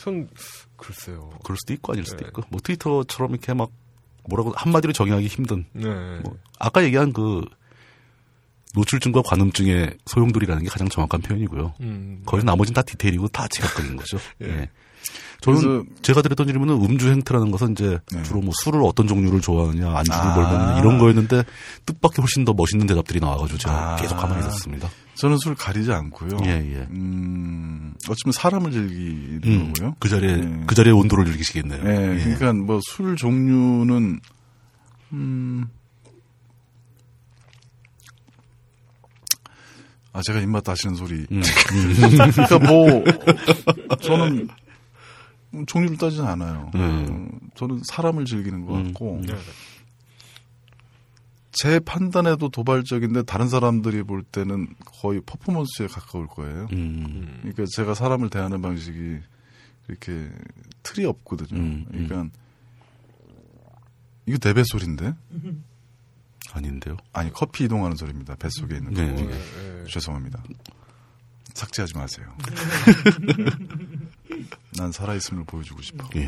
전 0.00 0.28
글쎄요. 0.76 1.30
그럴 1.44 1.56
수도 1.56 1.72
있고 1.74 1.92
아닐 1.92 2.04
수도 2.04 2.18
네. 2.18 2.28
있고 2.28 2.42
뭐 2.50 2.60
트위터처럼 2.62 3.32
이렇게 3.32 3.54
막 3.54 3.70
뭐라고 4.28 4.52
한마디로 4.56 4.92
정의하기 4.92 5.26
힘든 5.26 5.66
네. 5.72 5.88
뭐 6.22 6.36
아까 6.58 6.84
얘기한 6.84 7.12
그 7.12 7.44
노출증과 8.74 9.22
관음증의 9.22 9.96
소용돌이라는 10.04 10.62
게 10.62 10.68
가장 10.68 10.88
정확한 10.88 11.22
표현이고요. 11.22 11.74
음, 11.80 12.22
거의 12.26 12.44
나머지는 12.44 12.74
다 12.74 12.82
디테일이고 12.82 13.28
다 13.28 13.48
지각적인 13.48 13.96
거죠. 13.96 14.18
예. 14.42 14.48
예. 14.48 14.70
저는 15.40 15.86
제가 16.02 16.22
드렸던 16.22 16.46
질문은 16.46 16.74
음주 16.74 17.10
행태라는 17.10 17.50
것은 17.50 17.72
이제 17.72 17.98
네. 18.12 18.22
주로 18.22 18.40
뭐 18.40 18.52
술을 18.62 18.82
어떤 18.82 19.06
종류를 19.06 19.40
좋아하냐, 19.40 19.96
안주를 19.96 20.18
아. 20.18 20.34
뭘 20.34 20.44
먹느냐 20.46 20.78
이런 20.80 20.98
거였는데 20.98 21.44
뜻밖의 21.86 22.22
훨씬 22.22 22.44
더 22.44 22.52
멋있는 22.52 22.86
대답들이 22.86 23.20
나와가지고 23.20 23.58
제가 23.58 23.94
아. 23.94 23.96
계속 23.96 24.16
가만히 24.16 24.40
있었습니다. 24.40 24.88
저는 25.14 25.38
술 25.38 25.54
가리지 25.54 25.90
않고요. 25.92 26.38
예, 26.44 26.50
예. 26.50 26.86
음, 26.90 27.94
어쩌면 28.08 28.32
사람을 28.32 28.70
즐기는 28.70 29.40
음, 29.44 29.72
거고요. 29.72 29.96
그 29.98 30.08
자리에 30.08 30.30
예. 30.30 30.60
그 30.66 30.74
자리의 30.74 30.94
온도를 30.94 31.24
즐기시겠네요. 31.26 31.82
예, 31.86 32.14
예. 32.14 32.34
그러니까 32.34 32.52
뭐 32.52 32.80
술 32.82 33.16
종류는 33.16 34.20
음. 35.12 35.66
아 40.12 40.20
제가 40.22 40.40
입맛 40.40 40.64
다시는 40.64 40.96
소리. 40.96 41.26
음, 41.30 41.42
그러니까 42.34 42.58
뭐 42.58 43.04
저는 44.00 44.48
종류를 45.66 45.96
따지진 45.96 46.24
않아요. 46.24 46.70
음. 46.74 47.30
어, 47.32 47.48
저는 47.54 47.80
사람을 47.86 48.24
즐기는 48.24 48.64
것 48.66 48.72
같고 48.72 49.22
네. 49.26 49.34
제 51.52 51.80
판단에도 51.80 52.50
도발적인데 52.50 53.22
다른 53.22 53.48
사람들이 53.48 54.02
볼 54.02 54.22
때는 54.22 54.68
거의 54.84 55.22
퍼포먼스에 55.24 55.86
가까울 55.86 56.26
거예요. 56.26 56.68
음, 56.72 57.38
그러니까 57.40 57.64
제가 57.74 57.94
사람을 57.94 58.28
대하는 58.28 58.60
방식이 58.60 59.18
이렇게 59.88 60.30
틀이 60.82 61.06
없거든요. 61.06 61.58
음, 61.58 61.86
음. 61.94 62.06
그러니까 62.08 62.38
이거 64.26 64.36
내 64.38 64.52
뱃소리인데? 64.52 65.14
아닌데요. 66.52 66.96
아니 67.12 67.32
커피 67.32 67.64
이동하는 67.64 67.96
소리입니다. 67.96 68.34
뱃속에 68.36 68.76
있는 68.76 68.92
거. 68.92 69.00
네. 69.00 69.12
네, 69.12 69.26
네. 69.26 69.84
죄송합니다. 69.88 70.42
삭제하지 71.54 71.96
마세요. 71.96 72.26
난 74.76 74.92
살아있음을 74.92 75.44
보여주고 75.44 75.82
싶어. 75.82 76.08
예, 76.16 76.22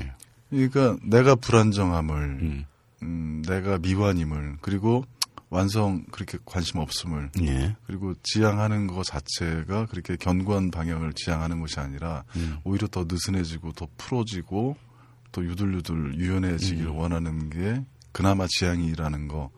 예. 0.00 0.12
그러니까 0.50 0.96
내가 1.02 1.34
불안정함을, 1.34 2.16
음, 2.40 2.64
음, 3.02 3.42
내가 3.46 3.78
미완임을, 3.78 4.58
그리고 4.60 5.04
완성 5.48 6.04
그렇게 6.10 6.38
관심 6.44 6.78
없음을, 6.78 7.30
예. 7.42 7.76
그리고 7.86 8.14
지향하는 8.22 8.86
것 8.86 9.04
자체가 9.04 9.86
그렇게 9.86 10.16
견고한 10.16 10.70
방향을 10.70 11.12
지향하는 11.14 11.60
것이 11.60 11.78
아니라 11.80 12.24
음. 12.36 12.58
오히려 12.64 12.88
더 12.88 13.04
느슨해지고 13.08 13.72
더 13.72 13.86
풀어지고 13.96 14.76
또 15.32 15.44
유들유들 15.44 16.18
유연해지기를 16.18 16.90
음. 16.90 16.96
원하는 16.96 17.50
게 17.50 17.84
그나마 18.12 18.46
지향이라는 18.48 19.28
거. 19.28 19.50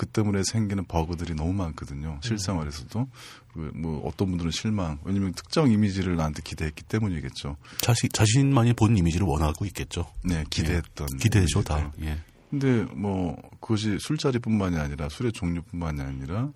그 0.00 0.06
때문에 0.06 0.42
생기는 0.44 0.82
버그들이 0.86 1.34
너무 1.34 1.52
많거든요. 1.52 2.18
실생활에서도. 2.22 3.06
그뭐 3.52 4.00
어떤 4.06 4.28
분들은 4.28 4.50
실망. 4.50 4.98
왜냐면 5.04 5.34
특정 5.34 5.70
이미지를 5.70 6.16
나한테 6.16 6.40
기대했기 6.42 6.84
때문이겠죠. 6.84 7.58
자신 7.82 8.08
자신만이 8.10 8.72
본 8.72 8.96
이미지를 8.96 9.26
원하고 9.26 9.66
있겠죠. 9.66 10.10
네, 10.24 10.42
기대했던. 10.48 11.18
기대죠 11.18 11.58
이미지들. 11.58 11.64
다. 11.64 11.92
예. 12.00 12.18
근데 12.48 12.82
뭐 12.94 13.36
그것이 13.60 13.98
술자리뿐만이 14.00 14.78
아니라 14.78 15.10
술의 15.10 15.32
종류뿐만이 15.32 16.00
아니라 16.00 16.50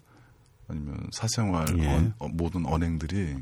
아니면 0.66 1.06
사생활 1.12 1.66
예. 1.80 1.86
언- 1.86 2.14
어, 2.20 2.28
모든 2.28 2.64
언행들이 2.64 3.36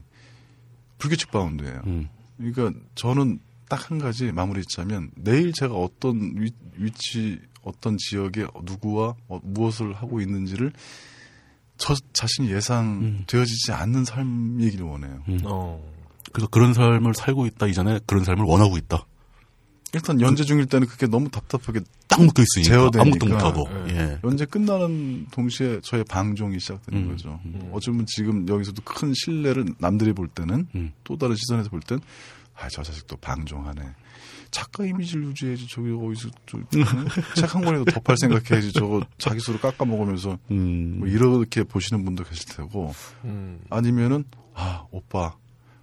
불규칙 0.99 1.31
바운드예요. 1.31 1.81
음, 1.87 2.09
그러니까 2.39 2.73
저는 2.97 3.39
딱 3.69 3.89
한 3.91 3.99
가지 3.99 4.33
마무리 4.33 4.63
짓자면 4.63 5.13
내일 5.17 5.53
제가 5.53 5.75
어떤 5.75 6.33
위, 6.37 6.51
위치 6.77 7.41
어떤 7.63 7.97
지역에 7.97 8.47
누구와 8.65 9.15
어, 9.29 9.41
무엇을 9.43 9.95
하고 9.95 10.21
있는지를 10.21 10.73
저 11.79 11.95
자신이 12.13 12.53
예상되어지지 12.53 13.73
않는 13.73 14.05
삶이길 14.05 14.83
원해요. 14.83 15.23
음. 15.29 15.39
어. 15.45 15.83
그래서 16.33 16.49
그런 16.49 16.75
삶을 16.75 17.15
살고 17.15 17.47
있다 17.47 17.67
이전에 17.67 18.01
그런 18.07 18.25
삶을 18.25 18.45
원하고 18.45 18.77
있다. 18.77 19.07
일단 19.95 20.21
연재 20.21 20.45
중일 20.45 20.67
때는 20.67 20.87
그게 20.87 21.07
너무 21.07 21.29
답답하게 21.29 21.81
딱 22.09 22.23
묶여 22.23 22.43
있으니까 22.43 22.69
제어되니까. 22.69 23.03
아무것도 23.03 23.27
못 23.27 23.45
하고. 23.45 23.89
예. 23.91 23.95
예. 23.95 24.19
연재 24.25 24.47
끝나는 24.47 25.27
동시에 25.31 25.81
저의 25.83 26.05
방종이 26.05 26.59
시작되는 26.59 27.03
음, 27.03 27.11
거죠. 27.11 27.39
음. 27.45 27.71
어쩌면 27.73 28.07
지금 28.07 28.49
여기서도 28.49 28.81
큰 28.85 29.13
신뢰를 29.15 29.67
남들이 29.79 30.15
볼 30.15 30.29
때는 30.29 30.67
음. 30.75 30.93
또 31.05 31.19
다른 31.19 31.37
시선에서 31.37 31.69
볼 31.69 31.81
땐, 31.81 32.01
아, 32.55 32.69
저 32.71 32.83
자식도 32.83 33.17
방종하네. 33.17 33.83
작가 34.53 34.85
이미지를 34.85 35.25
유지해야지. 35.25 35.67
저기 35.69 35.91
어디서 35.91 36.29
책 37.35 37.55
한 37.55 37.65
권이라도 37.65 37.85
더 37.91 38.01
팔 38.01 38.17
생각해야지. 38.19 38.73
저거 38.73 39.03
자기 39.19 39.41
스스로 39.41 39.59
깎아 39.59 39.85
먹으면서 39.85 40.39
음. 40.53 40.99
뭐 41.01 41.09
이렇게 41.09 41.65
보시는 41.65 42.05
분도 42.05 42.23
계실 42.23 42.47
테고 42.55 42.95
음. 43.25 43.61
아니면은 43.71 44.25
아 44.55 44.85
오빠 44.93 45.35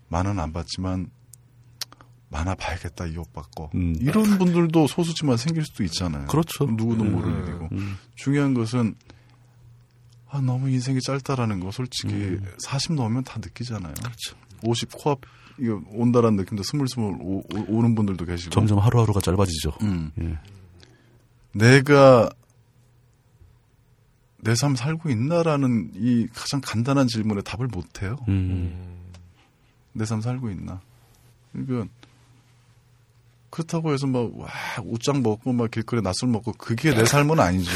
만원 0.08 0.40
안 0.40 0.54
받지만 0.54 1.10
만화 2.30 2.54
봐야겠다 2.54 3.08
이 3.08 3.18
오빠 3.18 3.42
거 3.56 3.72
음. 3.74 3.96
이런 4.00 4.38
분들도 4.38 4.86
소수지만 4.88 5.36
생길 5.38 5.66
수도 5.66 5.84
있잖아요. 5.84 6.28
그렇죠. 6.28 6.66
누구도 6.66 7.04
음. 7.04 7.12
모르는 7.14 7.48
일이고 7.48 7.70
음. 7.72 7.98
중요한 8.16 8.54
것은 8.54 8.94
아 10.30 10.40
너무 10.42 10.70
인생이 10.70 11.02
짧다라는 11.02 11.60
거 11.60 11.72
솔직히 11.72 12.38
40 12.60 12.94
넘으면 12.94 13.24
다 13.24 13.40
느끼잖아요. 13.44 13.90
음. 13.98 14.04
그렇죠. 14.04 14.36
50 14.64 14.92
코앞 14.94 15.22
이거 15.60 15.82
온다라는 15.92 16.38
느낌도 16.38 16.64
스물스물 16.64 17.18
오, 17.22 17.44
오, 17.68 17.82
는 17.82 17.96
분들도 17.96 18.26
계시고 18.26 18.52
점점 18.52 18.80
하루하루가 18.80 19.20
짧아지죠. 19.22 19.72
음. 19.82 20.12
예. 20.22 20.38
내가 21.54 22.30
내 24.42 24.54
삶 24.56 24.76
살고 24.76 25.10
있나라는 25.10 25.92
이 25.96 26.28
가장 26.34 26.62
간단한 26.64 27.08
질문에 27.08 27.42
답을 27.42 27.68
못 27.68 28.02
해요. 28.02 28.18
음. 28.28 28.34
음. 28.34 29.12
내삶 29.94 30.22
살고 30.22 30.50
있나? 30.52 30.80
그러니까 31.52 31.92
그렇다고 33.50 33.92
해서 33.92 34.08
막 34.08 34.32
와, 34.38 34.48
웃장 34.86 35.22
먹고 35.24 35.52
막 35.54 35.70
길거리 35.72 36.00
에 36.00 36.02
낮술 36.02 36.30
먹고 36.30 36.54
그게 36.54 36.94
내 36.94 37.06
삶은 37.06 37.40
아니죠. 37.40 37.72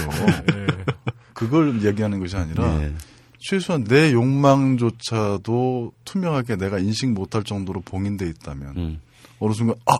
예. 0.53 0.67
그걸 1.33 1.83
얘기하는 1.83 2.19
것이 2.19 2.37
아니라 2.37 2.81
예. 2.83 2.93
최소한 3.43 3.83
내 3.83 4.13
욕망조차도 4.13 5.93
투명하게 6.05 6.55
내가 6.55 6.79
인식 6.79 7.11
못할 7.11 7.43
정도로 7.43 7.81
봉인돼 7.81 8.25
있다면 8.29 8.77
음. 8.77 9.01
어느 9.39 9.53
순간 9.53 9.75
아 9.85 9.97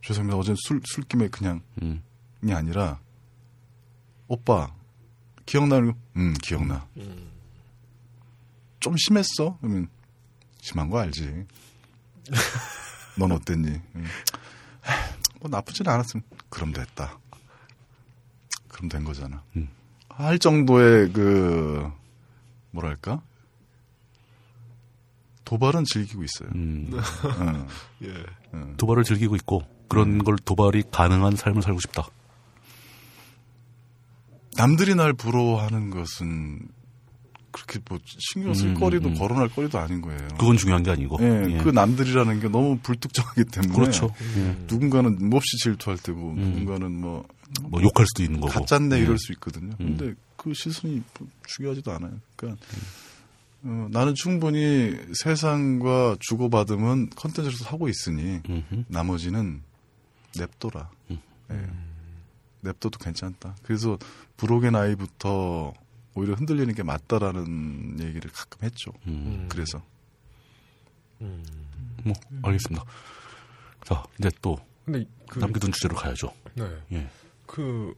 죄송합니다 0.00 0.38
어제 0.38 0.54
술 0.56 0.80
술김에 0.84 1.26
그냥이 1.26 1.60
음. 1.82 2.02
아니라 2.48 3.00
오빠 4.28 4.72
기억나는 5.44 5.92
거? 5.92 5.98
음 6.18 6.34
기억나 6.40 6.86
음. 6.98 7.32
좀 8.78 8.94
심했어 8.96 9.58
그러면 9.60 9.88
심한 10.60 10.88
거 10.88 11.00
알지 11.00 11.46
넌 13.18 13.32
어땠니 13.32 13.68
음. 13.96 14.04
뭐 15.40 15.50
나쁘진 15.50 15.88
않았으면 15.88 16.22
그럼 16.48 16.72
됐다 16.72 17.18
그럼 18.68 18.88
된 18.88 19.02
거잖아 19.02 19.42
음. 19.56 19.68
할 20.16 20.38
정도의 20.38 21.12
그 21.12 21.90
뭐랄까 22.70 23.22
도발은 25.44 25.84
즐기고 25.84 26.24
있어요. 26.24 26.48
음. 26.54 26.90
어, 26.92 27.66
예. 28.02 28.12
어. 28.52 28.74
도발을 28.78 29.04
즐기고 29.04 29.36
있고 29.36 29.62
그런 29.88 30.24
걸 30.24 30.36
도발이 30.36 30.84
가능한 30.90 31.36
삶을 31.36 31.62
살고 31.62 31.80
싶다. 31.80 32.06
남들이 34.56 34.94
날 34.94 35.12
부러워하는 35.12 35.90
것은 35.90 36.66
그렇게 37.52 37.78
뭐 37.88 37.98
신경 38.04 38.54
쓸 38.54 38.68
음, 38.68 38.74
거리도 38.74 39.10
음. 39.10 39.14
거론할 39.14 39.48
거리도 39.48 39.78
아닌 39.78 40.00
거예요. 40.00 40.18
그건 40.38 40.56
중요한 40.56 40.82
게 40.82 40.90
아니고. 40.90 41.18
예, 41.20 41.54
예. 41.54 41.58
그 41.58 41.68
남들이라는 41.68 42.40
게 42.40 42.48
너무 42.48 42.78
불특정하기 42.78 43.44
때문에 43.44 43.74
그렇죠. 43.74 44.10
예. 44.36 44.56
누군가는 44.66 45.28
몹시 45.28 45.56
질투할 45.58 45.98
테고 45.98 46.32
음. 46.32 46.36
누군가는 46.36 46.90
뭐 46.90 47.26
뭐 47.62 47.82
욕할 47.82 48.06
수도 48.06 48.22
있는 48.22 48.40
거고. 48.40 48.52
가짠데 48.52 48.96
예. 48.98 49.00
이럴 49.02 49.18
수 49.18 49.32
있거든요. 49.32 49.74
음. 49.80 49.96
근데 49.96 50.14
그 50.36 50.52
시선이 50.52 51.02
중요하지도 51.46 51.92
않아요. 51.92 52.20
그러니까 52.36 52.64
어, 53.62 53.88
나는 53.90 54.14
충분히 54.14 54.96
세상과 55.14 56.16
주고받음은 56.20 57.10
컨텐츠로서 57.10 57.64
하고 57.66 57.88
있으니 57.88 58.40
음흠. 58.48 58.84
나머지는 58.88 59.62
냅둬라. 60.36 60.90
음. 61.10 61.20
예. 61.50 61.66
냅둬도 62.62 62.98
괜찮다. 62.98 63.56
그래서 63.62 63.98
불혹의 64.36 64.72
나이부터 64.72 65.72
오히려 66.14 66.34
흔들리는 66.34 66.74
게 66.74 66.82
맞다라는 66.82 67.98
얘기를 68.00 68.30
가끔 68.32 68.64
했죠. 68.64 68.92
음, 69.06 69.46
그래서 69.50 69.82
음. 71.20 71.44
뭐 72.02 72.14
알겠습니다. 72.42 72.84
자 73.84 74.02
이제 74.18 74.30
또 74.40 74.58
근데 74.84 75.04
그 75.28 75.38
남겨둔 75.38 75.72
주제로 75.72 75.94
가야죠. 75.94 76.32
네. 76.54 76.64
예. 76.92 77.10
그 77.46 77.94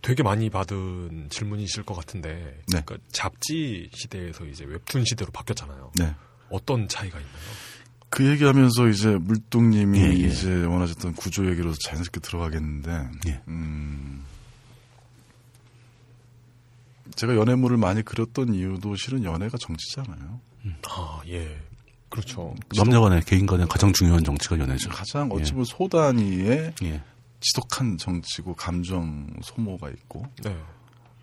되게 0.00 0.22
많이 0.22 0.50
받은 0.50 1.28
질문이실 1.30 1.84
것 1.84 1.94
같은데 1.94 2.60
네. 2.72 2.82
그러니까 2.84 2.96
잡지 3.12 3.88
시대에서 3.94 4.44
이제 4.46 4.64
웹툰 4.64 5.04
시대로 5.04 5.30
바뀌었잖아요. 5.30 5.92
네. 5.96 6.14
어떤 6.50 6.88
차이가 6.88 7.18
있나요? 7.18 7.32
그 8.08 8.28
얘기하면서 8.28 8.88
이제 8.88 9.16
물뚱님이 9.16 9.98
예, 10.00 10.04
예. 10.04 10.12
이제 10.12 10.64
원하셨던 10.64 11.14
구조 11.14 11.48
얘기로 11.50 11.72
자연스럽게 11.72 12.20
들어가겠는데, 12.20 13.08
예. 13.28 13.40
음, 13.48 14.22
제가 17.16 17.36
연애물을 17.36 17.78
많이 17.78 18.02
그렸던 18.02 18.52
이유도 18.52 18.96
실은 18.96 19.24
연애가 19.24 19.56
정치잖아요. 19.58 20.40
아, 20.90 21.22
예. 21.28 21.58
그렇죠. 22.10 22.54
남녀 22.76 23.00
간의 23.00 23.22
개인 23.22 23.46
간의 23.46 23.66
가장 23.68 23.94
중요한 23.94 24.22
정치가 24.22 24.58
연애죠. 24.58 24.90
가장 24.90 25.30
예. 25.32 25.40
어찌 25.40 25.52
보면 25.52 25.64
소단위의 25.64 26.74
예. 26.82 27.02
지독한 27.42 27.98
정치고 27.98 28.54
감정 28.54 29.28
소모가 29.42 29.90
있고, 29.90 30.24
네. 30.42 30.56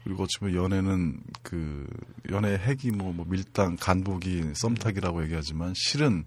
그리고 0.04 0.24
어찌 0.24 0.40
보면 0.40 0.56
연애는 0.56 1.22
그 1.44 1.88
연애 2.32 2.56
핵이 2.56 2.96
뭐, 2.96 3.12
뭐 3.12 3.26
밀당, 3.28 3.76
간보기, 3.78 4.54
썸타기라고 4.56 5.24
얘기하지만 5.24 5.74
실은 5.76 6.26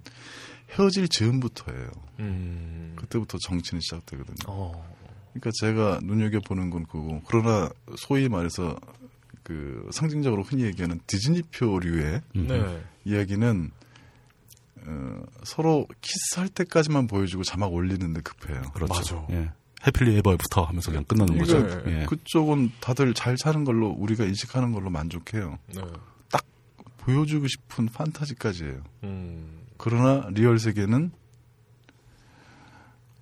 헤어질 0.70 1.08
즈음부터예요. 1.08 1.90
음. 2.20 2.94
그때부터 2.96 3.38
정치는 3.38 3.80
시작되거든요. 3.80 4.46
어. 4.46 4.92
그러니까 5.32 5.50
제가 5.60 6.00
눈여겨 6.02 6.40
보는 6.40 6.70
건 6.70 6.84
그거. 6.84 7.20
그러나 7.26 7.70
소위 7.96 8.28
말해서 8.28 8.78
그 9.42 9.88
상징적으로 9.92 10.42
흔히 10.42 10.64
얘기하는 10.64 11.00
디즈니표류의 11.06 12.22
음. 12.36 12.46
네. 12.46 12.82
이야기는 13.04 13.70
어, 14.84 15.22
서로 15.44 15.86
키스할 16.00 16.48
때까지만 16.48 17.06
보여주고 17.06 17.44
자막 17.44 17.72
올리는데 17.72 18.20
급해요. 18.20 18.62
그렇죠. 18.74 18.94
맞아. 18.94 19.26
예. 19.30 19.50
해필리 19.86 20.16
에버부터 20.18 20.62
하면서 20.64 20.90
그냥 20.90 21.04
끝나는 21.04 21.38
거죠. 21.38 21.58
그러니까 21.62 21.90
예. 22.02 22.06
그쪽은 22.06 22.70
다들 22.80 23.14
잘 23.14 23.36
사는 23.38 23.64
걸로 23.64 23.88
우리가 23.88 24.24
인식하는 24.24 24.72
걸로 24.72 24.90
만족해요. 24.90 25.58
네. 25.74 25.82
보여주고 26.98 27.48
싶은 27.48 27.86
판타지까지예요. 27.86 28.80
음. 29.02 29.62
그러나 29.76 30.28
리얼 30.30 30.60
세계는 30.60 31.10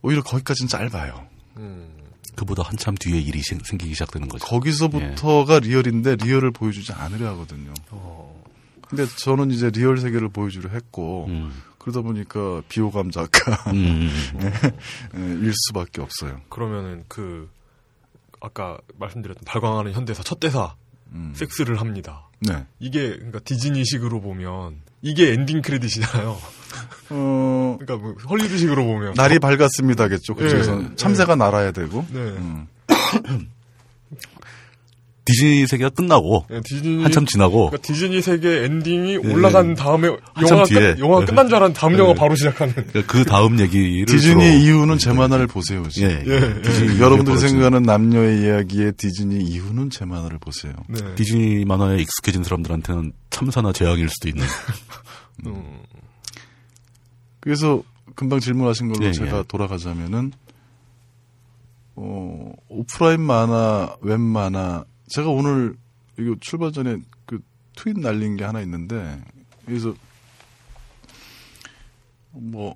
오히려 0.03 0.23
거기까지는 0.23 0.69
짧아요. 0.69 1.27
음. 1.57 1.89
그보다 2.37 2.62
한참 2.62 2.95
뒤에 2.95 3.19
일이 3.19 3.43
생- 3.43 3.61
생기기 3.62 3.93
시작되는 3.95 4.28
거죠. 4.28 4.47
거기서부터가 4.47 5.61
리얼인데 5.61 6.16
리얼을 6.16 6.51
보여주지 6.53 6.93
않으려 6.93 7.28
하거든요. 7.31 7.73
어. 7.91 8.43
근데 8.87 9.07
저는 9.07 9.51
이제 9.51 9.70
리얼 9.70 9.99
세계를 9.99 10.28
보여주려 10.31 10.70
했고 10.70 11.27
음. 11.28 11.51
그러다 11.81 12.02
보니까 12.02 12.62
비호감 12.69 13.11
작가 13.11 13.70
음. 13.73 14.11
예, 14.39 15.19
일 15.19 15.52
수밖에 15.55 16.02
없어요. 16.02 16.40
그러면은 16.51 17.05
그 17.09 17.48
아까 18.40 18.78
말씀드렸던 18.98 19.44
발광하는 19.47 19.93
현대사 19.93 20.23
첫 20.23 20.40
대사 20.40 20.74
음. 21.12 21.32
섹스를 21.35 21.81
합니다. 21.81 22.28
네. 22.40 22.66
이게 22.78 23.11
그러니까 23.11 23.40
디즈니식으로 23.40 24.20
보면 24.20 24.82
이게 25.01 25.32
엔딩 25.32 25.62
크레딧이잖아요. 25.62 26.39
어, 27.11 27.77
그러니까 27.81 27.97
뭐 27.97 28.15
헐리우드식으로 28.28 28.85
보면 28.85 29.15
날이 29.15 29.39
밝았습니다겠죠. 29.39 30.35
그쪽에서 30.35 30.82
예, 30.82 30.97
참새가 30.97 31.35
날아야 31.35 31.73
되고. 31.73 32.07
네. 32.11 32.19
음. 32.19 32.69
디즈니 35.31 35.66
세계가 35.66 35.90
끝나고 35.90 36.44
네, 36.51 36.61
디즈니 36.65 37.02
한참 37.02 37.24
지나고 37.24 37.70
그러니까 37.70 37.86
디즈니 37.86 38.20
세계 38.20 38.65
엔딩이 38.65 39.12
예. 39.12 39.16
올라간 39.16 39.74
다음에 39.74 40.09
한참 40.35 40.57
영화 40.57 40.65
뒤에. 40.65 40.81
끝, 40.94 40.98
영화 40.98 41.23
예. 41.23 41.24
끝난 41.24 41.47
줄 41.47 41.57
알았는데 41.57 41.78
다음 41.78 41.98
영화 41.98 42.11
예. 42.11 42.15
바로 42.15 42.35
시작하는. 42.35 42.74
그 43.07 43.24
다음 43.24 43.61
얘기를 43.61 44.07
디즈니 44.11 44.62
이후는 44.65 44.98
제 44.98 45.12
만화를 45.12 45.47
보세요. 45.47 45.82
예, 45.86 45.89
지금. 45.90 46.27
예. 46.27 46.62
디즈니 46.62 47.01
여러분들이 47.01 47.39
생각하는 47.39 47.82
남녀의 47.82 48.43
이야기의 48.43 48.93
디즈니 48.97 49.44
이후는 49.44 49.90
제 49.90 50.05
만화를 50.05 50.39
보세요. 50.39 50.73
네. 50.89 51.15
디즈니 51.15 51.65
만화에 51.65 52.01
익숙해진 52.01 52.43
사람들한테는 52.43 53.12
참사나 53.31 53.73
재앙일 53.73 54.09
수도 54.09 54.28
있는. 54.28 54.44
음. 55.47 55.78
그래서 57.40 57.82
금방 58.15 58.40
질문하신 58.40 58.93
걸로 58.93 59.07
예, 59.07 59.12
제가 59.12 59.39
예. 59.39 59.44
돌아가자면은 59.48 60.32
어, 61.97 62.52
오프라인 62.69 63.20
만화, 63.20 63.94
웹 64.01 64.19
만화 64.20 64.85
제가 65.11 65.28
오늘 65.28 65.77
이거 66.19 66.35
출발 66.41 66.73
전에 66.73 66.99
그 67.27 67.41
트윗 67.77 67.99
날린 68.01 68.37
게 68.37 68.45
하나 68.45 68.61
있는데 68.62 69.23
여기서 69.69 69.95
뭐 72.32 72.74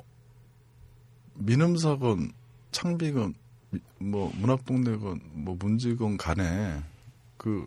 민음사건, 1.35 2.33
창비건, 2.73 3.35
미- 3.71 3.81
뭐 3.99 4.33
문학동네건, 4.37 5.21
뭐 5.33 5.57
문지건 5.59 6.17
간에 6.17 6.83
그 7.37 7.67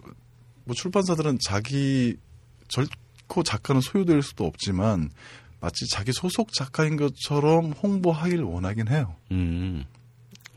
뭐 0.65 0.75
출판사들은 0.75 1.37
자기 1.41 2.17
결코 2.67 3.41
작가는 3.41 3.79
소유될 3.79 4.21
수도 4.21 4.45
없지만 4.45 5.09
마치 5.61 5.87
자기 5.87 6.11
소속 6.11 6.51
작가인 6.51 6.97
것처럼 6.97 7.71
홍보하길 7.71 8.43
원하긴 8.43 8.89
해요. 8.89 9.15
음. 9.31 9.85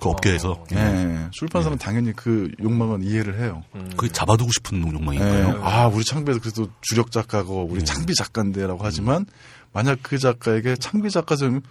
그 0.01 0.09
업계에서. 0.09 0.53
어, 0.53 0.65
예. 0.73 0.77
예. 0.77 1.29
출판사는 1.31 1.77
당연히 1.79 2.13
그 2.15 2.51
욕망은 2.61 3.03
이해를 3.05 3.41
해요. 3.41 3.63
음. 3.75 3.91
그게 3.97 4.11
잡아두고 4.11 4.51
싶은 4.53 4.79
예. 4.87 4.93
욕망인가요? 4.93 5.61
아, 5.63 5.87
우리 5.87 6.05
창비에서 6.05 6.41
그래도 6.41 6.69
주력 6.81 7.11
작가고 7.11 7.67
우리 7.71 7.81
예. 7.81 7.85
창비 7.85 8.15
작가인데라고 8.15 8.81
하지만 8.83 9.27
만약 9.73 9.99
그 10.03 10.19
작가에게 10.19 10.77
창비 10.77 11.11
작가면 11.11 11.63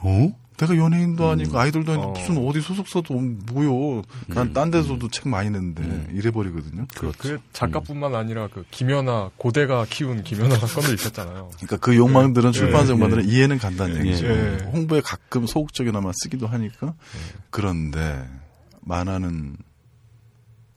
어? 0.00 0.32
내가 0.56 0.76
연예인도 0.76 1.28
아니고 1.28 1.58
아이돌도 1.58 1.92
아니고 1.92 2.08
어. 2.08 2.12
무슨 2.12 2.38
어디 2.46 2.60
소속사도 2.60 3.14
뭐요. 3.14 4.02
난 4.28 4.52
딴 4.52 4.70
데서도 4.70 5.08
책 5.10 5.28
많이 5.28 5.50
냈는데 5.50 5.82
음. 5.82 6.08
이래버리거든요. 6.14 6.86
그렇죠. 6.96 7.18
그 7.18 7.38
작가뿐만 7.52 8.14
아니라 8.14 8.48
그 8.48 8.64
김연아 8.70 9.32
고대가 9.36 9.84
키운 9.88 10.22
김연아 10.24 10.54
사건도 10.66 10.94
있었잖아요. 10.94 11.50
그러니까 11.56 11.76
그 11.76 11.94
욕망들은 11.94 12.48
예. 12.48 12.52
출판사 12.52 12.88
예. 12.88 12.92
욕망들은 12.94 13.28
이해는 13.28 13.58
간다는 13.58 13.96
예. 13.96 14.08
얘기죠. 14.10 14.26
예. 14.28 14.58
홍보에 14.72 15.02
가끔 15.02 15.46
소극적이나마 15.46 16.12
쓰기도 16.14 16.46
하니까. 16.46 16.94
그런데 17.50 18.26
만화는 18.80 19.56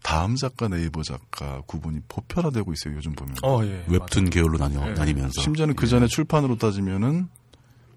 다음 0.03 0.35
작가, 0.35 0.67
네이버 0.67 1.03
작가 1.03 1.61
구분이 1.67 1.99
보편화되고 2.07 2.73
있어요. 2.73 2.95
요즘 2.95 3.13
보면. 3.13 3.35
어, 3.43 3.63
예. 3.63 3.83
웹툰 3.87 4.29
계열로 4.29 4.57
나뉘어, 4.57 4.89
예. 4.89 4.93
나뉘면서. 4.93 5.41
심지어는 5.41 5.75
그 5.75 5.87
전에 5.87 6.07
출판으로 6.07 6.57
따지면은 6.57 7.29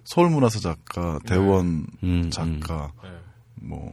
서울문화사 0.04 0.60
작가, 0.60 1.18
대원 1.26 1.86
음, 2.02 2.30
작가, 2.30 2.92
맞아요. 3.02 3.14
예. 3.16 3.20
뭐 3.56 3.92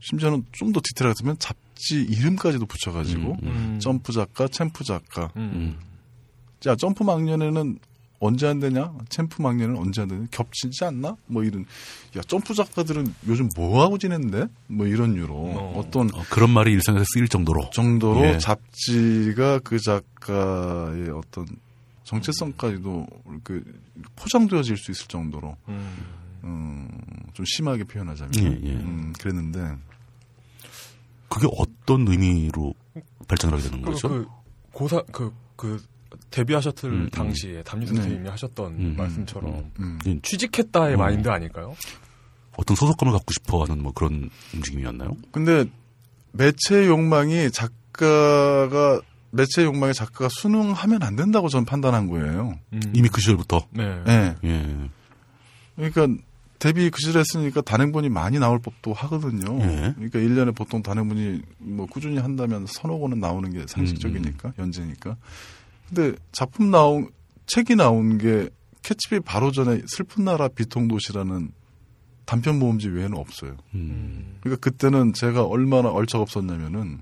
심지어는 0.00 0.44
좀 0.52 0.72
더 0.72 0.80
디테일하게 0.82 1.14
쓰면 1.18 1.38
잡지 1.38 2.02
이름까지도 2.02 2.66
붙여가지고 2.66 3.38
음, 3.42 3.48
음. 3.48 3.78
점프 3.80 4.12
작가, 4.12 4.48
챔프 4.48 4.84
작가. 4.84 5.30
음. 5.36 5.78
자 6.60 6.74
점프 6.76 7.02
막년에는 7.02 7.78
언제 8.18 8.46
안 8.46 8.60
되냐? 8.60 8.92
챔프 9.10 9.42
막년은 9.42 9.76
언제 9.76 10.02
안 10.02 10.08
되냐? 10.08 10.26
겹치지 10.30 10.84
않나? 10.84 11.16
뭐 11.26 11.44
이런 11.44 11.64
야 12.16 12.22
점프 12.26 12.54
작가들은 12.54 13.14
요즘 13.28 13.48
뭐 13.56 13.82
하고 13.82 13.98
지낸대? 13.98 14.46
뭐 14.68 14.86
이런 14.86 15.16
유로 15.16 15.34
어. 15.34 15.72
어. 15.76 15.90
떤 15.90 16.08
어, 16.14 16.22
그런 16.30 16.50
말이 16.50 16.72
일상에서 16.72 17.04
쓰일 17.14 17.28
정도로. 17.28 17.70
정도로 17.70 18.24
예. 18.26 18.38
잡지가 18.38 19.58
그 19.60 19.78
작가의 19.78 21.10
어떤 21.10 21.46
정체성까지도 22.06 23.06
그 23.42 23.62
포장되어질 24.14 24.76
수 24.76 24.92
있을 24.92 25.06
정도로 25.08 25.56
음. 25.68 25.96
음, 26.44 26.88
좀 27.32 27.44
심하게 27.44 27.82
표현하자면 27.84 28.32
예, 28.38 28.68
예. 28.68 28.74
음, 28.74 29.12
그랬는데 29.18 29.76
그게 31.28 31.48
어떤 31.56 32.06
의미로 32.06 32.74
발전을 33.26 33.58
하게 33.58 33.68
되는 33.68 33.82
그리고 33.82 33.92
거죠? 33.92 34.08
그 34.08 34.26
고사 34.72 35.02
그그 35.12 35.84
데뷔하셨을 36.30 36.90
음, 36.90 37.00
음. 37.02 37.10
당시에 37.10 37.64
담임 37.64 37.88
네. 37.88 37.94
선생님이 37.94 38.28
하셨던 38.28 38.72
음, 38.72 38.94
말씀처럼 38.96 39.72
음. 39.80 39.98
음, 40.06 40.20
취직했다의 40.22 40.94
어. 40.94 40.98
마인드 40.98 41.28
아닐까요? 41.28 41.74
어떤 42.56 42.76
소속감을 42.76 43.12
갖고 43.12 43.32
싶어 43.32 43.64
하는 43.64 43.82
뭐 43.82 43.92
그런 43.92 44.30
움직임이었나요? 44.54 45.16
근데 45.32 45.64
매체 46.30 46.86
욕망이 46.86 47.50
작가가 47.50 49.00
매체 49.36 49.64
욕망에 49.64 49.92
작가가 49.92 50.28
순응하면 50.30 51.02
안 51.02 51.16
된다고 51.16 51.48
저는 51.48 51.64
판단한 51.64 52.08
거예요. 52.08 52.58
음. 52.72 52.80
이미 52.94 53.08
그 53.08 53.20
시절부터. 53.20 53.66
네. 53.70 54.02
예. 54.08 54.34
예. 54.44 54.90
그러니까 55.76 56.22
데뷔 56.58 56.90
그 56.90 56.98
시절 56.98 57.20
했으니까 57.20 57.60
단행본이 57.60 58.08
많이 58.08 58.38
나올 58.38 58.58
법도 58.58 58.92
하거든요. 58.94 59.58
예. 59.60 59.94
그러니까 59.94 60.18
1년에 60.18 60.54
보통 60.54 60.82
단행본이 60.82 61.42
뭐 61.58 61.86
꾸준히 61.86 62.18
한다면 62.18 62.66
서너 62.66 62.98
권은 62.98 63.20
나오는 63.20 63.50
게 63.52 63.60
음, 63.60 63.66
상식적이니까 63.66 64.54
연재니까. 64.58 65.16
근데 65.88 66.16
작품 66.32 66.70
나온 66.70 67.10
책이 67.46 67.76
나온 67.76 68.18
게 68.18 68.48
캐치비 68.82 69.20
바로 69.20 69.52
전에 69.52 69.82
슬픈 69.86 70.24
나라 70.24 70.48
비통도시라는 70.48 71.52
단편 72.24 72.58
모음집 72.58 72.92
외에는 72.92 73.16
없어요. 73.16 73.56
음. 73.74 74.38
그러니까 74.40 74.60
그때는 74.60 75.12
제가 75.12 75.44
얼마나 75.44 75.90
얼척 75.90 76.20
없었냐면은 76.20 77.00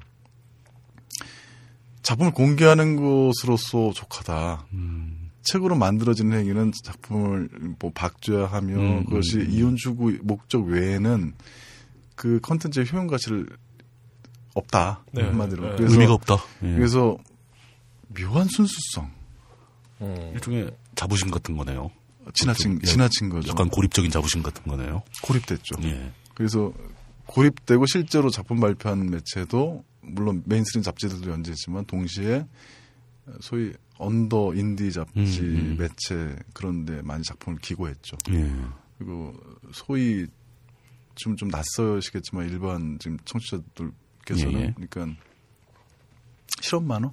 작품을 2.05 2.33
공개하는 2.33 2.97
것으로서 2.97 3.93
족하다. 3.93 4.67
음. 4.75 5.31
책으로 5.43 5.75
만들어지는 5.75 6.39
행위는 6.39 6.73
작품을 6.85 7.49
뭐 7.79 7.91
박제하며 7.95 8.77
음, 8.77 9.05
그것이 9.07 9.37
음, 9.39 9.41
음. 9.41 9.51
이윤 9.51 9.77
추구 9.77 10.17
목적 10.23 10.65
외에는 10.67 11.35
그 12.15 12.41
컨텐츠의 12.41 12.87
효용 12.93 13.07
가치를 13.09 13.47
없다 14.55 15.05
네, 15.13 15.23
한마디로 15.23 15.71
네. 15.71 15.77
그래서 15.77 15.93
의미가 15.95 16.13
없다. 16.15 16.37
예. 16.63 16.75
그래서 16.75 17.19
묘한 18.09 18.47
순수성 18.49 19.11
어. 20.01 20.33
일종의 20.35 20.71
자부심 20.95 21.31
같은 21.31 21.57
거네요. 21.57 21.91
지나친 22.33 22.81
예. 22.83 22.87
지나친 22.87 23.29
거죠 23.29 23.51
약간 23.51 23.69
고립적인 23.69 24.11
자부심 24.11 24.43
같은 24.43 24.63
거네요. 24.65 25.03
고립됐죠 25.23 25.77
예. 25.83 26.13
그래서 26.35 26.73
고립되고 27.27 27.85
실제로 27.87 28.31
작품 28.31 28.61
발표한 28.61 29.11
매체도 29.11 29.85
물론 30.07 30.43
mainstream 30.47 30.83
잡지들도 30.83 31.31
연재했지만 31.31 31.85
동시에 31.87 32.47
소위 33.41 33.73
under 33.99 34.55
인디 34.55 34.93
잡지 34.93 35.41
음, 35.41 35.57
음. 35.57 35.77
매체 35.79 36.37
그런 36.53 36.85
데 36.85 37.01
많이 37.03 37.23
작품을 37.23 37.59
기고했죠. 37.61 38.17
예. 38.31 38.53
그리고 38.99 39.35
소위 39.73 40.27
지금 41.15 41.37
좀 41.37 41.49
낯서시겠지만 41.49 42.49
일반 42.49 42.99
지금 42.99 43.17
청취자들께서는 43.25 44.61
예, 44.61 44.65
예. 44.67 44.75
그러니까 44.75 45.21
실험 46.61 46.87
만화, 46.87 47.11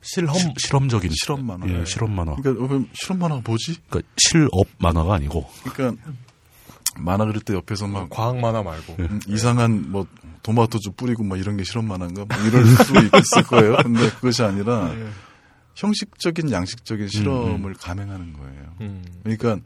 실험 0.00 0.34
시- 0.36 0.48
실험적인 0.58 1.10
실험 1.14 1.46
만화. 1.46 1.68
예, 1.68 1.84
실험 1.84 2.14
만화. 2.14 2.34
그러니까 2.36 2.88
실험 2.94 3.18
만화가 3.18 3.42
뭐지? 3.46 3.76
그러니까 3.88 4.10
실업 4.16 4.66
만화가 4.78 5.14
아니고 5.14 5.46
그러니까 5.64 6.02
만화 6.98 7.24
그릴 7.24 7.40
때 7.42 7.54
옆에서 7.54 7.86
막 7.86 8.08
과학 8.10 8.38
만화 8.38 8.62
말고 8.62 8.96
음, 9.00 9.20
이상한 9.26 9.90
뭐 9.90 10.06
도마토주 10.42 10.92
뿌리고 10.92 11.24
막 11.24 11.38
이런 11.38 11.56
게 11.56 11.64
실험 11.64 11.86
만화인가 11.88 12.24
뭐 12.24 12.46
이럴 12.46 12.64
수 12.64 12.92
있을 12.92 13.42
거예요. 13.48 13.76
근데 13.82 14.10
그것이 14.10 14.42
아니라 14.42 14.92
예. 14.94 15.08
형식적인 15.74 16.50
양식적인 16.50 17.08
실험을 17.08 17.74
감행하는 17.74 18.32
거예요. 18.34 18.74
음. 18.80 19.04
그러니까 19.22 19.58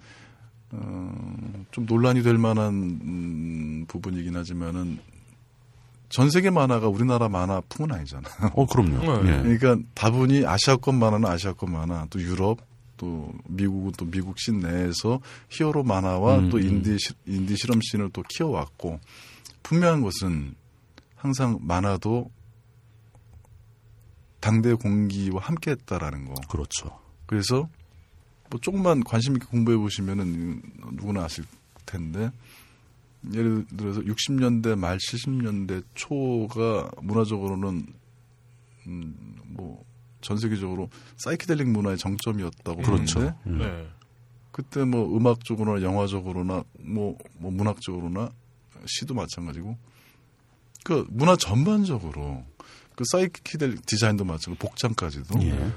어, 0.72 1.64
좀 1.70 1.86
논란이 1.86 2.22
될 2.22 2.38
만한 2.38 2.74
음, 2.74 3.84
부분이긴 3.88 4.36
하지만은 4.36 4.98
전 6.08 6.30
세계 6.30 6.50
만화가 6.50 6.88
우리나라 6.88 7.28
만화 7.28 7.60
품은 7.68 7.92
아니잖아. 7.92 8.28
어 8.54 8.66
그럼요. 8.66 9.22
네. 9.22 9.38
예. 9.38 9.42
그러니까 9.42 9.76
다분히 9.94 10.46
아시아권 10.46 10.98
만화는 10.98 11.28
아시아권 11.28 11.72
만화, 11.72 12.06
또 12.10 12.20
유럽, 12.20 12.58
또 12.96 13.32
미국은 13.48 13.92
또 13.98 14.04
미국 14.06 14.38
신 14.38 14.60
내에서 14.60 15.20
히어로 15.50 15.82
만화와 15.84 16.38
음, 16.40 16.48
또 16.50 16.56
음. 16.58 16.62
인디 16.62 16.98
시- 16.98 17.14
인디 17.26 17.56
실험 17.56 17.80
씬을 17.82 18.10
또 18.12 18.22
키워왔고 18.28 19.00
분명한 19.62 20.02
것은 20.02 20.54
항상 21.16 21.58
만화도 21.62 22.30
당대 24.40 24.74
공기와 24.74 25.40
함께했다라는 25.42 26.26
거. 26.26 26.34
그렇죠. 26.48 27.00
그래서 27.26 27.68
뭐 28.50 28.60
조금만 28.60 29.02
관심 29.02 29.34
있게 29.34 29.46
공부해 29.46 29.76
보시면은 29.76 30.62
누구나 30.92 31.24
아실 31.24 31.44
텐데 31.84 32.30
예를 33.32 33.66
들어서 33.76 34.00
60년대 34.02 34.78
말 34.78 34.98
70년대 34.98 35.82
초가 35.94 36.90
문화적으로는 37.02 37.86
음, 38.86 39.36
뭐 39.46 39.84
전 40.26 40.38
세계적으로 40.38 40.90
사이키델릭 41.18 41.68
문화의 41.68 41.98
정점이었다고 41.98 42.82
그렇죠. 42.82 43.20
보는데 43.20 43.36
음. 43.46 43.58
네. 43.58 43.88
그때 44.50 44.84
뭐 44.84 45.16
음악 45.16 45.44
적으로나 45.44 45.82
영화적으로나 45.82 46.64
뭐, 46.80 47.16
뭐 47.38 47.52
문학적으로나 47.52 48.32
시도 48.86 49.14
마찬가지고 49.14 49.76
그 50.82 51.06
문화 51.10 51.36
전반적으로 51.36 52.44
그 52.96 53.04
사이키델릭 53.12 53.86
디자인도 53.86 54.24
마찬가지고 54.24 54.56
복장까지도 54.56 55.42
예. 55.42 55.72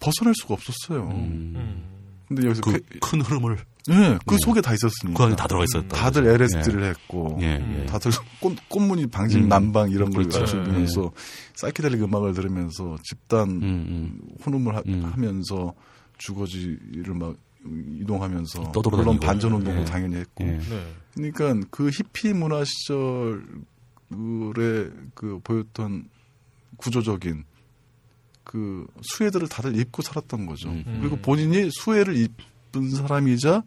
벗어날 0.00 0.32
수가 0.34 0.54
없었어요. 0.54 1.08
음. 1.10 1.52
음. 1.56 2.24
근데 2.26 2.46
여기서 2.46 2.62
그 2.62 2.72
그, 2.72 2.98
큰 3.00 3.20
흐름을 3.20 3.58
예, 3.88 4.18
그 4.26 4.34
예. 4.34 4.38
속에 4.44 4.60
다 4.60 4.72
있었으니까. 4.74 5.16
그 5.16 5.24
안에 5.24 5.36
다 5.36 5.46
들어가 5.46 5.64
있었다. 5.64 5.96
다들 5.96 6.26
LSD를 6.26 6.84
했고, 6.84 7.38
예, 7.40 7.56
음. 7.56 7.80
예. 7.82 7.86
다들 7.86 8.10
꽃, 8.40 8.56
꽃무늬 8.68 9.06
방진 9.06 9.44
음. 9.44 9.48
난방 9.48 9.90
이런 9.90 10.10
걸 10.10 10.24
그렇죠. 10.24 10.58
가지면서 10.58 11.12
사이키델릭 11.54 12.02
음악을 12.02 12.34
들으면서 12.34 12.96
집단 13.02 13.48
음, 13.48 13.62
음. 13.62 14.20
혼음을 14.44 14.76
하, 14.76 14.82
음. 14.86 15.12
면서 15.16 15.74
주거지를 16.18 17.14
막 17.14 17.36
이동하면서. 17.64 18.72
물론 18.90 19.18
반전 19.18 19.52
운동도 19.52 19.80
예. 19.80 19.84
당연히 19.84 20.16
했고 20.16 20.44
예. 20.44 20.58
네. 20.58 20.94
그러니까 21.14 21.66
그 21.70 21.90
히피 21.90 22.32
문화 22.34 22.64
시절에 22.64 22.94
그 25.14 25.40
보였던 25.42 26.08
구조적인 26.76 27.44
그 28.44 28.86
수혜들을 29.02 29.48
다들 29.48 29.76
입고 29.78 30.02
살았던 30.02 30.46
거죠. 30.46 30.70
음. 30.70 30.98
그리고 31.00 31.16
본인이 31.16 31.68
수혜를 31.70 32.16
입 32.16 32.32
은 32.76 32.90
사람이자 32.90 33.62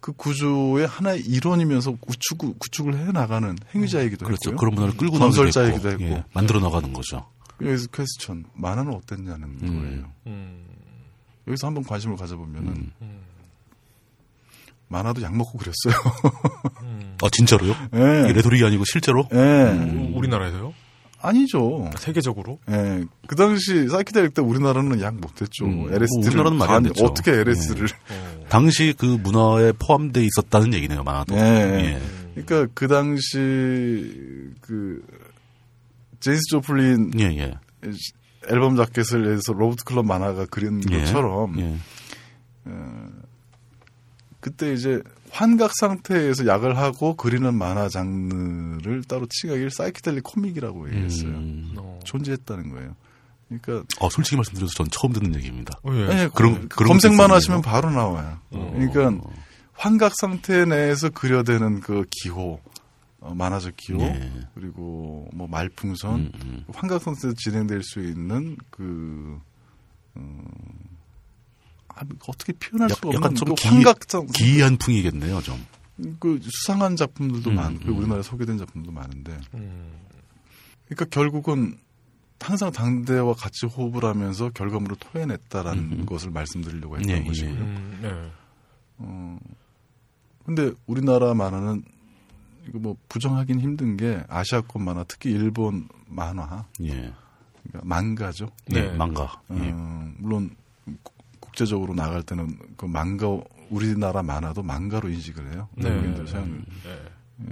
그 0.00 0.12
구조의 0.12 0.86
하나의 0.86 1.20
일원이면서 1.20 1.92
구축, 2.00 2.58
구축을 2.58 2.96
해 2.98 3.12
나가는 3.12 3.54
행위자이기도 3.74 4.24
그렇죠. 4.26 4.50
했고요. 4.50 4.56
그런 4.56 4.74
문화를 4.74 4.96
끌고 4.96 5.18
건설자이기도 5.18 5.90
했고. 5.90 6.02
했고, 6.04 6.14
예. 6.16 6.24
만들어 6.32 6.58
나가는 6.60 6.90
거죠. 6.92 7.26
여기서 7.62 7.88
퀘스천 7.88 8.44
만화는 8.54 8.94
어땠냐는 8.94 9.58
음. 9.62 9.80
거예요. 9.82 10.12
음. 10.28 10.64
여기서 11.46 11.66
한번 11.66 11.84
관심을 11.84 12.16
가져보면은 12.16 12.68
음. 12.68 12.92
음. 13.02 13.20
만화도 14.88 15.22
약 15.22 15.36
먹고 15.36 15.58
그랬어요. 15.58 15.94
음. 16.82 17.16
아 17.22 17.28
진짜로요? 17.30 17.74
예. 17.94 18.32
레토릭이 18.32 18.64
아니고 18.64 18.84
실제로? 18.86 19.28
예. 19.32 19.36
우- 19.36 20.16
우리나라에서요? 20.18 20.72
아니죠. 21.22 21.90
세계적으로? 21.96 22.58
예. 22.70 23.04
그 23.26 23.36
당시 23.36 23.88
사이키델릭 23.88 24.34
때 24.34 24.42
우리나라는 24.42 25.00
약 25.00 25.14
못했죠. 25.14 25.66
음. 25.66 25.92
LSD를 25.92 26.06
뭐 26.08 26.26
우리나라는 26.26 26.58
말이 26.58 26.72
안 26.72 26.82
됐죠. 26.84 27.04
어떻게 27.04 27.32
LSD를 27.32 27.88
어. 28.10 28.46
당시 28.48 28.94
그 28.96 29.04
문화에 29.04 29.72
포함돼 29.72 30.24
있었다는 30.24 30.74
얘기네요, 30.74 31.02
만화도. 31.02 31.36
예. 31.36 31.40
예. 31.40 32.00
그러니까 32.34 32.72
그 32.74 32.88
당시 32.88 34.52
그 34.60 35.02
재니스 36.20 36.42
조플린 36.50 37.12
예, 37.18 37.24
예. 37.36 37.54
앨범 38.48 38.76
자켓을 38.76 39.32
해서 39.32 39.52
로버트 39.52 39.84
크럼 39.84 40.06
만화가 40.06 40.46
그린 40.46 40.80
예. 40.90 41.00
것처럼 41.00 41.58
예. 41.60 41.76
그때 44.40 44.72
이제 44.72 45.02
환각 45.32 45.70
상태에서 45.78 46.46
약을 46.46 46.76
하고 46.76 47.14
그리는 47.16 47.54
만화 47.54 47.88
장르를 47.88 49.04
따로 49.04 49.26
칭하기를 49.30 49.70
사이키델릭 49.70 50.24
코믹이라고 50.24 50.88
얘기했어요. 50.90 51.28
음. 51.30 51.74
어. 51.76 51.98
존재했다는 52.04 52.70
거예요. 52.70 52.96
그러니까 53.48 53.84
어, 54.00 54.08
솔직히 54.10 54.36
말씀드려서 54.36 54.74
전 54.74 54.86
처음 54.90 55.12
듣는 55.12 55.34
얘기입니다. 55.36 55.78
어, 55.82 55.92
예. 55.92 56.22
예, 56.24 56.28
그런- 56.34 56.68
그- 56.68 56.76
그런 56.76 56.88
검색만 56.90 57.30
하시면. 57.30 57.62
바로 57.62 57.90
나와요. 57.90 58.38
어. 58.50 58.72
그러니까 58.74 59.24
환각 59.72 60.12
상태 60.16 60.64
내에서 60.64 61.10
그려대는 61.10 61.80
그 61.80 62.04
기호, 62.10 62.60
어, 63.20 63.34
만화적 63.34 63.74
기호, 63.76 64.00
예. 64.02 64.30
그리고 64.54 65.28
뭐 65.32 65.46
말풍선, 65.48 66.14
음, 66.20 66.32
음. 66.42 66.64
환각 66.72 67.02
상태에서 67.02 67.34
진행될 67.36 67.82
수 67.82 68.00
있는 68.00 68.56
그 68.70 69.38
어, 70.14 70.20
아, 70.20 70.89
어떻게 72.28 72.52
표현할 72.54 72.90
약- 72.90 72.96
수가 72.96 73.08
약간 73.08 73.24
없는 73.24 73.34
좀그 73.36 73.54
기- 73.54 73.68
환각성, 73.68 74.26
기이한 74.28 74.76
풍이겠네요, 74.78 75.40
좀. 75.42 75.64
그 76.18 76.38
수상한 76.42 76.96
작품들도 76.96 77.50
음, 77.50 77.56
많고 77.56 77.88
음. 77.90 77.98
우리나라에 77.98 78.22
소개된 78.22 78.56
작품도 78.58 78.90
많은데, 78.90 79.38
음. 79.54 79.92
그러니까 80.86 81.04
결국은 81.10 81.76
항상 82.40 82.72
당대와 82.72 83.34
같이 83.34 83.66
호흡을 83.66 84.04
하면서 84.04 84.48
결과물을 84.50 84.96
토해냈다라는 84.98 85.82
음. 86.00 86.06
것을 86.06 86.30
말씀드리려고 86.30 86.98
했던 86.98 87.16
예, 87.16 87.22
것이고요. 87.22 87.54
예. 87.54 87.58
음. 87.60 87.98
네. 88.00 88.32
어, 88.98 89.38
근데 90.46 90.72
우리나라 90.86 91.34
만화는 91.34 91.84
이거 92.68 92.78
뭐 92.78 92.96
부정하긴 93.10 93.60
힘든 93.60 93.96
게 93.98 94.22
아시아권 94.28 94.82
만화, 94.82 95.04
특히 95.04 95.30
일본 95.32 95.86
만화, 96.06 96.64
예. 96.82 96.88
그러니까 96.88 97.80
망가죠. 97.84 98.48
네, 98.68 98.88
네. 98.90 98.96
망가. 98.96 99.40
예. 99.50 99.70
어, 99.74 100.12
물론 100.16 100.56
국- 101.60 101.64
국제적으로 101.64 101.94
나갈 101.94 102.22
때는 102.22 102.56
그 102.76 102.86
망가 102.86 103.26
우리나라 103.68 104.22
만화도 104.22 104.62
망가로 104.62 105.08
인식을 105.10 105.52
해요. 105.52 105.68
네. 105.76 105.90
외국인들 105.90 106.26
서양 106.26 106.64
네. 106.84 107.46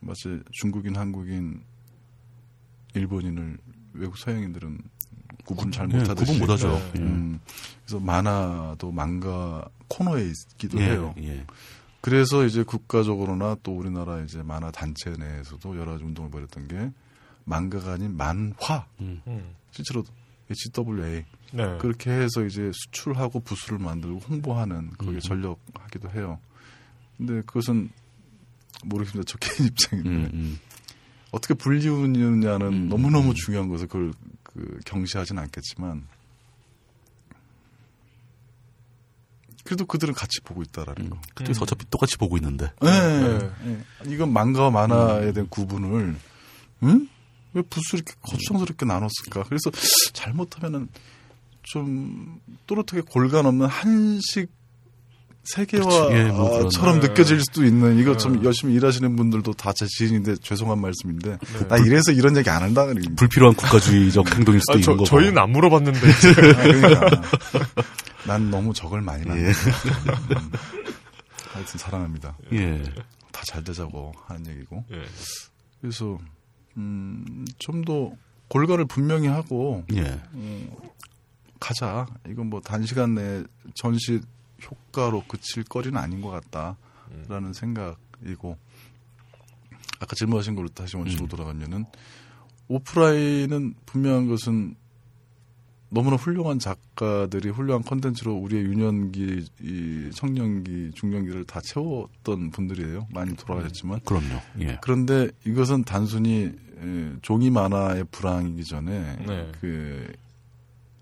마치 0.00 0.40
중국인, 0.52 0.96
한국인, 0.96 1.62
일본인을 2.94 3.58
외국 3.94 4.16
서양인들은 4.18 4.78
구분 5.44 5.70
잘 5.70 5.90
예, 5.92 5.98
못하듯이 5.98 6.32
구분 6.32 6.40
못하죠. 6.46 6.68
네. 6.92 6.92
예. 6.96 7.00
음, 7.00 7.40
그래서 7.84 8.00
만화도 8.00 8.90
망가 8.92 9.66
코너에 9.88 10.24
있기도 10.52 10.80
예, 10.80 10.90
해요. 10.90 11.14
예. 11.18 11.44
그래서 12.00 12.44
이제 12.44 12.62
국가적으로나 12.62 13.56
또 13.62 13.76
우리나라 13.76 14.20
이제 14.22 14.42
만화 14.42 14.70
단체 14.70 15.10
내에서도 15.10 15.78
여러 15.78 15.92
가지 15.92 16.04
운동을 16.04 16.30
벌였던 16.30 16.68
게 16.68 16.90
망가가 17.44 17.92
아닌 17.92 18.16
만화. 18.16 18.86
음. 19.00 19.20
음. 19.26 19.54
실제로 19.70 20.04
HWA 20.50 21.24
네. 21.52 21.78
그렇게 21.78 22.10
해서 22.10 22.44
이제 22.44 22.70
수출하고 22.72 23.40
부수를 23.40 23.78
만들고 23.78 24.20
홍보하는 24.20 24.90
거기에 24.98 25.16
음. 25.16 25.20
전력하기도 25.20 26.10
해요. 26.10 26.38
근데 27.16 27.40
그것은 27.42 27.90
모르겠습니다. 28.84 29.30
저 29.30 29.38
개인 29.38 29.68
입장인데 29.68 30.10
음, 30.10 30.30
음. 30.32 30.58
어떻게 31.30 31.54
불리우느냐는 31.54 32.66
음. 32.66 32.88
너무너무 32.88 33.34
중요한 33.34 33.68
것을 33.68 33.86
그걸 33.86 34.12
그 34.42 34.78
경시하진 34.84 35.38
않겠지만 35.38 36.06
그래도 39.64 39.84
그들은 39.84 40.14
같이 40.14 40.40
보고 40.40 40.62
있다라는 40.62 41.10
거. 41.10 41.20
그쪽에서 41.34 41.60
음. 41.60 41.62
어차피 41.64 41.84
똑같이 41.90 42.16
보고 42.16 42.38
있는데. 42.38 42.72
네. 42.80 43.38
네. 43.38 43.50
네. 43.64 43.84
이건 44.06 44.32
만가와 44.32 44.70
만화에 44.70 45.32
대한 45.32 45.46
구분을 45.50 46.16
응? 46.84 47.08
왜 47.52 47.62
부수 47.62 47.96
이렇게 47.96 48.14
거추장스럽게 48.22 48.86
나눴을까? 48.86 49.42
그래서 49.46 49.70
잘못하면은 50.14 50.88
좀 51.72 52.40
또렷하게 52.66 53.02
골간 53.10 53.46
없는 53.46 53.66
한식 53.66 54.50
그렇지. 55.54 55.88
예, 56.12 56.24
뭐. 56.24 56.48
세계화처럼 56.50 57.00
네. 57.00 57.08
느껴질 57.08 57.40
수도 57.40 57.64
있는 57.64 57.98
이거 57.98 58.12
네. 58.12 58.18
좀 58.18 58.44
열심히 58.44 58.74
일하시는 58.74 59.16
분들도 59.16 59.54
다 59.54 59.72
제 59.72 59.86
지인인데 59.86 60.36
죄송한 60.36 60.78
말씀인데 60.78 61.38
네. 61.38 61.68
나 61.68 61.78
이래서 61.78 62.12
이런 62.12 62.36
얘기 62.36 62.50
안 62.50 62.62
한다 62.62 62.84
그러니 62.84 63.14
불필요한 63.16 63.54
국가주의적 63.54 64.28
행동일 64.36 64.60
수도 64.60 64.72
아, 64.72 64.74
있는 64.74 64.84
저, 64.84 64.92
거고. 64.92 65.04
저희는 65.06 65.38
안 65.38 65.50
물어봤는데. 65.50 65.98
아, 66.00 66.62
그러니까 66.62 67.22
난 68.26 68.50
너무 68.50 68.74
적을 68.74 69.00
많이 69.00 69.22
예. 69.22 69.28
만났어. 69.28 69.70
음. 70.36 70.52
하여튼 71.52 71.78
사랑합니다. 71.78 72.36
예. 72.52 72.82
다 73.32 73.42
잘 73.46 73.64
되자고 73.64 74.12
하는 74.26 74.46
얘기고. 74.50 74.84
예. 74.92 75.02
그래서 75.80 76.18
음, 76.76 77.46
좀 77.58 77.84
더 77.84 78.10
골간을 78.48 78.86
분명히 78.86 79.28
하고 79.28 79.84
예. 79.94 80.20
음, 80.34 80.70
가자. 81.58 82.06
이건 82.28 82.48
뭐 82.48 82.60
단시간 82.60 83.14
내에 83.14 83.44
전시 83.74 84.20
효과로 84.62 85.24
그칠 85.28 85.64
거리는 85.64 85.96
아닌 85.96 86.20
것 86.20 86.30
같다라는 86.30 87.52
생각이고 87.52 88.56
아까 90.00 90.14
질문하신 90.14 90.54
걸로 90.54 90.68
다시 90.68 90.96
원칙으로 90.96 91.26
음. 91.26 91.28
돌아가면은 91.28 91.84
오프라인은 92.68 93.74
분명한 93.86 94.28
것은 94.28 94.76
너무나 95.90 96.16
훌륭한 96.16 96.58
작가들이 96.58 97.48
훌륭한 97.48 97.82
컨텐츠로 97.82 98.34
우리의 98.34 98.64
유년기, 98.64 99.46
이 99.62 100.10
청년기, 100.12 100.90
중년기를 100.94 101.44
다 101.44 101.60
채웠던 101.62 102.50
분들이에요. 102.50 103.08
많이 103.10 103.34
돌아가셨지만. 103.36 104.00
그럼요. 104.00 104.38
예. 104.60 104.78
그런데 104.82 105.30
이것은 105.46 105.84
단순히 105.84 106.52
에, 106.80 107.12
종이 107.22 107.50
만화의 107.50 108.04
불황이기 108.10 108.64
전에 108.64 109.16
네. 109.26 109.52
그 109.60 110.12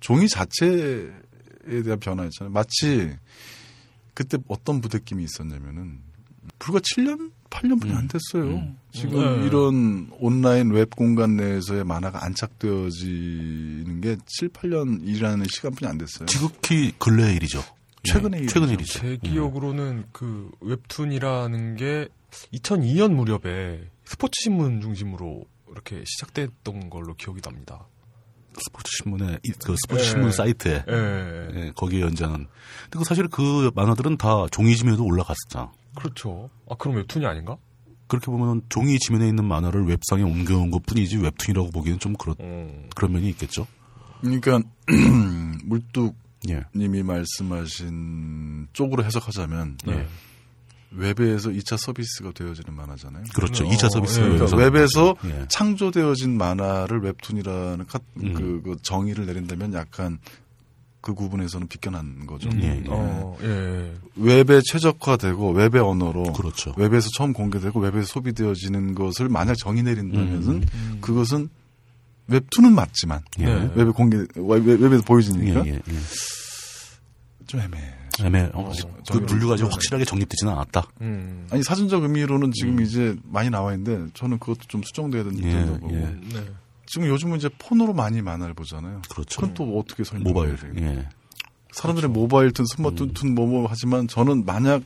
종이 0.06 0.28
자체에 0.28 1.10
대한 1.82 1.98
변화였잖아요. 1.98 2.52
마치 2.52 3.12
그때 4.14 4.38
어떤 4.46 4.80
부대낌이 4.80 5.24
있었냐면은 5.24 5.98
불과 6.60 6.78
7년, 6.78 7.32
8년뿐이 7.50 7.92
안 7.92 8.06
됐어요. 8.06 8.54
음. 8.54 8.78
지금 8.92 9.40
네. 9.40 9.46
이런 9.46 10.08
온라인 10.20 10.70
웹 10.70 10.90
공간 10.90 11.34
내에서의 11.34 11.82
만화가 11.82 12.24
안착되어지는 12.24 14.00
게 14.00 14.16
7, 14.26 14.50
8년이라는 14.50 15.52
시간뿐이 15.52 15.90
안 15.90 15.98
됐어요. 15.98 16.26
지극히 16.26 16.92
근래의 17.00 17.34
일이죠. 17.34 17.58
예. 17.58 18.12
최근의 18.12 18.40
일이죠. 18.42 18.54
최근의 18.54 18.74
일이죠. 18.74 19.00
제 19.00 19.16
기억으로는 19.16 20.04
그 20.12 20.52
웹툰이라는 20.60 21.74
게 21.78 22.08
2002년 22.54 23.12
무렵에 23.12 23.90
스포츠 24.04 24.34
신문 24.44 24.80
중심으로 24.80 25.46
이렇게 25.72 26.04
시작됐던 26.06 26.90
걸로 26.90 27.14
기억이 27.14 27.40
납니다. 27.40 27.88
스포츠 28.64 28.90
신문에 29.02 29.38
이- 29.44 29.50
그 29.64 29.74
스포츠 29.76 30.02
예. 30.02 30.06
신문 30.06 30.32
사이트에 30.32 30.84
예. 30.88 31.48
예, 31.54 31.72
거기에 31.76 32.00
연재하는. 32.02 32.46
근데 32.84 32.98
그 32.98 33.04
사실 33.04 33.28
그 33.28 33.70
만화들은 33.74 34.16
다 34.16 34.46
종이 34.50 34.76
지면에도 34.76 35.04
올라갔었잖아. 35.04 35.72
그렇죠. 35.96 36.50
아, 36.68 36.74
그럼 36.76 36.96
웹툰이 36.96 37.24
아닌가? 37.26 37.56
그렇게 38.08 38.26
보면 38.26 38.62
종이 38.68 38.98
지면에 38.98 39.26
있는 39.28 39.44
만화를 39.44 39.84
웹상에 39.86 40.22
옮겨온 40.22 40.70
것 40.70 40.84
뿐이지 40.86 41.16
웹툰이라고 41.18 41.70
보기에는 41.70 41.98
좀 41.98 42.14
그렇, 42.14 42.34
음. 42.40 42.88
그런 42.94 43.12
면이 43.12 43.28
있겠죠. 43.30 43.66
그러니까 44.20 44.60
물뚝 45.64 46.14
예. 46.48 46.62
님이 46.74 47.02
말씀하신 47.02 48.68
쪽으로 48.72 49.04
해석하자면 49.04 49.78
네. 49.86 50.06
웹에서 50.92 51.50
2차 51.50 51.76
서비스가 51.76 52.32
되어지는 52.32 52.74
만화잖아요. 52.74 53.24
그렇죠. 53.34 53.64
어, 53.66 53.68
2차 53.70 53.90
서비스. 53.90 54.20
예. 54.20 54.28
그러니까 54.38 54.56
웹에서 54.56 55.16
예. 55.26 55.46
창조되어진 55.48 56.36
만화를 56.36 57.00
웹툰이라는 57.02 57.86
카- 57.86 58.00
음. 58.22 58.32
그, 58.34 58.62
그 58.64 58.76
정의를 58.82 59.26
내린다면 59.26 59.74
약간 59.74 60.18
그 61.00 61.14
구분에서는 61.14 61.68
비껴난 61.68 62.26
거죠. 62.26 62.48
음. 62.50 62.60
예, 62.62 62.82
예. 62.82 62.84
어, 62.88 63.36
예. 63.42 63.94
웹에 64.16 64.60
최적화되고 64.64 65.52
웹의 65.52 65.80
언어로 65.80 66.32
그렇죠. 66.32 66.72
웹에서 66.76 67.08
처음 67.16 67.32
공개되고 67.32 67.78
웹에서 67.78 68.02
소비되어지는 68.06 68.94
것을 68.94 69.28
만약 69.28 69.54
정의 69.58 69.82
내린다면은 69.82 70.48
음. 70.72 70.98
그것은 71.00 71.48
웹툰은 72.28 72.74
맞지만 72.74 73.20
예. 73.40 73.44
네. 73.44 73.70
웹에 73.76 73.90
공개 73.90 74.16
웹, 74.16 74.64
웹에서 74.66 74.96
예, 74.96 75.00
보여지니까 75.04 75.66
예, 75.66 75.72
예. 75.74 75.80
좀 77.46 77.60
애매해. 77.60 77.94
애매, 78.22 78.50
어, 78.54 78.68
아직 78.70 78.86
어, 78.86 78.94
그 79.10 79.20
분류가 79.20 79.56
좀 79.56 79.68
확실하게 79.70 80.04
정립되지는 80.04 80.52
않았다. 80.52 80.86
음. 81.02 81.46
아니 81.50 81.62
사전적 81.62 82.02
의미로는 82.02 82.52
지금 82.52 82.78
음. 82.78 82.84
이제 82.84 83.16
많이 83.24 83.50
나와 83.50 83.74
있는데 83.74 84.10
저는 84.14 84.38
그것도 84.38 84.60
좀 84.68 84.82
수정돼야 84.82 85.24
된다고 85.24 85.48
예, 85.48 85.66
보고 85.66 85.94
예. 85.94 86.00
네. 86.00 86.44
지금 86.86 87.08
요즘은 87.08 87.38
이제 87.38 87.48
폰으로 87.58 87.92
많이 87.92 88.22
만화를 88.22 88.54
보잖아요. 88.54 89.02
그렇죠. 89.10 89.40
그건 89.40 89.54
또 89.54 89.78
어떻게 89.78 90.04
설명해야 90.04 90.32
모바일. 90.32 90.56
예. 90.78 91.08
사람들의 91.72 92.10
모바일든 92.10 92.64
스마트폰 92.64 93.34
뭐뭐 93.34 93.66
하지만 93.68 94.08
저는 94.08 94.44
만약 94.46 94.82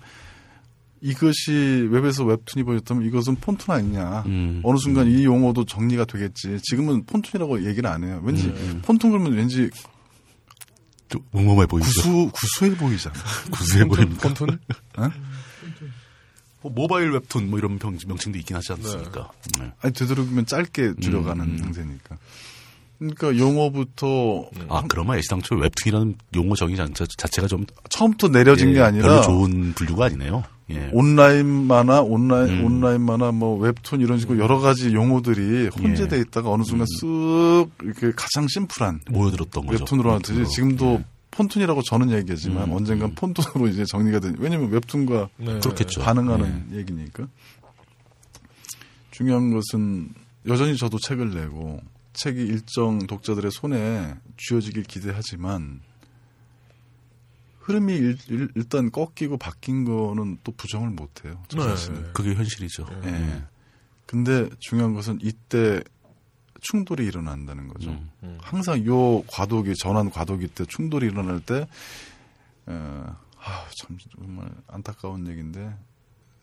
이것이 1.03 1.89
웹에서 1.91 2.25
웹툰이 2.25 2.65
보였다면 2.65 3.07
이것은 3.07 3.37
폰툰 3.37 3.75
아니냐. 3.75 4.25
음. 4.27 4.61
어느 4.65 4.77
순간 4.79 5.07
이 5.07 5.25
용어도 5.25 5.65
정리가 5.65 6.05
되겠지. 6.05 6.59
지금은 6.63 7.05
폰툰이라고 7.07 7.65
얘기를 7.67 7.89
안 7.89 8.05
해요. 8.05 8.21
왠지 8.23 8.49
음. 8.49 8.83
폰툰 8.85 9.11
그러면 9.11 9.33
왠지 9.33 9.71
좀 11.11 11.23
멍멍해 11.33 11.67
보이죠. 11.67 11.87
구수 11.89 12.31
구수해 12.33 12.77
보이잖아. 12.77 13.15
구수해 13.51 13.85
보입니까? 13.85 14.29
폰툰? 14.29 14.59
뭐 16.63 16.73
모바일 16.73 17.11
웹툰 17.11 17.51
뭐 17.51 17.59
이런 17.59 17.79
병, 17.79 17.99
명칭도 18.07 18.39
있긴 18.39 18.57
하지 18.57 18.73
않습니까? 18.73 19.31
네. 19.59 19.73
아니 19.83 19.93
되도록이면 19.93 20.47
짧게 20.47 20.95
줄여가는 21.01 21.45
음, 21.45 21.51
음. 21.51 21.65
형태니까. 21.65 22.17
그러니까 22.99 23.37
용어부터 23.39 24.51
아, 24.69 24.83
그러면 24.87 25.17
애시당초 25.17 25.55
웹툰이라는 25.57 26.17
용어 26.37 26.55
정의 26.55 26.77
자체, 26.77 27.07
자체가 27.17 27.49
좀 27.49 27.65
처음부터 27.89 28.29
내려진 28.29 28.69
예, 28.71 28.75
게 28.75 28.81
아니라 28.83 29.09
별로 29.09 29.23
좋은 29.23 29.73
분류가 29.73 30.07
아니네요. 30.07 30.45
예. 30.71 30.91
온라인 30.93 31.47
만화, 31.47 32.01
온라인 32.01 32.61
음. 32.61 32.65
온라인 32.65 33.03
만화, 33.03 33.33
뭐 33.33 33.59
웹툰 33.59 34.01
이런 34.01 34.19
식으로 34.19 34.39
여러 34.39 34.59
가지 34.59 34.95
용어들이 34.95 35.69
혼재돼 35.69 36.17
예. 36.17 36.21
있다가 36.21 36.51
어느 36.51 36.63
순간 36.63 36.87
쓱 37.01 37.71
이렇게 37.83 38.13
가장 38.17 38.47
심플한 38.49 39.01
모여들었던 39.11 39.67
거죠. 39.67 39.83
웹툰으로 39.83 40.13
하듯이. 40.13 40.45
지금도 40.55 40.99
예. 41.01 41.05
폰툰이라고 41.31 41.83
저는 41.83 42.11
얘기하지만 42.11 42.71
음, 42.71 42.73
언젠간 42.73 43.11
음. 43.11 43.15
폰툰으로 43.15 43.69
이제 43.69 43.85
정리가 43.85 44.21
된 44.21 44.37
왜냐면 44.39 44.71
웹툰과 44.71 45.29
네. 45.37 45.61
반응하는 46.01 46.69
얘기니까 46.73 47.29
중요한 49.11 49.53
것은 49.53 50.09
여전히 50.47 50.77
저도 50.77 50.99
책을 50.99 51.35
내고 51.35 51.81
책이 52.15 52.41
일정 52.41 53.07
독자들의 53.07 53.51
손에 53.53 54.15
쥐어지길 54.37 54.85
기대하지만 54.85 55.81
흐름이 57.61 57.95
일, 57.95 58.65
단 58.69 58.91
꺾이고 58.91 59.37
바뀐 59.37 59.85
거는 59.85 60.39
또 60.43 60.53
부정을 60.53 60.91
못 60.91 61.25
해요. 61.25 61.43
저 61.49 61.77
네. 61.77 62.11
그게 62.13 62.35
현실이죠. 62.35 62.87
예. 63.05 63.09
예. 63.09 63.45
근데 64.07 64.49
중요한 64.59 64.95
것은 64.95 65.19
이때 65.23 65.83
충돌이 66.61 67.07
일어난다는 67.07 67.69
거죠. 67.69 67.91
음. 67.91 68.11
음. 68.23 68.39
항상 68.41 68.85
요 68.87 69.23
과도기 69.23 69.75
전환 69.77 70.11
과도기 70.11 70.49
때 70.49 70.65
충돌이 70.65 71.07
일어날 71.07 71.41
때 71.41 71.67
어, 72.67 73.17
아, 73.39 73.67
참 73.79 73.99
정말 74.17 74.51
안타까운 74.67 75.27
얘기인데 75.29 75.75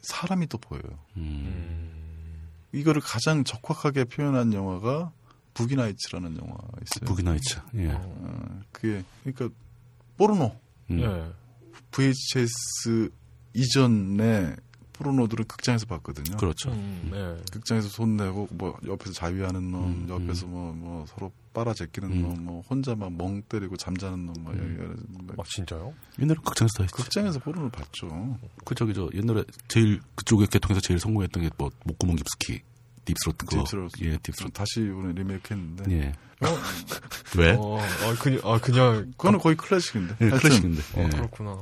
사람이 0.01 0.47
또 0.47 0.57
보여요. 0.57 0.99
음. 1.17 2.47
이거를 2.71 3.01
가장 3.01 3.43
적확하게 3.43 4.05
표현한 4.05 4.53
영화가 4.53 5.11
북이나이츠라는 5.53 6.37
영화가 6.37 6.67
있어요. 6.83 7.05
북이나이츠. 7.05 7.59
예. 7.75 7.89
어, 7.91 8.61
그게 8.71 9.03
그러니까 9.23 9.49
포르노 10.17 10.55
음. 10.91 10.99
예. 10.99 11.31
VHS 11.91 13.09
이전에 13.53 14.55
포르노들은 14.93 15.45
극장에서 15.45 15.85
봤거든요. 15.85 16.37
그렇죠. 16.37 16.71
음, 16.71 17.09
네. 17.11 17.37
극장에서 17.51 17.87
손 17.87 18.17
내고 18.17 18.47
뭐 18.51 18.75
옆에서 18.85 19.13
자위하는 19.13 19.71
놈, 19.71 19.85
음, 19.85 20.09
옆에서 20.09 20.47
뭐뭐 20.47 21.05
서로 21.07 21.31
빨아 21.53 21.73
제끼는 21.75 22.11
음. 22.11 22.21
놈, 22.21 22.45
뭐 22.45 22.61
혼자 22.67 22.95
막 22.95 23.11
멍 23.11 23.41
때리고 23.43 23.77
잠자는 23.77 24.25
놈, 24.25 24.33
뭐 24.39 24.53
음. 24.53 24.97
뭐 25.09 25.35
아, 25.37 25.43
진짜요? 25.47 25.93
옛날에 26.19 26.37
극장에서 26.43 26.77
다 26.79 26.83
했지. 26.83 26.95
극장에서 26.95 27.39
포르노를 27.39 27.69
봤죠. 27.69 28.37
그 28.65 28.73
저기 28.73 28.93
저 28.95 29.07
옛날에 29.13 29.43
제일 29.67 30.01
그쪽의 30.15 30.47
계통에서 30.47 30.81
제일 30.81 30.99
성공했던 30.99 31.43
게 31.43 31.49
뭐 31.57 31.69
목구멍 31.85 32.15
깊숙이 32.15 32.61
Deep 33.07 33.22
Throat 33.22 33.45
그거. 33.45 33.63
Deep 33.63 33.78
Throat. 33.78 34.03
예, 34.03 34.17
Deep 34.21 34.33
Throat. 34.33 34.53
다시 34.53 34.81
이번에 34.81 35.13
리메이크 35.13 35.53
했는데 35.53 35.91
예. 35.91 36.13
왜? 37.37 37.55
어, 37.57 37.79
아, 37.79 38.15
그냥, 38.19 38.39
아, 38.43 38.59
그냥. 38.59 39.11
그거는 39.17 39.39
거의 39.39 39.55
클래식인데. 39.57 40.15
예, 40.21 40.25
하여튼 40.29 40.39
클래식인데. 40.39 40.81
어, 40.95 41.03
예. 41.05 41.09
그렇구나. 41.09 41.57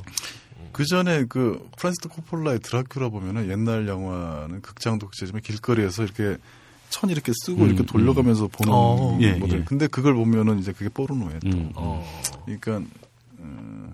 그 0.74 0.84
전에 0.86 1.24
그 1.30 1.70
프란시스 1.78 2.10
코폴라의 2.10 2.60
드라큘라 2.60 3.10
보면은 3.10 3.50
옛날 3.50 3.88
영화는 3.88 4.62
극장도 4.62 5.08
극장이지만 5.08 5.42
길거리에서 5.42 6.04
이렇게 6.04 6.36
천 6.90 7.10
이렇게 7.10 7.32
쓰고 7.34 7.64
음, 7.64 7.68
이렇게 7.70 7.86
돌려가면서 7.86 8.48
보는 8.48 8.74
어, 8.74 9.18
예, 9.22 9.34
모델. 9.34 9.60
예. 9.62 9.64
근데 9.64 9.88
그걸 9.88 10.14
보면은 10.16 10.60
이제 10.60 10.74
그게 10.74 10.90
포르노예요. 10.90 11.40
또. 11.40 11.48
음, 11.48 11.72
어. 11.76 12.06
그러니까 12.46 12.82
어, 13.40 13.94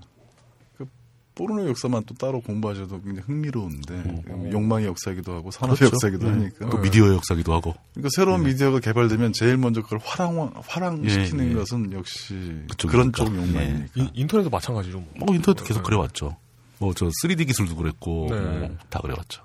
포르노 1.42 1.68
역사만 1.70 2.04
또 2.06 2.14
따로 2.14 2.40
공부하셔도 2.40 3.02
굉장히 3.02 3.20
흥미로운데 3.26 4.22
욕망의 4.52 4.86
역사이기도 4.86 5.32
하고 5.32 5.50
산업의 5.50 5.76
그렇죠. 5.78 5.94
역사이기도 5.96 6.26
예. 6.26 6.30
하니까. 6.30 6.70
또 6.70 6.78
미디어 6.78 7.12
역사기도 7.14 7.52
하고. 7.52 7.74
그러니까 7.94 8.10
새로운 8.14 8.44
미디어가 8.44 8.78
개발되면 8.78 9.32
제일 9.32 9.56
먼저 9.56 9.82
그걸 9.82 9.98
화랑 10.04 10.52
화랑시키는 10.68 11.46
예, 11.46 11.50
예. 11.50 11.54
것은 11.54 11.92
역시 11.92 12.34
그쪽이니까. 12.70 12.88
그런 12.88 13.12
쪽 13.12 13.34
욕망이니까. 13.34 13.88
인, 13.96 14.08
인터넷도 14.14 14.50
마찬가지죠. 14.50 14.98
뭐. 14.98 15.08
뭐 15.26 15.34
인터넷도 15.34 15.64
계속 15.64 15.82
그래왔죠. 15.82 16.36
뭐 16.78 16.92
저 16.94 17.06
3D 17.24 17.46
기술도 17.48 17.74
그랬고 17.74 18.28
네. 18.30 18.36
뭐다 18.40 19.00
그래왔죠. 19.00 19.42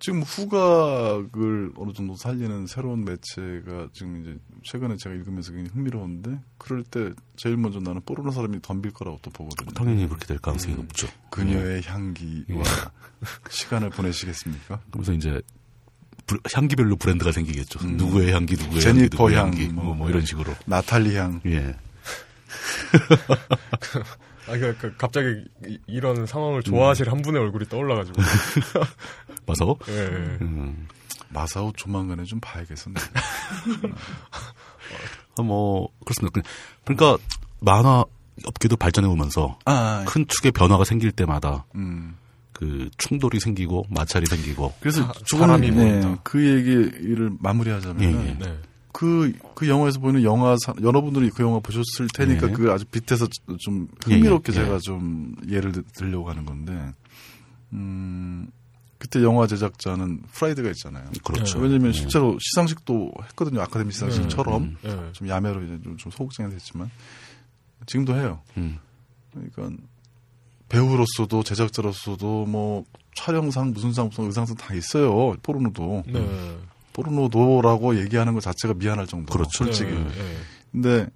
지금 0.00 0.22
후각을 0.22 1.72
어느 1.76 1.92
정도 1.92 2.14
살리는 2.14 2.66
새로운 2.68 3.04
매체가 3.04 3.88
지금 3.92 4.20
이제 4.22 4.38
최근에 4.64 4.96
제가 4.96 5.14
읽으면서 5.16 5.50
굉장히 5.52 5.74
흥미로운데 5.74 6.38
그럴 6.56 6.84
때 6.84 7.10
제일 7.36 7.56
먼저 7.56 7.80
나는 7.80 8.00
포르노 8.06 8.30
사람이 8.30 8.62
덤빌 8.62 8.92
거라고 8.92 9.18
또 9.22 9.30
보거든요. 9.30 9.70
당연히 9.72 10.06
그렇게 10.06 10.26
될 10.26 10.38
가능성이 10.38 10.76
높죠. 10.76 11.08
그녀의 11.30 11.82
향기와 11.84 12.62
시간을 13.50 13.90
보내시겠습니까? 13.90 14.80
그러면서 14.90 15.12
이제 15.14 15.42
브- 16.26 16.38
향기별로 16.54 16.94
브랜드가 16.96 17.32
생기겠죠. 17.32 17.80
음. 17.84 17.96
누구의 17.96 18.32
향기, 18.32 18.54
누구의 18.54 18.80
제니퍼 18.80 19.32
향기, 19.32 19.66
누구의 19.66 19.68
향, 19.68 19.74
뭐. 19.74 19.84
뭐, 19.86 19.94
뭐 19.96 20.10
이런 20.10 20.24
식으로. 20.24 20.54
나탈리 20.66 21.16
향. 21.16 21.40
예. 21.46 21.74
아, 24.48 24.52
그, 24.56 24.74
그 24.78 24.96
갑자기 24.96 25.44
이, 25.66 25.78
이런 25.86 26.24
상황을 26.24 26.62
좋아하실 26.62 27.10
한 27.10 27.20
분의 27.20 27.40
얼굴이 27.42 27.66
떠올라가지고. 27.68 28.22
맞아? 29.48 29.64
예, 29.88 29.92
예. 29.98 30.38
음. 30.42 30.86
마사오 31.30 31.72
조만간에 31.76 32.24
좀 32.24 32.38
봐야겠었네. 32.40 32.98
아, 35.38 35.42
뭐 35.42 35.88
그렇습니다. 36.04 36.40
그러니까 36.84 37.22
만화 37.60 38.04
업계도 38.44 38.76
발전해 38.76 39.08
오면서 39.08 39.58
아, 39.64 40.04
큰 40.06 40.26
축의 40.28 40.52
변화가 40.52 40.84
생길 40.84 41.10
때마다 41.12 41.64
음. 41.74 42.16
그 42.52 42.88
충돌이 42.98 43.40
생기고 43.40 43.84
마찰이 43.90 44.26
생기고 44.26 44.74
그래서 44.80 45.02
사- 45.04 45.12
조금 45.26 45.46
사람이 45.46 45.70
네. 45.70 46.16
그 46.24 46.44
얘기를 46.44 47.30
마무리하자면 47.38 48.02
예, 48.02 48.06
은 48.14 48.26
예. 48.40 48.44
네. 48.46 48.58
그, 48.92 49.32
그 49.54 49.68
영화에서 49.68 50.00
보이는 50.00 50.24
영화, 50.24 50.56
사- 50.64 50.74
여러분들이 50.82 51.30
그 51.30 51.42
영화 51.44 51.60
보셨을 51.60 52.08
테니까 52.14 52.48
예. 52.48 52.52
그 52.52 52.72
아주 52.72 52.84
빛에서 52.86 53.28
좀 53.60 53.86
흥미롭게 54.02 54.52
예, 54.52 54.56
예. 54.60 54.64
제가 54.64 54.78
좀 54.78 55.36
예를 55.48 55.70
들- 55.70 55.84
들려고 55.94 56.28
하는 56.30 56.44
건데, 56.44 56.92
음, 57.74 58.48
그때 58.98 59.22
영화 59.22 59.46
제작자는 59.46 60.22
프라이드가 60.32 60.68
있잖아요. 60.70 61.08
그렇죠. 61.22 61.58
왜냐면 61.58 61.88
예. 61.88 61.92
실제로 61.92 62.36
시상식도 62.40 63.12
했거든요. 63.28 63.62
아카데미 63.62 63.92
시상식처럼. 63.92 64.62
음, 64.62 64.76
예. 64.84 65.12
좀 65.12 65.28
야매로 65.28 65.62
이제 65.64 65.78
좀, 65.82 65.96
좀 65.96 66.10
소극장이 66.10 66.50
됐지만, 66.50 66.90
지금도 67.86 68.16
해요. 68.16 68.40
음. 68.56 68.78
그러니까 69.32 69.82
배우로서도 70.68 71.44
제작자로서도 71.44 72.46
뭐 72.46 72.84
촬영상 73.14 73.72
무슨 73.72 73.92
상 73.92 74.08
무슨 74.08 74.24
의상상 74.24 74.56
다 74.56 74.74
있어요. 74.74 75.36
포르노도. 75.42 76.04
네. 76.06 76.58
포르노도라고 76.92 77.98
얘기하는 78.00 78.34
것 78.34 78.40
자체가 78.42 78.74
미안할 78.74 79.06
정도. 79.06 79.32
그렇죠. 79.32 79.64
솔직히. 79.64 79.92
예, 79.92 79.96
예. 79.96 80.36
근데 80.72 81.06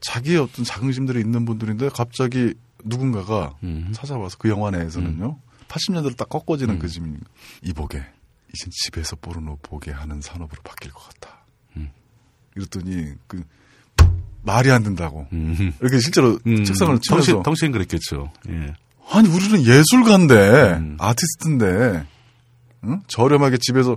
자기의 0.00 0.38
어떤 0.38 0.64
자긍심들이 0.64 1.20
있는 1.20 1.44
분들인데 1.44 1.90
갑자기 1.90 2.54
누군가가 2.84 3.54
음. 3.62 3.90
찾아와서 3.92 4.36
그 4.38 4.48
영화 4.48 4.70
내에서는요. 4.70 5.38
80년대로 5.68 6.16
딱 6.16 6.28
꺾어지는 6.28 6.74
음. 6.74 6.78
그 6.78 6.88
짐이 6.88 7.16
이보게 7.62 8.04
이젠 8.54 8.70
집에서 8.70 9.16
포르노 9.16 9.58
보게 9.62 9.90
하는 9.90 10.20
산업으로 10.20 10.62
바뀔 10.62 10.92
것 10.92 11.08
같다. 11.08 11.44
음. 11.76 11.90
이랬더니 12.56 13.14
그 13.26 13.42
말이 14.42 14.70
안 14.70 14.82
된다고. 14.82 15.26
음. 15.32 15.74
이렇게 15.80 15.98
실제로 15.98 16.38
음. 16.46 16.64
책상을 16.64 16.98
치면서 17.00 17.42
당신 17.42 17.72
그랬겠죠. 17.72 18.32
예. 18.48 18.74
아니 19.10 19.28
우리는 19.28 19.64
예술가인데 19.64 20.34
음. 20.78 20.96
아티스트인데 21.00 22.06
응? 22.84 23.02
저렴하게 23.08 23.58
집에서 23.58 23.96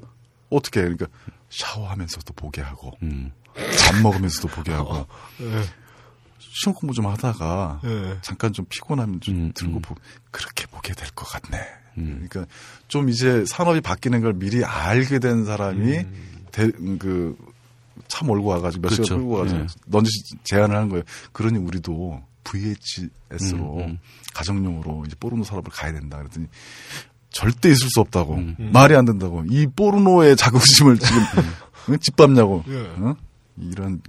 어떻게 0.49 0.79
해? 0.79 0.83
그러니까 0.83 1.07
샤워하면서도 1.49 2.33
보게 2.33 2.61
하고 2.61 2.91
음. 3.03 3.31
밥 3.53 4.01
먹으면서도 4.01 4.47
보게 4.49 4.71
하고 4.71 5.05
예. 5.41 5.61
시험 6.39 6.73
공부 6.73 6.93
좀 6.93 7.07
하다가 7.07 7.81
예. 7.85 8.17
잠깐 8.21 8.53
좀 8.53 8.65
피곤하면 8.69 9.19
좀 9.21 9.35
음, 9.35 9.51
들고 9.53 9.77
음. 9.77 9.81
보 9.81 9.95
그렇게 10.31 10.65
보게 10.67 10.93
될 10.93 11.09
것 11.11 11.25
같네. 11.25 11.59
음. 11.97 12.25
그러니까 12.29 12.51
좀 12.87 13.09
이제 13.09 13.43
산업이 13.45 13.81
바뀌는 13.81 14.21
걸 14.21 14.33
미리 14.33 14.63
알게 14.63 15.19
된 15.19 15.45
사람이 15.45 16.05
그차 16.99 18.25
몰고 18.25 18.47
와가지고 18.49 18.81
몇 18.81 18.89
시간 18.89 19.03
그렇죠. 19.05 19.15
끌고 19.17 19.31
와가지고 19.31 19.59
예. 19.61 19.65
넌지 19.87 20.09
제안을 20.43 20.75
하는 20.75 20.89
거예요. 20.89 21.03
그러니 21.31 21.57
우리도 21.59 22.21
VHS로 22.43 23.77
음, 23.77 23.79
음. 23.79 23.99
가정용으로 24.33 25.03
이제 25.05 25.15
포르노 25.19 25.43
산업을 25.43 25.71
가야 25.71 25.91
된다. 25.93 26.17
그랬더니 26.17 26.47
절대 27.31 27.69
있을 27.69 27.89
수 27.89 27.99
없다고 27.99 28.35
음. 28.35 28.69
말이 28.73 28.95
안 28.95 29.05
된다고 29.05 29.43
이 29.49 29.67
포르노의 29.67 30.35
자긍심을 30.35 30.97
지금 30.97 31.21
응? 31.89 31.99
집밥냐고 31.99 32.63
예. 32.67 32.73
응? 32.97 33.15
이런 33.57 34.01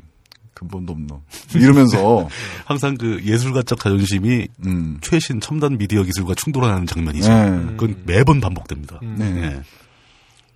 근본도 0.61 0.93
없노 0.93 1.23
이러면서 1.55 2.28
항상 2.66 2.97
그 2.99 3.23
예술가적 3.24 3.81
자존심이 3.81 4.47
음. 4.66 4.99
최신 5.01 5.41
첨단 5.41 5.78
미디어 5.78 6.03
기술과 6.03 6.35
충돌하는 6.35 6.87
장면이죠. 6.87 7.28
네. 7.28 7.66
그건 7.77 8.03
매번 8.05 8.41
반복됩니다. 8.41 8.99
음. 9.03 9.16
네. 9.19 9.43
예. 9.43 9.62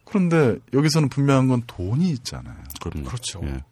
그런데 0.04 0.56
여기서는 0.74 1.08
분명한 1.08 1.48
건 1.48 1.62
돈이 1.66 2.10
있잖아요. 2.10 2.54
그럼요. 2.82 3.06
그렇죠. 3.06 3.40
예. 3.44 3.64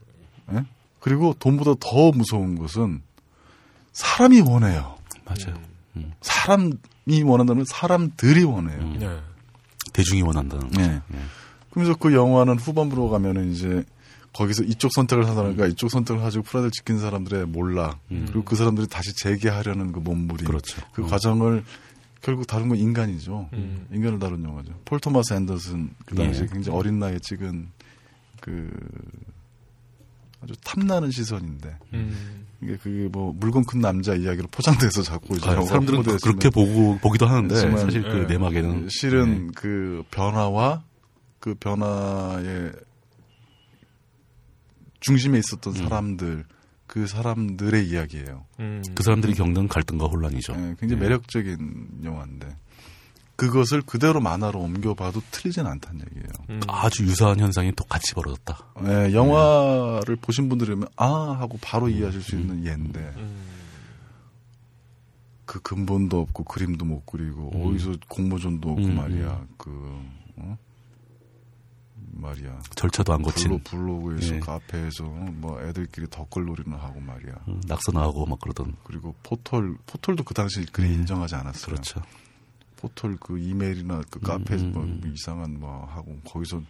예? 0.54 0.64
그리고 1.00 1.34
돈보다 1.38 1.74
더 1.78 2.10
무서운 2.12 2.58
것은 2.58 3.02
사람이 3.92 4.40
원해요. 4.40 4.96
맞아요. 5.26 5.60
사람이 6.22 7.22
원한다면 7.24 7.66
사람들이 7.66 8.44
원해요. 8.44 8.80
음. 8.80 8.96
네. 8.98 9.18
대중이 9.92 10.22
원한다는 10.22 10.70
거. 10.70 10.80
네. 10.80 11.02
그러면서 11.70 11.98
그 11.98 12.14
영화는 12.14 12.58
후반부로 12.58 13.10
가면은 13.10 13.52
이제 13.52 13.84
거기서 14.32 14.64
이쪽 14.64 14.92
선택을 14.94 15.28
하다니까 15.28 15.66
이쪽 15.66 15.90
선택을 15.90 16.22
가지고 16.22 16.44
프라이드를 16.44 16.70
지킨 16.70 16.98
사람들의 16.98 17.46
몰락 17.46 18.00
그리고 18.08 18.42
그 18.44 18.56
사람들이 18.56 18.86
다시 18.86 19.14
재기하려는 19.14 19.92
그 19.92 19.98
몸부림 20.00 20.46
그렇죠. 20.46 20.80
그 20.92 21.02
음. 21.02 21.06
과정을 21.08 21.64
결국 22.22 22.46
다룬 22.46 22.68
건 22.68 22.78
인간이죠. 22.78 23.48
음. 23.52 23.86
인간을 23.92 24.18
다룬 24.18 24.44
영화죠. 24.44 24.72
폴 24.84 25.00
토마스 25.00 25.34
앤더슨 25.34 25.90
그 26.06 26.14
당시에 26.14 26.44
예. 26.44 26.46
굉장히 26.52 26.78
어린 26.78 26.98
나이에 26.98 27.18
찍은 27.18 27.68
그 28.40 28.70
아주 30.40 30.54
탐나는 30.64 31.10
시선인데 31.10 31.76
음. 31.94 32.44
이게 32.62 32.76
그게 32.76 33.08
뭐 33.08 33.32
물건 33.36 33.64
큰 33.64 33.80
남자 33.80 34.14
이야기로 34.14 34.48
포장돼서 34.50 35.02
자꾸 35.02 35.36
이제 35.36 35.48
아, 35.50 35.60
사람들은 35.62 36.02
그- 36.04 36.16
그렇게 36.18 36.48
보고 36.48 36.96
보기도 36.98 37.26
하는데 37.26 37.54
사실 37.54 38.02
그 38.02 38.20
예. 38.20 38.24
내막에는 38.24 38.88
실은 38.90 39.46
네. 39.48 39.52
그 39.56 40.04
변화와 40.10 40.84
그 41.38 41.54
변화의 41.56 42.72
중심에 45.02 45.38
있었던 45.38 45.74
사람들 45.74 46.44
그 46.86 47.06
사람들의 47.06 47.88
이야기예요. 47.88 48.44
음. 48.60 48.82
그 48.94 49.02
사람들이 49.02 49.34
겪는 49.34 49.68
갈등과 49.68 50.06
혼란이죠. 50.06 50.52
예, 50.54 50.74
굉장히 50.78 51.02
예. 51.02 51.06
매력적인 51.06 52.00
영화인데 52.04 52.56
그것을 53.36 53.82
그대로 53.82 54.20
만화로 54.20 54.60
옮겨봐도 54.60 55.22
틀리진 55.30 55.66
않다는 55.66 56.04
얘기예요. 56.06 56.28
음. 56.50 56.60
아주 56.68 57.04
유사한 57.04 57.40
현상이 57.40 57.72
똑같이 57.72 58.14
벌어졌다. 58.14 58.58
예, 58.84 59.12
영화를 59.14 60.16
보신 60.16 60.48
분들이면 60.48 60.88
아 60.96 61.36
하고 61.38 61.58
바로 61.60 61.88
이해하실 61.88 62.22
수 62.22 62.36
있는 62.36 62.64
예인데 62.64 63.00
음. 63.16 63.42
그 65.44 65.60
근본도 65.60 66.20
없고 66.20 66.44
그림도 66.44 66.84
못 66.84 67.04
그리고 67.06 67.50
음. 67.54 67.66
어디서 67.66 67.94
공모전도 68.08 68.68
없고 68.70 68.82
음, 68.82 68.96
말이야 68.96 69.44
그 69.56 69.98
어? 70.36 70.56
말이야. 72.12 72.60
절차도 72.76 73.12
안 73.12 73.22
거친. 73.22 73.48
블로, 73.48 73.58
블로 73.58 74.00
그에서 74.02 74.34
예. 74.36 74.40
카페에서 74.40 75.04
뭐 75.04 75.60
애들끼리 75.62 76.06
덧글놀이는 76.10 76.72
하고 76.78 77.00
말이야. 77.00 77.34
음, 77.48 77.60
낙서나하고 77.66 78.26
막 78.26 78.40
그러던. 78.40 78.76
그리고 78.84 79.14
포털 79.22 79.76
포털도 79.86 80.24
그 80.24 80.34
당시 80.34 80.64
그리 80.66 80.92
인정하지 80.94 81.34
않았어요. 81.34 81.66
그렇죠. 81.74 82.02
포털 82.76 83.16
그 83.16 83.38
이메일이나 83.38 84.02
그 84.10 84.20
카페에서 84.20 84.64
음, 84.66 84.72
뭐 84.72 84.82
음. 84.82 85.00
이상한 85.14 85.58
뭐 85.58 85.84
하고 85.86 86.18
거기서 86.24 86.62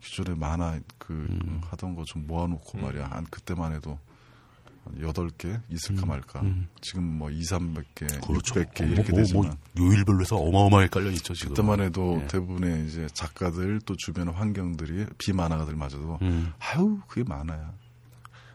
기존에 0.00 0.34
만화 0.34 0.78
그 0.98 1.12
음. 1.12 1.60
하던 1.70 1.94
거 1.94 2.02
좀 2.06 2.26
모아놓고 2.26 2.78
말이야. 2.78 3.06
한 3.10 3.24
그때만 3.24 3.72
해도 3.74 3.98
여덟 5.00 5.30
개 5.30 5.58
있을까 5.70 6.02
음, 6.04 6.08
말까. 6.08 6.40
음. 6.40 6.68
지금 6.80 7.04
뭐 7.04 7.30
2, 7.30 7.40
300개, 7.40 8.26
그렇죠. 8.26 8.54
600개 8.54 8.82
어, 8.82 8.84
이렇게 8.86 9.10
뭐, 9.12 9.20
되지만 9.20 9.44
뭐 9.76 9.86
요일별로 9.86 10.20
해서 10.20 10.36
어마어마하게 10.36 10.88
깔려 10.88 11.10
있죠 11.12 11.34
지금. 11.34 11.54
그때만 11.54 11.80
해도 11.80 12.20
예. 12.22 12.26
대부분의 12.26 12.86
이제 12.86 13.06
작가들 13.12 13.80
또 13.86 13.94
주변 13.96 14.28
환경들이 14.28 15.06
비만화가들 15.18 15.74
마저도 15.76 16.18
음. 16.22 16.52
아유 16.58 16.98
그게 17.08 17.24
많아야. 17.28 17.72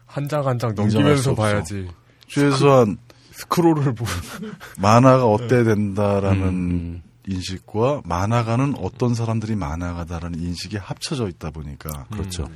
한 0.06 0.28
장 0.28 0.46
한장 0.46 0.70
인정할 0.70 0.90
수 0.90 0.96
넘기면서 0.98 1.30
없어. 1.32 1.42
봐야지. 1.42 1.88
최소한 2.28 2.96
스크롤을 3.32 3.94
보고. 3.94 4.10
만화가 4.78 5.26
어때야 5.26 5.64
된다라는 5.64 6.42
음. 6.48 7.02
인식과 7.28 8.02
만화가는 8.04 8.76
어떤 8.78 9.14
사람들이 9.14 9.56
만화가다라는 9.56 10.38
인식이 10.38 10.76
합쳐져 10.76 11.28
있다 11.28 11.50
보니까 11.50 12.04
그렇죠. 12.10 12.48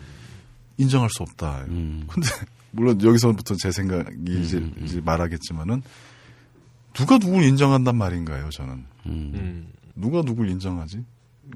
인정할 0.78 1.10
수 1.10 1.22
없다. 1.24 1.64
음. 1.68 2.04
근데 2.08 2.28
물론 2.72 3.02
여기서부터 3.02 3.54
제 3.56 3.72
생각이 3.72 4.42
이제, 4.42 4.58
음, 4.58 4.74
음. 4.76 4.84
이제 4.84 5.00
말하겠지만은 5.00 5.82
누가 6.92 7.18
누굴 7.18 7.44
인정한단 7.44 7.96
말인가요? 7.96 8.50
저는 8.50 8.84
음. 9.06 9.32
음. 9.34 9.72
누가 9.94 10.22
누굴 10.22 10.48
인정하지? 10.48 11.04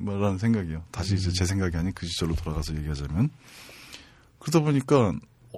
뭐라는 0.01 0.39
생각이요. 0.39 0.83
다시 0.91 1.15
음. 1.15 1.19
이제 1.19 1.31
제 1.33 1.45
생각이 1.45 1.77
아닌 1.77 1.93
그 1.95 2.07
시절로 2.07 2.35
돌아가서 2.35 2.77
얘기하자면 2.77 3.31
그러다 4.39 4.61
보니까 4.61 5.13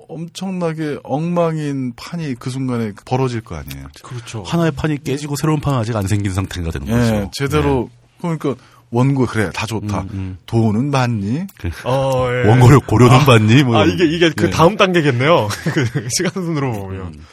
엄청나게 0.09 1.01
엉망인 1.03 1.95
판이 1.97 2.35
그 2.35 2.51
순간에 2.51 2.93
벌어질 3.07 3.41
거 3.41 3.57
아니에요. 3.57 3.89
그렇죠. 4.03 4.43
하나의 4.43 4.73
판이 4.73 5.03
깨지고 5.03 5.37
새로운 5.37 5.61
판은 5.61 5.79
아직 5.79 5.97
안 5.97 6.07
생긴 6.07 6.33
상태가 6.33 6.71
되는 6.71 6.87
예, 6.89 6.93
거죠. 6.93 7.31
제대로 7.33 7.91
그러니까 8.21 8.55
원고 8.91 9.27
그래 9.27 9.51
다 9.53 9.67
좋다. 9.67 10.03
음, 10.03 10.09
음. 10.13 10.39
돈은 10.47 10.91
받니? 10.91 11.47
어, 11.85 12.29
예. 12.31 12.49
원고료 12.49 12.81
고려는 12.81 13.19
받니? 13.27 13.65
뭐 13.65 13.79
아. 13.79 13.85
이게, 13.85 14.05
이게 14.05 14.31
그 14.31 14.47
예. 14.47 14.51
다음 14.51 14.77
단계겠네요. 14.77 15.49
그 15.75 16.09
시간 16.17 16.33
순으로 16.33 16.73
보면. 16.73 17.07
음. 17.07 17.25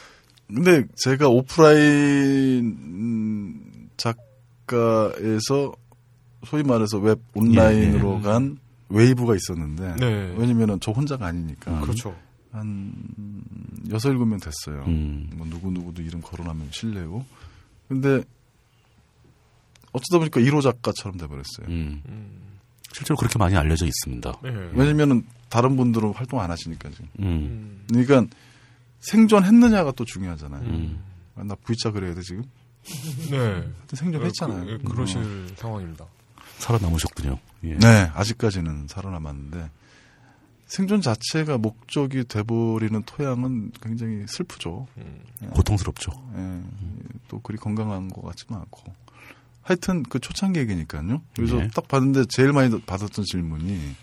근데 0.48 0.84
제가 0.96 1.28
오프라인 1.28 2.76
음, 2.80 3.88
작가에서 3.96 5.72
소위 6.44 6.62
말해서 6.62 6.98
웹 6.98 7.18
온라인으로 7.34 8.14
예, 8.14 8.18
예. 8.18 8.22
간 8.22 8.58
wave가 8.90 9.34
있었는데 9.34 9.96
네. 9.98 10.34
왜냐면은 10.36 10.78
저 10.80 10.92
혼자가 10.92 11.26
아니니까 11.26 11.80
그렇죠. 11.80 12.14
한 12.52 12.92
여섯 13.90 14.10
일곱 14.10 14.26
명 14.26 14.38
됐어요. 14.38 14.84
음. 14.86 15.30
뭐 15.34 15.46
누구 15.48 15.70
누구도 15.70 16.02
이름 16.02 16.20
거론하면 16.20 16.68
실례고. 16.70 17.24
근데 17.88 18.22
어쩌다 19.94 20.18
보니까 20.18 20.40
1호 20.40 20.60
작가처럼 20.60 21.16
돼버렸어요. 21.16 21.66
음. 21.68 22.02
음. 22.08 22.58
실제로 22.92 23.16
그렇게 23.16 23.38
많이 23.38 23.56
알려져 23.56 23.86
있습니다. 23.86 24.40
네. 24.42 24.50
왜냐면은 24.74 25.24
다른 25.48 25.76
분들은 25.76 26.12
활동 26.14 26.40
안 26.40 26.50
하시니까 26.50 26.90
지금. 26.90 27.08
음. 27.20 27.24
음. 27.24 27.86
그러니까 28.04 28.36
생존했느냐가 29.00 29.92
또 29.92 30.04
중요하잖아요. 30.04 30.62
음. 30.62 31.02
아, 31.36 31.44
나 31.44 31.54
V자 31.54 31.90
그래야 31.90 32.14
돼 32.14 32.20
지금? 32.22 32.44
네. 33.30 33.64
생존했잖아요. 33.92 34.66
그, 34.66 34.78
그, 34.78 34.94
그러실 34.94 35.54
상황입니다. 35.56 36.06
살아남으셨군요. 36.58 37.38
예. 37.64 37.74
네, 37.78 38.10
아직까지는 38.14 38.88
살아남았는데 38.88 39.70
생존 40.66 41.00
자체가 41.00 41.58
목적이 41.58 42.24
돼버리는 42.24 43.02
토양은 43.04 43.72
굉장히 43.80 44.24
슬프죠. 44.26 44.86
음. 44.96 45.20
고통스럽죠. 45.50 46.10
예, 46.36 46.60
또 47.28 47.40
그리 47.40 47.58
건강한 47.58 48.08
것 48.08 48.22
같지는 48.22 48.60
않고. 48.60 48.92
하여튼 49.64 50.02
그 50.02 50.18
초창기 50.20 50.60
얘기니까요. 50.60 51.22
그래서 51.34 51.56
네. 51.56 51.68
딱 51.74 51.88
봤는데 51.88 52.26
제일 52.28 52.52
많이 52.52 52.80
받았던 52.80 53.24
질문이 53.24 53.96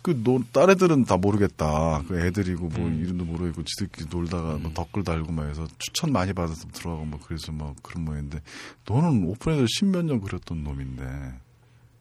그 0.00 0.20
노, 0.24 0.42
딸 0.52 0.70
애들은 0.70 1.04
다 1.04 1.16
모르겠다. 1.16 2.02
그 2.08 2.18
애들이고 2.18 2.68
뭐 2.68 2.88
음. 2.88 3.00
이름도 3.00 3.24
모르겠고 3.24 3.62
지들끼리 3.62 4.08
놀다가 4.10 4.58
뭐 4.58 4.72
댓글 4.74 5.04
달고 5.04 5.30
막 5.32 5.48
해서 5.48 5.68
추천 5.78 6.12
많이 6.12 6.32
받아서 6.32 6.66
들어가고 6.68 7.04
뭐 7.04 7.20
그래서 7.24 7.52
뭐 7.52 7.74
그런 7.82 8.04
모양인데 8.04 8.40
너는 8.88 9.24
오픈에서 9.26 9.66
십몇 9.68 10.06
년 10.06 10.20
그렸던 10.20 10.64
놈인데 10.64 11.34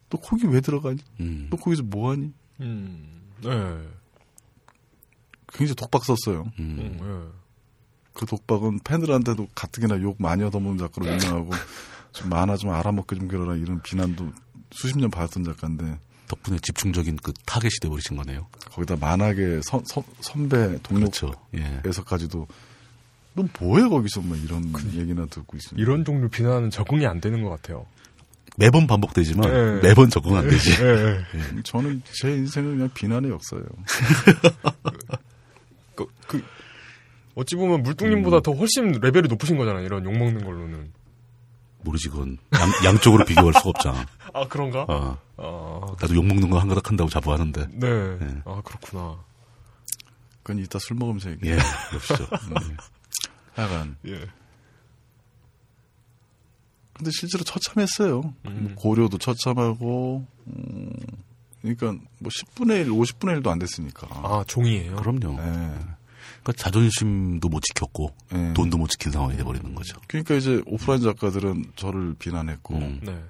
너 0.10 0.18
거기 0.18 0.48
왜 0.48 0.62
들어가니? 0.62 0.98
음. 1.20 1.48
너 1.52 1.58
거기서 1.58 1.84
뭐 1.84 2.12
하니? 2.12 2.34
음. 2.62 3.22
네. 3.44 3.50
굉장히 5.54 5.76
독박 5.76 6.04
썼어요. 6.06 6.52
음. 6.60 6.78
음. 6.80 6.98
네. 7.00 7.42
그 8.14 8.26
독박은 8.26 8.80
팬들한테도 8.84 9.48
가뜩이나 9.54 10.02
욕 10.02 10.16
많이 10.20 10.44
얻어먹는 10.44 10.78
작가로 10.80 11.08
유명하고 11.08 11.52
좀 12.12 12.30
만화 12.30 12.58
좀 12.58 12.72
알아먹게 12.72 13.16
좀 13.16 13.28
그러라 13.28 13.56
이런 13.56 13.82
비난도 13.82 14.32
수십 14.72 14.98
년 14.98 15.10
받았던 15.10 15.44
작가인데 15.44 16.00
덕분에 16.28 16.60
집중적인 16.62 17.18
그 17.18 17.34
타겟이 17.46 17.72
돼버리신 17.82 18.16
거네요. 18.18 18.48
거기다 18.72 18.96
만화계 18.96 19.62
선, 19.64 19.84
선, 19.86 20.04
선배 20.22 20.80
그렇죠. 20.88 21.34
예. 21.54 21.82
동료에서까지도 21.82 22.48
너 23.34 23.44
뭐해 23.60 23.88
거기서 23.88 24.22
막 24.22 24.42
이런 24.42 24.74
얘기나 24.94 25.26
듣고 25.26 25.58
있습니다. 25.58 25.82
이런 25.82 26.06
종류 26.06 26.30
비난은 26.30 26.70
적응이 26.70 27.06
안 27.06 27.20
되는 27.22 27.42
것 27.44 27.50
같아요. 27.50 27.86
매번 28.58 28.88
반복되지만 28.88 29.50
예. 29.50 29.80
매번 29.82 30.10
적응 30.10 30.36
안 30.36 30.48
되지. 30.48 30.72
예, 30.84 31.24
예. 31.36 31.62
저는 31.64 32.02
제 32.14 32.32
인생은 32.32 32.76
그냥 32.76 32.90
비난의 32.94 33.32
역사예요. 33.32 33.66
그, 35.96 36.06
그, 36.28 36.44
어찌 37.36 37.56
보면 37.56 37.84
물뚱님보다 37.84 38.38
음. 38.38 38.42
더 38.42 38.52
훨씬 38.52 38.92
레벨이 39.02 39.28
높으신 39.30 39.58
거잖아요. 39.58 39.86
이런 39.86 40.04
욕 40.04 40.12
먹는 40.12 40.44
걸로는. 40.44 40.92
모르지 41.84 42.10
그건 42.10 42.38
양, 42.54 42.72
양쪽으로 42.86 43.26
비교할 43.26 43.54
수가 43.54 43.70
없잖아. 43.70 44.06
아, 44.34 44.48
그런가? 44.48 44.86
어, 44.88 45.18
아, 45.38 45.96
나도 46.00 46.16
욕 46.16 46.26
먹는 46.26 46.50
거 46.50 46.58
한 46.60 46.68
가닥 46.68 46.90
한다고 46.90 47.10
자부하는데. 47.10 47.68
네. 47.74 47.88
예. 47.88 48.42
아, 48.46 48.62
그렇구나. 48.64 49.18
그건 50.44 50.62
이따 50.64 50.80
술 50.80 50.98
먹으면서 50.98 51.32
얘기해. 51.32 51.54
예, 51.56 51.60
그럽시죠. 51.90 52.24
음. 52.24 52.78
하여간 53.54 53.98
예. 54.08 54.28
근데 56.94 57.10
실제로 57.12 57.44
처참했어요. 57.44 58.22
음. 58.46 58.64
뭐 58.64 58.76
고려도 58.76 59.18
처참하고, 59.18 60.26
음, 60.48 60.92
그러니까 61.62 61.92
뭐 62.20 62.30
10분의 62.30 62.82
1, 62.86 62.90
50분의 62.92 63.42
1도 63.42 63.48
안 63.48 63.60
됐으니까. 63.60 64.08
아, 64.12 64.44
종이에요? 64.48 64.96
그럼요. 64.98 65.40
예. 65.42 65.74
그러니까 66.44 66.64
자존심도 66.64 67.50
못 67.50 67.62
지켰고 67.62 68.16
예. 68.34 68.54
돈도 68.54 68.78
못 68.78 68.90
지킨 68.90 69.12
상황이 69.12 69.38
돼버리는 69.38 69.76
거죠. 69.76 70.00
그러니까 70.08 70.36
이제 70.36 70.62
오프라인 70.66 71.02
작가들은 71.02 71.74
저를 71.76 72.16
비난했고, 72.18 72.76
음. 72.76 73.00
네. 73.04 73.24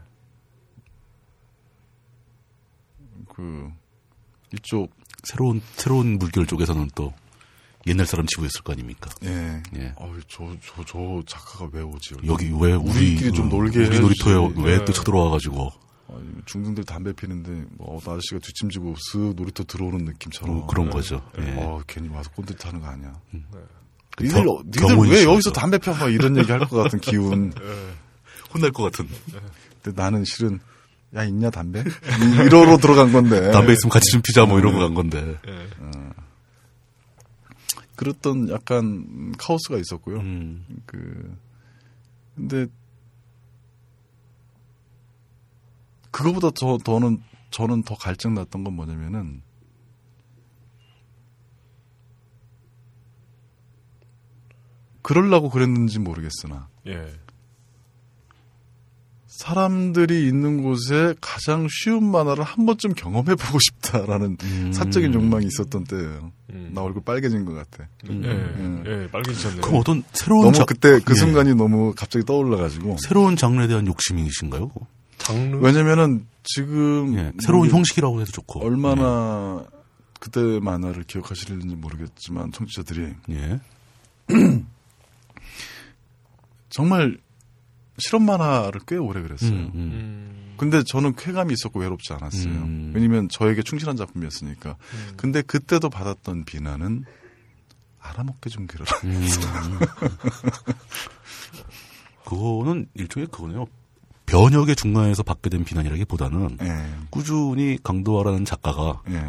그, 3.27 3.69
이쪽, 4.53 4.91
새로운 5.23 5.61
새로운 5.75 6.17
물결 6.17 6.45
쪽에서는 6.47 6.89
또 6.95 7.13
옛날 7.87 8.05
사람 8.05 8.25
치고 8.27 8.45
있을 8.45 8.61
거 8.61 8.73
아닙니까? 8.73 9.09
예. 9.23 9.61
예. 9.75 9.93
어이, 9.97 10.19
저, 10.27 10.55
저, 10.63 10.83
저 10.85 11.21
작가가 11.25 11.69
왜 11.73 11.81
오지? 11.81 12.15
여기 12.25 12.45
왜 12.47 12.73
우리 12.73 12.91
우리끼리 12.91 13.31
좀 13.33 13.49
그, 13.49 13.55
놀게 13.55 13.79
우리. 13.87 13.99
놀이터에 13.99 14.53
왜 14.63 14.77
네. 14.77 14.85
또 14.85 14.93
쳐들어와 14.93 15.31
가지고 15.31 15.63
아니, 15.63 15.71
중등들 16.45 16.83
담배 16.83 17.13
피는데, 17.13 17.65
뭐, 17.77 17.95
어, 17.95 17.97
아저씨가 17.97 18.39
뒷짐지고 18.43 18.95
쓱 18.95 19.35
놀이터 19.35 19.63
들어오는 19.63 20.05
느낌처럼. 20.05 20.61
그, 20.61 20.67
그런 20.67 20.89
거죠. 20.89 21.21
예. 21.39 21.55
어, 21.57 21.81
괜히 21.87 22.09
와서 22.09 22.29
꼰대 22.35 22.55
타는 22.55 22.79
거 22.81 22.87
아니야. 22.87 23.13
그 24.17 24.23
니들, 24.23 24.43
겨- 24.43 24.61
니들 24.65 24.97
왜 25.09 25.17
씨죠. 25.17 25.31
여기서 25.31 25.51
담배 25.53 25.77
펴? 25.77 25.93
막 25.93 26.09
이런 26.11 26.35
얘기 26.37 26.51
할 26.51 26.59
것 26.59 26.77
같은 26.83 26.99
기운. 26.99 27.53
혼날 28.53 28.71
것 28.71 28.83
같은. 28.83 29.07
근데 29.81 30.01
나는 30.01 30.25
실은, 30.25 30.59
야, 31.15 31.23
있냐, 31.23 31.49
담배? 31.49 31.79
이- 31.81 32.45
이러로 32.45 32.77
들어간 32.77 33.11
건데. 33.13 33.51
담배 33.51 33.71
있으면 33.73 33.89
같이 33.91 34.11
좀 34.11 34.21
피자 34.21 34.45
뭐 34.45 34.59
이러고 34.59 34.79
간 34.79 34.93
건데. 34.93 35.37
예. 35.47 35.67
그랬던 37.95 38.49
약간 38.49 38.83
음, 38.85 39.31
카오스가 39.37 39.77
있었고요. 39.77 40.17
음. 40.19 40.65
그, 40.85 41.37
근데, 42.35 42.65
그거보다 46.11 46.49
더, 46.51 46.77
더는, 46.77 47.21
저는 47.51 47.83
더 47.83 47.95
갈증 47.95 48.33
났던 48.33 48.63
건 48.63 48.73
뭐냐면은, 48.75 49.41
그럴라고 55.01 55.49
그랬는지 55.49 55.99
모르겠으나, 55.99 56.67
예. 56.87 57.07
사람들이 59.25 60.27
있는 60.27 60.61
곳에 60.61 61.15
가장 61.19 61.67
쉬운 61.71 62.03
만화를 62.11 62.43
한 62.43 62.67
번쯤 62.67 62.93
경험해 62.93 63.33
보고 63.35 63.57
싶다라는 63.59 64.37
음. 64.43 64.71
사적인 64.71 65.15
욕망이 65.15 65.47
있었던 65.47 65.85
때예요. 65.85 66.31
음. 66.51 66.71
나 66.75 66.83
얼굴 66.83 67.01
빨개진 67.03 67.45
것 67.45 67.53
같아. 67.55 67.87
예. 68.05 68.09
음. 68.11 68.83
예. 68.85 69.07
빨개지셨네요. 69.09 69.61
그럼 69.61 69.79
어떤 69.79 70.03
새로운 70.13 70.43
너무 70.43 70.55
자- 70.57 70.65
그때 70.65 70.99
그 70.99 71.13
예. 71.13 71.15
순간이 71.15 71.55
너무 71.55 71.93
갑자기 71.95 72.23
떠올라가지고. 72.23 72.97
새로운 72.99 73.35
장르에 73.35 73.65
대한 73.67 73.87
욕심이신가요? 73.87 74.69
장르? 75.23 75.57
왜냐면은 75.57 76.27
지금 76.43 77.15
예. 77.17 77.31
새로운 77.39 77.69
형식이라고 77.69 78.21
해도 78.21 78.31
좋고. 78.31 78.65
얼마나 78.65 79.63
그때 80.19 80.59
만화를 80.59 81.03
기억하실는지 81.03 81.75
모르겠지만 81.75 82.51
청취자들이 82.51 83.13
예. 83.29 83.59
정말 86.69 87.17
실험 87.97 88.25
만화를 88.25 88.81
꽤 88.87 88.95
오래 88.97 89.21
그랬어요. 89.21 89.51
음, 89.51 89.71
음. 89.73 89.75
음. 89.75 90.53
근데 90.57 90.83
저는 90.83 91.15
쾌감이 91.15 91.53
있었고 91.53 91.79
외롭지 91.79 92.13
않았어요. 92.13 92.53
음. 92.53 92.91
왜냐면 92.95 93.27
저에게 93.29 93.61
충실한 93.63 93.95
작품이었으니까. 93.97 94.77
음. 94.93 95.13
근데 95.17 95.41
그때도 95.41 95.89
받았던 95.89 96.45
비난은 96.45 97.03
말아먹게 97.99 98.49
좀 98.49 98.67
그러라. 98.67 98.91
음. 99.03 99.27
그거는 102.25 102.87
일종의 102.93 103.27
그거네요. 103.27 103.65
변혁의 104.25 104.75
중간에서 104.75 105.23
받게 105.23 105.49
된 105.49 105.63
비난이라기보다는 105.63 106.57
예, 106.61 106.85
꾸준히 107.09 107.77
강도화라는 107.83 108.45
작가가 108.45 109.01
예. 109.09 109.21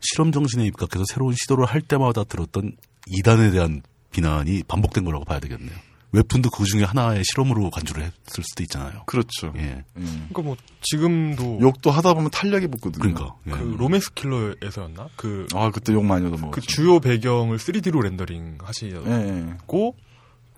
실험 0.00 0.32
정신에 0.32 0.64
입각해서 0.66 1.04
새로운 1.12 1.34
시도를 1.34 1.64
할 1.64 1.80
때마다 1.80 2.24
들었던 2.24 2.76
이단에 3.08 3.50
대한 3.50 3.82
비난이 4.12 4.64
반복된 4.68 5.04
거라고 5.04 5.24
봐야 5.24 5.40
되겠네요. 5.40 5.76
웹툰도 6.12 6.50
그 6.50 6.64
중에 6.64 6.84
하나의 6.84 7.24
실험으로 7.24 7.70
간주를 7.70 8.04
했을 8.04 8.44
수도 8.44 8.62
있잖아요. 8.62 9.02
그렇죠. 9.06 9.52
예. 9.56 9.62
예. 9.62 9.84
그러니까 9.94 10.42
뭐 10.42 10.56
지금도 10.80 11.58
욕도 11.60 11.90
하다 11.90 12.14
보면 12.14 12.30
탄력이 12.30 12.68
붙거든요. 12.68 13.14
그러니까. 13.14 13.34
예. 13.48 13.50
그 13.50 13.76
로맨스 13.76 14.14
킬러에서였나? 14.14 15.08
그, 15.16 15.46
아 15.54 15.70
그때 15.72 15.92
욕 15.92 16.04
많이 16.04 16.24
얻어먹었죠. 16.26 16.52
그 16.52 16.60
주요 16.60 17.00
배경을 17.00 17.58
3D로 17.58 18.02
렌더링 18.04 18.58
하시고 18.62 19.04
예, 19.06 19.10
예. 19.10 19.56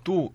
또 0.03 0.31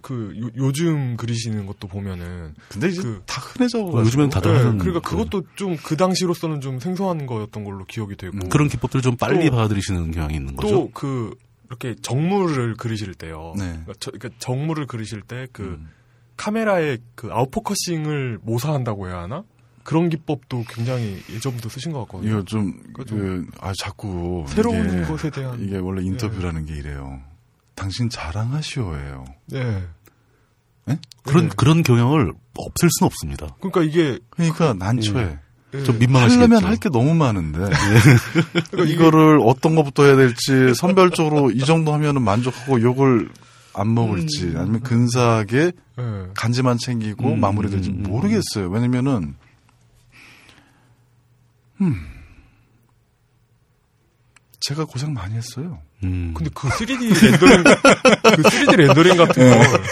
그 0.00 0.34
요 0.56 0.72
즘 0.72 1.16
그리시는 1.16 1.66
것도 1.66 1.88
보면은 1.88 2.54
근데 2.68 2.88
이제 2.88 3.02
그- 3.02 3.22
다 3.26 3.40
흔해져. 3.40 3.80
어, 3.84 4.00
요즘엔 4.00 4.30
다들 4.30 4.52
네, 4.52 4.58
하는 4.58 4.78
그러니까 4.78 5.00
그- 5.08 5.16
그것도 5.16 5.42
좀 5.56 5.76
그 5.84 5.96
당시로서는 5.96 6.60
좀 6.60 6.78
생소한 6.80 7.26
거였던 7.26 7.64
걸로 7.64 7.84
기억이 7.84 8.16
되고 8.16 8.36
음, 8.36 8.48
그런 8.48 8.68
기법들을 8.68 9.02
좀 9.02 9.16
빨리 9.16 9.46
또- 9.50 9.56
받아들이시는 9.56 10.10
경향이 10.12 10.34
있는 10.34 10.56
거죠. 10.56 10.74
또 10.74 10.90
그 10.92 11.34
이렇게 11.68 11.94
정물을 12.00 12.76
그리실 12.76 13.14
때요. 13.14 13.54
네. 13.56 13.64
그러니까, 13.64 13.92
저- 13.98 14.10
그러니까 14.12 14.38
정물을 14.38 14.86
그리실 14.86 15.22
때그 15.22 15.62
음. 15.62 15.88
카메라의 16.36 16.98
그 17.14 17.28
out 17.32 17.55
focusing을 17.55 18.38
모사한다고 18.42 19.08
해야 19.08 19.22
하나? 19.22 19.44
그런 19.82 20.08
기법도 20.08 20.64
굉장히 20.68 21.18
예전부터 21.30 21.68
쓰신 21.68 21.92
것 21.92 22.00
같거든요. 22.06 22.30
이거 22.30 22.44
좀, 22.44 22.72
그러니까 22.94 23.04
그, 23.16 23.46
아, 23.60 23.72
자꾸. 23.78 24.44
새로운 24.48 24.88
이게, 24.88 25.02
것에 25.02 25.30
대한 25.30 25.60
이게 25.62 25.76
원래 25.76 26.02
인터뷰라는 26.02 26.64
게 26.64 26.74
이래요. 26.76 27.20
당신 27.74 28.08
자랑하시오예요. 28.08 29.24
네. 29.46 29.86
그런 31.24 31.48
네. 31.48 31.54
그런 31.56 31.82
경향을 31.82 32.32
없앨 32.56 32.90
수는 32.98 33.06
없습니다. 33.06 33.56
그러니까 33.60 33.82
이게 33.82 34.18
그러니까 34.30 34.74
난초에. 34.74 35.38
예, 35.74 35.82
좀 35.82 35.98
민망하시겠죠. 35.98 36.40
하려면 36.40 36.64
할 36.70 36.76
게 36.76 36.88
너무 36.88 37.14
많은데. 37.14 37.58
그러니까 37.58 38.84
이게- 38.84 38.92
이거를 38.92 39.40
어떤 39.42 39.74
것부터 39.74 40.04
해야 40.04 40.14
될지 40.16 40.72
선별적으로 40.74 41.50
이 41.50 41.58
정도 41.60 41.92
하면은 41.94 42.22
만족하고 42.22 42.80
욕을 42.82 43.28
안 43.72 43.92
먹을지 43.94 44.52
아니면 44.56 44.82
근사하게 44.82 45.72
예. 45.98 46.26
간지만 46.34 46.78
챙기고 46.78 47.32
음, 47.32 47.40
마무리될지 47.40 47.90
음, 47.90 48.04
음, 48.04 48.10
모르겠어요. 48.10 48.68
왜냐면은 48.70 49.34
음 51.80 52.06
제가 54.60 54.84
고생 54.84 55.12
많이 55.12 55.34
했어요. 55.34 55.80
음. 56.04 56.34
근데 56.34 56.50
그 56.54 56.68
3D 56.68 57.22
렌더링 57.24 57.64
그 57.64 58.42
3D 58.42 58.76
렌더링 58.76 59.16
같은 59.16 59.50
걸 59.50 59.82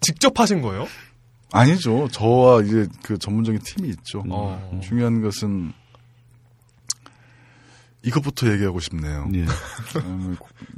직접 0.00 0.38
하신 0.38 0.60
거예요? 0.62 0.86
아니죠. 1.52 2.08
저와 2.12 2.62
이제 2.62 2.86
그 3.02 3.18
전문적인 3.18 3.60
팀이 3.62 3.88
있죠. 3.90 4.22
어. 4.28 4.80
중요한 4.82 5.22
것은 5.22 5.72
이것부터 8.02 8.50
얘기하고 8.52 8.80
싶네요. 8.80 9.28
예. 9.34 9.44
음, 10.04 10.36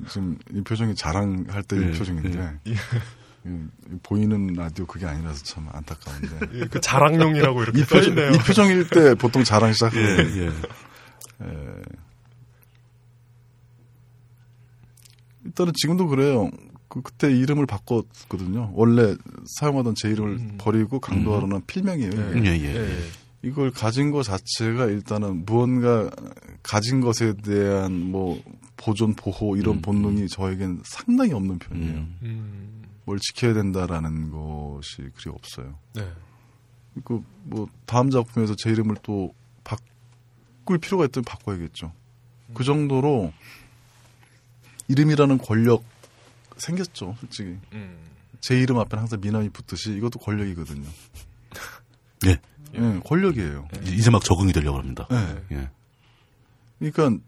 지금 0.09 0.39
이 0.53 0.63
표정이 0.63 0.95
자랑할 0.95 1.63
때이 1.65 1.83
예, 1.83 1.91
표정인데 1.93 2.39
예. 2.69 2.73
이- 2.73 2.77
보이는 4.03 4.49
라디오 4.55 4.85
그게 4.87 5.07
아니라서 5.07 5.43
참 5.45 5.67
안타까운데 5.73 6.29
예, 6.55 6.65
그 6.67 6.81
자랑용이라고 6.81 7.63
이렇게 7.63 7.81
이 7.81 7.85
표정. 7.85 8.15
이 8.35 8.39
표정일 8.39 8.89
때 8.89 9.15
보통 9.15 9.45
자랑 9.45 9.71
예, 9.71 9.73
시작하거든요. 9.73 10.43
예. 10.45 10.53
일단은 15.51 15.73
지금도 15.75 16.07
그래요. 16.07 16.51
그 16.89 17.03
그때 17.03 17.31
이름을 17.31 17.67
바꿨거든요. 17.67 18.73
원래 18.75 19.15
사용하던 19.59 19.95
제 19.97 20.09
이름을 20.09 20.31
음. 20.33 20.55
버리고 20.59 20.99
강도하로는 21.01 21.63
필명이에요. 21.67 22.37
이게. 22.37 22.51
예, 22.51 22.65
예. 22.65 22.99
이걸 23.43 23.71
가진 23.71 24.11
것 24.11 24.23
자체가 24.23 24.87
일단은 24.87 25.45
무언가 25.45 26.11
가진 26.63 27.01
것에 27.01 27.35
대한 27.35 28.11
뭐 28.11 28.41
보존 28.77 29.15
보호 29.15 29.57
이런 29.57 29.77
음, 29.77 29.83
본능이 29.83 30.29
저에겐 30.29 30.83
상당히 30.85 31.33
없는 31.33 31.59
편이에요. 31.59 31.95
음. 31.95 32.17
음. 32.23 32.83
뭘 33.05 33.19
지켜야 33.19 33.55
된다라는 33.55 34.31
것이 34.31 35.03
그리 35.17 35.31
없어요. 35.31 35.79
네. 35.95 36.09
그뭐 37.05 37.69
다음 37.87 38.11
작품에서 38.11 38.55
제 38.57 38.71
이름을 38.71 38.97
또 39.03 39.33
바꿀 39.65 40.79
필요가 40.79 41.05
있다면 41.07 41.25
바꿔야겠죠. 41.25 41.93
그 42.53 42.65
정도로 42.65 43.33
이름이라는 44.91 45.39
권력 45.39 45.85
생겼죠, 46.57 47.17
솔직히. 47.21 47.57
음. 47.73 47.97
제 48.41 48.59
이름 48.59 48.79
앞에 48.79 48.97
항상 48.97 49.21
미남이 49.21 49.51
붙듯이 49.51 49.93
이것도 49.93 50.19
권력이거든요. 50.19 50.89
예. 52.27 52.39
예, 52.75 53.01
권력이에요. 53.05 53.69
이제 53.87 54.11
막 54.11 54.23
적응이 54.23 54.53
되려고 54.53 54.79
합니다. 54.79 55.07
예. 55.11 55.57
예. 55.57 55.71
그러니까 56.79 57.25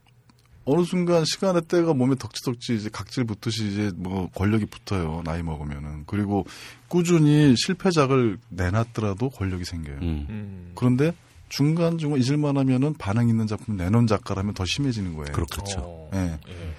어느 0.64 0.84
순간 0.84 1.24
시간의 1.24 1.62
때가 1.62 1.94
몸에 1.94 2.14
덕지덕지 2.14 2.76
이제 2.76 2.88
각질 2.90 3.24
붙듯이 3.24 3.66
이제 3.66 3.92
뭐 3.96 4.28
권력이 4.30 4.66
붙어요. 4.66 5.22
나이 5.24 5.42
먹으면은. 5.42 6.04
그리고 6.06 6.46
꾸준히 6.88 7.54
실패작을 7.56 8.38
내놨더라도 8.48 9.30
권력이 9.30 9.64
생겨요. 9.64 9.96
음. 9.96 10.26
음. 10.28 10.72
그런데 10.74 11.14
중간중간 11.48 12.20
잊을만 12.20 12.56
하면은 12.56 12.94
반응 12.94 13.28
있는 13.28 13.46
작품 13.46 13.76
내놓은 13.76 14.06
작가라면 14.06 14.54
더 14.54 14.64
심해지는 14.64 15.14
거예요. 15.14 15.32
그렇겠죠. 15.32 15.80
어. 15.80 16.10
예. 16.14 16.38
예. 16.48 16.74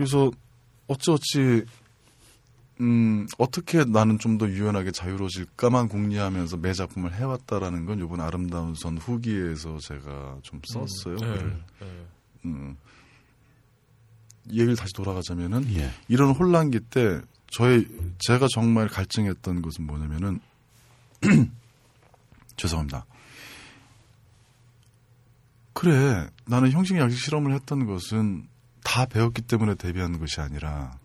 그래서 0.00 0.30
어찌어찌 0.86 1.66
음, 2.80 3.26
어떻게 3.36 3.84
나는 3.84 4.18
좀 4.18 4.38
더 4.38 4.48
유연하게 4.48 4.92
자유로워질까만 4.92 5.88
궁리하면서 5.88 6.56
매 6.56 6.72
작품을 6.72 7.12
해왔다라는 7.12 7.84
건 7.84 7.98
이번 7.98 8.22
아름다운 8.22 8.74
선 8.74 8.96
후기에서 8.96 9.76
제가 9.78 10.38
좀 10.40 10.62
썼어요. 10.64 11.16
예. 11.20 11.26
글을. 11.26 11.62
예. 11.82 12.06
음. 12.46 12.78
이 14.48 14.54
얘기를 14.54 14.74
다시 14.74 14.94
돌아가자면은 14.94 15.70
예. 15.74 15.90
이런 16.08 16.30
혼란기 16.30 16.80
때 16.80 17.20
저의 17.48 17.86
제가 18.20 18.46
정말 18.54 18.88
갈증했던 18.88 19.60
것은 19.60 19.86
뭐냐면은 19.86 20.40
죄송합니다. 22.56 23.04
그래 25.74 26.30
나는 26.46 26.70
형식 26.70 26.96
양식 26.96 27.22
실험을 27.22 27.52
했던 27.52 27.84
것은 27.84 28.48
다 28.82 29.04
배웠기 29.06 29.42
때문에 29.42 29.74
데뷔한 29.74 30.18
것이 30.18 30.40
아니라 30.40 30.98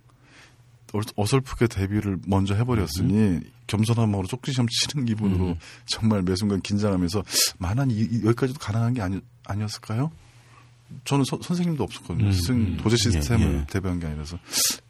어- 0.93 1.01
어설프게 1.15 1.67
데뷔를 1.67 2.17
먼저 2.27 2.55
해버렸으니 2.55 3.39
겸손한 3.67 4.09
마음으로 4.09 4.27
쪽지 4.27 4.53
시험 4.53 4.67
치는 4.67 5.05
기분으로 5.05 5.47
음. 5.49 5.55
정말 5.85 6.21
매 6.21 6.35
순간 6.35 6.61
긴장하면서 6.61 7.23
만한 7.57 7.91
이, 7.91 7.95
이- 7.95 8.21
여기까지도 8.25 8.59
가능한 8.59 8.93
게 8.93 9.01
아니, 9.01 9.19
아니었을까요? 9.45 10.11
저는 11.03 11.25
서- 11.25 11.39
선생님도 11.41 11.83
없었거든요. 11.83 12.27
음, 12.29 12.33
음. 12.49 12.77
도제 12.77 12.95
시스템을 12.97 13.47
예, 13.53 13.57
예. 13.61 13.65
대변한 13.67 13.99
게 13.99 14.05
아니라서 14.07 14.37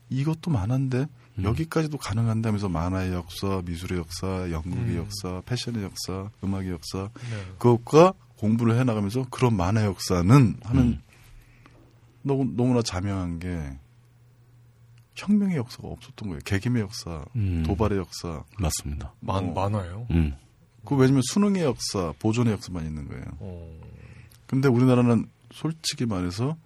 이것도 0.09 0.51
만한데 0.51 1.07
음. 1.39 1.43
여기까지도 1.43 1.97
가능한다면서 1.97 2.67
만화의 2.69 3.13
역사, 3.13 3.61
미술의 3.65 3.99
역사, 3.99 4.27
연극의 4.51 4.95
음. 4.95 4.97
역사, 4.97 5.41
패션의 5.45 5.83
역사, 5.83 6.29
음악의 6.43 6.69
역사 6.71 7.09
네. 7.13 7.45
그것과 7.57 8.13
공부를 8.37 8.77
해나가면서 8.77 9.25
그런 9.31 9.55
만화 9.55 9.85
역사는 9.85 10.55
음. 10.75 11.01
너무, 12.25 12.51
너무나 12.55 12.81
자명한 12.81 13.39
게 13.39 13.77
혁명의 15.15 15.57
역사가 15.57 15.87
없었던 15.87 16.29
거예요. 16.29 16.41
개김의 16.43 16.81
역사, 16.81 17.23
음. 17.35 17.63
도발의 17.65 17.99
역사. 17.99 18.43
맞습니다. 18.59 19.13
만 19.21 19.49
어. 19.49 19.53
많아요. 19.53 20.07
음. 20.11 20.35
그 20.83 20.95
왜냐면 20.95 21.21
수능의 21.31 21.63
역사, 21.63 22.13
보존의 22.19 22.53
역사만 22.53 22.85
있는 22.85 23.07
거예요. 23.07 23.25
어. 23.39 23.79
근데 24.47 24.67
우리나라는 24.67 25.27
솔직히 25.51 26.05
말해서 26.05 26.57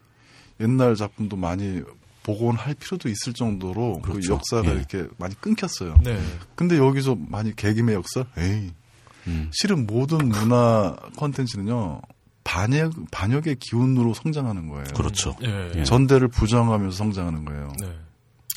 옛날 0.60 0.96
작품도 0.96 1.36
많이 1.38 1.82
복원할 2.24 2.74
필요도 2.74 3.10
있을 3.10 3.34
정도로 3.34 4.02
그 4.02 4.12
그렇죠. 4.12 4.34
역사가 4.34 4.70
예. 4.72 4.76
이렇게 4.76 5.08
많이 5.18 5.36
끊겼어요. 5.36 5.98
네. 6.04 6.20
근데 6.56 6.78
여기서 6.78 7.16
많이 7.16 7.56
개김의 7.56 7.96
역사? 7.96 8.26
에이. 8.38 8.72
음. 9.28 9.50
실은 9.52 9.86
모든 9.86 10.30
문화 10.30 10.96
컨텐츠는요, 11.18 12.02
반역, 12.50 12.94
반역의 13.12 13.58
기운으로 13.58 14.16
성장하는 14.16 14.70
거예요. 14.70 14.86
그렇죠. 14.96 15.36
예. 15.44 15.72
예. 15.76 15.84
전대를 15.84 16.30
부정하면서 16.30 16.98
성장하는 16.98 17.46
거예요. 17.46 17.72
네. 17.80 17.94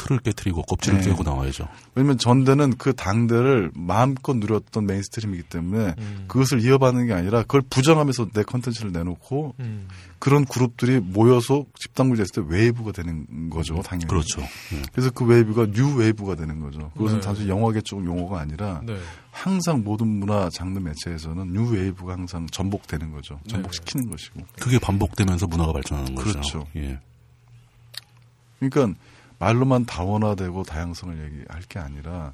틀을 0.02 0.18
깨뜨리고 0.18 0.62
껍질을 0.62 1.00
네. 1.00 1.10
깨고 1.10 1.22
나와야죠. 1.22 1.68
왜냐면 1.94 2.18
전대는 2.18 2.76
그 2.76 2.92
당대를 2.92 3.70
마음껏 3.74 4.36
누렸던 4.36 4.86
mainstream이기 4.86 5.44
때문에 5.44 5.94
음. 5.98 6.24
그것을 6.26 6.64
이어받는 6.64 7.06
게 7.06 7.12
아니라 7.12 7.42
그걸 7.42 7.62
부정하면서 7.62 8.30
내 8.32 8.42
컨텐츠를 8.42 8.92
내놓고 8.92 9.54
음. 9.60 9.88
그런 10.18 10.44
그룹들이 10.44 11.00
모여서 11.00 11.64
집단구제 11.78 12.22
했을 12.22 12.42
때 12.42 12.42
wave가 12.46 12.92
되는 12.92 13.50
거죠, 13.50 13.80
당연히. 13.82 14.06
그렇죠. 14.06 14.40
예. 14.40 14.82
그래서 14.92 15.10
그 15.10 15.24
wave가 15.24 15.66
new 15.72 15.96
wave가 15.96 16.34
되는 16.36 16.60
거죠. 16.60 16.90
그것은 16.96 17.16
네. 17.16 17.24
단순히 17.24 17.48
영화계 17.48 17.80
쪽 17.82 18.04
용어가 18.04 18.40
아니라 18.40 18.82
네. 18.84 18.96
항상 19.30 19.82
모든 19.82 20.06
문화 20.06 20.48
장르 20.52 20.78
매체에서는 20.78 21.52
new 21.52 21.70
wave가 21.70 22.12
항상 22.12 22.46
전복되는 22.48 23.12
거죠. 23.12 23.40
네. 23.44 23.54
전복시키는 23.54 24.10
것이고. 24.10 24.40
그게 24.60 24.78
반복되면서 24.78 25.46
문화가 25.46 25.72
발전하는 25.72 26.14
거죠. 26.14 26.30
그렇죠. 26.30 26.66
예. 26.76 26.98
그러니까 28.60 28.98
말로만 29.46 29.86
다원화되고 29.86 30.62
다양성을 30.62 31.18
얘기할 31.24 31.62
게 31.68 31.80
아니라 31.80 32.32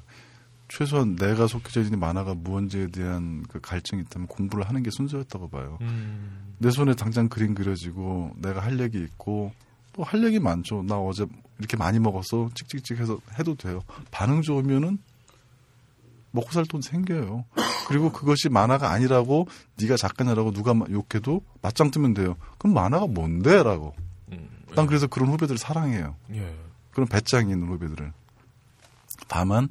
최소한 0.67 1.15
내가 1.15 1.47
속해져 1.47 1.81
있는 1.81 1.99
만화가 1.99 2.35
무언지에 2.35 2.87
대한 2.87 3.43
그 3.49 3.59
갈증이 3.59 4.03
있다면 4.03 4.27
공부를 4.27 4.67
하는 4.69 4.83
게 4.83 4.91
순서였다고 4.91 5.49
봐요. 5.49 5.79
음. 5.81 6.53
내 6.59 6.69
손에 6.69 6.93
당장 6.93 7.27
그림 7.27 7.55
그려지고 7.55 8.31
내가 8.37 8.59
할 8.61 8.79
얘기 8.79 8.99
있고 9.03 9.51
또 9.93 10.03
할 10.03 10.23
얘기 10.23 10.39
많죠. 10.39 10.83
나 10.83 10.99
어제 10.99 11.25
이렇게 11.57 11.75
많이 11.77 11.97
먹었어. 11.99 12.51
찍찍찍 12.53 12.99
해서 12.99 13.17
해도 13.39 13.55
돼요. 13.55 13.81
반응 14.11 14.43
좋으면은 14.43 14.99
먹고 16.31 16.51
살 16.51 16.63
돈 16.67 16.83
생겨요. 16.83 17.43
그리고 17.87 18.11
그것이 18.11 18.49
만화가 18.49 18.91
아니라고 18.91 19.47
네가 19.81 19.97
작가냐라고 19.97 20.51
누가 20.51 20.75
마- 20.75 20.85
욕해도 20.91 21.41
맞짱 21.63 21.89
뜨면 21.89 22.13
돼요. 22.13 22.35
그럼 22.59 22.75
만화가 22.75 23.07
뭔데라고. 23.07 23.95
음. 24.31 24.47
난 24.75 24.85
그래서 24.85 25.07
그런 25.07 25.29
후배들을 25.29 25.57
사랑해요. 25.57 26.15
예. 26.35 26.55
그런 26.99 27.07
배짱이 27.07 27.51
있는 27.51 27.67
후배들을. 27.67 28.11
다만 29.27 29.69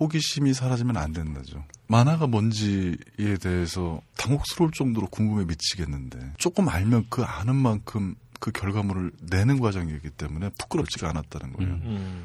호기심이 0.00 0.54
사라지면 0.54 0.96
안 0.96 1.12
된다죠. 1.12 1.64
만화가 1.88 2.26
뭔지에 2.26 3.36
대해서 3.40 4.00
당혹스러울 4.16 4.72
정도로 4.72 5.08
궁금해 5.08 5.44
미치겠는데 5.44 6.34
조금 6.38 6.68
알면 6.68 7.06
그 7.10 7.22
아는 7.22 7.54
만큼 7.54 8.14
그 8.40 8.50
결과물을 8.50 9.12
내는 9.30 9.60
과정이기 9.60 10.10
때문에 10.10 10.50
부끄럽지가 10.58 11.10
않았다는 11.10 11.52
거예요. 11.54 11.72
음. 11.74 11.82
음. 11.84 12.24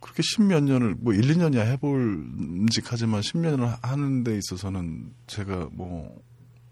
그렇게 0.00 0.22
십몇 0.22 0.64
년을 0.64 0.96
뭐 0.98 1.12
1, 1.12 1.20
2년이야 1.20 1.66
해볼 1.66 2.24
끔직하지만 2.36 3.20
10년을 3.20 3.78
하는 3.82 4.24
데 4.24 4.36
있어서는 4.38 5.12
제가 5.26 5.68
뭐 5.72 6.22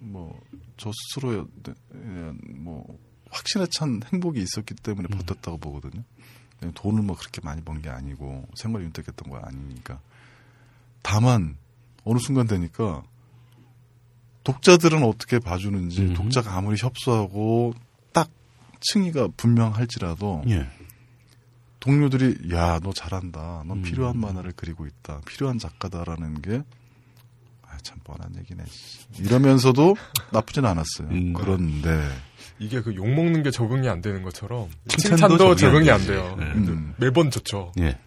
뭐 0.01 0.41
저 0.77 0.91
스스로에 0.93 1.45
대한 1.63 2.39
뭐 2.57 2.99
확신에 3.31 3.67
찬 3.71 4.01
행복이 4.13 4.41
있었기 4.41 4.75
때문에 4.77 5.09
버텼다고 5.09 5.59
보거든요. 5.59 6.03
돈을 6.75 7.03
뭐 7.03 7.17
그렇게 7.17 7.41
많이 7.43 7.63
번 7.63 7.81
게 7.83 7.89
아니고 7.89 8.47
생활 8.55 8.83
윤택했던 8.83 9.31
거 9.31 9.39
아니니까. 9.39 10.01
다만 11.03 11.57
어느 12.05 12.19
순간 12.19 12.47
되니까 12.47 13.03
독자들은 14.45 15.03
어떻게 15.03 15.39
봐주는지 15.39 16.03
음. 16.03 16.15
독자가 16.15 16.57
아무리 16.57 16.77
협소하고 16.79 17.75
딱 18.13 18.29
층위가 18.81 19.29
분명할지라도 19.37 20.43
예. 20.49 20.67
동료들이 21.81 22.51
야 22.53 22.79
너 22.83 22.93
잘한다. 22.93 23.65
넌 23.67 23.79
음. 23.79 23.83
필요한 23.83 24.19
만화를 24.19 24.53
그리고 24.57 24.87
있다. 24.87 25.21
필요한 25.27 25.59
작가다라는 25.59 26.43
게 26.43 26.63
아, 27.67 27.77
참 27.83 27.99
뻔한 28.05 28.35
얘기네. 28.37 28.65
씨. 28.67 29.07
이러면서도 29.19 29.97
나쁘진 30.33 30.65
않았어요. 30.67 31.09
음. 31.09 31.33
그런데 31.33 32.03
이게 32.61 32.81
그 32.83 32.95
욕 32.95 33.09
먹는 33.09 33.43
게 33.43 33.51
적응이 33.51 33.89
안 33.89 34.01
되는 34.03 34.23
것처럼 34.23 34.69
칭찬도 34.89 35.17
칭찬도 35.17 35.57
적응이 35.57 35.87
적응이 35.87 35.91
안 35.91 36.01
안. 36.01 36.07
돼요. 36.07 36.37
네. 36.39 36.45
음, 36.47 36.95
매번 36.99 37.31
좋죠. 37.31 37.73
예. 37.81 37.99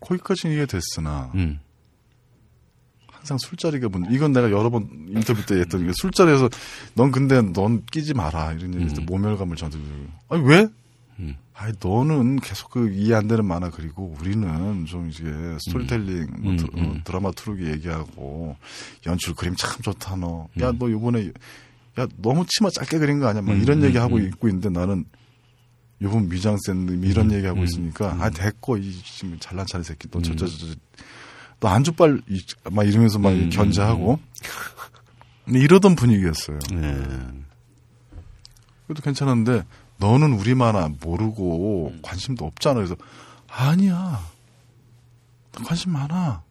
거기까지는 0.00 0.54
이해됐으나 0.56 1.32
음. 1.34 1.58
항상 3.10 3.36
술자리가 3.38 3.88
문 3.88 4.06
이건 4.12 4.32
내가 4.32 4.50
여러 4.50 4.70
번 4.70 4.88
인터뷰 5.08 5.44
때 5.44 5.56
했던 5.56 5.84
게 5.84 5.92
술자리에서 5.94 6.48
넌 6.94 7.10
근데 7.10 7.42
넌 7.42 7.84
끼지 7.86 8.14
마라 8.14 8.52
이런 8.52 8.80
얘기 8.80 9.00
음. 9.00 9.06
모멸감을 9.06 9.56
저한테 9.56 9.78
아니 10.28 10.42
왜? 10.44 10.68
음. 11.18 11.36
아니 11.52 11.72
너는 11.82 12.36
계속 12.36 12.70
그 12.70 12.90
이해 12.92 13.14
안 13.16 13.26
되는 13.26 13.44
만화 13.44 13.70
그리고 13.70 14.14
우리는 14.20 14.86
좀 14.86 15.10
이게 15.10 15.24
스토리텔링 15.66 16.28
뭐 16.38 16.52
음, 16.52 16.56
드, 16.56 16.66
음. 16.76 17.02
라마 17.10 17.32
트루기 17.32 17.66
얘기하고 17.66 18.56
연출 19.06 19.34
그림 19.34 19.56
참 19.56 19.82
좋다 19.82 20.14
너. 20.14 20.46
야 20.60 20.70
음. 20.70 20.78
너 20.78 20.88
요번에 20.88 21.32
야 21.98 22.06
너무 22.16 22.46
치마 22.46 22.70
짧게 22.70 22.98
그린 22.98 23.18
거 23.20 23.26
아니야? 23.28 23.42
막 23.42 23.52
음, 23.52 23.60
이런 23.62 23.78
음, 23.82 23.84
얘기 23.86 23.98
하고 23.98 24.16
음. 24.16 24.26
있고 24.28 24.48
있는데 24.48 24.68
나는 24.70 25.04
요번 26.00 26.28
미장센 26.28 27.02
이런 27.02 27.30
음, 27.30 27.36
얘기 27.36 27.46
하고 27.46 27.60
음, 27.60 27.64
있으니까 27.64 28.12
음. 28.12 28.22
아 28.22 28.30
됐고 28.30 28.76
이 28.76 28.92
지금 29.02 29.36
잘난 29.40 29.66
척한 29.66 29.82
새끼 29.84 30.08
너 30.10 30.18
음. 30.18 30.22
저저저너 30.22 30.76
안주빨 31.60 32.22
이- 32.28 32.44
막 32.70 32.86
이러면서 32.86 33.18
막 33.18 33.30
음, 33.32 33.50
견제하고 33.50 34.20
근데 35.44 35.58
이러던 35.60 35.96
분위기였어요. 35.96 36.58
예. 36.72 37.04
그래도 38.86 39.02
괜찮은데 39.02 39.64
너는 39.98 40.32
우리 40.34 40.54
만화 40.54 40.88
모르고 41.00 41.94
관심도 42.02 42.44
없잖아. 42.44 42.74
그래서 42.76 42.94
아니야. 43.48 44.22
나 45.52 45.64
관심 45.64 45.92
많아. 45.92 46.42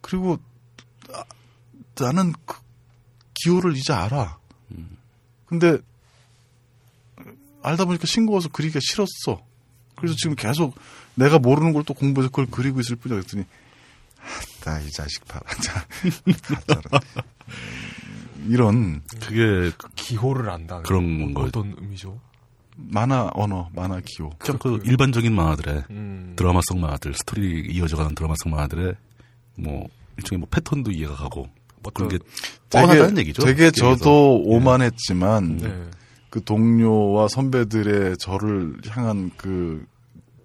그리고 0.00 0.38
나- 1.10 1.24
나는 2.06 2.32
그 2.46 2.56
기호를 3.34 3.76
이제 3.76 3.92
알아. 3.92 4.38
근데 5.52 5.76
알다 7.62 7.84
보니까 7.84 8.06
싱거워서 8.06 8.48
그리기가 8.48 8.80
싫었어. 8.82 9.42
그래서 9.96 10.14
지금 10.16 10.34
계속 10.34 10.74
내가 11.14 11.38
모르는 11.38 11.74
걸 11.74 11.84
또 11.84 11.92
공부해서 11.94 12.30
그걸 12.30 12.46
그리고 12.50 12.80
있을 12.80 12.96
뿐이야. 12.96 13.20
그랬더니 13.20 13.44
나 14.64 14.80
이 14.80 14.90
자식 14.90 15.24
봐라. 15.26 15.42
이런 18.48 19.02
그게 19.20 19.70
기호를 19.94 20.50
안다는 20.50 20.82
그런 20.84 21.34
거. 21.34 21.42
거- 21.42 21.46
어떤 21.48 21.74
의미죠? 21.78 22.18
만화 22.76 23.30
언어, 23.34 23.68
만화 23.74 24.00
기호. 24.04 24.30
그냥 24.38 24.58
그 24.58 24.80
일반적인 24.84 25.32
만화들의 25.34 25.84
음. 25.90 26.32
드라마성 26.36 26.80
만화들, 26.80 27.12
스토리 27.14 27.66
이어져가는 27.70 28.14
드라마성 28.14 28.50
만화들의 28.52 28.94
뭐 29.56 29.86
일종의 30.16 30.40
뭐 30.40 30.48
패턴도 30.50 30.90
이해가 30.92 31.14
가고 31.14 31.48
뭐 31.82 31.92
그런 31.92 32.08
게 32.10 32.18
뻔하다는 32.70 33.18
얘기죠. 33.18 33.42
되게. 33.44 33.70
저도 33.70 34.42
오만했지만 34.44 35.56
네. 35.58 35.90
그 36.30 36.42
동료와 36.42 37.28
선배들의 37.28 38.16
저를 38.18 38.76
향한 38.88 39.30
그 39.36 39.84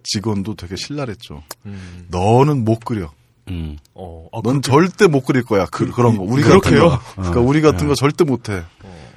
직원도 0.03 0.55
되게 0.55 0.76
신랄했죠. 0.76 1.43
음. 1.65 2.07
너는 2.09 2.64
못 2.65 2.80
그려. 2.80 3.11
음. 3.49 3.77
어. 3.93 4.27
아, 4.34 4.41
넌 4.43 4.61
그렇게- 4.61 4.69
절대 4.89 5.07
못 5.07 5.22
그릴 5.22 5.43
거야. 5.43 5.65
그, 5.72 5.84
런 5.97 6.18
거. 6.18 6.23
우리 6.23 6.43
같은 6.43 6.59
그렇게요? 6.59 6.89
거. 6.89 6.99
그러니까 7.15 7.39
우리 7.41 7.61
같은 7.61 7.85
예. 7.85 7.88
거 7.88 7.95
절대 7.95 8.23
못 8.26 8.49
해. 8.49 8.64
어. 8.84 9.07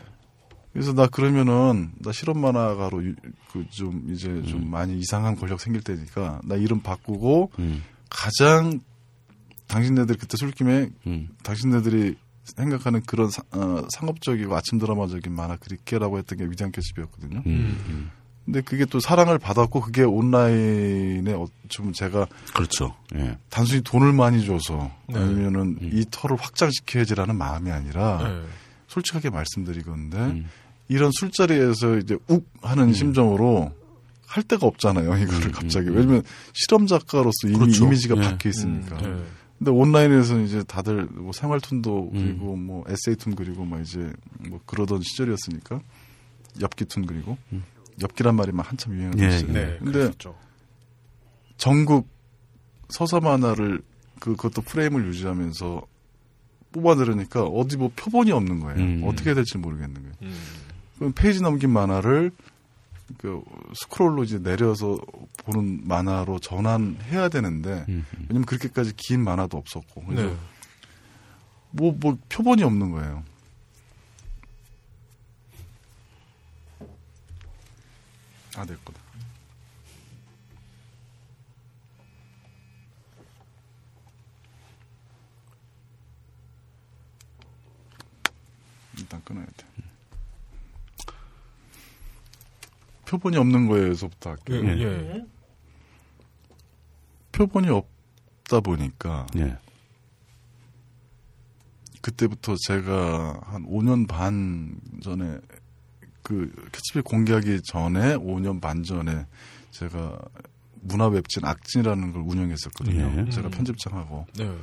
그래서 0.73 0.93
나 0.93 1.09
그러면은 1.09 1.91
나 1.99 2.13
실험 2.13 2.41
만화가로 2.41 3.03
그 3.53 3.65
좀 3.71 4.05
이제 4.11 4.27
좀 4.47 4.71
많이 4.71 4.97
이상한 4.99 5.35
권력 5.35 5.61
생길 5.61 5.83
때니까 5.83 6.41
나 6.45 6.55
이름 6.55 6.81
바꾸고 6.81 7.51
음. 7.59 7.83
가장 8.09 8.79
당신네들 9.71 10.17
그때 10.17 10.37
술김에 10.37 10.91
음. 11.07 11.29
당신네들이 11.43 12.17
생각하는 12.45 13.03
그런 13.07 13.31
사- 13.31 13.43
어, 13.53 13.87
상업적이고 13.91 14.55
아침 14.57 14.79
드라마적인 14.79 15.33
만화 15.33 15.57
그리케라고 15.57 16.19
했던 16.19 16.39
게 16.39 16.45
위대한 16.45 16.73
캐치비였거든요. 16.73 17.43
음. 17.47 17.79
음. 17.89 18.11
근데 18.45 18.63
그게 18.63 18.85
또 18.87 18.99
사랑을 18.99 19.39
받았고 19.39 19.81
그게 19.81 20.03
온라인에 20.03 21.33
어, 21.35 21.47
좀 21.69 21.93
제가 21.93 22.27
그렇죠. 22.55 22.97
예. 23.15 23.37
단순히 23.49 23.83
돈을 23.83 24.13
많이 24.13 24.45
줘서 24.45 24.91
네. 25.09 25.21
아니면은 25.21 25.77
음. 25.81 25.91
이 25.93 26.05
털을 26.11 26.37
확장시켜야지라는 26.37 27.37
마음이 27.37 27.71
아니라 27.71 28.19
네. 28.29 28.43
솔직하게 28.89 29.31
말씀드리건데 29.31 30.17
음. 30.19 30.47
이런 30.89 31.13
술자리에서 31.13 31.99
이제 31.99 32.17
욱 32.29 32.49
하는 32.63 32.93
심정으로 32.93 33.73
할 34.27 34.43
데가 34.43 34.67
없잖아요. 34.67 35.17
이거를 35.19 35.47
음, 35.47 35.53
갑자기 35.53 35.89
음, 35.89 35.97
왜냐면 35.97 36.23
실험 36.53 36.87
작가로서 36.89 37.33
이미 37.47 37.59
그렇죠. 37.59 37.87
이미지가 37.87 38.17
예. 38.17 38.21
박혀 38.23 38.49
있으니까. 38.49 38.97
음, 38.99 39.17
네. 39.19 39.25
근데 39.61 39.73
온라인에서 39.73 40.41
이제 40.41 40.62
다들 40.62 41.05
뭐 41.12 41.32
생활툰도 41.32 42.12
음. 42.15 42.19
그리고 42.19 42.57
뭐 42.57 42.82
에세이툰 42.89 43.35
그리고 43.35 43.66
막 43.66 43.82
이제 43.82 44.11
뭐 44.49 44.59
그러던 44.65 45.03
시절이었으니까 45.03 45.82
엽기툰 46.62 47.05
그리고 47.05 47.37
음. 47.53 47.62
엽기란 48.01 48.37
말이 48.37 48.53
막 48.53 48.70
한참 48.70 48.95
예, 48.95 49.01
유행했어요. 49.01 49.53
네. 49.53 49.77
근데 49.78 49.93
그랬었죠. 49.93 50.35
전국 51.59 52.09
서사 52.89 53.20
만화를 53.20 53.82
그 54.19 54.35
그것도 54.35 54.62
프레임을 54.62 55.07
유지하면서 55.09 55.87
뽑아들으니까 56.73 57.45
어디 57.45 57.77
뭐 57.77 57.91
표본이 57.95 58.32
없는 58.32 58.61
거예요. 58.61 58.81
음. 58.81 59.03
어떻게 59.05 59.28
해야 59.28 59.35
될지 59.35 59.59
모르겠는 59.59 59.95
거예요. 59.95 60.15
음. 60.23 60.35
그럼 60.97 61.12
페이지 61.12 61.43
넘긴 61.43 61.70
만화를 61.70 62.31
그 63.19 63.43
스크롤로 63.74 64.24
이제 64.24 64.39
내려서 64.39 64.99
보는 65.45 65.87
만화로 65.87 66.39
전환해야 66.39 67.28
되는데 67.28 67.85
음. 67.89 68.05
왜냐면 68.28 68.47
그렇게까지 68.47 68.95
긴 68.97 69.23
만화도 69.23 69.57
없었고 69.57 70.05
그래서 70.05 70.28
네. 70.28 70.37
뭐, 71.73 71.93
뭐, 71.93 72.19
표본이 72.28 72.62
없는 72.65 72.91
거예요. 72.91 73.23
아, 78.57 78.66
내 78.66 78.74
거다. 78.85 79.01
일단 88.99 89.23
끊어야 89.24 89.47
돼. 89.57 89.70
표본이 93.11 93.37
없는 93.37 93.66
거에서부터 93.66 94.31
할게요. 94.31 94.62
예. 94.65 94.78
예. 94.78 94.85
예. 94.85 95.27
표본이 97.32 97.69
없다 97.69 98.61
보니까 98.61 99.27
예. 99.37 99.59
그때부터 102.01 102.55
제가 102.66 103.41
한 103.43 103.66
5년 103.66 104.07
반 104.07 104.81
전에 105.03 105.39
그 106.23 106.53
캐치비 106.70 107.01
공개하기 107.03 107.62
전에 107.62 108.15
5년 108.16 108.61
반 108.61 108.85
전에 108.85 109.27
제가 109.73 110.19
문화 110.82 111.09
웹진 111.09 111.45
악진이라는 111.45 112.12
걸 112.12 112.23
운영했었거든요. 112.23 113.27
예. 113.27 113.31
제가 113.31 113.49
음. 113.49 113.51
편집장하고. 113.51 114.27
네. 114.37 114.57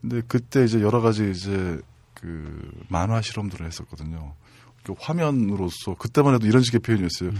근데 0.00 0.22
그때 0.26 0.64
이제 0.64 0.80
여러 0.80 1.02
가지 1.02 1.30
이제 1.30 1.78
그 2.14 2.72
만화 2.88 3.20
실험들을 3.20 3.66
했었거든요. 3.66 4.34
그 4.82 4.94
화면으로서 4.98 5.94
그때만 5.94 6.34
해도 6.34 6.46
이런 6.46 6.62
식의 6.62 6.80
표현이었어요. 6.80 7.30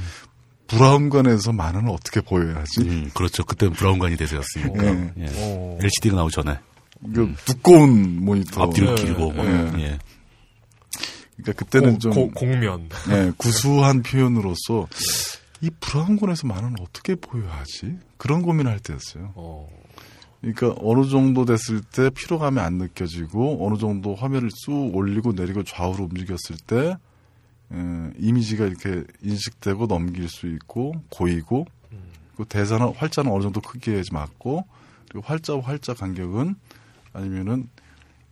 브라운관에서 0.77 1.53
만화는 1.53 1.91
어떻게 1.91 2.21
보여야 2.21 2.57
하지? 2.57 2.81
음, 2.81 3.11
그렇죠. 3.15 3.45
그때 3.45 3.69
브라운관이 3.69 4.17
대세였으니까. 4.17 4.85
예. 4.85 5.13
예. 5.19 5.27
어. 5.37 5.79
LCD가 5.81 6.17
나오기 6.17 6.33
전에 6.33 6.59
그 7.15 7.35
두꺼운 7.45 8.25
모니터. 8.25 8.63
앞뒤로 8.63 8.95
네, 8.95 9.05
길고 9.05 9.33
막, 9.33 9.45
예. 9.47 9.51
예. 9.83 9.99
그러니까 11.37 11.53
그때는 11.65 11.93
고- 11.95 11.99
좀 11.99 12.13
고- 12.13 12.31
공면. 12.31 12.89
예, 13.11 13.33
구수한 13.37 14.03
표현으로서 14.03 14.87
이 15.61 15.71
브라운관에서 15.81 16.47
만화는 16.47 16.77
어떻게 16.81 17.15
보여야 17.15 17.53
하지? 17.59 17.97
그런 18.17 18.43
고민을 18.43 18.71
할 18.71 18.79
때였어요. 18.81 19.33
어. 19.35 19.69
그러니까 20.41 20.75
어느 20.81 21.09
정도 21.09 21.45
됐을 21.45 21.81
때 21.83 22.11
피로감이 22.11 22.59
안 22.61 22.75
느껴지고 22.79 23.65
어느 23.67 23.79
정도 23.79 24.15
화면을 24.17 24.51
쑥 24.53 24.91
올리고 24.95 25.33
내리고 25.33 25.63
좌우로 25.63 26.05
움직였을 26.05 26.57
때 26.67 26.97
에, 27.73 28.13
이미지가 28.19 28.67
이렇게 28.67 29.05
인식되고 29.23 29.87
넘길 29.87 30.29
수 30.29 30.47
있고 30.47 30.95
고이고 31.11 31.67
그 32.37 32.45
대사는 32.45 32.87
활자는 32.95 33.31
어느 33.31 33.43
정도 33.43 33.61
크기에 33.61 34.03
맞고 34.11 34.67
그리고 35.09 35.27
활자와 35.27 35.63
활자 35.63 35.95
간격은 35.95 36.57
아니면은 37.13 37.69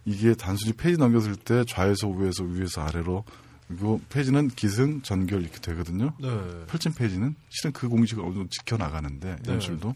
이게 0.05 0.35
단순히 0.35 0.73
페이지 0.73 0.99
넘겼을 0.99 1.37
때 1.37 1.65
좌에서 1.67 2.09
우에서 2.09 2.45
위에서 2.45 2.83
아래로 2.83 3.25
그리고 3.69 4.01
페이지는 4.09 4.49
기승 4.49 5.01
전결 5.03 5.43
이렇게 5.43 5.59
되거든요. 5.61 6.13
네. 6.19 6.29
펼친 6.67 6.93
페이지는 6.93 7.37
실은 7.51 7.73
그 7.73 7.89
공식을 7.89 8.25
어느 8.25 8.35
정도 8.35 8.49
지켜 8.49 8.77
나가는데 8.77 9.37
네. 9.43 9.53
연출도 9.53 9.95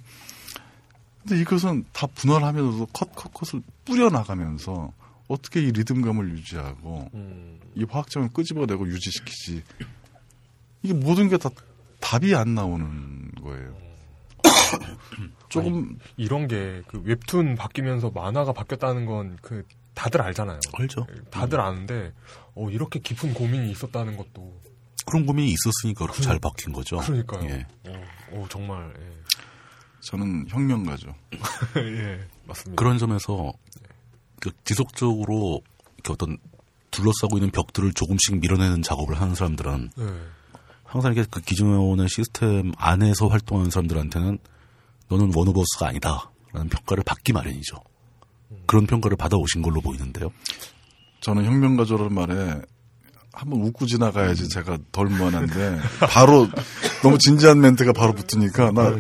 근데 1.22 1.40
이것은 1.40 1.84
다 1.92 2.06
분할하면서도 2.06 2.86
컷, 2.92 3.14
컷, 3.16 3.32
컷을 3.32 3.62
뿌려 3.84 4.10
나가면서 4.10 4.92
어떻게 5.28 5.60
이 5.62 5.72
리듬감을 5.72 6.30
유지하고 6.30 7.10
음. 7.14 7.58
이 7.74 7.84
화학점을 7.84 8.28
끄집어내고 8.32 8.86
유지시키지 8.88 9.62
이게 10.82 10.92
모든 10.94 11.28
게 11.28 11.36
다 11.38 11.48
답이 12.00 12.34
안 12.34 12.54
나오는 12.54 13.30
거예요. 13.42 13.74
조금 15.48 15.98
이런 16.16 16.46
게 16.48 16.82
그 16.88 17.00
웹툰 17.04 17.56
바뀌면서 17.56 18.10
만화가 18.10 18.52
바뀌었다는 18.52 19.06
건 19.06 19.36
그 19.40 19.64
다들 19.94 20.20
알잖아요. 20.22 20.58
알죠. 20.74 21.06
다들 21.30 21.60
아는데 21.60 22.12
어 22.54 22.68
이렇게 22.68 22.98
깊은 22.98 23.32
고민이 23.32 23.70
있었다는 23.70 24.16
것도 24.16 24.60
그런 25.06 25.24
고민이 25.24 25.52
있었으니까 25.52 26.04
그렇게 26.06 26.22
잘 26.22 26.38
바뀐 26.40 26.72
거죠. 26.72 26.96
그러니까요. 26.98 27.44
예. 27.48 27.66
어, 27.88 28.02
어, 28.32 28.46
정말 28.50 28.92
저는 30.00 30.46
혁명가죠. 30.48 31.14
예. 31.76 31.80
예, 31.80 32.28
맞습니다. 32.46 32.78
그런 32.80 32.98
점에서 32.98 33.52
그 33.63 33.63
지속적으로 34.64 35.62
이렇게 35.96 36.12
어떤 36.12 36.38
둘러싸고 36.90 37.38
있는 37.38 37.50
벽들을 37.50 37.92
조금씩 37.92 38.40
밀어내는 38.40 38.82
작업을 38.82 39.20
하는 39.20 39.34
사람들은 39.34 39.90
네. 39.96 40.04
항상 40.84 41.12
이게 41.12 41.24
그 41.28 41.40
기존의 41.40 42.08
시스템 42.08 42.72
안에서 42.76 43.26
활동하는 43.26 43.70
사람들한테는 43.70 44.38
너는 45.08 45.32
원오버스가 45.34 45.88
아니다. 45.88 46.30
라는 46.52 46.68
평가를 46.68 47.02
받기 47.04 47.32
마련이죠. 47.32 47.76
그런 48.66 48.86
평가를 48.86 49.16
받아오신 49.16 49.62
걸로 49.62 49.80
보이는데요. 49.80 50.30
저는 51.20 51.44
혁명가조라는 51.44 52.14
말에 52.14 52.62
한번 53.32 53.62
웃고 53.62 53.86
지나가야지 53.86 54.48
제가 54.48 54.78
덜 54.92 55.06
무한한데 55.06 55.80
바로 56.12 56.46
너무 57.02 57.18
진지한 57.18 57.60
멘트가 57.60 57.92
바로 57.92 58.12
붙으니까 58.12 58.70
나 58.70 58.96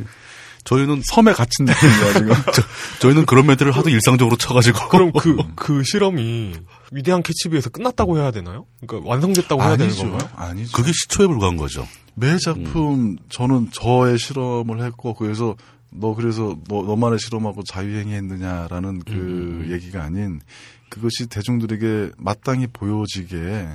저희는 0.64 1.02
섬에 1.04 1.32
갇힌 1.32 1.66
느낌이야 1.66 2.12
지금. 2.14 2.32
저 3.00 3.10
희는 3.10 3.26
그런 3.26 3.46
멘트를 3.46 3.72
하도 3.72 3.90
일상적으로 3.90 4.36
쳐가지고 4.36 4.88
그럼 4.88 5.12
그, 5.12 5.36
그 5.54 5.82
실험이 5.84 6.54
위대한 6.90 7.22
캐치비에서 7.22 7.70
끝났다고 7.70 8.18
해야 8.18 8.30
되나요? 8.30 8.66
그러니까 8.86 9.08
완성됐다고 9.08 9.62
해야 9.62 9.76
되는 9.76 9.86
아니죠. 9.92 10.08
건가요? 10.10 10.30
아니죠. 10.34 10.72
그게 10.76 10.90
시초에 10.92 11.26
불과한 11.26 11.56
거죠. 11.56 11.86
매 12.14 12.38
작품 12.38 13.16
저는 13.28 13.68
저의 13.72 14.18
실험을 14.18 14.82
했고 14.82 15.14
그래서 15.14 15.56
너 15.90 16.14
그래서 16.14 16.56
너 16.68 16.82
너만의 16.82 17.18
실험하고 17.18 17.62
자유행위했느냐라는 17.64 19.00
그 19.00 19.66
얘기가 19.70 20.02
아닌 20.02 20.40
그것이 20.88 21.28
대중들에게 21.28 22.12
마땅히 22.18 22.66
보여지게 22.68 23.68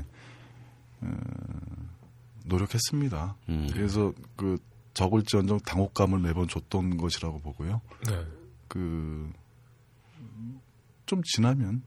어, 1.02 1.08
노력했습니다. 2.46 3.36
음. 3.50 3.70
그래서 3.74 4.14
그 4.36 4.58
적을지언정 5.00 5.60
당혹감을 5.62 6.20
매번 6.20 6.48
줬던 6.50 6.98
것이라고 6.98 7.40
보고요. 7.40 7.80
네. 8.06 8.26
그좀 8.68 9.32
지나면 11.24 11.82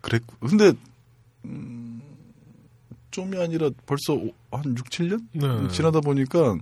그랬고 0.00 0.34
근데 0.46 0.72
음, 1.44 2.00
좀이 3.10 3.36
아니라 3.40 3.68
벌써 3.84 4.14
오- 4.14 4.32
한 4.50 4.74
6, 4.76 4.86
7년 4.88 5.26
네. 5.32 5.68
지나다 5.68 6.00
보니까 6.00 6.56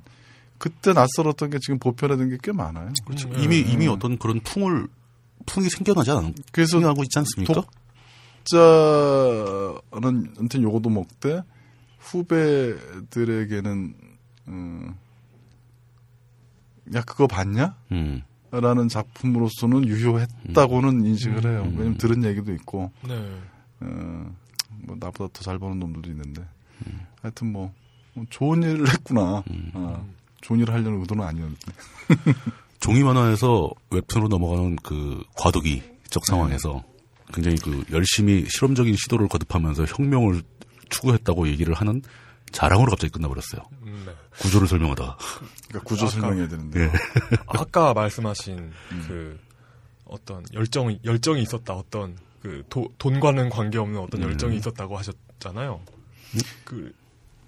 그때 0.59 0.93
낯설었던 0.93 1.51
게 1.51 1.59
지금 1.61 1.79
보편화된 1.79 2.29
게 2.31 2.39
꽤 2.43 2.51
많아요. 2.53 2.93
그렇죠. 3.07 3.29
음, 3.29 3.39
이미 3.39 3.63
음. 3.63 3.69
이미 3.69 3.87
어떤 3.87 4.19
그런 4.19 4.41
풍을 4.41 4.89
풍이 5.47 5.69
생겨나지 5.71 6.11
않 6.11 6.35
그래서 6.51 6.73
생겨나고 6.73 7.03
있지 7.05 7.19
않습니까? 7.21 7.55
독- 7.55 7.71
자는 8.45 10.19
요거도 10.63 10.91
먹되 10.91 11.43
후배들에게는 11.99 13.95
음, 14.49 14.95
야 16.95 17.03
그거 17.03 17.27
봤냐? 17.27 17.77
음. 17.93 18.23
라는 18.51 18.89
작품으로서는 18.89 19.89
유효했다고는 19.89 21.07
인식을 21.07 21.51
해요. 21.51 21.63
음. 21.63 21.75
왜냐면 21.79 21.97
들은 21.97 22.23
얘기도 22.25 22.53
있고, 22.53 22.93
네. 23.09 23.15
어, 23.81 24.35
뭐 24.83 24.97
나보다 25.01 25.33
더잘 25.33 25.59
버는 25.59 25.79
놈들도 25.79 26.11
있는데, 26.11 26.45
하여튼 27.23 27.53
뭐, 27.53 27.73
뭐 28.13 28.27
좋은 28.29 28.63
일을 28.63 28.89
했구나. 28.91 29.43
어, 29.73 30.09
좋은 30.43 30.61
일을 30.61 30.75
하려는 30.75 31.01
의도는 31.01 31.25
아니었는데. 31.25 31.73
종이 32.81 33.03
만화에서 33.05 33.71
웹툰으로 33.91 34.29
넘어가는 34.29 34.77
그 34.83 35.23
과도기적 35.37 36.27
상황에서 36.27 36.83
굉장히 37.33 37.57
그 37.57 37.85
열심히 37.93 38.45
실험적인 38.49 38.97
시도를 38.97 39.29
거듭하면서 39.29 39.85
혁명을 39.85 40.43
추구했다고 40.91 41.47
얘기를 41.49 41.75
하는 41.75 42.03
자랑으로 42.51 42.91
갑자기 42.91 43.13
끝나버렸어요. 43.13 43.63
음, 43.85 44.03
네. 44.05 44.13
구조를 44.39 44.67
설명하다. 44.69 45.17
그러니까 45.69 45.81
구조 45.85 46.07
아까- 46.07 46.13
설명해야 46.13 46.49
되는데. 46.49 46.81
예. 46.85 46.91
아까 47.47 47.93
말씀하신 47.95 48.73
그 49.09 49.39
어떤 50.05 50.45
열정이 50.53 51.01
열정이 51.05 51.43
있었다 51.43 51.75
어떤 51.75 52.17
그 52.43 52.65
도, 52.69 52.89
돈과는 52.99 53.51
관계없는 53.51 53.99
어떤 54.01 54.23
열정이 54.23 54.57
있었다고 54.57 54.97
하셨잖아요. 54.99 55.81
그, 56.65 56.93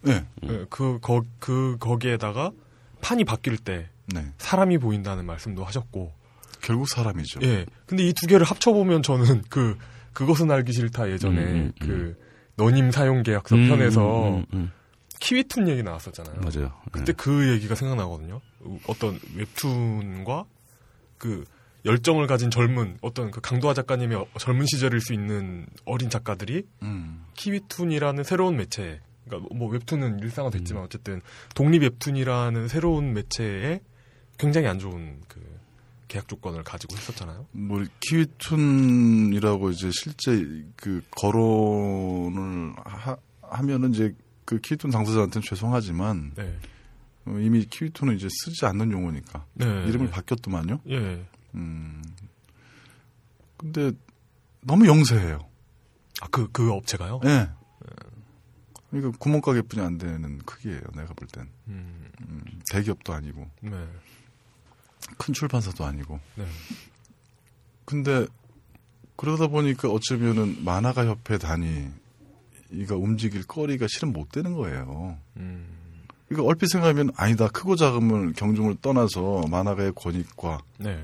네. 0.02 0.24
예, 0.44 0.66
그, 0.70 0.98
거, 1.01 1.23
그, 1.40 1.77
거기에다가 1.81 2.52
판이 3.01 3.24
바뀔 3.24 3.56
때 3.56 3.89
네. 4.06 4.32
사람이 4.39 4.78
보인다는 4.78 5.24
말씀도 5.27 5.65
하셨고, 5.65 6.12
결국 6.61 6.89
사람이죠. 6.89 7.40
예. 7.43 7.66
근데 7.86 8.05
이 8.05 8.12
두 8.12 8.27
개를 8.27 8.44
합쳐보면 8.47 9.02
저는 9.02 9.43
그, 9.48 9.77
그것은 10.12 10.51
알기 10.51 10.73
싫다 10.73 11.11
예전에 11.11 11.40
음, 11.40 11.55
음, 11.56 11.73
그, 11.81 12.16
너님 12.56 12.90
사용 12.93 13.23
계약서 13.23 13.56
음, 13.56 13.69
편에서 13.69 14.28
음, 14.28 14.47
음, 14.52 14.70
키위툰 15.20 15.69
얘기 15.69 15.82
나왔었잖아요. 15.82 16.36
음. 16.36 16.41
맞아요. 16.43 16.73
그때 16.93 17.12
그 17.12 17.49
얘기가 17.51 17.74
생각나거든요. 17.74 18.41
어떤 18.86 19.19
웹툰과 19.36 20.45
그 21.19 21.45
열정을 21.85 22.27
가진 22.27 22.51
젊은 22.51 22.97
어떤 23.03 23.31
그 23.31 23.41
강도화 23.41 23.74
작가님의 23.74 24.16
어- 24.19 24.27
젊은 24.39 24.65
시절일 24.66 25.01
수 25.01 25.12
있는 25.12 25.66
어린 25.85 26.09
작가들이 26.11 26.66
음. 26.82 27.24
키위툰이라는 27.35 28.24
새로운 28.24 28.57
매체, 28.57 29.01
그러니까 29.24 29.55
뭐 29.55 29.69
웹툰은 29.69 30.20
일상화됐지만 30.20 30.82
음. 30.82 30.85
어쨌든 30.86 31.20
독립 31.55 31.82
웹툰이라는 31.82 32.69
새로운 32.69 33.12
매체에 33.12 33.81
굉장히 34.39 34.66
안 34.66 34.78
좋은 34.78 35.20
그 35.28 35.41
계약 36.09 36.27
조건을 36.28 36.62
가지고 36.65 36.95
있었잖아요. 36.97 37.47
뭐 37.53 37.85
키위툰이라고 38.01 39.70
이제 39.70 39.91
실제 39.93 40.65
그 40.77 41.03
거론을 41.11 42.73
하, 42.85 43.16
하면은 43.43 43.93
이제 43.93 44.15
그 44.45 44.61
키위툰 44.61 44.91
당사자한테는 44.91 45.43
죄송하지만 45.43 46.33
네. 46.37 46.59
어, 47.27 47.39
이미 47.39 47.65
키위툰은 47.65 48.16
이제 48.16 48.29
쓰지 48.31 48.66
않는 48.66 48.93
용어니까 48.93 49.47
네. 49.55 49.66
이름이 49.87 50.07
네. 50.07 50.11
바뀌었더만요. 50.11 50.81
예. 50.89 51.27
음. 51.55 52.03
근데 53.57 53.93
너무 54.61 54.87
영세해요. 54.87 55.47
아, 56.21 56.29
그, 56.31 56.49
그 56.53 56.73
업체가요? 56.73 57.21
예. 57.25 57.49
그러니까 58.91 59.19
구멍가게뿐이 59.19 59.85
안 59.85 59.99
되는 59.99 60.39
크기예요. 60.39 60.81
내가 60.95 61.15
볼 61.15 61.27
땐. 61.27 61.49
음, 61.66 62.09
음, 62.29 62.45
대기업도 62.71 63.12
아니고 63.12 63.51
네. 63.61 63.89
큰 65.19 65.35
출판사도 65.35 65.85
아니고. 65.85 66.21
네. 66.37 66.47
근데 67.85 68.27
그러다 69.16 69.49
보니까 69.49 69.89
어쩌면은 69.89 70.65
만화가 70.65 71.07
협회 71.07 71.39
단위 71.39 71.89
가 72.87 72.97
움직일 72.97 73.47
거리가 73.47 73.87
실은 73.89 74.13
못 74.13 74.31
되는 74.31 74.55
거예요. 74.55 75.19
음, 75.37 75.67
그러니까 76.29 76.49
얼핏 76.49 76.69
생각하면 76.69 77.11
아니다 77.17 77.49
크고 77.49 77.77
작음을 77.77 78.33
경중을 78.33 78.77
떠나서 78.83 79.45
만화가의 79.51 79.93
권익과 79.95 80.59
네. 80.79 81.01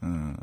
어, 0.00 0.34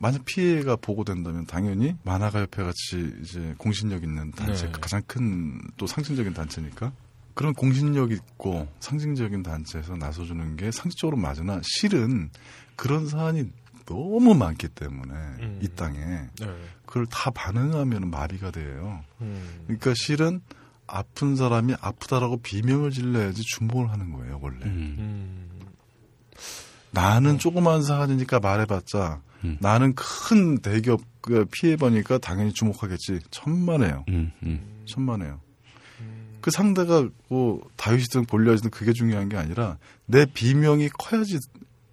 만약 0.00 0.24
피해가 0.24 0.76
보고된다면 0.76 1.46
당연히 1.46 1.94
만화가 2.02 2.40
협회 2.40 2.62
같이 2.62 3.12
이제 3.22 3.54
공신력 3.56 4.02
있는 4.02 4.30
단체 4.32 4.66
네. 4.66 4.72
가장 4.72 5.02
큰 5.06 5.60
또 5.76 5.86
상징적인 5.86 6.34
단체니까 6.34 6.92
그런 7.34 7.52
공신력 7.52 8.12
있고 8.12 8.66
상징적인 8.80 9.42
단체에서 9.42 9.96
나서주는 9.96 10.56
게 10.56 10.70
상식적으로 10.70 11.16
맞으나 11.18 11.60
실은 11.62 12.30
그런 12.76 13.06
사안이 13.06 13.50
너무 13.84 14.34
많기 14.34 14.68
때문에 14.68 15.12
음. 15.12 15.60
이 15.62 15.68
땅에 15.68 15.98
네. 16.40 16.46
그걸 16.86 17.06
다 17.06 17.30
반응하면 17.30 18.10
마비가 18.10 18.50
돼요. 18.50 19.04
음. 19.20 19.64
그러니까 19.66 19.92
실은 19.96 20.40
아픈 20.86 21.36
사람이 21.36 21.74
아프다라고 21.80 22.38
비명을 22.38 22.92
질러야지 22.92 23.42
주목을 23.42 23.90
하는 23.90 24.12
거예요 24.12 24.38
원래. 24.40 24.64
음. 24.64 24.96
음. 24.98 25.60
나는 26.92 27.38
조그만 27.38 27.82
사안이니까 27.82 28.40
말해봤자 28.40 29.20
음. 29.44 29.58
나는 29.60 29.94
큰 29.94 30.58
대기업 30.58 31.00
그 31.20 31.44
피해 31.50 31.76
보니까 31.76 32.18
당연히 32.18 32.52
주목하겠지 32.52 33.20
천만에요 33.30 34.04
음. 34.08 34.32
음. 34.42 34.84
천만에요 34.86 35.40
그 36.40 36.50
상대가 36.50 37.06
뭐 37.28 37.60
다윗이든 37.76 38.26
골리앗이든 38.26 38.70
그게 38.70 38.92
중요한 38.92 39.28
게 39.28 39.36
아니라 39.36 39.78
내 40.06 40.24
비명이 40.24 40.88
커야지 40.90 41.38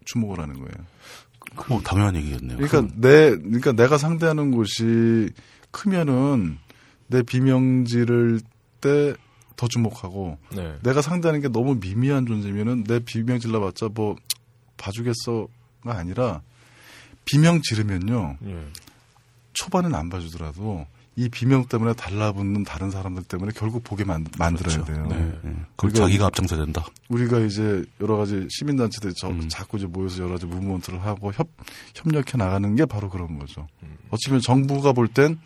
주목을 0.05 0.39
하는 0.39 0.55
거예요 0.55 0.92
뭐 1.67 1.81
당연한 1.81 2.15
얘기였네요. 2.15 2.57
그러니까 2.57 2.93
내 2.95 3.31
그러니까 3.31 3.71
내가 3.73 3.97
상대하는 3.97 4.51
곳이 4.51 5.29
크면은 5.71 6.57
내 7.07 7.23
비명 7.23 7.85
지를 7.85 8.39
때 8.81 9.15
더 9.55 9.67
주목하고 9.67 10.37
네. 10.55 10.77
내가 10.81 11.01
상대하는 11.01 11.41
게 11.41 11.47
너무 11.47 11.79
미미한 11.79 12.25
존재면은 12.25 12.83
내 12.83 12.99
비명 12.99 13.39
질러봤자 13.39 13.89
뭐 13.93 14.15
봐주겠어가 14.77 15.47
아니라 15.85 16.41
비명 17.25 17.61
지르면요 17.61 18.37
예. 18.45 18.67
초반엔 19.53 19.93
안 19.95 20.09
봐주더라도 20.09 20.85
이 21.15 21.29
비명 21.29 21.65
때문에 21.65 21.93
달라붙는 21.93 22.63
다른 22.63 22.89
사람들 22.89 23.23
때문에 23.23 23.51
결국 23.55 23.83
보게 23.83 24.03
만, 24.03 24.25
만들어야 24.37 24.83
돼요. 24.83 25.05
네. 25.09 25.15
네. 25.15 25.31
그걸 25.41 25.61
그러니까 25.75 25.99
자기가 25.99 26.25
앞장서야 26.27 26.59
된다. 26.65 26.85
우리가 27.09 27.39
이제 27.39 27.83
여러 28.01 28.17
가지 28.17 28.47
시민단체들이 28.49 29.13
저, 29.15 29.29
음. 29.29 29.47
자꾸 29.47 29.77
이제 29.77 29.85
모여서 29.85 30.23
여러 30.23 30.33
가지 30.33 30.45
무브먼트를 30.47 31.03
하고 31.03 31.31
협, 31.31 31.47
협력해 31.95 32.37
나가는 32.37 32.75
게 32.75 32.85
바로 32.85 33.09
그런 33.09 33.37
거죠. 33.37 33.67
어찌 34.09 34.29
보면 34.29 34.41
정부가 34.41 34.93
볼 34.93 35.07
땐 35.07 35.37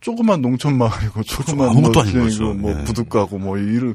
조그만 0.00 0.40
농촌 0.40 0.78
마을이고 0.78 1.22
조그만 1.24 1.70
아무것도 1.70 1.92
뭐 1.92 2.02
아닌 2.02 2.20
거죠. 2.20 2.54
뭐 2.54 2.70
예. 2.70 2.84
부둣가고 2.84 3.38
뭐 3.38 3.58
이런 3.58 3.94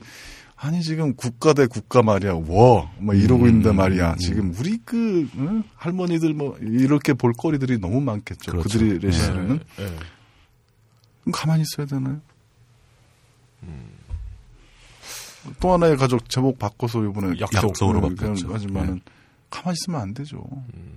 아니 0.57 0.81
지금 0.81 1.13
국가 1.15 1.53
대 1.53 1.65
국가 1.65 2.01
말이야 2.03 2.33
워막 2.33 3.17
이러고 3.17 3.43
음, 3.43 3.47
있는데 3.47 3.71
말이야 3.71 4.11
음. 4.13 4.17
지금 4.17 4.55
우리 4.59 4.79
그 4.83 5.27
응? 5.37 5.63
할머니들 5.75 6.33
뭐 6.33 6.57
이렇게 6.61 7.13
볼거리들이 7.13 7.79
너무 7.79 8.01
많겠죠 8.01 8.51
그렇죠. 8.51 8.69
그들이 8.69 8.99
네. 8.99 9.07
레시는 9.07 9.59
예. 9.79 9.83
그럼 9.85 9.97
가만히 11.31 11.63
있어야 11.63 11.85
되나요? 11.85 12.19
또 15.59 15.73
하나의 15.73 15.97
가족 15.97 16.29
제목 16.29 16.57
바꿔서 16.59 17.03
이번에 17.03 17.39
약속. 17.39 17.73
그냥 17.73 18.01
바꿨죠. 18.15 18.53
하지만은 18.53 18.95
네. 18.95 19.01
가만히 19.49 19.75
있으면 19.81 20.01
안 20.01 20.13
되죠. 20.13 20.43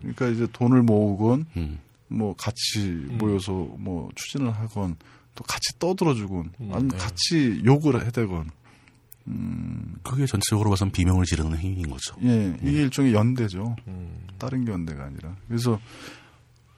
그러니까 0.00 0.28
이제 0.28 0.46
돈을 0.52 0.82
모으건 0.82 1.46
음. 1.56 1.78
뭐 2.08 2.34
같이 2.36 2.80
모여서 3.18 3.52
뭐 3.52 4.08
추진을 4.14 4.52
하건 4.52 4.96
또 5.34 5.44
같이 5.44 5.78
떠들어주건 5.78 6.52
음, 6.60 6.70
아니면 6.72 6.88
네. 6.88 6.96
같이 6.96 7.60
욕을 7.64 8.06
해대건 8.06 8.50
그게 10.04 10.24
전체적으로 10.26 10.70
봐선 10.70 10.90
비명을 10.90 11.24
지르는 11.24 11.58
행위인 11.58 11.90
거죠. 11.90 12.14
예 12.22 12.56
이게 12.62 12.82
일종의 12.82 13.12
연대죠. 13.12 13.74
음. 13.88 14.26
다른 14.38 14.64
게 14.64 14.70
연대가 14.72 15.04
아니라 15.04 15.34
그래서 15.48 15.80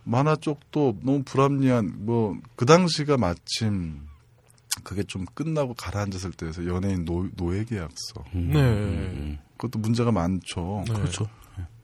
만화 0.09 0.36
쪽도 0.36 0.98
너무 1.02 1.22
불합리한 1.22 2.05
뭐 2.06 2.36
그 2.56 2.66
당시가 2.66 3.16
마침 3.16 4.01
그게 4.85 5.02
좀 5.02 5.24
끝나고 5.35 5.74
가라앉았을 5.74 6.32
때에서 6.32 6.66
연예인 6.66 7.05
노, 7.05 7.28
노예 7.36 7.64
계약서 7.64 8.24
음. 8.35 8.51
네. 8.52 8.60
음. 8.60 9.39
그것도 9.56 9.78
문제가 9.78 10.12
많죠. 10.12 10.85
네. 10.86 10.94
그렇죠. 10.94 11.28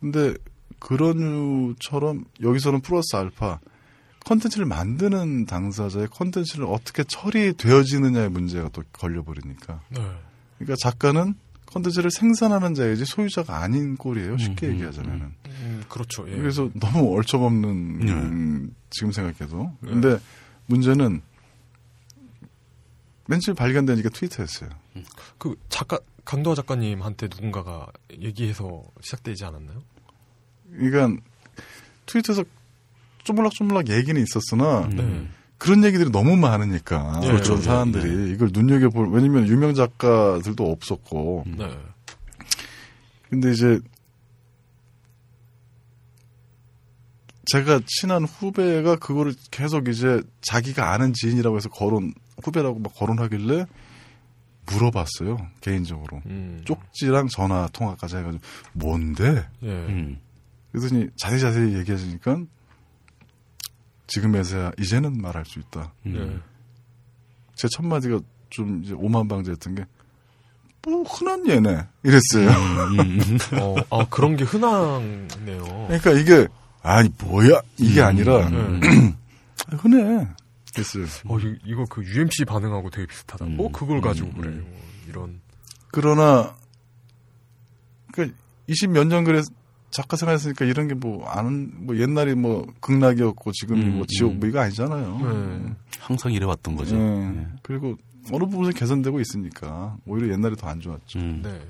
근데 0.00 0.34
그런 0.78 1.18
이유처럼 1.18 2.24
여기서는 2.42 2.80
플러스 2.80 3.16
알파 3.16 3.60
컨텐츠를 4.26 4.66
만드는 4.66 5.46
당사자의 5.46 6.08
컨텐츠를 6.08 6.66
어떻게 6.66 7.04
처리되어지느냐의 7.04 8.30
문제가 8.30 8.68
또 8.70 8.82
걸려버리니까 8.92 9.80
네. 9.90 10.00
그러니까 10.58 10.76
작가는 10.78 11.34
컨텐츠를 11.74 12.10
생산하는 12.10 12.74
자이지 12.74 13.04
소유자가 13.04 13.58
아닌 13.58 13.96
꼴이에요 13.96 14.38
쉽게 14.38 14.66
음, 14.66 14.70
음, 14.70 14.74
얘기하자면은 14.74 15.32
음, 15.46 15.82
그렇죠. 15.88 16.24
예. 16.28 16.36
그래서 16.36 16.70
너무 16.74 17.14
얼척없는 17.16 17.98
네. 17.98 18.12
음, 18.12 18.74
지금 18.90 19.10
생각해도 19.10 19.72
근데 19.80 20.18
문제는 20.66 21.20
맨 23.26 23.40
처음 23.40 23.56
발견되니까 23.56 24.08
트위터였어요 24.10 24.70
그 25.38 25.56
작가 25.68 25.98
강도화 26.24 26.54
작가님한테 26.54 27.26
누군가가 27.26 27.88
얘기해서 28.18 28.84
시작되지 29.00 29.44
않았나요? 29.44 29.82
그러니까 30.70 31.22
트위터에서 32.06 32.44
쪼물락쪼물락 33.24 33.88
얘기는 33.88 34.20
있었으나 34.22 34.88
네. 34.88 35.28
그런 35.64 35.82
얘기들이 35.82 36.12
너무 36.12 36.36
많으니까 36.36 37.22
예, 37.24 37.28
그런 37.40 37.58
예, 37.58 37.62
사람들이 37.62 38.34
이걸 38.34 38.50
눈여겨볼 38.52 39.10
왜냐면 39.12 39.48
유명 39.48 39.72
작가들도 39.72 40.70
없었고 40.70 41.44
네. 41.56 41.78
근데 43.30 43.50
이제 43.50 43.80
제가 47.46 47.80
친한 47.86 48.24
후배가 48.24 48.96
그거를 48.96 49.32
계속 49.50 49.88
이제 49.88 50.20
자기가 50.42 50.92
아는 50.92 51.14
지인이라고 51.14 51.56
해서 51.56 51.70
거론 51.70 52.12
후배라고 52.42 52.80
막 52.80 52.94
거론하길래 52.94 53.64
물어봤어요 54.66 55.48
개인적으로 55.62 56.20
음. 56.26 56.60
쪽지랑 56.66 57.28
전화 57.28 57.68
통화까지 57.68 58.16
해가지고 58.18 58.42
뭔데 58.74 59.46
예. 59.62 59.68
음. 59.68 60.20
그랬더니 60.72 61.08
자세히 61.16 61.40
자세히 61.40 61.74
얘기해주니까 61.74 62.42
지금에서야 64.06 64.72
이제는 64.78 65.20
말할 65.20 65.44
수 65.46 65.58
있다 65.58 65.92
음. 66.06 66.16
예. 66.16 66.40
제첫 67.54 67.84
마디가 67.86 68.20
좀 68.50 68.82
이제 68.84 68.92
오만방자였던 68.94 69.74
게, 69.76 69.84
뭐, 70.86 71.02
흔한 71.04 71.48
얘네. 71.48 71.86
이랬어요. 72.02 72.48
음. 72.50 73.38
어, 73.60 73.74
아, 73.90 74.06
그런 74.08 74.36
게 74.36 74.44
흔하네요. 74.44 75.86
그러니까 75.88 76.10
이게, 76.12 76.46
아니, 76.82 77.08
뭐야? 77.20 77.60
이게 77.78 78.00
음. 78.00 78.06
아니라, 78.06 78.48
네. 78.50 79.14
아, 79.72 79.76
흔해. 79.76 80.28
그랬어요. 80.74 81.06
어, 81.26 81.38
이- 81.38 81.58
이거 81.64 81.84
그 81.88 82.04
UMC 82.04 82.44
반응하고 82.44 82.90
되게 82.90 83.06
비슷하다. 83.06 83.44
음. 83.44 83.56
뭐 83.56 83.70
그걸 83.72 84.00
가지고 84.00 84.28
음. 84.30 84.40
그래. 84.40 84.50
뭐 84.56 84.80
이런. 85.08 85.40
그러나, 85.92 86.54
그, 88.12 88.32
20 88.66 88.90
몇 88.90 89.04
년 89.06 89.24
그래, 89.24 89.42
작가 89.94 90.16
생활했으니까 90.16 90.64
이런 90.64 90.88
게 90.88 90.94
뭐, 90.94 91.26
아는, 91.28 91.72
뭐, 91.86 91.96
옛날이 91.98 92.34
뭐, 92.34 92.66
극락이었고, 92.80 93.52
지금이 93.52 93.80
음, 93.84 93.96
뭐, 93.98 94.06
지옥 94.08 94.32
음. 94.32 94.40
뭐, 94.40 94.48
이거 94.48 94.60
아니잖아요. 94.60 95.18
네. 95.18 95.72
항상 96.00 96.32
이래왔던 96.32 96.74
거죠. 96.76 96.96
예. 96.96 97.00
예. 97.00 97.46
그리고, 97.62 97.96
어느 98.32 98.44
부분에서 98.44 98.72
개선되고 98.76 99.20
있으니까, 99.20 99.96
오히려 100.06 100.32
옛날이 100.32 100.56
더 100.56 100.66
안 100.68 100.80
좋았죠. 100.80 101.18
음. 101.18 101.40
네. 101.44 101.60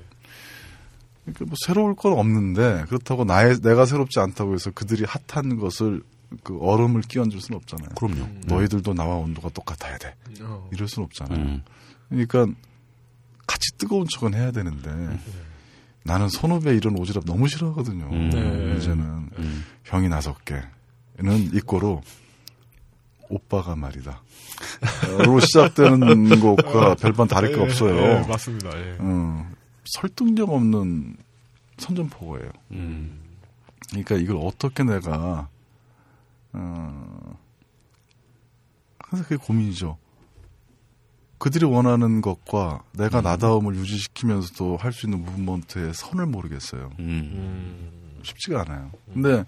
그러니까 1.23 1.45
뭐 1.45 1.55
새로울 1.65 1.95
건 1.95 2.13
없는데 2.13 2.85
그렇다고 2.87 3.23
나의 3.25 3.59
내가 3.61 3.85
새롭지 3.85 4.19
않다고 4.19 4.53
해서 4.53 4.69
그들이 4.69 5.05
핫한 5.27 5.57
것을 5.57 6.03
그 6.43 6.57
얼음을 6.59 7.01
끼얹을 7.01 7.41
수는 7.41 7.57
없잖아요. 7.57 7.89
그럼요. 7.97 8.21
음. 8.25 8.41
너희들도 8.45 8.93
나와 8.93 9.15
온도가 9.15 9.49
똑같아야 9.49 9.97
돼. 9.97 10.13
어. 10.41 10.69
이럴 10.71 10.87
수는 10.87 11.05
없잖아요. 11.05 11.39
음. 11.39 11.63
그러니까 12.09 12.45
같이 13.47 13.75
뜨거운 13.77 14.05
척은 14.07 14.35
해야 14.35 14.51
되는데 14.51 15.17
나는 16.05 16.29
선후배 16.29 16.75
이런 16.75 16.95
오지랖 16.95 17.25
너무 17.25 17.47
싫어하거든요. 17.47 18.07
음. 18.11 18.29
네. 18.29 18.77
이제는 18.77 19.03
음. 19.39 19.65
형이 19.85 20.07
다섯 20.09 20.37
개는 20.45 21.51
이꼬로 21.53 22.03
오빠가 23.27 23.75
말이다. 23.75 24.21
로 25.25 25.39
시작되는 25.39 26.39
것과 26.39 26.95
별반 26.95 27.27
다를 27.27 27.49
게 27.49 27.57
예, 27.57 27.63
없어요. 27.63 27.95
예, 27.97 28.27
맞습니다. 28.27 28.69
예. 28.77 28.97
어, 28.99 29.51
설득력 29.85 30.51
없는 30.51 31.17
선전포고예요. 31.77 32.51
음. 32.71 33.19
그러니까 33.89 34.15
이걸 34.15 34.37
어떻게 34.43 34.83
내가 34.83 35.49
어, 36.53 37.37
항상 38.99 39.23
그게 39.27 39.37
고민이죠. 39.37 39.97
그들이 41.45 41.63
원하는 41.63 42.21
것과 42.21 42.81
내가 42.93 43.21
나다움을 43.21 43.75
유지시키면서도 43.75 44.77
할 44.77 44.91
수 44.91 45.05
있는 45.05 45.23
무브먼트의 45.23 45.93
선을 45.93 46.25
모르겠어요. 46.25 46.89
음. 46.97 47.05
음. 47.05 48.19
쉽지가 48.23 48.61
않아요. 48.61 48.89
근데 49.13 49.45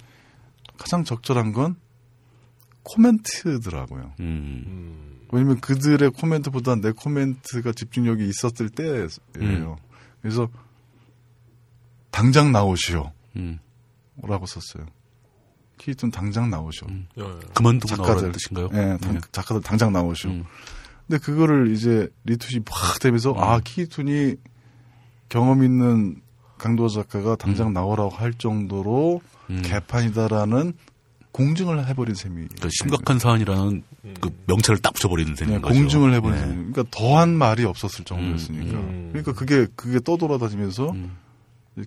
가장 0.78 1.04
적절한 1.04 1.54
건 1.54 1.76
코멘트더라고요. 2.84 4.14
음. 4.20 4.64
음. 4.68 5.22
왜냐면 5.32 5.60
그들의 5.60 6.12
코멘트보다 6.12 6.76
내 6.76 6.92
코멘트가 6.92 7.72
집중력이 7.72 8.30
있었을 8.30 8.70
때예요. 8.70 9.78
그래서 10.22 10.48
당장 12.12 12.52
나오시오. 12.52 13.12
음. 13.38 13.58
라고 14.22 14.46
썼어요. 14.46 14.86
키이툰 15.80 16.12
당장 16.12 16.52
나오시오. 16.52 16.88
음. 16.90 17.08
예. 17.18 17.24
그만두고 17.56 17.88
작가들. 17.90 18.06
나오라는 18.14 18.32
뜻인가요? 18.34 18.70
예, 18.74 18.98
당- 19.02 19.16
예. 19.16 19.20
작가들 19.32 19.64
당장 19.64 19.92
나오시오. 19.92 20.44
음. 21.08 21.10
근데 21.10 21.24
그거를 21.24 21.72
이제 21.72 22.10
리투시 22.26 22.62
확 22.70 23.00
되면서 23.00 23.32
음. 23.32 23.38
아 23.40 23.60
키이툰이 23.64 24.36
경험 25.30 25.64
있는 25.64 26.22
강도 26.58 26.88
작가가 26.88 27.36
당장 27.36 27.68
음. 27.68 27.74
나오라고 27.74 28.10
할 28.10 28.34
정도로 28.34 29.22
음. 29.50 29.62
개판이다라는 29.64 30.74
공증을 31.32 31.86
해버린 31.88 32.16
셈이 32.16 32.36
그러니까 32.36 32.70
심각한 32.72 33.20
사안이라는 33.20 33.84
그 34.20 34.30
명찰을 34.48 34.80
딱 34.80 34.94
붙여버리는 34.94 35.36
네, 35.36 35.46
셈인 35.46 35.62
거죠. 35.62 35.74
공증을 35.74 36.14
해버린 36.16 36.36
네. 36.36 36.42
셈이 36.42 36.56
그러니까 36.72 36.84
더한 36.90 37.36
말이 37.36 37.64
없었을 37.64 38.06
정도였으니까 38.06 38.78
음. 38.78 39.10
그러니까 39.12 39.34
그게 39.34 39.68
그게 39.76 40.00
떠돌아다니면서 40.00 40.92
음. 40.92 41.18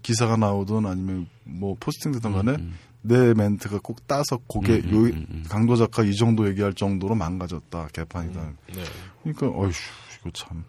기사가 0.03 0.37
나오든 0.37 0.87
아니면 0.87 1.27
뭐 1.43 1.77
포스팅되든 1.81 2.33
간에 2.33 2.53
음. 2.53 2.75
내 3.03 3.35
멘트가 3.35 3.81
꼭 3.83 4.07
따서 4.07 4.39
고개 4.47 4.75
음, 4.75 4.93
요 4.93 4.99
음, 5.05 5.27
음. 5.31 5.45
강도 5.49 5.77
작가 5.77 6.03
이 6.03 6.15
정도 6.15 6.47
얘기할 6.49 6.75
정도로 6.75 7.15
망가졌다 7.15 7.89
개판이다 7.93 8.53
네. 8.75 8.85
그러니까 9.23 9.49
어휴 9.49 9.71
이거 10.21 10.31
참 10.35 10.65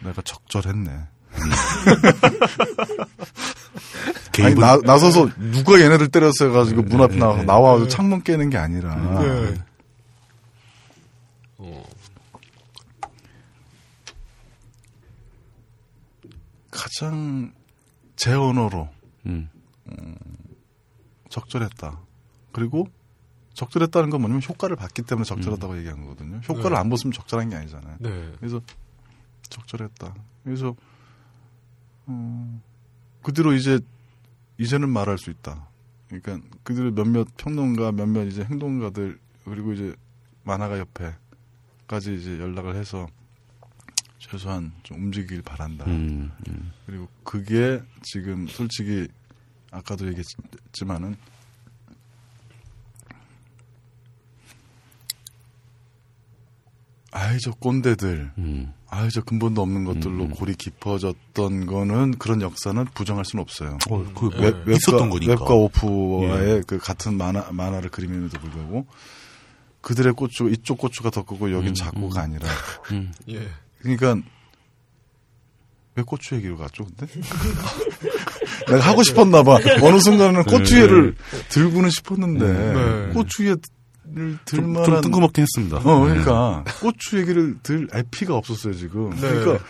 내가 0.00 0.22
적절했네 0.22 0.92
아니 4.44 4.54
나, 4.54 4.76
나서서 4.78 5.28
누가 5.52 5.80
얘네를 5.80 6.08
때렸어 6.08 6.50
가지고 6.50 6.82
문 6.82 7.00
앞에 7.00 7.16
나, 7.16 7.36
네. 7.36 7.44
나와 7.44 7.86
창문 7.88 8.22
깨는 8.22 8.50
게 8.50 8.58
아니라 8.58 8.94
네. 9.20 9.54
어. 11.58 11.84
가장 16.70 17.52
제 18.16 18.32
언어로 18.32 18.88
음. 19.26 19.48
적절했다. 21.32 21.98
그리고 22.52 22.86
적절했다는 23.54 24.10
건 24.10 24.20
뭐냐면 24.20 24.42
효과를 24.46 24.76
봤기 24.76 25.02
때문에 25.02 25.24
적절하다고 25.24 25.78
얘기한 25.78 26.02
거거든요. 26.02 26.36
효과를 26.48 26.72
네. 26.72 26.76
안 26.76 26.90
봤으면 26.90 27.12
적절한 27.12 27.48
게 27.48 27.56
아니잖아요. 27.56 27.96
네. 28.00 28.32
그래서 28.38 28.60
적절했다. 29.48 30.14
그래서 30.44 30.76
어, 32.06 32.62
그대로 33.22 33.54
이제 33.54 33.80
이제는 34.58 34.88
말할 34.90 35.18
수 35.18 35.30
있다. 35.30 35.68
그러니까 36.08 36.46
그대로 36.62 36.92
몇몇 36.92 37.26
평론가, 37.36 37.92
몇몇 37.92 38.24
이제 38.24 38.44
행동가들 38.44 39.18
그리고 39.44 39.72
이제 39.72 39.94
만화가 40.44 40.78
협회까지 40.78 42.14
이제 42.14 42.38
연락을 42.38 42.76
해서 42.76 43.06
최소한 44.18 44.72
좀 44.82 44.98
움직이길 44.98 45.42
바란다. 45.42 45.86
음. 45.86 46.30
음. 46.48 46.72
그리고 46.86 47.08
그게 47.24 47.82
지금 48.02 48.46
솔직히 48.46 49.08
아까도 49.72 50.06
얘기했지만은 50.06 51.16
아이 57.10 57.38
저 57.40 57.50
꼰대들 57.52 58.32
음. 58.38 58.72
아이 58.88 59.10
저 59.10 59.22
근본도 59.22 59.60
없는 59.62 59.84
것들로 59.84 60.24
음. 60.24 60.30
골이 60.30 60.54
깊어졌던 60.54 61.66
거는 61.66 62.18
그런 62.18 62.42
역사는 62.42 62.84
부정할 62.94 63.24
수는 63.24 63.42
없어요. 63.42 63.78
어, 63.90 64.04
그 64.14 64.30
네. 64.30 64.44
웹, 64.44 64.56
웹과, 64.58 64.72
있었던 64.72 65.10
거니까. 65.10 65.32
웹과 65.32 65.54
오프와의 65.54 66.62
그 66.66 66.78
같은 66.78 67.16
만화, 67.16 67.50
만화를 67.50 67.90
그림에도 67.90 68.38
불구하고 68.38 68.86
그들의 69.80 70.12
고추, 70.12 70.48
이쪽 70.48 70.78
고추가 70.78 71.10
더 71.10 71.24
크고 71.24 71.52
여긴 71.52 71.68
음, 71.68 71.74
작고가 71.74 72.20
음. 72.20 72.24
아니라. 72.24 72.48
예. 73.28 73.48
그러니까 73.78 74.16
왜 75.94 76.02
고추 76.02 76.34
얘기로 76.36 76.56
갔죠, 76.56 76.86
근데? 76.86 77.06
내가 78.66 78.80
하고 78.80 79.02
싶었나 79.02 79.42
봐. 79.42 79.58
어느 79.80 79.98
순간은 80.00 80.44
고추 80.44 80.80
얘를 80.80 81.14
들고는 81.48 81.90
싶었는데 81.90 82.46
네. 82.46 83.12
고추 83.12 83.42
얘를 83.44 83.56
좀, 84.14 84.38
들만한 84.44 84.84
좀 84.84 85.00
뜬금없긴 85.00 85.42
했습니다. 85.42 85.78
어, 85.78 86.00
그러니까 86.00 86.64
고추 86.80 87.18
얘기를 87.18 87.54
들 87.62 87.88
에피가 87.94 88.34
없었어요 88.34 88.74
지금. 88.74 89.10
네. 89.10 89.20
그러니까 89.20 89.64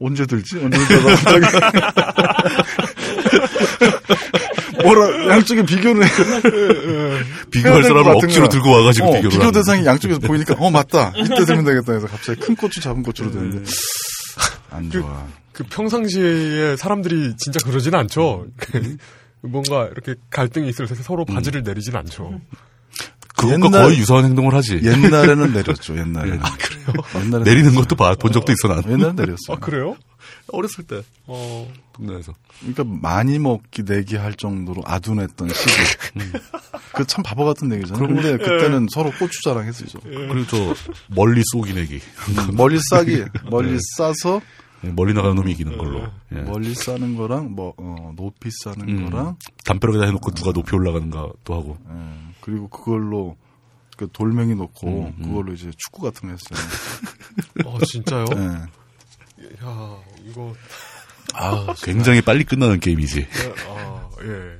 언제 0.00 0.24
들지? 0.26 0.58
언제 0.58 0.78
들다가 0.78 1.72
뭐라 4.84 5.28
양쪽에 5.34 5.64
비교를 5.64 6.04
해. 6.04 6.08
비교할 7.50 7.82
사람을 7.82 8.12
억지로. 8.16 8.48
들고 8.48 8.70
와가지고 8.70 9.08
어, 9.08 9.12
비교를 9.14 9.30
비교. 9.30 9.50
대상이 9.50 9.84
양쪽에서 9.84 10.20
보이니까 10.20 10.54
어 10.58 10.70
맞다 10.70 11.12
이때 11.16 11.42
되면 11.46 11.64
되겠다 11.64 11.94
해서 11.94 12.06
갑자기 12.06 12.40
큰 12.40 12.54
고추 12.54 12.80
작은 12.80 13.02
고추로 13.02 13.30
되는데 13.32 13.68
안 14.70 14.88
좋아. 14.90 15.26
그 15.58 15.64
평상시에 15.64 16.76
사람들이 16.76 17.34
진짜 17.36 17.58
그러진 17.64 17.92
않죠. 17.96 18.46
음. 18.76 18.96
뭔가 19.42 19.86
이렇게 19.88 20.14
갈등이 20.30 20.68
있을 20.68 20.86
때 20.86 20.94
서로 20.94 21.24
바지를 21.24 21.64
내리진 21.64 21.96
않죠. 21.96 22.40
그것과 23.36 23.54
옛날- 23.66 23.70
거의 23.82 23.98
유사한 23.98 24.24
행동을 24.24 24.54
하지. 24.54 24.80
옛날에는 24.84 25.50
내렸죠. 25.54 25.96
옛날에는. 25.98 26.40
아, 26.44 26.56
그래요? 26.56 27.24
옛날에 27.24 27.42
내리는 27.44 27.74
것도 27.74 27.96
봐, 27.96 28.14
본 28.14 28.30
적도 28.32 28.52
있어, 28.52 28.68
난. 28.68 28.84
옛날에 28.88 29.12
내렸어. 29.14 29.54
아 29.54 29.56
그래요? 29.56 29.96
어렸을 30.52 30.84
때, 30.84 31.02
어. 31.26 31.68
동네에서. 31.94 32.34
그러니까 32.60 32.84
많이 32.84 33.38
먹기 33.40 33.82
내기 33.84 34.14
할 34.16 34.34
정도로 34.34 34.82
아둔했던 34.86 35.48
시기. 35.48 35.72
그참 36.94 37.22
바보 37.24 37.44
같은 37.44 37.72
얘기잖아요. 37.72 38.06
근데 38.06 38.36
그때는 38.38 38.86
서로 38.92 39.10
고추 39.18 39.42
자랑했었죠. 39.42 39.98
그리고 40.02 40.46
저, 40.46 40.74
멀리 41.08 41.42
쏘기 41.52 41.74
내기. 41.74 42.00
멀리 42.52 42.78
싸기, 42.90 43.24
멀리 43.50 43.76
싸서 43.96 44.40
예, 44.42 44.67
멀리 44.82 45.12
나가는 45.12 45.34
놈이 45.34 45.52
이기는 45.52 45.76
걸로. 45.76 46.08
예. 46.32 46.42
멀리 46.42 46.74
싸는 46.74 47.16
거랑 47.16 47.52
뭐 47.52 47.74
어, 47.76 48.12
높이 48.16 48.48
싸는 48.62 48.88
음. 48.88 49.10
거랑 49.10 49.36
담벼락에다 49.64 50.04
해놓고 50.06 50.30
누가 50.32 50.52
높이 50.52 50.74
올라가는가도 50.76 51.54
하고. 51.54 51.78
예, 51.90 52.34
그리고 52.40 52.68
그걸로 52.68 53.36
그 53.96 54.08
돌멩이 54.12 54.54
놓고 54.54 54.86
음, 54.86 55.14
음. 55.18 55.22
그걸로 55.24 55.52
이제 55.52 55.70
축구 55.76 56.02
같은 56.02 56.28
거 56.28 56.36
했어요. 56.36 56.68
어 57.66 57.78
진짜요? 57.84 58.24
예. 58.36 59.64
야 59.64 59.98
이거 60.24 60.54
아, 61.34 61.74
굉장히 61.82 62.20
빨리 62.20 62.44
끝나는 62.44 62.78
게임이지. 62.78 63.26
아 63.68 64.08
예. 64.22 64.58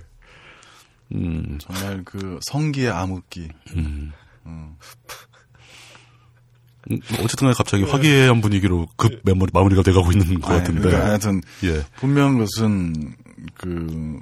음, 1.15 1.59
정말 1.61 2.03
그 2.05 2.39
성기의 2.43 2.91
암흑기. 2.91 3.49
음. 3.77 4.13
음. 4.47 4.77
음, 6.91 7.01
어쨌든 7.23 7.47
간에 7.47 7.53
갑자기 7.55 7.83
화기애애한 7.85 8.41
분위기로 8.41 8.87
급 8.97 9.21
마무리, 9.25 9.51
마무리가 9.53 9.83
돼가고 9.83 10.13
있는 10.13 10.41
것 10.41 10.49
같은데. 10.49 10.81
그러니까 10.81 11.07
하여튼 11.09 11.41
예. 11.65 11.83
분명한 11.97 12.39
것은 12.39 13.15
그 13.55 14.21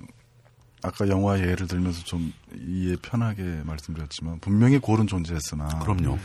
아까 0.82 1.08
영화 1.08 1.38
예를 1.38 1.66
들면서 1.66 2.02
좀 2.04 2.32
이해 2.66 2.96
편하게 3.02 3.42
말씀드렸지만 3.64 4.40
분명히 4.40 4.78
골은 4.78 5.06
존재했으나 5.06 5.80
그럼요. 5.80 6.18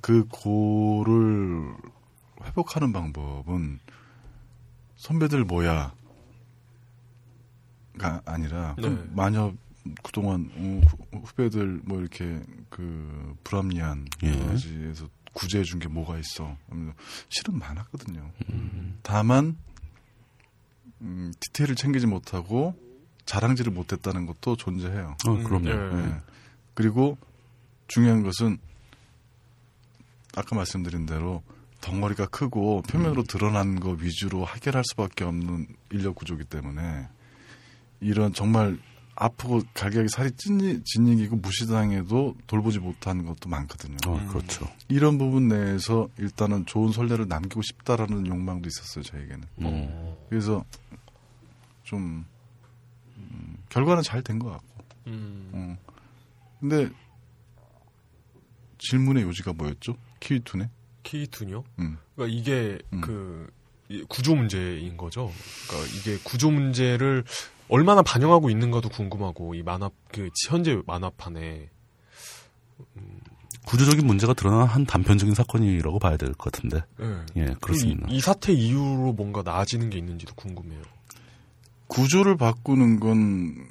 그 0.00 0.24
골을 0.28 1.74
회복하는 2.44 2.92
방법은 2.92 3.80
선배들 4.96 5.44
뭐야 5.44 5.92
가 7.98 8.22
아니라 8.24 8.76
네. 8.78 8.96
마녀 9.12 9.52
그동안 10.02 10.50
어, 10.54 10.80
후- 10.86 11.20
후배들 11.24 11.80
뭐 11.84 12.00
이렇게 12.00 12.40
그 12.68 13.34
불합리한 13.42 14.06
예. 14.22 14.28
여러 14.34 14.46
가지에서 14.46 15.08
구제해 15.32 15.64
준 15.64 15.78
게 15.78 15.88
뭐가 15.88 16.18
있어? 16.18 16.56
실은 17.28 17.58
많았거든요. 17.58 18.30
음. 18.50 18.98
다만 19.02 19.56
음, 21.00 21.32
디테일을 21.40 21.76
챙기지 21.76 22.06
못하고 22.06 22.74
자랑질을 23.26 23.72
못했다는 23.72 24.26
것도 24.26 24.56
존재해요. 24.56 25.16
어, 25.26 25.36
그럼요. 25.42 25.70
음, 25.70 26.04
예. 26.04 26.10
예. 26.10 26.20
그리고 26.74 27.18
중요한 27.86 28.22
것은 28.22 28.58
아까 30.34 30.56
말씀드린 30.56 31.06
대로 31.06 31.42
덩어리가 31.80 32.26
크고 32.26 32.82
표면으로 32.82 33.22
드러난 33.24 33.78
거 33.80 33.90
위주로 33.90 34.46
해결할 34.46 34.82
수밖에 34.84 35.24
없는 35.24 35.66
인력 35.92 36.16
구조기 36.16 36.44
때문에 36.44 37.08
이런 38.00 38.32
정말 38.32 38.78
아프고 39.20 39.60
갈기갈기 39.74 40.08
살이 40.10 40.30
찐, 40.32 40.82
진이기고 40.84 41.36
무시당해도 41.36 42.36
돌보지 42.46 42.78
못한 42.78 43.24
것도 43.24 43.48
많거든요. 43.48 43.96
어, 44.06 44.26
그렇죠. 44.28 44.68
이런 44.88 45.18
부분 45.18 45.48
내에서 45.48 46.08
일단은 46.18 46.66
좋은 46.66 46.92
선례를 46.92 47.26
남기고 47.26 47.62
싶다라는 47.62 48.26
욕망도 48.28 48.68
있었어요, 48.68 49.02
저에게는. 49.02 49.42
음. 49.62 50.14
그래서 50.28 50.64
좀 51.82 52.24
음, 53.16 53.56
결과는 53.70 54.02
잘 54.02 54.22
된 54.22 54.38
것 54.38 54.50
같고. 54.50 54.84
음. 55.08 55.50
어. 55.52 55.76
근데 56.60 56.88
질문의 58.78 59.24
요지가 59.24 59.52
뭐였죠? 59.52 59.96
키위투네? 60.20 60.70
키이툰이요? 61.02 61.64
음. 61.80 61.98
그러니까 62.14 62.38
이게 62.38 62.78
음. 62.92 63.00
그이 63.00 64.04
구조 64.08 64.36
문제인 64.36 64.96
거죠. 64.96 65.32
그러니까 65.68 65.92
이게 65.96 66.18
구조 66.22 66.50
문제를 66.50 67.24
얼마나 67.68 68.02
반영하고 68.02 68.50
있는가도 68.50 68.88
궁금하고 68.88 69.54
이 69.54 69.62
만화 69.62 69.90
그 70.12 70.30
현재 70.48 70.80
만화판에 70.86 71.68
구조적인 73.66 74.06
문제가 74.06 74.32
드러난 74.32 74.66
한 74.66 74.86
단편적인 74.86 75.34
사건이라고 75.34 75.98
봐야 75.98 76.16
될 76.16 76.32
것 76.34 76.50
같은데. 76.50 76.82
네. 76.98 77.26
예, 77.36 77.54
그렇습니다. 77.60 78.06
이, 78.08 78.16
이 78.16 78.20
사태 78.20 78.52
이후로 78.52 79.12
뭔가 79.12 79.42
나아지는 79.42 79.90
게 79.90 79.98
있는지도 79.98 80.34
궁금해요. 80.34 80.80
구조를 81.88 82.36
바꾸는 82.36 83.00
건 83.00 83.68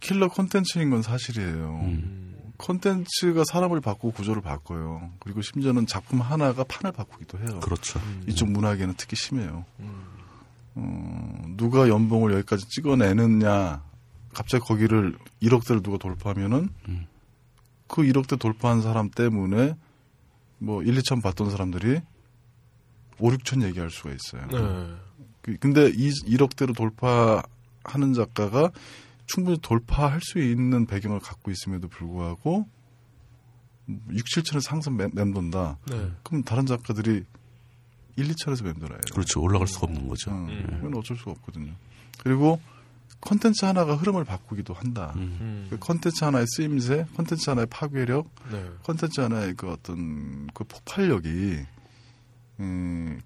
킬러 0.00 0.28
콘텐츠인 0.28 0.90
건 0.90 1.00
사실이에요. 1.02 1.80
음. 1.84 2.52
콘텐츠가 2.58 3.44
사람을 3.44 3.80
바꾸고 3.80 4.12
구조를 4.12 4.42
바꿔요. 4.42 5.10
그리고 5.20 5.40
심지어는 5.42 5.86
작품 5.86 6.20
하나가 6.20 6.64
판을 6.64 6.92
바꾸기도 6.92 7.38
해요. 7.38 7.60
그렇죠. 7.60 8.00
이쪽 8.28 8.50
문학에는 8.50 8.94
특히 8.96 9.16
심해요. 9.16 9.64
음. 9.80 10.04
어, 10.74 11.42
누가 11.56 11.88
연봉을 11.88 12.32
여기까지 12.34 12.66
찍어내느냐, 12.68 13.82
갑자기 14.32 14.64
거기를 14.64 15.16
1억대를 15.42 15.82
누가 15.82 15.98
돌파하면은, 15.98 16.68
음. 16.88 17.06
그 17.88 18.02
1억대 18.02 18.38
돌파한 18.38 18.80
사람 18.80 19.10
때문에, 19.10 19.76
뭐, 20.58 20.82
1, 20.82 20.94
2천 20.96 21.22
받던 21.22 21.50
사람들이 21.50 22.00
5, 23.18 23.30
6천 23.30 23.62
얘기할 23.64 23.90
수가 23.90 24.10
있어요. 24.10 24.46
네. 24.48 24.94
그- 25.42 25.56
근데 25.58 25.88
이 25.88 26.08
1억대로 26.10 26.74
돌파하는 26.74 28.14
작가가 28.14 28.70
충분히 29.26 29.58
돌파할 29.60 30.20
수 30.22 30.38
있는 30.38 30.86
배경을 30.86 31.20
갖고 31.20 31.50
있음에도 31.50 31.88
불구하고, 31.88 32.66
6, 34.10 34.24
7천에서 34.24 34.70
항상 34.70 34.96
맴- 34.96 35.10
맴돈다. 35.12 35.78
네. 35.90 36.10
그럼 36.22 36.42
다른 36.44 36.64
작가들이 36.64 37.24
1, 38.16 38.28
2천에서 38.28 38.64
맴돌아요. 38.64 39.00
그렇죠. 39.12 39.40
올라갈 39.40 39.66
수가 39.66 39.86
없는 39.86 40.08
거죠. 40.08 40.30
음, 40.30 40.48
음. 40.48 40.78
그건 40.80 40.94
어쩔 40.98 41.16
수가 41.16 41.32
없거든요. 41.32 41.72
그리고 42.18 42.60
컨텐츠 43.22 43.64
하나가 43.64 43.94
흐름을 43.94 44.24
바꾸기도 44.24 44.74
한다. 44.74 45.12
음. 45.16 45.38
음. 45.40 45.66
그 45.70 45.78
컨텐츠 45.78 46.24
하나의 46.24 46.46
쓰임새, 46.48 47.06
컨텐츠 47.16 47.48
하나의 47.50 47.66
파괴력, 47.66 48.28
네. 48.50 48.70
컨텐츠 48.82 49.20
하나의 49.20 49.54
그 49.54 49.70
어떤 49.70 50.48
그 50.52 50.64
폭발력이 50.64 51.60
음, 52.60 53.20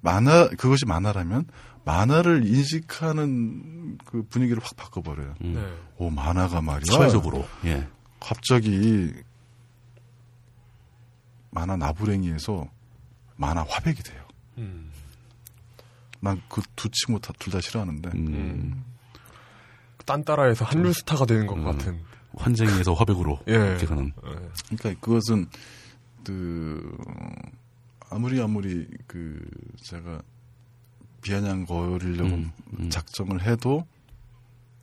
만화 0.00 0.48
그것이 0.48 0.86
만화라면 0.86 1.46
만화를 1.84 2.46
인식하는 2.46 3.98
그 4.04 4.22
분위기를 4.24 4.62
확 4.62 4.74
바꿔버려요. 4.76 5.34
음. 5.42 5.54
네. 5.54 5.72
오 5.98 6.10
만화가 6.10 6.60
말이야. 6.62 6.96
사회적으로. 6.96 7.46
예. 7.64 7.86
갑자기 8.18 9.12
만화 11.50 11.76
나부랭이에서 11.76 12.68
만화 13.36 13.64
화백이 13.68 14.02
돼요. 14.02 14.22
음. 14.58 14.90
난그 16.20 16.62
두 16.74 16.88
친구 16.90 17.20
둘 17.38 17.52
다 17.52 17.60
싫어하는데 17.60 18.10
음. 18.14 18.84
딴 20.04 20.24
따라에서 20.24 20.64
한류 20.64 20.92
스타가 20.92 21.26
되는 21.26 21.46
것 21.46 21.56
음. 21.56 21.64
같은. 21.64 22.00
환쟁에서 22.38 22.92
화백으로 22.92 23.38
예. 23.48 23.52
이렇게 23.54 23.86
가는. 23.86 24.12
네. 24.22 24.76
그러니까 24.76 25.00
그것은 25.00 25.46
그 26.24 26.96
아무리 28.10 28.40
아무리 28.42 28.86
그 29.06 29.40
제가 29.84 30.20
비아냥거리려고 31.22 32.34
음, 32.34 32.52
음. 32.78 32.90
작정을 32.90 33.42
해도 33.42 33.86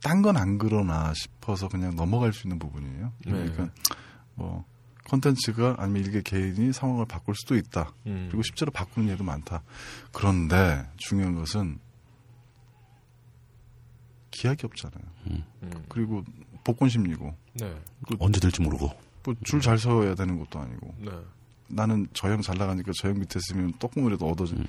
딴 0.02 0.20
건 0.20 0.36
안 0.36 0.58
그러나 0.58 1.14
싶어서 1.14 1.68
그냥 1.68 1.94
넘어갈 1.96 2.32
수 2.32 2.46
있는 2.46 2.58
부분이에요. 2.58 3.12
네. 3.26 3.32
그러니까 3.32 3.70
뭐 4.34 4.64
컨텐츠가 5.08 5.76
아니면 5.78 6.04
일개 6.04 6.22
개인이 6.22 6.72
상황을 6.72 7.06
바꿀 7.06 7.34
수도 7.34 7.56
있다. 7.56 7.92
음. 8.06 8.26
그리고 8.30 8.42
실제로 8.42 8.70
바꾸는 8.70 9.08
예도 9.10 9.24
많다. 9.24 9.62
그런데 10.12 10.86
중요한 10.96 11.34
것은 11.34 11.78
기약이 14.30 14.66
없잖아요. 14.66 15.02
음. 15.30 15.44
그리고 15.88 16.24
복권 16.64 16.88
심리고 16.88 17.34
네. 17.54 17.74
언제 18.18 18.40
될지 18.40 18.62
모르고. 18.62 18.90
뭐 19.24 19.34
줄잘 19.44 19.78
서야 19.78 20.14
되는 20.14 20.38
것도 20.38 20.58
아니고 20.58 20.94
네. 20.98 21.10
나는 21.68 22.06
저 22.12 22.28
형 22.28 22.42
잘 22.42 22.58
나가니까 22.58 22.92
저 22.96 23.08
형 23.08 23.18
밑에 23.18 23.38
있으면 23.38 23.72
떡국물이라도 23.78 24.26
얻어져. 24.28 24.56
음. 24.56 24.66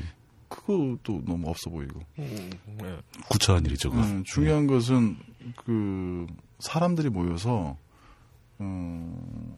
그것도 0.47 1.23
너무 1.25 1.49
없어 1.49 1.69
보이고. 1.69 1.99
음, 2.19 2.49
네. 2.77 2.97
구차한 3.29 3.65
일이죠. 3.65 3.89
그거. 3.89 4.03
음, 4.03 4.23
중요한 4.25 4.67
것은 4.67 5.17
그 5.65 6.27
사람들이 6.59 7.09
모여서 7.09 7.77
음, 8.61 9.57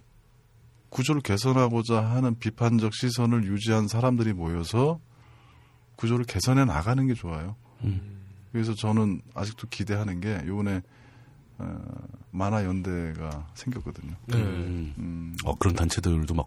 구조를 0.90 1.22
개선하고자 1.22 2.04
하는 2.04 2.38
비판적 2.40 2.94
시선을 2.94 3.44
유지한 3.46 3.88
사람들이 3.88 4.34
모여서 4.34 5.00
구조를 5.96 6.26
개선해 6.26 6.66
나가는 6.66 7.06
게 7.08 7.14
좋아요. 7.14 7.56
음. 7.84 8.22
그래서 8.52 8.74
저는 8.74 9.22
아직도 9.34 9.68
기대하는 9.70 10.20
게 10.22 10.42
요번에 10.48 10.82
어, 11.60 11.80
만화 12.32 12.64
연대가 12.64 13.48
생겼거든요. 13.56 14.14
네. 14.28 14.38
음. 14.38 14.94
음, 15.00 15.36
어, 15.44 15.56
그런 15.56 15.76
단체들도 15.76 16.34
막 16.36 16.46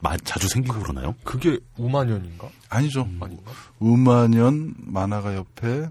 마- 0.00 0.16
자주 0.18 0.48
생기고 0.48 0.80
그러나요? 0.80 1.14
그게 1.24 1.58
우만현인가? 1.76 2.48
아니죠. 2.70 3.02
아닌가? 3.20 3.52
우만현 3.80 4.74
만화가 4.78 5.34
협회, 5.34 5.90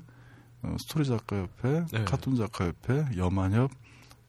어, 0.64 0.76
스토리 0.80 1.06
작가 1.06 1.38
협회, 1.38 1.86
네. 1.92 2.04
카툰 2.06 2.36
작가 2.36 2.66
협회, 2.66 3.06
여만협 3.18 3.70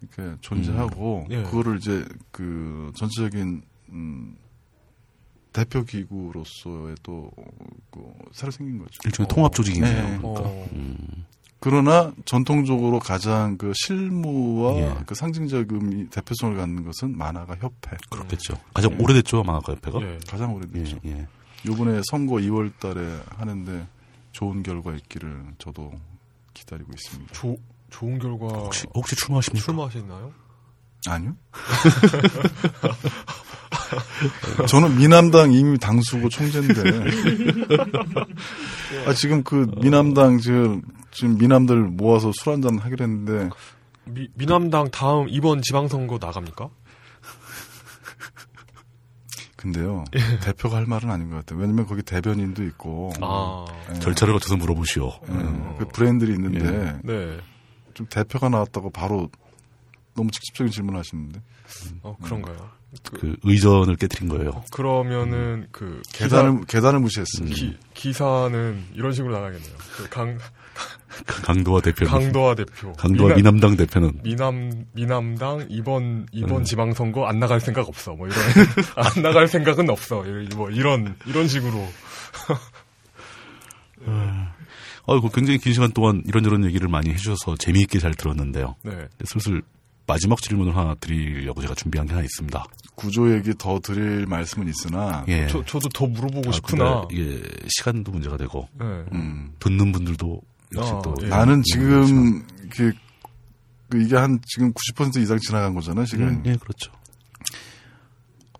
이렇게 0.01 0.37
존재하고 0.41 1.27
음. 1.29 1.33
예. 1.33 1.43
그거를 1.43 1.79
이제 1.79 2.05
그 2.31 2.93
전체적인 2.97 3.63
음, 3.91 4.37
대표 5.53 5.85
기구로서의 5.85 6.97
또 7.03 7.31
그, 7.91 8.01
새로 8.33 8.51
생긴 8.51 8.79
거죠. 8.79 8.99
일종의 9.05 9.27
어. 9.27 9.35
통합 9.35 9.55
조직이네요. 9.55 9.93
네. 9.93 10.19
그러니까. 10.19 10.41
어. 10.41 10.69
음. 10.73 11.25
그러나 11.63 12.15
전통적으로 12.25 12.99
가장 12.99 13.59
그 13.59 13.73
실무와 13.75 14.77
예. 14.77 14.97
그 15.05 15.15
상징적 15.15 15.71
의미 15.71 16.09
대표성을 16.09 16.57
갖는 16.57 16.85
것은 16.85 17.17
만화가 17.19 17.57
협회 17.57 17.99
그렇겠죠. 18.09 18.55
가장 18.73 18.93
예. 18.93 19.03
오래됐죠, 19.03 19.43
만화가 19.43 19.75
협회가. 19.75 20.01
예. 20.01 20.19
가장 20.27 20.51
예, 20.51 20.55
오래됐죠. 20.55 20.99
예. 21.05 21.27
요번에 21.67 22.01
선거 22.11 22.37
2월 22.37 22.73
달에 22.79 23.21
하는데 23.37 23.87
좋은 24.33 24.63
결과 24.63 24.95
있기를 24.95 25.45
저도 25.59 25.93
기다리고 26.55 26.91
있습니다. 26.95 27.33
조, 27.35 27.57
좋은 27.91 28.19
결과 28.19 28.47
혹시 28.47 28.87
혹시 28.95 29.17
출마하십니까? 29.17 29.65
출마하시나요? 29.65 30.33
아니요. 31.07 31.35
저는 34.69 34.99
미남당 34.99 35.53
이미 35.53 35.79
당수고 35.79 36.29
총재인데. 36.29 36.83
아, 39.07 39.15
지금 39.15 39.43
그 39.43 39.71
미남당 39.81 40.39
지금, 40.39 40.83
지금 41.11 41.39
미남들 41.39 41.77
모아서 41.77 42.31
술 42.35 42.53
한잔 42.53 42.79
하기로 42.79 43.03
했는데 43.03 43.49
미, 44.05 44.29
미남당 44.35 44.91
다음 44.91 45.27
이번 45.29 45.63
지방선거 45.63 46.19
나갑니까? 46.21 46.69
근데요. 49.57 50.05
대표가 50.41 50.79
할 50.79 50.87
말은 50.87 51.11
아닌 51.11 51.29
것 51.29 51.37
같아요. 51.37 51.61
왜냐면 51.61 51.87
거기 51.87 52.03
대변인도 52.03 52.65
있고. 52.65 53.13
아, 53.21 53.67
예. 53.95 53.99
절차를 53.99 54.33
거쳐서 54.33 54.57
물어보시오. 54.57 55.13
예, 55.29 55.33
음. 55.33 55.75
그 55.79 55.87
브랜들이 55.89 56.33
있는데 56.33 56.99
네. 57.05 57.39
좀 57.95 58.07
대표가 58.07 58.49
나왔다고 58.49 58.91
바로 58.91 59.29
너무 60.15 60.31
직접적인 60.31 60.71
질문을 60.73 60.99
하시는데 60.99 61.41
어, 62.03 62.17
그런가요? 62.23 62.71
그 63.05 63.37
의전을 63.45 63.95
깨뜨린 63.97 64.29
거예요. 64.29 64.65
그러면은 64.73 65.69
그 65.71 66.03
기사, 66.13 66.25
계단을 66.25 66.65
계단을 66.67 66.99
무시했어요. 66.99 67.47
기, 67.49 67.77
기사는 67.95 68.85
이런 68.95 69.13
식으로 69.13 69.33
나가겠네요. 69.33 69.73
그 69.97 70.09
강, 70.09 70.37
강도와 71.27 71.81
대표. 71.81 72.07
강도화 72.07 72.57
대표. 72.57 72.93
강도와 72.95 73.35
미남, 73.37 73.55
미남 73.55 73.61
당 73.61 73.77
대표는 73.77 74.21
미남 74.25 74.87
미남당 74.93 75.67
이번 75.69 76.27
이번 76.33 76.59
음. 76.59 76.65
지방선거 76.65 77.27
안 77.27 77.39
나갈 77.39 77.61
생각 77.61 77.87
없어. 77.89 78.15
뭐 78.15 78.27
이런 78.27 78.39
안 78.97 79.23
나갈 79.23 79.47
생각은 79.47 79.89
없어. 79.89 80.27
이- 80.27 80.49
뭐 80.57 80.69
이런 80.71 81.15
이런 81.27 81.47
식으로. 81.47 81.87
아이고 85.11 85.29
굉장히 85.31 85.59
긴 85.59 85.73
시간 85.73 85.91
동안 85.91 86.23
이런저런 86.25 86.65
얘기를 86.65 86.89
많이 86.89 87.11
해주셔서 87.11 87.57
재미있게 87.57 87.99
잘 87.99 88.15
들었는데요. 88.15 88.77
네. 88.85 89.09
슬슬 89.25 89.61
마지막 90.07 90.41
질문을 90.41 90.77
하나 90.77 90.95
드리려고 90.95 91.61
제가 91.61 91.75
준비한 91.75 92.07
게 92.07 92.15
하나 92.15 92.25
있습니다. 92.25 92.65
구조 92.95 93.35
얘기 93.35 93.53
더 93.59 93.81
드릴 93.81 94.27
말씀은 94.27 94.69
있으나 94.69 95.25
예. 95.27 95.49
저 95.49 95.65
저도 95.65 95.89
더 95.89 96.07
물어보고 96.07 96.51
아, 96.51 96.53
싶으나. 96.53 97.01
근데 97.09 97.15
이게 97.15 97.43
시간도 97.69 98.13
문제가 98.13 98.37
되고 98.37 98.69
네. 98.79 98.85
음. 99.13 99.53
듣는 99.59 99.91
분들도 99.91 100.41
역시 100.77 100.93
아, 100.93 101.03
또 101.03 101.15
예. 101.23 101.27
나는 101.27 101.55
음, 101.55 101.63
지금 101.65 102.47
그, 102.71 102.93
그 103.89 104.03
이게 104.03 104.15
한 104.15 104.39
지금 104.47 104.73
90% 104.73 105.21
이상 105.21 105.39
지나간 105.39 105.75
거잖아요 105.75 106.07
시간이 106.07 106.31
음, 106.31 106.43
예, 106.47 106.57
그렇죠. 106.57 106.93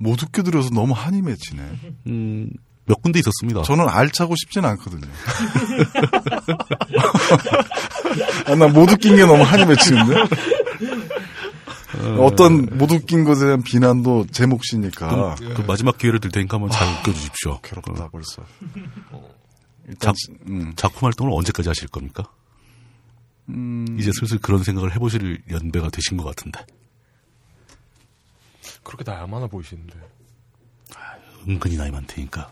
못 0.01 0.21
웃겨 0.21 0.43
들어서 0.43 0.71
너무 0.71 0.95
한이 0.97 1.23
맺히네. 1.23 1.63
음, 2.09 2.51
몇 2.87 3.03
군데 3.03 3.19
있었습니다. 3.21 3.63
저는 3.63 3.89
알차고 3.89 4.35
싶지는 4.37 4.69
않거든요. 4.71 5.07
아, 8.47 8.55
나못 8.55 8.91
웃긴 8.91 9.17
게 9.17 9.25
너무 9.25 9.43
한이 9.43 9.65
맺히는데. 9.67 10.15
어떤 12.19 12.67
못 12.79 12.91
웃긴 12.91 13.25
것에 13.25 13.45
대한 13.45 13.63
비난도 13.63 14.27
제 14.33 14.47
몫이니까. 14.47 15.35
그, 15.37 15.55
그 15.55 15.63
마지막 15.63 15.99
기회를 15.99 16.19
드릴 16.21 16.33
테니까 16.33 16.57
한번 16.57 16.71
잘 16.71 16.89
웃겨주십시오. 16.89 17.61
괴롭다 17.63 18.09
벌써. 18.09 18.45
작, 19.99 20.15
음. 20.49 20.73
작품 20.77 21.07
활동을 21.07 21.33
언제까지 21.35 21.69
하실 21.69 21.89
겁니까? 21.89 22.25
음, 23.49 23.97
이제 23.99 24.11
슬슬 24.13 24.39
그런 24.39 24.63
생각을 24.63 24.95
해보실 24.95 25.43
연배가 25.51 25.91
되신 25.91 26.17
것 26.17 26.25
같은데. 26.25 26.65
그렇게 28.83 29.05
나이 29.05 29.17
안 29.17 29.31
많아 29.31 29.47
보이시는데. 29.49 29.95
은근히 31.49 31.77
나이 31.77 31.91
많다니까. 31.91 32.51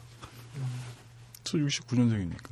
저 1.51 1.57
69년생이니까. 1.59 2.49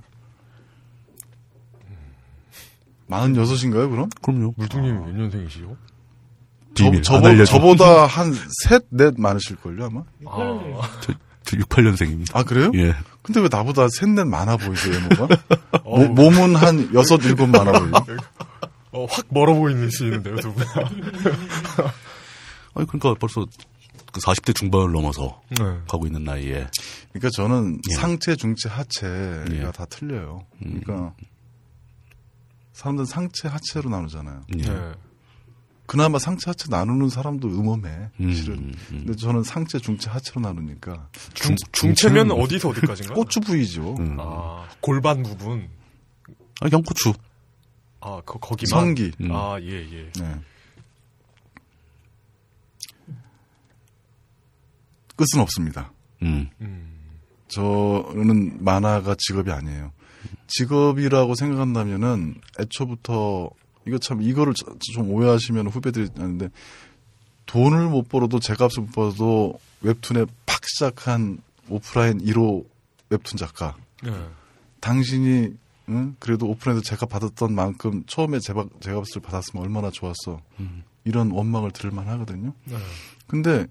46인가요, 3.10 3.90
그럼? 3.90 4.08
그럼요. 4.22 4.54
물뚱님이 4.56 4.98
몇 4.98 5.12
년생이시죠? 5.12 5.76
비밀. 6.74 7.02
저, 7.02 7.16
알려줘. 7.18 7.44
저보다 7.52 8.06
한 8.06 8.34
셋, 8.64 8.84
넷 8.90 9.14
많으실걸요, 9.18 9.84
아마? 9.86 10.00
아, 10.26 10.98
저, 11.00 11.12
저 11.44 11.56
68년생입니다. 11.56 12.34
아, 12.36 12.42
그래요? 12.42 12.70
예. 12.74 12.94
근데 13.22 13.40
왜 13.40 13.48
나보다 13.50 13.86
셋, 13.88 14.08
넷 14.10 14.24
많아 14.24 14.56
보이세요? 14.56 14.94
어우. 15.84 16.06
모- 16.08 16.30
몸은 16.30 16.56
한 16.56 16.92
여섯, 16.94 17.22
일곱 17.24 17.46
많아 17.46 17.72
보이죠? 17.72 18.16
어, 18.92 19.06
확 19.08 19.26
멀어 19.30 19.54
보이시는데요, 19.54 20.36
두 20.36 20.52
분. 20.52 20.64
아니, 22.74 22.86
그러니까 22.86 23.14
벌써 23.18 23.46
그 24.16 24.20
40대 24.20 24.54
중반을 24.54 24.92
넘어서 24.92 25.42
네. 25.50 25.64
가고 25.88 26.06
있는 26.06 26.24
나이에. 26.24 26.66
그러니까 27.12 27.28
저는 27.34 27.80
예. 27.90 27.94
상체, 27.94 28.34
중체, 28.36 28.68
하체가 28.70 29.44
예. 29.50 29.70
다 29.72 29.84
틀려요. 29.86 30.46
그러니까 30.58 31.14
사람들은 32.72 33.04
상체, 33.06 33.48
하체로 33.48 33.90
나누잖아요. 33.90 34.42
예. 34.58 34.62
네. 34.62 34.92
그나마 35.86 36.18
상체, 36.18 36.50
하체 36.50 36.66
나누는 36.68 37.08
사람도 37.10 37.46
음험해, 37.48 38.10
음, 38.20 38.32
실은. 38.32 38.54
음. 38.58 38.74
근데 38.90 39.14
저는 39.14 39.44
상체, 39.44 39.78
중체, 39.78 40.10
하체로 40.10 40.40
나누니까 40.40 41.08
중, 41.34 41.54
중- 41.56 41.68
중체면 41.72 42.32
어디서 42.32 42.70
어디까지인가? 42.70 43.14
고추 43.14 43.40
부위죠. 43.40 43.94
음. 43.98 44.16
아, 44.18 44.66
골반 44.80 45.22
부분. 45.22 45.68
아, 46.60 46.68
양꼬추. 46.72 47.12
아, 48.00 48.20
그, 48.24 48.38
거기만. 48.40 48.80
성기. 48.80 49.12
음. 49.20 49.30
아, 49.32 49.58
예, 49.60 49.68
예. 49.90 50.10
네. 50.18 50.34
끝은 55.16 55.40
없습니다. 55.42 55.92
음. 56.22 56.48
음. 56.60 56.92
저는 57.48 58.64
만화가 58.64 59.16
직업이 59.18 59.50
아니에요. 59.50 59.92
직업이라고 60.48 61.34
생각한다면은 61.34 62.34
애초부터 62.60 63.50
이거 63.86 63.98
참 63.98 64.20
이거를 64.22 64.52
저- 64.54 64.74
좀 64.94 65.10
오해하시면 65.10 65.68
후배들이 65.68 66.08
하는데 66.16 66.48
돈을 67.46 67.88
못 67.88 68.08
벌어도 68.08 68.40
제 68.40 68.54
값을 68.54 68.82
못 68.84 68.92
벌어도 68.92 69.58
웹툰에 69.82 70.26
팍 70.46 70.60
시작한 70.66 71.38
오프라인 71.68 72.18
1호 72.20 72.64
웹툰 73.10 73.36
작가. 73.38 73.76
네. 74.02 74.10
당신이 74.80 75.54
응? 75.88 76.16
그래도 76.18 76.46
오프라인에서 76.48 76.82
제값 76.84 77.08
받았던 77.08 77.54
만큼 77.54 78.02
처음에 78.08 78.40
제값, 78.40 78.68
제값을 78.80 79.22
받았으면 79.22 79.62
얼마나 79.64 79.90
좋았어. 79.92 80.40
이런 81.04 81.30
원망을 81.30 81.70
들을 81.70 81.92
만 81.92 82.08
하거든요. 82.08 82.52
네. 82.64 82.76
근데 83.28 83.66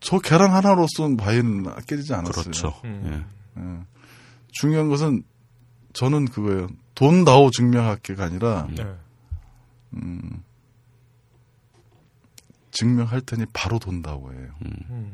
저 0.00 0.18
계란 0.18 0.52
하나로서는 0.52 1.16
바위는 1.16 1.64
깨지지 1.86 2.12
않았어요. 2.14 2.42
그렇죠. 2.44 2.74
음. 2.84 3.24
예. 3.56 3.60
예. 3.62 3.78
중요한 4.52 4.88
것은 4.88 5.22
저는 5.92 6.26
그거예요. 6.26 6.68
돈다오 6.94 7.50
증명할게가 7.50 8.24
아니라 8.24 8.66
네. 8.70 8.84
증명할 12.72 13.20
테니 13.22 13.46
바로 13.52 13.78
돈다오예요. 13.78 14.48
음. 14.64 15.12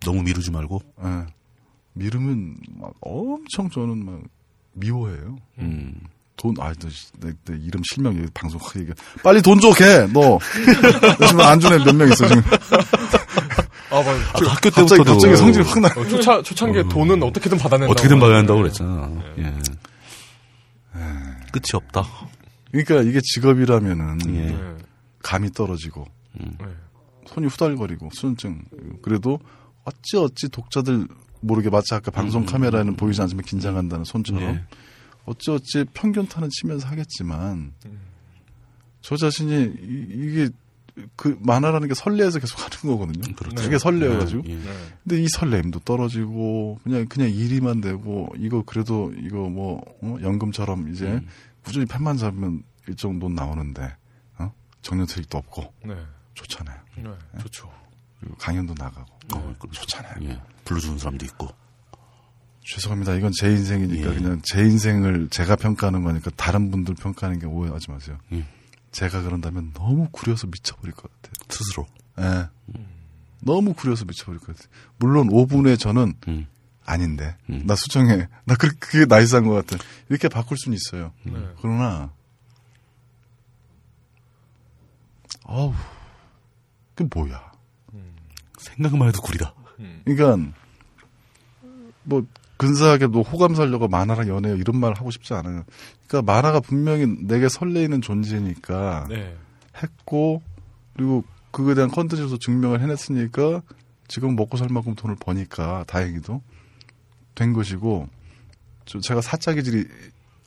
너무 0.00 0.22
미루지 0.22 0.50
말고. 0.50 0.80
예. 1.04 1.26
미루면 1.94 2.56
막 2.78 2.92
엄청 3.00 3.70
저는 3.70 4.04
막 4.04 4.20
미워해요. 4.72 5.36
음. 5.58 6.00
돈, 6.36 6.54
아, 6.58 6.72
너, 6.72 6.90
씨, 6.90 7.12
내, 7.20 7.32
내 7.44 7.56
이름 7.56 7.80
실명 7.92 8.16
여기 8.18 8.28
방송 8.34 8.58
확 8.60 8.74
얘기해. 8.76 8.92
빨리 9.22 9.40
돈 9.40 9.60
줘, 9.60 9.70
걔! 9.72 10.08
너! 10.12 10.38
너 11.20 11.26
지금 11.28 11.40
안 11.40 11.60
주네 11.60 11.78
몇 11.84 11.94
명 11.94 12.08
있어, 12.10 12.26
지금. 12.26 12.42
아, 13.94 14.02
맞아. 14.02 14.10
아, 14.10 14.52
학교 14.52 14.70
갑자기, 14.70 14.70
때부터도 14.70 15.04
갑자기 15.04 15.36
성질 15.36 15.62
확 15.62 15.80
나. 15.80 15.88
어, 15.88 16.06
초차, 16.06 16.42
초창기에 16.42 16.84
돈은 16.90 17.22
어떻게든 17.22 17.58
받아낸다고. 17.58 17.92
어떻게든 17.92 18.16
하는데. 18.16 18.26
봐야 18.26 18.38
한다고 18.38 18.60
그랬잖아. 18.60 19.22
예. 19.38 19.54
끝이 21.52 21.64
없다. 21.74 22.04
그러니까 22.72 23.02
이게 23.08 23.20
직업이라면은 23.22 24.18
예. 24.34 24.46
네. 24.46 24.76
감이 25.22 25.52
떨어지고 25.52 26.06
네. 26.32 26.50
손이 27.26 27.46
후달거리고 27.46 28.10
수전증 28.12 28.64
그래도 29.00 29.38
어찌 29.84 30.16
어찌 30.16 30.48
독자들 30.48 31.06
모르게 31.40 31.70
마치 31.70 31.94
아까 31.94 32.10
방송 32.10 32.44
카메라에는 32.44 32.96
보이지 32.96 33.22
않지만 33.22 33.44
긴장한다는 33.44 34.04
손처럼 34.04 34.42
예. 34.42 34.64
어찌 35.24 35.52
어찌 35.52 35.84
편견 35.94 36.26
타는 36.26 36.48
치면서 36.50 36.88
하겠지만 36.88 37.72
저 39.00 39.16
자신이 39.16 39.72
이, 39.80 40.06
이게 40.10 40.48
그 41.16 41.36
만화라는 41.40 41.88
게 41.88 41.94
설레에서 41.94 42.38
계속 42.38 42.60
하는 42.60 42.96
거거든요. 42.98 43.34
그렇죠. 43.34 43.56
되게 43.56 43.78
설레어가지고. 43.78 44.42
예. 44.46 44.54
네. 44.54 44.62
근데 45.02 45.22
이 45.22 45.26
설렘도 45.28 45.80
떨어지고 45.80 46.78
그냥 46.84 47.06
그냥 47.06 47.30
일이만 47.30 47.80
되고 47.80 48.28
이거 48.38 48.62
그래도 48.64 49.12
이거 49.18 49.48
뭐 49.48 49.82
어? 50.02 50.16
연금처럼 50.22 50.92
이제 50.92 51.06
음. 51.06 51.26
꾸준히 51.64 51.86
펜만 51.86 52.16
잡으면 52.16 52.62
일정 52.86 53.18
돈 53.18 53.34
나오는데 53.34 53.96
어? 54.38 54.52
정년 54.82 55.06
퇴직도 55.06 55.38
없고 55.38 55.72
네. 55.84 55.96
좋잖아요. 56.34 56.78
네. 56.98 57.10
좋죠. 57.40 57.68
그리고 58.20 58.36
강연도 58.36 58.74
나가고 58.78 59.06
어, 59.34 59.54
그- 59.58 59.68
좋잖아요. 59.72 60.14
예. 60.28 60.40
불러주는 60.64 60.98
사람도 60.98 61.24
있고. 61.26 61.48
죄송합니다. 62.66 63.14
이건 63.16 63.30
제 63.38 63.50
인생이니까 63.50 64.10
예. 64.10 64.14
그냥 64.14 64.40
제 64.42 64.62
인생을 64.62 65.28
제가 65.28 65.56
평가하는 65.56 66.02
거니까 66.02 66.30
다른 66.36 66.70
분들 66.70 66.94
평가하는 66.94 67.38
게 67.38 67.46
오해하지 67.46 67.90
마세요. 67.90 68.16
예. 68.94 68.98
제가 68.98 69.22
그런다면 69.22 69.72
너무 69.72 70.08
구려서 70.10 70.46
미쳐버릴 70.46 70.94
것 70.94 71.10
같아요. 71.10 71.32
스스로. 71.48 71.86
예. 72.20 72.48
너무 73.40 73.74
구려서 73.74 74.04
미쳐버릴 74.04 74.40
것 74.40 74.56
같아요. 74.56 74.68
물론 74.98 75.28
5분에 75.28 75.78
저는 75.78 76.14
음. 76.28 76.46
아닌데 76.86 77.36
음. 77.50 77.64
나 77.66 77.74
수정해. 77.74 78.28
나 78.44 78.54
그, 78.54 78.74
그게 78.78 79.04
나이스한 79.06 79.46
것 79.46 79.54
같아. 79.66 79.82
이렇게 80.08 80.28
바꿀 80.28 80.56
수는 80.58 80.76
있어요. 80.76 81.12
네. 81.24 81.32
그러나 81.60 82.12
아우 85.44 85.74
그 86.94 87.06
뭐야. 87.12 87.52
생각만 88.58 89.08
해도 89.08 89.20
구리다. 89.20 89.54
그러니까 90.04 90.52
뭐 92.04 92.24
근사하게 92.56 93.08
뭐 93.08 93.22
호감 93.22 93.54
살려고 93.54 93.88
만화랑 93.88 94.28
연애요 94.28 94.56
이런 94.56 94.76
말 94.76 94.94
하고 94.94 95.10
싶지 95.10 95.34
않아요. 95.34 95.64
그러니까 96.06 96.32
만화가 96.32 96.60
분명히 96.60 97.06
내게 97.06 97.48
설레이는 97.48 98.00
존재니까 98.00 99.06
네. 99.08 99.36
했고 99.82 100.42
그리고 100.94 101.24
그거에 101.50 101.74
대한 101.74 101.90
컨텐츠에서 101.90 102.38
증명을 102.38 102.80
해냈으니까 102.80 103.62
지금 104.08 104.36
먹고 104.36 104.56
살 104.56 104.68
만큼 104.70 104.94
돈을 104.94 105.16
버니까 105.16 105.84
다행히도 105.86 106.42
된 107.34 107.52
것이고 107.52 108.08
저 108.84 109.00
제가 109.00 109.20
사짜 109.20 109.52
기질이 109.52 109.86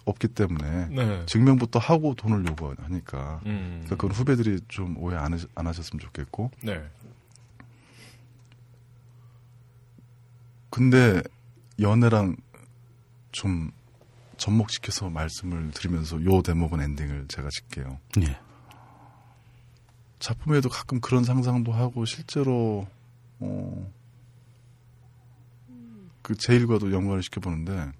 없기 0.05 0.29
때문에 0.29 0.87
네. 0.89 1.25
증명부터 1.25 1.79
하고 1.79 2.13
돈을 2.15 2.45
요구하니까 2.47 3.41
음. 3.45 3.83
그러니까 3.85 3.95
그건 3.95 4.11
후배들이 4.11 4.61
좀 4.69 4.95
오해 4.97 5.17
안, 5.17 5.33
하시, 5.33 5.47
안 5.55 5.67
하셨으면 5.67 5.99
좋겠고 5.99 6.51
네. 6.63 6.81
근데 10.69 11.21
연애랑 11.79 12.35
좀 13.31 13.71
접목시켜서 14.37 15.09
말씀을 15.09 15.71
드리면서 15.71 16.23
요 16.23 16.41
대목은 16.41 16.81
엔딩을 16.81 17.27
제가 17.27 17.49
짓게요. 17.49 17.99
예. 18.21 18.39
작품에도 20.19 20.69
가끔 20.69 20.99
그런 20.99 21.23
상상도 21.23 21.71
하고 21.71 22.05
실제로 22.05 22.87
어, 23.39 23.91
그 26.21 26.35
제일과도 26.35 26.91
연관을 26.91 27.23
시켜보는데 27.23 27.91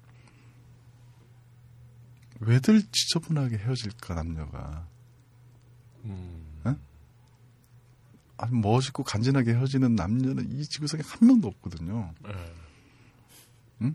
왜들 2.40 2.82
지저분하게 2.90 3.58
헤어질까 3.58 4.14
남녀가 4.14 4.86
음. 6.04 6.48
아주 8.38 8.54
멋있고 8.54 9.02
간지나게 9.02 9.52
헤어지는 9.52 9.96
남녀는 9.96 10.52
이 10.52 10.64
지구상에 10.64 11.02
한 11.04 11.28
명도 11.28 11.48
없거든요. 11.48 12.14
네. 12.22 12.30
응? 13.82 13.94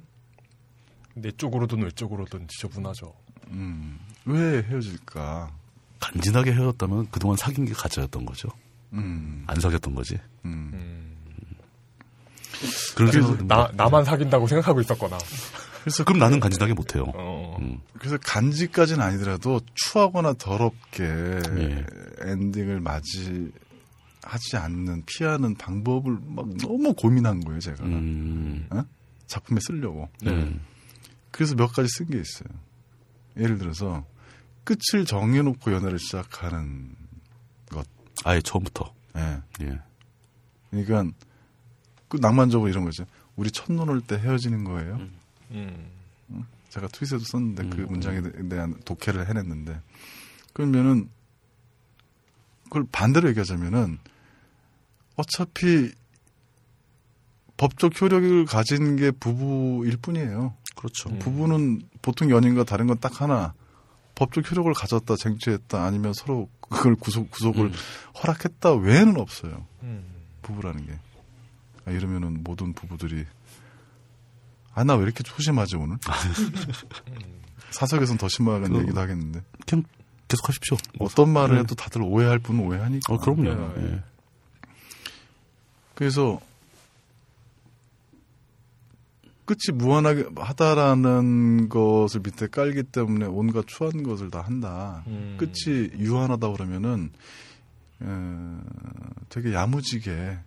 내 1.15 1.31
쪽으로든 1.31 1.81
외 1.83 1.91
쪽으로든 1.91 2.47
지저분하죠. 2.47 3.13
음, 3.49 3.99
왜 4.25 4.63
헤어질까? 4.63 5.51
간지나게 5.99 6.53
헤어졌다면 6.53 7.09
그동안 7.11 7.37
사귄 7.37 7.65
게 7.65 7.73
가짜였던 7.73 8.25
거죠. 8.25 8.49
음, 8.93 9.43
안 9.47 9.59
사귀었던 9.59 9.95
거지. 9.95 10.19
음. 10.45 10.71
음. 10.73 11.15
그런 12.95 13.11
그래서 13.11 13.37
나 13.45 13.69
나만 13.73 14.05
사귄다고 14.05 14.47
생각하고 14.47 14.81
있었거나. 14.81 15.17
그래서 15.83 16.03
그럼 16.05 16.19
나는 16.19 16.39
간지나게 16.39 16.73
못해요. 16.73 17.11
어. 17.13 17.57
음. 17.59 17.79
그래서 17.99 18.17
간지까지는 18.17 19.03
아니더라도 19.03 19.59
추하거나 19.73 20.33
더럽게 20.33 21.03
예. 21.03 21.85
엔딩을 22.21 22.79
맞이 22.79 23.51
하지 24.21 24.55
않는 24.57 25.03
피하는 25.05 25.55
방법을 25.55 26.17
막 26.25 26.47
너무 26.57 26.93
고민한 26.93 27.41
거예요 27.41 27.59
제가 27.59 27.83
음. 27.83 28.67
작품에 29.33 29.59
쓰려고 29.61 30.09
네. 30.21 30.31
음. 30.31 30.61
그래서 31.31 31.55
몇 31.55 31.67
가지 31.67 31.89
쓴 31.89 32.05
게 32.07 32.19
있어요 32.19 32.49
예를 33.37 33.57
들어서 33.57 34.05
끝을 34.63 35.05
정해놓고 35.05 35.73
연애를 35.73 35.99
시작하는 35.99 36.95
아예 38.25 38.39
처음부터. 38.41 38.93
예. 39.17 39.41
예. 39.61 39.79
그러니까 40.69 41.11
그 42.07 42.17
낭만적으로 42.17 42.69
이런 42.69 42.85
거죠. 42.85 43.05
우리 43.35 43.51
첫눈 43.51 43.89
올 43.89 44.01
때 44.01 44.15
헤어지는 44.17 44.63
거예요. 44.63 44.99
음. 45.51 45.91
제가 46.69 46.87
트윗에도 46.87 47.23
썼는데 47.23 47.69
그 47.69 47.81
음. 47.81 47.87
문장에 47.89 48.21
대한 48.49 48.79
독해를 48.85 49.27
해냈는데 49.27 49.81
그러면은 50.53 51.09
그걸 52.65 52.85
반대로 52.91 53.27
얘기하자면은 53.29 53.97
어차피 55.15 55.91
법적 57.63 58.01
효력을 58.01 58.43
가진 58.45 58.97
게 58.97 59.09
부부일 59.11 59.95
뿐이에요. 59.95 60.53
그렇죠. 60.75 61.09
음. 61.09 61.19
부부는 61.19 61.81
보통 62.01 62.29
연인과 62.29 62.65
다른 62.65 62.87
건 62.87 62.97
딱 62.99 63.21
하나 63.21 63.53
법적 64.15 64.51
효력을 64.51 64.71
가졌다 64.73 65.15
쟁취했다 65.15 65.81
아니면 65.81 66.11
서로 66.13 66.49
그걸 66.59 66.95
구속 66.95 67.31
구속을 67.31 67.67
음. 67.67 67.73
허락했다 68.21 68.73
외에는 68.73 69.17
없어요. 69.17 69.65
음. 69.83 70.03
부부라는 70.41 70.85
게. 70.87 70.99
아, 71.85 71.91
이러면은 71.91 72.43
모든 72.43 72.73
부부들이 72.73 73.25
아 74.75 74.83
나 74.83 74.95
왜 74.95 75.03
이렇게 75.03 75.23
소심하지 75.25 75.77
오늘? 75.77 75.97
사석에선 77.71 78.17
더 78.17 78.27
심한 78.27 78.61
그- 78.69 78.77
얘기도 78.81 78.99
하겠는데 78.99 79.41
그냥 79.65 79.85
계속 80.27 80.49
하십시오. 80.49 80.75
어떤 80.99 81.29
말을 81.31 81.55
네. 81.55 81.61
해도 81.61 81.75
다들 81.75 82.01
오해할 82.01 82.39
분은 82.39 82.59
오해하니까. 82.65 83.13
어, 83.13 83.17
그럼요. 83.19 83.73
네. 83.77 83.83
예. 83.93 84.03
그래서 85.95 86.41
끝이 89.53 89.75
무한하게 89.77 90.25
하다라는 90.35 91.69
것을 91.69 92.21
밑에 92.21 92.47
깔기 92.47 92.83
때문에 92.83 93.25
온갖 93.25 93.65
추한 93.67 94.03
것을 94.03 94.31
다 94.31 94.41
한다. 94.41 95.03
음. 95.07 95.37
끝이 95.39 95.89
유한하다 95.99 96.51
그러면은 96.51 97.11
에, 98.01 98.05
되게 99.29 99.53
야무지게 99.53 100.37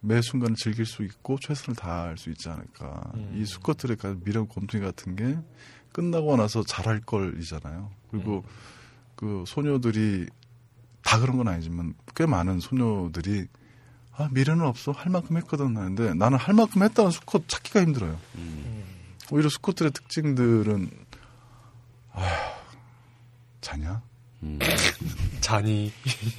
매 0.00 0.20
순간을 0.20 0.56
즐길 0.56 0.84
수 0.84 1.02
있고 1.04 1.38
최선을 1.40 1.76
다할 1.76 2.18
수 2.18 2.28
있지 2.30 2.48
않을까. 2.48 3.12
음. 3.14 3.32
이 3.36 3.44
수컷들의 3.46 3.96
가- 3.96 4.14
미련 4.24 4.46
곰퉁이 4.46 4.82
같은 4.84 5.16
게 5.16 5.38
끝나고 5.92 6.36
나서 6.36 6.62
잘할 6.62 7.00
걸이잖아요. 7.00 7.90
그리고 8.10 8.44
그 9.16 9.44
소녀들이 9.46 10.26
다 11.02 11.18
그런 11.20 11.36
건 11.38 11.48
아니지만 11.48 11.94
꽤 12.14 12.26
많은 12.26 12.60
소녀들이 12.60 13.46
아 14.16 14.28
미련은 14.30 14.64
없어 14.64 14.92
할 14.92 15.10
만큼 15.10 15.36
했거든 15.38 15.76
하는데 15.76 16.14
나는 16.14 16.38
할 16.38 16.54
만큼 16.54 16.82
했다는 16.82 17.10
수컷 17.10 17.48
찾기가 17.48 17.80
힘들어요. 17.82 18.18
음. 18.36 18.84
오히려 19.30 19.48
수컷들의 19.48 19.90
특징들은 19.92 20.90
아 22.12 22.54
자냐? 23.60 24.02
음. 24.42 24.58
잔이 25.40 25.92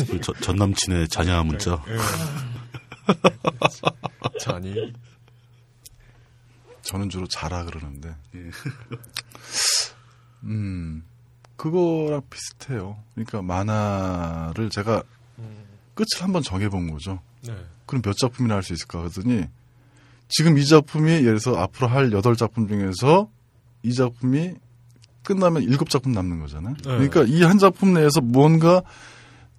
그 0.07 0.21
저- 0.21 0.33
전 0.33 0.55
남친의 0.55 1.09
자냐 1.09 1.43
문자. 1.43 1.83
예. 1.89 1.97
잔이 4.39 4.93
저는 6.83 7.09
주로 7.09 7.27
자라 7.27 7.65
그러는데 7.65 8.15
음 10.43 11.03
그거랑 11.55 12.21
비슷해요. 12.29 13.01
그러니까 13.15 13.41
만화를 13.41 14.69
제가 14.69 15.03
음. 15.39 15.65
끝을 15.93 16.21
한번 16.23 16.43
정해본 16.43 16.91
거죠. 16.91 17.21
네. 17.47 17.55
그럼 17.85 18.01
몇 18.01 18.15
작품이나 18.17 18.55
할 18.55 18.63
수 18.63 18.73
있을까 18.73 19.03
하더니 19.03 19.45
지금 20.27 20.57
이 20.57 20.65
작품이 20.65 21.11
예를 21.11 21.39
들어서 21.39 21.55
앞으로 21.57 21.87
할 21.87 22.11
여덟 22.11 22.35
작품 22.35 22.67
중에서 22.67 23.29
이 23.83 23.93
작품이 23.93 24.55
끝나면 25.23 25.63
일곱 25.63 25.89
작품 25.89 26.11
남는 26.13 26.39
거잖아요. 26.39 26.73
네. 26.75 26.83
그러니까 26.83 27.23
이 27.23 27.43
한 27.43 27.57
작품 27.57 27.93
내에서 27.93 28.21
뭔가 28.21 28.81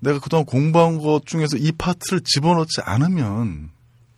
내가 0.00 0.18
그동안 0.20 0.44
공부한 0.44 0.98
것 0.98 1.24
중에서 1.26 1.56
이 1.56 1.72
파트를 1.72 2.20
집어넣지 2.24 2.80
않으면 2.82 3.70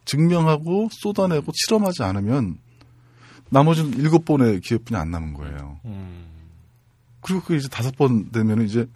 증명하고 0.05 0.89
쏟아내고 0.91 1.53
실험하지 1.55 2.03
않으면 2.03 2.59
나머지는 3.51 3.95
일곱 3.99 4.25
번의 4.25 4.61
기회뿐이 4.61 4.99
안 4.99 5.11
남은 5.11 5.35
거예요. 5.35 5.81
음. 5.85 6.27
그리고 7.21 7.43
그 7.43 7.57
이제 7.57 7.69
다섯 7.69 7.97
번 7.97 8.31
되면은 8.31 8.65
이제 8.67 8.87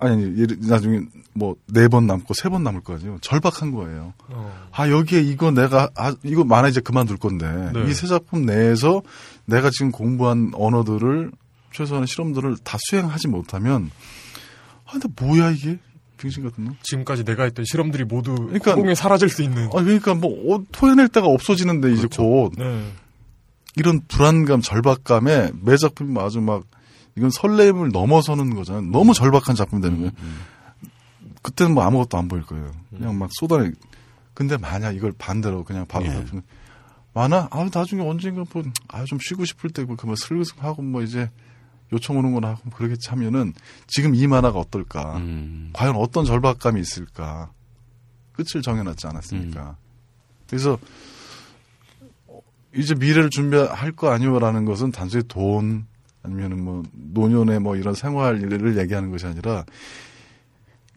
아니 0.00 0.46
나중에 0.68 1.00
뭐 1.34 1.54
네 1.72 1.86
번 1.88 2.06
남고 2.06 2.34
세 2.34 2.48
번 2.48 2.62
남을 2.64 2.80
거 2.82 2.94
아니에요. 2.94 3.18
절박한 3.20 3.70
거예요. 3.72 4.12
어. 4.28 4.68
아 4.72 4.88
여기에 4.88 5.20
이거 5.22 5.50
내가 5.50 5.88
아 5.94 6.14
이거 6.24 6.44
만화 6.44 6.68
이제 6.68 6.80
그만둘 6.80 7.16
건데 7.18 7.70
네. 7.74 7.88
이세 7.90 8.06
작품 8.06 8.44
내에서 8.46 9.02
내가 9.46 9.70
지금 9.70 9.90
공부한 9.92 10.50
언어들을 10.54 11.30
최소한의 11.72 12.06
실험들을 12.08 12.56
다 12.64 12.78
수행하지 12.88 13.28
못하면 13.28 13.90
아 14.86 14.92
근데 14.92 15.08
뭐야 15.20 15.50
이게 15.50 15.78
병신 16.18 16.42
같은 16.42 16.64
놈. 16.64 16.76
지금까지 16.82 17.24
내가 17.24 17.44
했던 17.44 17.64
실험들이 17.64 18.04
모두 18.04 18.34
그러니까- 18.52 18.94
사라질 18.94 19.28
수 19.28 19.42
있는. 19.42 19.66
아 19.66 19.82
그러니까 19.82 20.14
뭐 20.14 20.54
어, 20.56 20.62
토해낼 20.72 21.08
데가 21.08 21.26
없어지는데 21.28 21.92
이제 21.92 21.98
그렇죠. 22.00 22.22
곧 22.22 22.52
네. 22.58 22.84
이런 23.76 24.00
불안감, 24.08 24.60
절박감에 24.60 25.52
매 25.62 25.76
작품이 25.76 26.18
아주 26.18 26.40
막 26.40 26.64
이건 27.16 27.30
설렘을 27.30 27.90
넘어서는 27.90 28.54
거잖아요. 28.54 28.90
너무 28.90 29.14
절박한 29.14 29.54
작품이 29.54 29.82
되는 29.82 29.98
거예요. 29.98 30.12
그때는 31.42 31.74
뭐 31.74 31.84
아무것도 31.84 32.18
안 32.18 32.28
보일 32.28 32.42
거예요. 32.44 32.70
그냥 32.90 33.18
막 33.18 33.30
쏟아내. 33.32 33.72
근데 34.34 34.56
만약 34.56 34.92
이걸 34.92 35.12
반대로 35.12 35.64
그냥 35.64 35.86
바로 35.86 36.06
예. 36.06 36.10
작품 36.10 36.42
많아? 37.12 37.48
아 37.50 37.68
나중에 37.72 38.02
언젠가 38.02 38.44
뭐, 38.52 38.62
아, 38.88 39.04
좀 39.04 39.18
쉬고 39.20 39.44
싶을 39.44 39.70
때고, 39.70 39.96
그뭐 39.96 40.14
슬슬 40.16 40.62
하고 40.62 40.82
뭐 40.82 41.02
이제 41.02 41.30
요청 41.92 42.18
오는 42.18 42.32
거나 42.32 42.50
하고 42.50 42.70
그러겠지 42.70 43.10
하면은 43.10 43.52
지금 43.88 44.14
이 44.14 44.26
만화가 44.26 44.58
어떨까? 44.58 45.16
음. 45.16 45.70
과연 45.72 45.96
어떤 45.96 46.24
절박감이 46.24 46.80
있을까? 46.80 47.50
끝을 48.32 48.62
정해놨지 48.62 49.06
않았습니까? 49.08 49.76
그래서 50.48 50.78
어, 52.28 52.40
이제 52.74 52.94
미래를 52.94 53.30
준비할 53.30 53.92
거 53.92 54.10
아니오라는 54.10 54.64
것은 54.64 54.92
단순히 54.92 55.24
돈 55.26 55.86
아니면은 56.22 56.62
뭐 56.62 56.82
노년의 56.92 57.60
뭐 57.60 57.76
이런 57.76 57.94
생활을 57.94 58.78
얘기하는 58.78 59.10
것이 59.10 59.26
아니라 59.26 59.64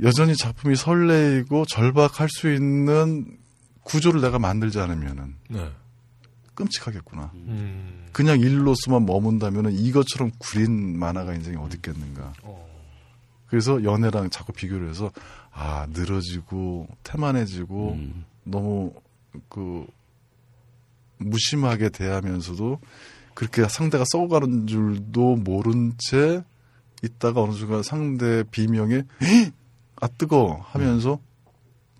여전히 0.01 0.35
작품이 0.35 0.75
설레이고 0.75 1.65
절박할 1.65 2.27
수 2.29 2.51
있는 2.51 3.37
구조를 3.83 4.21
내가 4.21 4.39
만들지 4.39 4.79
않으면은 4.79 5.35
네. 5.49 5.71
끔찍하겠구나. 6.55 7.31
음. 7.33 8.05
그냥 8.11 8.39
일로서만 8.39 9.05
머문다면은 9.05 9.73
이것처럼 9.73 10.31
구린 10.37 10.97
만화가 10.99 11.33
인생에 11.33 11.57
어디 11.57 11.77
있겠는가. 11.77 12.33
어. 12.43 12.63
그래서 13.47 13.83
연애랑 13.83 14.29
자꾸 14.29 14.51
비교를 14.51 14.89
해서 14.89 15.11
아 15.51 15.87
늘어지고 15.89 16.87
태만해지고 17.03 17.93
음. 17.93 18.25
너무 18.43 18.93
그 19.49 19.85
무심하게 21.17 21.89
대하면서도 21.89 22.79
그렇게 23.33 23.67
상대가 23.67 24.03
썩어가는 24.11 24.67
줄도 24.67 25.37
모른 25.37 25.93
채 25.97 26.43
있다가 27.03 27.41
어느 27.41 27.53
순간 27.53 27.83
상대 27.83 28.43
비명에 28.43 29.03
"헉! 29.21 29.53
아 30.01 30.07
뜨거! 30.07 30.59
하면서 30.69 31.19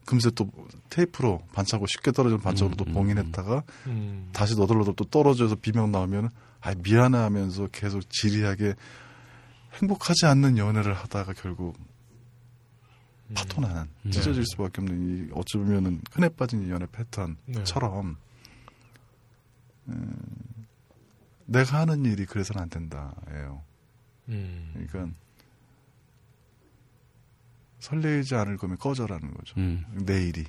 금세 0.06 0.30
또 0.32 0.50
테이프로 0.90 1.42
반차고 1.54 1.88
쉽게 1.88 2.12
떨어지는 2.12 2.42
반차고로 2.42 2.76
또 2.76 2.86
음, 2.86 2.90
음, 2.90 2.94
봉인했다가 2.94 3.64
음. 3.88 4.30
다시 4.34 4.56
너덜너덜 4.56 4.96
또 4.96 5.06
떨어져서 5.06 5.56
비명 5.56 5.92
나오면 5.92 6.30
아 6.62 6.74
미안해. 6.84 7.18
하면서 7.18 7.68
계속 7.72 8.02
지리하게 8.10 8.76
행복하지 9.82 10.26
않는 10.26 10.58
연애를 10.58 10.94
하다가 10.94 11.34
결국 11.34 11.78
파토나는 13.34 13.88
음. 14.06 14.12
찢어질 14.12 14.46
수밖에 14.46 14.82
없는 14.82 15.28
이 15.28 15.32
어찌 15.34 15.58
보면은 15.58 16.02
흔해 16.12 16.30
빠진 16.30 16.66
이 16.68 16.70
연애 16.70 16.86
패턴처럼 16.92 18.18
음, 19.88 20.16
내가 21.46 21.82
하는 21.82 22.06
일이 22.06 22.26
그래서는 22.26 22.62
안 22.62 22.70
된다예요. 22.70 23.64
음. 24.30 24.72
그러니까 24.74 25.16
설레지 27.80 28.36
않을 28.36 28.58
거면 28.58 28.78
꺼져라는 28.78 29.34
거죠. 29.34 29.56
음. 29.58 29.84
내 30.06 30.26
일이. 30.26 30.46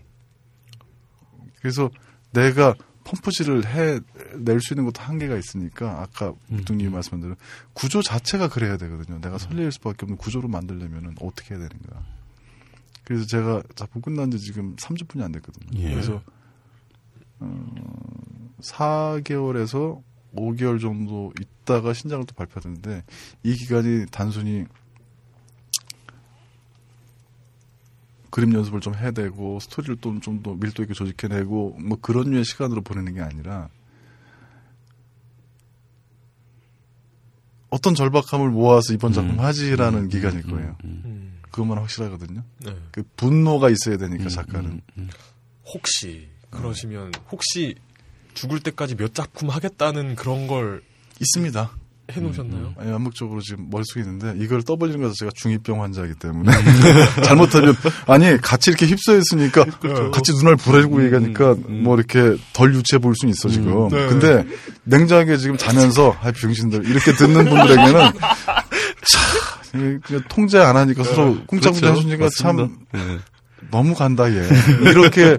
그래서 1.58 1.90
내가 2.32 2.74
펌프질을 3.04 3.66
해낼 3.66 4.60
수 4.60 4.72
있는 4.72 4.84
것도 4.86 5.02
한계가 5.02 5.36
있으니까 5.36 6.00
아까 6.00 6.34
음. 6.50 6.58
부통님이 6.58 6.90
말씀한 6.90 7.20
대로 7.20 7.36
구조 7.72 8.02
자체가 8.02 8.48
그래야 8.48 8.76
되거든요. 8.76 9.20
내가 9.20 9.38
설레일 9.38 9.72
수밖에 9.72 10.04
없는 10.04 10.16
구조를 10.16 10.48
만들려면 10.48 11.14
어떻게 11.20 11.54
해야 11.54 11.68
되는가. 11.68 12.02
그래서 13.04 13.26
제가 13.26 13.62
작품 13.74 14.00
끝난 14.00 14.30
지 14.30 14.38
지금 14.38 14.74
30분이 14.76 15.22
안 15.22 15.32
됐거든요. 15.32 15.78
예. 15.78 15.90
그래서 15.90 16.22
어, 17.40 18.50
4개월에서 18.60 20.02
5개월 20.36 20.80
정도 20.80 21.32
있다가 21.40 21.92
신작을 21.92 22.26
또 22.26 22.34
발표하는데 22.34 23.04
이 23.42 23.54
기간이 23.54 24.06
단순히 24.10 24.64
그림 28.30 28.52
연습을 28.52 28.80
좀 28.80 28.96
해야 28.96 29.12
되고 29.12 29.60
스토리를 29.60 29.98
좀좀더 29.98 30.54
밀도 30.54 30.82
있게 30.82 30.94
조직해내고 30.94 31.78
뭐 31.80 31.98
그런 32.00 32.30
류의 32.30 32.44
시간으로 32.44 32.82
보내는 32.82 33.14
게 33.14 33.20
아니라 33.20 33.68
어떤 37.70 37.94
절박함을 37.94 38.50
모아서 38.50 38.92
이번 38.92 39.12
작품 39.12 39.34
음. 39.34 39.40
하지라는 39.40 40.04
음, 40.04 40.08
기간일 40.08 40.44
음, 40.46 40.50
거예요. 40.50 40.76
음, 40.84 41.02
음. 41.04 41.40
그것만 41.50 41.78
확실하거든요. 41.78 42.42
네. 42.64 42.76
그 42.90 43.04
분노가 43.16 43.70
있어야 43.70 43.96
되니까 43.96 44.24
음, 44.24 44.28
작가는 44.28 44.70
음, 44.70 44.80
음. 44.98 45.08
혹시 45.72 46.28
그러시면 46.50 47.12
혹시 47.30 47.74
죽을 48.34 48.60
때까지 48.60 48.96
몇 48.96 49.14
작품 49.14 49.48
하겠다는 49.48 50.16
그런 50.16 50.46
걸 50.46 50.82
있습니다. 51.20 51.70
해놓으셨나요? 52.12 52.74
아니, 52.78 52.92
암묵적으로 52.92 53.40
지금 53.40 53.70
머릿속에 53.70 54.00
있는데 54.00 54.34
이걸 54.36 54.62
떠벌리는 54.62 55.00
것도 55.00 55.14
제가 55.14 55.30
중2병 55.30 55.78
환자이기 55.80 56.14
때문에 56.18 56.52
잘못하면 57.24 57.74
아니 58.06 58.38
같이 58.42 58.70
이렇게 58.70 58.84
휩싸여 58.84 59.16
있으니까 59.18 59.64
같이 60.12 60.32
눈알 60.32 60.56
부라지고 60.56 61.02
얘기하니까 61.04 61.56
뭐 61.66 61.96
이렇게 61.96 62.36
덜 62.52 62.74
유치해 62.74 62.98
보일 62.98 63.14
수는 63.18 63.32
있어 63.32 63.48
지금 63.48 63.88
네. 63.88 64.06
근데 64.06 64.44
냉정하게 64.82 65.38
지금 65.38 65.56
자면서 65.56 66.14
아이 66.20 66.32
병신들 66.32 66.86
이렇게 66.90 67.12
듣는 67.12 67.42
분들에게는 67.46 68.00
참 69.08 70.00
통제 70.28 70.58
안 70.58 70.76
하니까 70.76 71.04
서로 71.04 71.38
꿍짝꿍짝 71.46 71.80
그렇죠. 71.80 71.98
해주니까 72.00 72.28
참. 72.38 72.76
예. 72.94 73.18
너무 73.70 73.94
간다 73.94 74.30
얘 74.30 74.46
이렇게 74.90 75.38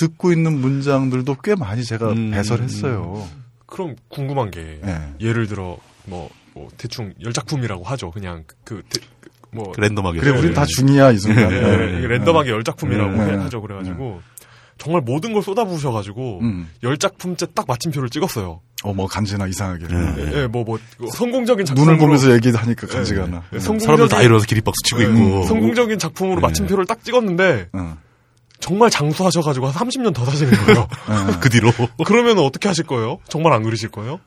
듣고 0.00 0.32
있는 0.32 0.60
문장들도 0.60 1.36
꽤 1.44 1.54
많이 1.54 1.84
제가 1.84 2.12
음. 2.12 2.30
배설했어요 2.30 3.28
그럼 3.66 3.96
궁금한 4.08 4.50
게 4.50 4.80
예. 4.84 5.14
예를 5.20 5.46
들어 5.46 5.78
뭐, 6.06 6.28
뭐 6.54 6.68
대충 6.76 7.14
열 7.22 7.32
작품이라고 7.32 7.84
하죠. 7.84 8.10
그냥 8.10 8.44
그, 8.64 8.82
그, 8.90 9.00
그 9.20 9.30
뭐. 9.52 9.72
랜덤하게. 9.76 10.20
그래 10.20 10.38
우린 10.38 10.52
다 10.52 10.64
중이야 10.66 11.12
이 11.12 11.18
순간 11.18 11.52
예, 11.52 11.60
네. 11.60 11.98
이게 11.98 12.08
랜덤하게 12.08 12.50
열 12.50 12.64
작품이라고 12.64 13.12
네. 13.12 13.36
하죠. 13.36 13.62
그래가지고 13.62 14.20
정말 14.78 15.02
모든 15.02 15.32
걸 15.32 15.42
쏟아부으셔가지고 15.42 16.40
음. 16.40 16.70
열 16.82 16.96
작품째 16.98 17.46
딱 17.54 17.66
마침표를 17.68 18.08
찍었어요. 18.10 18.60
어뭐 18.82 19.06
간지나 19.08 19.46
이상하게 19.46 19.86
네. 19.88 20.14
예, 20.18 20.42
예, 20.42 20.46
뭐, 20.46 20.64
뭐, 20.64 20.78
성공적인 21.12 21.66
작품으로. 21.66 21.92
눈을 21.92 21.98
보면서 21.98 22.32
얘기하니까 22.34 22.86
간지가 22.86 23.26
나. 23.26 23.42
예, 23.52 23.56
음. 23.56 23.60
성공적인, 23.60 23.80
사람들 23.80 24.08
다 24.08 24.22
일어나서 24.22 24.46
기립박수 24.46 24.82
치고 24.84 25.02
예, 25.02 25.06
있고. 25.06 25.42
성공적인 25.44 25.98
작품으로 25.98 26.36
네. 26.36 26.40
마침표를 26.46 26.86
딱 26.86 27.04
찍었는데, 27.04 27.68
응. 27.74 27.96
정말 28.60 28.90
장수하셔가지고 28.90 29.66
한 29.66 29.88
30년 29.88 30.14
더 30.14 30.24
사시는 30.24 30.52
거예요. 30.52 30.88
응. 31.08 31.40
그 31.40 31.48
뒤로. 31.48 31.70
그러면 32.06 32.38
어떻게 32.38 32.68
하실 32.68 32.86
거예요? 32.86 33.18
정말 33.28 33.52
안 33.52 33.62
그리실 33.62 33.90
거예요? 33.90 34.20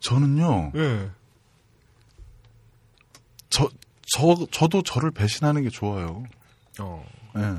저는요, 0.00 0.72
예. 0.74 1.10
저, 3.48 3.68
저, 4.06 4.36
저도 4.50 4.82
저를 4.82 5.10
배신하는 5.10 5.62
게 5.62 5.70
좋아요. 5.70 6.24
어. 6.80 7.04
예. 7.36 7.54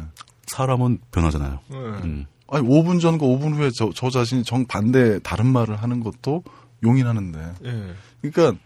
사람은 0.48 1.00
변하잖아요. 1.12 1.60
예. 1.72 1.76
음. 1.76 2.26
아니, 2.48 2.68
5분 2.68 3.02
전과 3.02 3.26
5분 3.26 3.56
후에 3.56 3.72
저, 3.76 3.92
저 3.96 4.10
자신이 4.10 4.44
정반대 4.44 5.20
다른 5.20 5.48
말을 5.48 5.76
하는 5.82 6.02
것도 6.02 6.44
용인하는데. 6.84 7.54
예. 7.66 7.96
그러니까, 8.22 8.60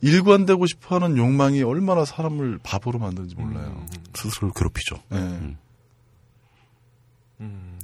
일관되고 0.00 0.66
싶어 0.66 0.96
하는 0.96 1.16
욕망이 1.16 1.62
얼마나 1.62 2.04
사람을 2.04 2.58
바보로 2.62 2.98
만드는지 2.98 3.36
몰라요. 3.36 3.86
스스로를 4.14 4.52
괴롭히죠. 4.56 4.96
예. 5.12 5.16
음. 5.16 5.58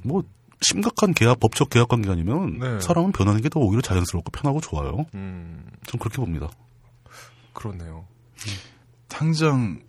뭐 0.03 0.23
심각한 0.61 1.13
계약, 1.13 1.39
법적 1.39 1.69
계약 1.69 1.89
관계 1.89 2.09
아니면 2.09 2.57
네. 2.59 2.79
사람은 2.79 3.11
변하는 3.11 3.41
게 3.41 3.49
더 3.49 3.59
오히려 3.59 3.81
자연스럽고 3.81 4.31
편하고 4.31 4.61
좋아요. 4.61 5.05
음. 5.13 5.63
전 5.85 5.99
그렇게 5.99 6.17
봅니다. 6.17 6.49
그렇네요. 7.53 8.05
당장 9.07 9.79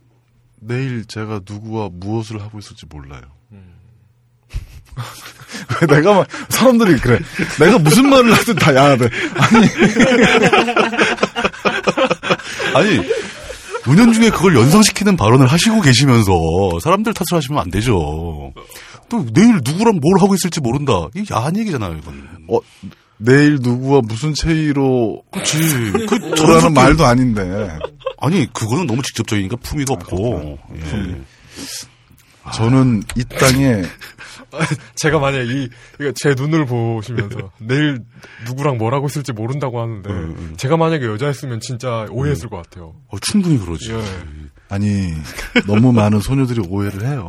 내일 0.61 1.05
제가 1.07 1.41
누구와 1.49 1.89
무엇을 1.93 2.43
하고 2.43 2.59
있을지 2.59 2.85
몰라요. 2.89 3.23
왜 5.81 5.87
내가 5.97 6.15
막 6.15 6.27
사람들이 6.49 6.99
그래. 6.99 7.21
내가 7.61 7.79
무슨 7.79 8.09
말을 8.11 8.33
하든 8.33 8.57
다 8.57 8.75
야하대. 8.75 9.09
아니 12.75 12.99
은연중에 13.89 14.31
그걸 14.31 14.57
연상시키는 14.57 15.17
발언을 15.17 15.47
하시고 15.47 15.81
계시면서 15.81 16.33
사람들 16.83 17.15
탓을 17.15 17.37
하시면 17.39 17.61
안 17.61 17.71
되죠. 17.71 18.53
또 19.09 19.25
내일 19.33 19.61
누구랑 19.65 20.01
뭘 20.01 20.21
하고 20.21 20.35
있을지 20.35 20.61
모른다. 20.61 21.09
이게 21.15 21.35
야한 21.35 21.57
얘기잖아요, 21.57 21.97
이건. 21.97 22.29
어, 22.49 22.59
내일 23.19 23.59
누구와 23.61 24.01
무슨 24.03 24.35
체의로 24.35 25.23
그렇지. 25.31 25.59
그 26.09 26.35
저라는 26.37 26.73
말도 26.75 27.05
아닌데. 27.05 27.79
아니 28.21 28.53
그거는 28.53 28.87
너무 28.87 29.03
직접적이니까 29.03 29.57
품위가 29.57 29.95
없고. 29.95 30.59
예. 30.77 31.21
저는 32.53 33.03
이 33.17 33.25
땅에 33.25 33.83
제가 34.97 35.19
만약 35.19 35.43
이, 35.43 35.69
이거 36.01 36.13
제 36.17 36.35
눈을 36.35 36.67
보시면서 36.67 37.53
내일 37.59 38.01
누구랑 38.47 38.79
뭘 38.79 38.95
하고 38.95 39.07
있을지 39.07 39.33
모른다고 39.33 39.81
하는데, 39.81 40.11
음, 40.11 40.55
제가 40.57 40.77
만약에 40.77 41.07
여자였으면 41.07 41.61
진짜 41.61 42.07
오해했을 42.11 42.49
것 42.49 42.57
같아요. 42.57 42.95
어, 43.09 43.19
충분히 43.21 43.59
그러지. 43.59 43.93
예. 43.93 44.03
아니 44.71 45.13
너무 45.67 45.93
많은 45.93 46.21
소녀들이 46.21 46.61
오해를 46.69 47.07
해요. 47.07 47.29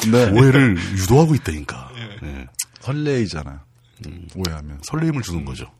근데 0.00 0.30
오해를 0.32 0.76
유도하고 0.96 1.34
있다니까. 1.34 1.90
예. 2.24 2.46
설레이잖아요. 2.80 3.60
오해하면 4.36 4.80
설레임을 4.82 5.22
주는 5.22 5.44
거죠. 5.44 5.70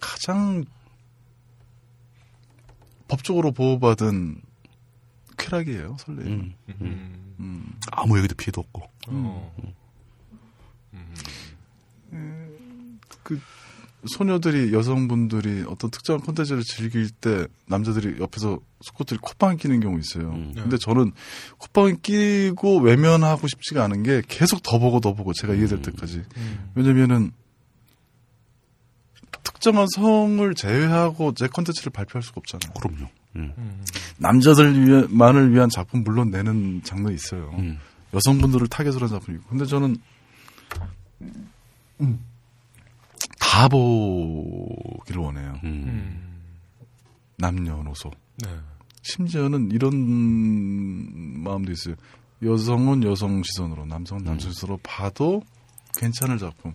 가장 0.00 0.64
법적으로 3.08 3.52
보호받은 3.52 4.36
쾌락이에요. 5.36 5.96
설레임. 6.00 6.54
음. 6.80 7.34
음. 7.40 7.78
아무 7.92 8.18
얘기도 8.18 8.34
피해도 8.34 8.60
없고. 8.60 8.82
어. 9.08 9.54
그 13.22 13.40
소녀들이 14.06 14.72
여성분들이 14.74 15.64
어떤 15.66 15.90
특정한 15.90 16.20
콘텐츠를 16.20 16.62
즐길 16.62 17.10
때 17.10 17.46
남자들이 17.66 18.20
옆에서 18.20 18.60
속옷들이 18.82 19.18
콧방에 19.22 19.56
끼는 19.56 19.80
경우 19.80 19.98
있어요. 19.98 20.30
음. 20.30 20.52
근데 20.54 20.76
저는 20.76 21.12
콧방에 21.58 21.94
끼고 22.02 22.80
외면하고 22.80 23.48
싶지가 23.48 23.82
않은 23.84 24.02
게 24.02 24.22
계속 24.28 24.62
더 24.62 24.78
보고 24.78 25.00
더 25.00 25.14
보고 25.14 25.32
제가 25.32 25.54
이해될 25.54 25.80
때까지. 25.82 26.22
음. 26.36 26.72
왜냐면은 26.74 27.32
특정한 29.42 29.86
성을 29.94 30.54
제외하고 30.54 31.32
제 31.32 31.48
콘텐츠를 31.48 31.90
발표할 31.90 32.22
수가 32.22 32.40
없잖아요. 32.40 32.74
그럼요. 32.74 33.08
음. 33.36 33.52
음. 33.58 33.84
남자들 34.18 35.08
위만을 35.08 35.52
위한 35.52 35.68
작품 35.68 36.04
물론 36.04 36.30
내는 36.30 36.82
장르 36.84 37.10
있어요. 37.10 37.54
음. 37.58 37.78
여성분들을 38.12 38.68
타겟으로 38.68 39.00
한 39.00 39.08
작품이 39.08 39.38
있고. 39.38 39.48
근데 39.50 39.64
저는 39.64 39.96
음, 42.00 42.20
다 43.40 43.68
보기를 43.68 45.20
원해요. 45.20 45.60
음. 45.64 45.84
음. 45.86 46.40
남녀노소. 47.36 48.10
네. 48.38 48.48
심지어는 49.02 49.70
이런 49.72 51.42
마음도 51.42 51.72
있어요. 51.72 51.94
여성은 52.42 53.04
여성 53.04 53.42
시선으로, 53.42 53.86
남성은 53.86 54.24
남성 54.24 54.50
시선으로 54.52 54.78
봐도 54.82 55.42
괜찮을 55.96 56.38
작품. 56.38 56.74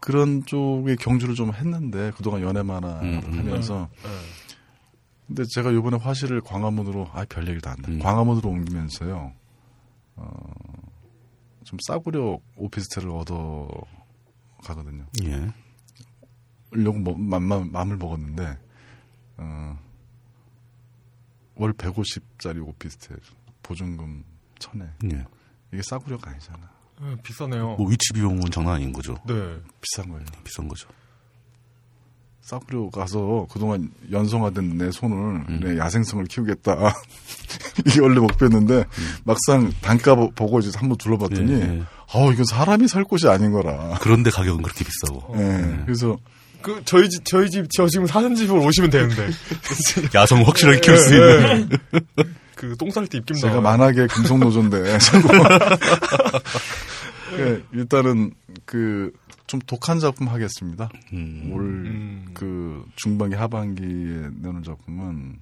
그런 0.00 0.44
쪽의 0.46 0.96
경주를 0.96 1.34
좀 1.34 1.52
했는데 1.52 2.10
그동안 2.16 2.42
연애 2.42 2.62
만화 2.62 3.00
음, 3.00 3.20
음. 3.24 3.38
하면서 3.38 3.88
네. 4.02 4.08
근데 5.30 5.44
제가 5.44 5.72
요번에 5.72 5.96
화실을 5.96 6.40
광화문으로 6.40 7.08
아 7.12 7.24
별 7.24 7.46
얘기도 7.46 7.70
안 7.70 7.76
돼. 7.82 7.92
음. 7.92 7.98
광화문으로 8.00 8.48
옮기면서요. 8.48 9.32
어, 10.16 10.52
좀 11.62 11.78
싸구려 11.86 12.40
오피스텔을 12.56 13.08
얻어 13.10 13.68
가거든요. 14.64 15.06
예. 15.22 15.52
으려고 16.74 16.98
뭐, 16.98 17.16
맘, 17.16 17.70
마음을 17.70 17.96
먹었는데 17.96 18.58
어, 19.36 19.78
월 21.54 21.72
150짜리 21.74 22.66
오피스텔 22.66 23.16
보증금 23.62 24.24
천에 24.58 24.84
예. 25.12 25.24
이게 25.72 25.80
싸구려가 25.82 26.30
아니잖아. 26.32 26.68
네, 27.02 27.16
비싸네요. 27.22 27.76
뭐 27.76 27.88
위치 27.88 28.12
비용은 28.14 28.50
장난 28.50 28.74
아닌 28.74 28.92
거죠. 28.92 29.14
네. 29.28 29.60
비싼 29.80 30.10
거예요. 30.10 30.26
비싼 30.42 30.66
거죠. 30.66 30.88
싸구려 32.42 32.90
가서 32.90 33.46
그동안 33.52 33.90
연성화된 34.10 34.76
내 34.78 34.90
손을 34.90 35.16
음. 35.48 35.60
내 35.62 35.78
야생성을 35.78 36.24
키우겠다. 36.24 36.94
이게 37.86 38.00
원래 38.00 38.18
목표였는데 38.18 38.84
막상 39.24 39.72
단가 39.80 40.14
보- 40.16 40.30
보고 40.32 40.58
이제 40.58 40.70
한번 40.76 40.98
둘러봤더니 40.98 41.52
예, 41.52 41.60
예. 41.60 41.82
어 42.12 42.32
이건 42.32 42.44
사람이 42.44 42.88
살 42.88 43.04
곳이 43.04 43.28
아닌 43.28 43.52
거라. 43.52 43.98
그런데 44.00 44.30
가격은 44.30 44.62
그렇게 44.62 44.84
비싸고. 44.84 45.36
예. 45.38 45.82
그래서 45.84 46.16
그, 46.62 46.82
저희 46.84 47.08
집, 47.08 47.24
저희 47.24 47.48
집, 47.48 47.66
저 47.70 47.88
지금 47.88 48.06
사는 48.06 48.34
집을 48.34 48.58
오시면 48.58 48.90
되는데. 48.90 49.28
야성 50.14 50.42
확실하게 50.42 50.80
키울 50.80 50.98
수 50.98 51.14
있는. 51.14 51.68
그, 52.56 52.76
똥쌀 52.76 53.06
때 53.06 53.16
입김 53.18 53.36
제가 53.36 53.60
나와요. 53.60 53.62
만하게 53.78 54.06
금속노조인데 54.08 54.98
예, 57.38 57.62
일단은 57.72 58.32
그 58.66 59.10
좀 59.50 59.58
독한 59.66 59.98
작품 59.98 60.28
하겠습니다. 60.28 60.88
음. 61.12 61.50
올 61.52 61.60
음. 61.62 62.26
그 62.34 62.84
중반기 62.94 63.34
하반기에 63.34 64.28
내는 64.40 64.62
작품은 64.64 65.40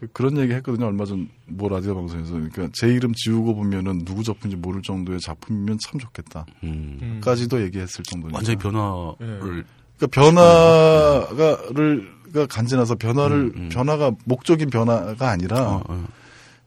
그- 0.00 0.06
그런 0.14 0.38
얘기 0.38 0.54
했거든요. 0.54 0.86
얼마 0.86 1.04
전모 1.04 1.68
라디오 1.68 1.94
방송에서 1.94 2.32
그러니까 2.32 2.68
제 2.72 2.88
이름 2.88 3.12
지우고 3.12 3.54
보면은 3.54 4.06
누구 4.06 4.22
작품인지 4.22 4.56
모를 4.56 4.80
정도의 4.80 5.20
작품이면 5.20 5.78
참 5.84 6.00
좋겠다. 6.00 6.46
음. 6.64 6.98
음. 7.02 7.20
까지도 7.22 7.60
얘기했을 7.62 8.02
정도니까. 8.04 8.38
완전히 8.38 8.56
변화를 8.56 9.16
그러니까 9.18 10.06
변화가를 10.10 12.08
가 12.32 12.46
간지나서 12.46 12.94
변화를 12.94 13.36
음, 13.36 13.52
음. 13.54 13.68
변화가 13.70 14.12
목적인 14.24 14.70
변화가 14.70 15.28
아니라 15.28 15.60
어, 15.68 15.84
어. 15.86 16.06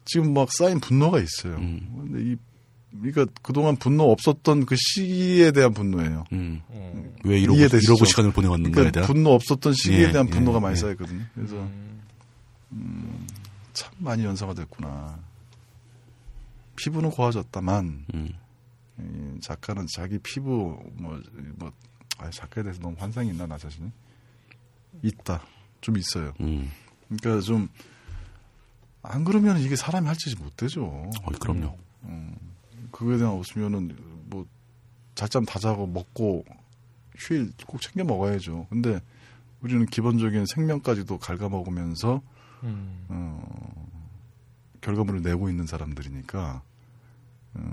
지금 0.05 0.35
막 0.35 0.51
쌓인 0.51 0.79
분노가 0.79 1.19
있어요. 1.19 1.55
음. 1.55 1.81
근데 2.11 2.23
이 2.23 2.35
그러니까 3.01 3.25
그동안 3.41 3.75
분노 3.75 4.11
없었던 4.11 4.65
그 4.65 4.75
시기에 4.77 5.51
대한 5.51 5.73
분노예요. 5.73 6.25
음. 6.33 6.61
어. 6.67 7.13
왜 7.23 7.39
이러고, 7.39 7.57
이해되시죠? 7.57 7.93
이러고 7.93 8.05
시간을 8.05 8.31
보내왔는가에 8.31 8.71
그러니까 8.73 9.01
대한. 9.01 9.07
분노 9.07 9.31
없었던 9.31 9.73
시기에 9.73 10.01
예, 10.07 10.11
대한 10.11 10.27
예, 10.27 10.31
분노가 10.31 10.59
많이 10.59 10.75
예. 10.75 10.81
쌓였거든요. 10.81 11.23
그래서 11.33 11.55
음, 12.71 13.27
참 13.73 13.91
많이 13.97 14.23
연상화 14.23 14.53
됐구나. 14.53 15.19
피부는 16.75 17.09
고와졌다만 17.11 18.05
음. 18.13 18.29
이 18.99 19.39
작가는 19.41 19.85
자기 19.93 20.19
피부 20.19 20.79
뭐, 20.93 21.19
뭐 21.55 21.71
아, 22.17 22.29
작가에 22.29 22.63
대해서 22.63 22.79
너무 22.81 22.95
환상이 22.97 23.29
있나 23.29 23.45
나 23.45 23.57
자신이 23.57 23.91
있다 25.01 25.41
좀 25.81 25.97
있어요. 25.97 26.33
음. 26.39 26.71
그러니까 27.07 27.41
좀 27.41 27.69
안 29.07 29.23
그러면 29.23 29.59
이게 29.59 29.75
사람이 29.75 30.07
할 30.07 30.15
짓이 30.17 30.35
못 30.35 30.55
되죠. 30.57 30.85
어, 30.85 31.09
그럼요. 31.39 31.77
그거에 32.95 33.17
대한 33.17 33.33
없으면은 33.33 33.93
뭐 34.27 34.47
잘잠 35.15 35.43
다 35.43 35.59
자고 35.59 35.85
먹고 35.85 36.45
휴일 37.17 37.51
꼭 37.67 37.81
챙겨 37.81 38.05
먹어야죠. 38.05 38.67
근데 38.69 39.01
우리는 39.59 39.85
기본적인 39.85 40.45
생명까지도 40.45 41.17
갉아먹으면서 41.19 42.21
음. 42.63 43.05
어, 43.09 43.89
결과물을 44.79 45.23
내고 45.23 45.49
있는 45.49 45.65
사람들이니까 45.65 46.61
어, 47.55 47.71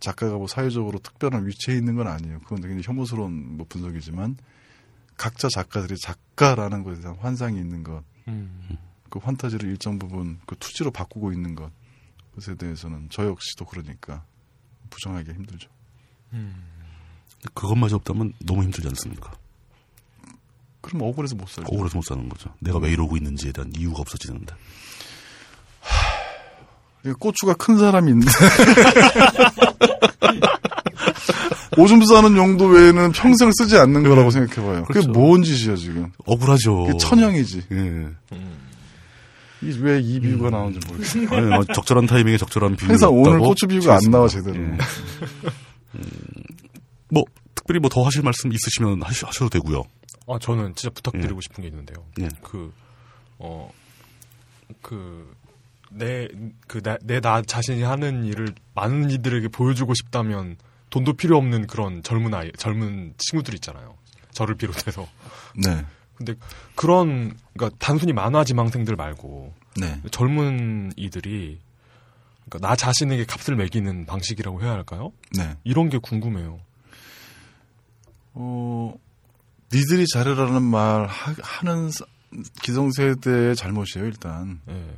작가가 0.00 0.36
뭐 0.38 0.48
사회적으로 0.48 0.98
특별한 0.98 1.46
위치에 1.46 1.76
있는 1.76 1.94
건 1.94 2.08
아니에요. 2.08 2.40
그건 2.40 2.62
굉장히 2.62 2.82
혐오스러운 2.82 3.58
뭐 3.58 3.66
분석이지만 3.68 4.38
각자 5.16 5.46
작가들이 5.48 5.96
작가라는 5.98 6.82
것에 6.82 7.00
대한 7.00 7.16
환상이 7.18 7.60
있는 7.60 7.84
것, 7.84 8.02
음. 8.26 8.66
그 9.10 9.18
환타지를 9.18 9.68
일정 9.68 9.98
부분 9.98 10.38
그 10.46 10.56
투지로 10.58 10.90
바꾸고 10.90 11.32
있는 11.32 11.54
것, 11.54 11.70
것에 12.34 12.54
대해서는 12.54 13.08
저 13.10 13.26
역시도 13.26 13.66
그러니까 13.66 14.24
부정하기 14.88 15.30
힘들죠. 15.32 15.68
그것마저 17.54 17.96
없다면 17.96 18.32
너무 18.44 18.62
힘들지 18.62 18.88
않습니까? 18.88 19.32
그럼 20.80 21.02
억울해서 21.02 21.34
못 21.34 21.48
살죠. 21.48 21.68
억울해서 21.72 21.98
못 21.98 22.02
사는 22.04 22.28
거죠. 22.28 22.54
내가 22.60 22.78
왜 22.78 22.90
이러고 22.92 23.16
있는지에 23.16 23.52
대한 23.52 23.72
이유가 23.76 24.00
없어지는데. 24.00 24.54
이게 27.04 27.12
고추가 27.18 27.54
큰 27.54 27.78
사람이 27.78 28.10
있는데 28.10 28.30
오줌 31.78 32.04
싸는 32.04 32.36
용도 32.36 32.66
외에는 32.66 33.12
평생 33.12 33.50
쓰지 33.52 33.78
않는 33.78 34.02
거라고 34.02 34.30
생각해봐요. 34.30 34.84
그게 34.84 35.00
그렇죠. 35.00 35.10
뭔 35.10 35.42
짓이야 35.42 35.76
지금? 35.76 36.12
억울하죠. 36.26 36.84
그게 36.84 36.98
천형이지. 36.98 37.62
예. 37.72 38.08
이게 39.62 39.78
왜이 39.80 40.20
비유가 40.20 40.50
나오는지 40.50 40.86
모르겠어요. 40.86 41.28
아니, 41.36 41.54
어, 41.54 41.64
적절한 41.74 42.06
타이밍에 42.06 42.36
적절한 42.38 42.76
비유가 42.76 42.92
항상 42.92 43.10
오늘 43.12 43.38
고추 43.38 43.66
비유가 43.66 43.94
안 43.94 44.00
나와 44.10 44.26
치겠습니다. 44.28 44.84
제대로. 44.86 45.54
예. 45.98 46.02
뭐 47.10 47.24
특별히 47.54 47.80
뭐 47.80 47.88
더 47.90 48.02
하실 48.04 48.22
말씀 48.22 48.52
있으시면 48.52 49.02
하시, 49.02 49.24
하셔도 49.24 49.48
되고요. 49.50 49.82
아, 50.28 50.38
저는 50.40 50.74
진짜 50.76 50.90
부탁드리고 50.94 51.40
싶은 51.40 51.62
게 51.62 51.68
있는데요. 51.68 52.04
예. 52.20 52.28
그, 52.42 52.72
어, 53.38 53.70
그, 54.80 55.34
내, 55.90 56.28
그, 56.68 56.80
나, 56.82 56.96
내 57.02 57.20
나 57.20 57.42
자신이 57.42 57.82
하는 57.82 58.24
일을 58.24 58.54
많은 58.74 59.10
이들에게 59.10 59.48
보여주고 59.48 59.94
싶다면 59.94 60.56
돈도 60.90 61.14
필요 61.14 61.36
없는 61.36 61.66
그런 61.66 62.02
젊은 62.02 62.32
아이, 62.34 62.50
젊은 62.56 63.14
친구들 63.18 63.54
있잖아요. 63.54 63.96
저를 64.32 64.54
비롯해서. 64.54 65.06
네, 65.56 65.84
근데 66.20 66.34
그런, 66.74 67.34
그러니까 67.54 67.74
단순히 67.78 68.12
만화 68.12 68.44
지망생들 68.44 68.94
말고 68.94 69.54
네. 69.80 70.02
젊은 70.10 70.92
이들이 70.94 71.58
그러니까 72.44 72.68
나 72.68 72.76
자신에게 72.76 73.24
값을 73.24 73.56
매기는 73.56 74.04
방식이라고 74.04 74.60
해야 74.62 74.72
할까요? 74.72 75.12
네. 75.38 75.56
이런 75.64 75.88
게 75.88 75.96
궁금해요. 75.96 76.60
어, 78.34 78.94
니들이 79.72 80.04
잘해라는 80.12 80.62
말 80.62 81.06
하, 81.06 81.32
사- 81.90 82.04
기성세대의 82.62 83.56
잘못이에요 83.56 84.06
일단. 84.06 84.60
예. 84.68 84.94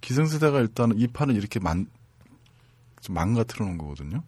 기성세대가 0.00 0.60
일단 0.60 0.92
이 0.96 1.08
판을 1.08 1.34
이렇게 1.34 1.58
만, 1.58 1.88
좀 3.00 3.16
망가뜨려 3.16 3.66
놓은 3.66 3.76
거거든요. 3.76 4.22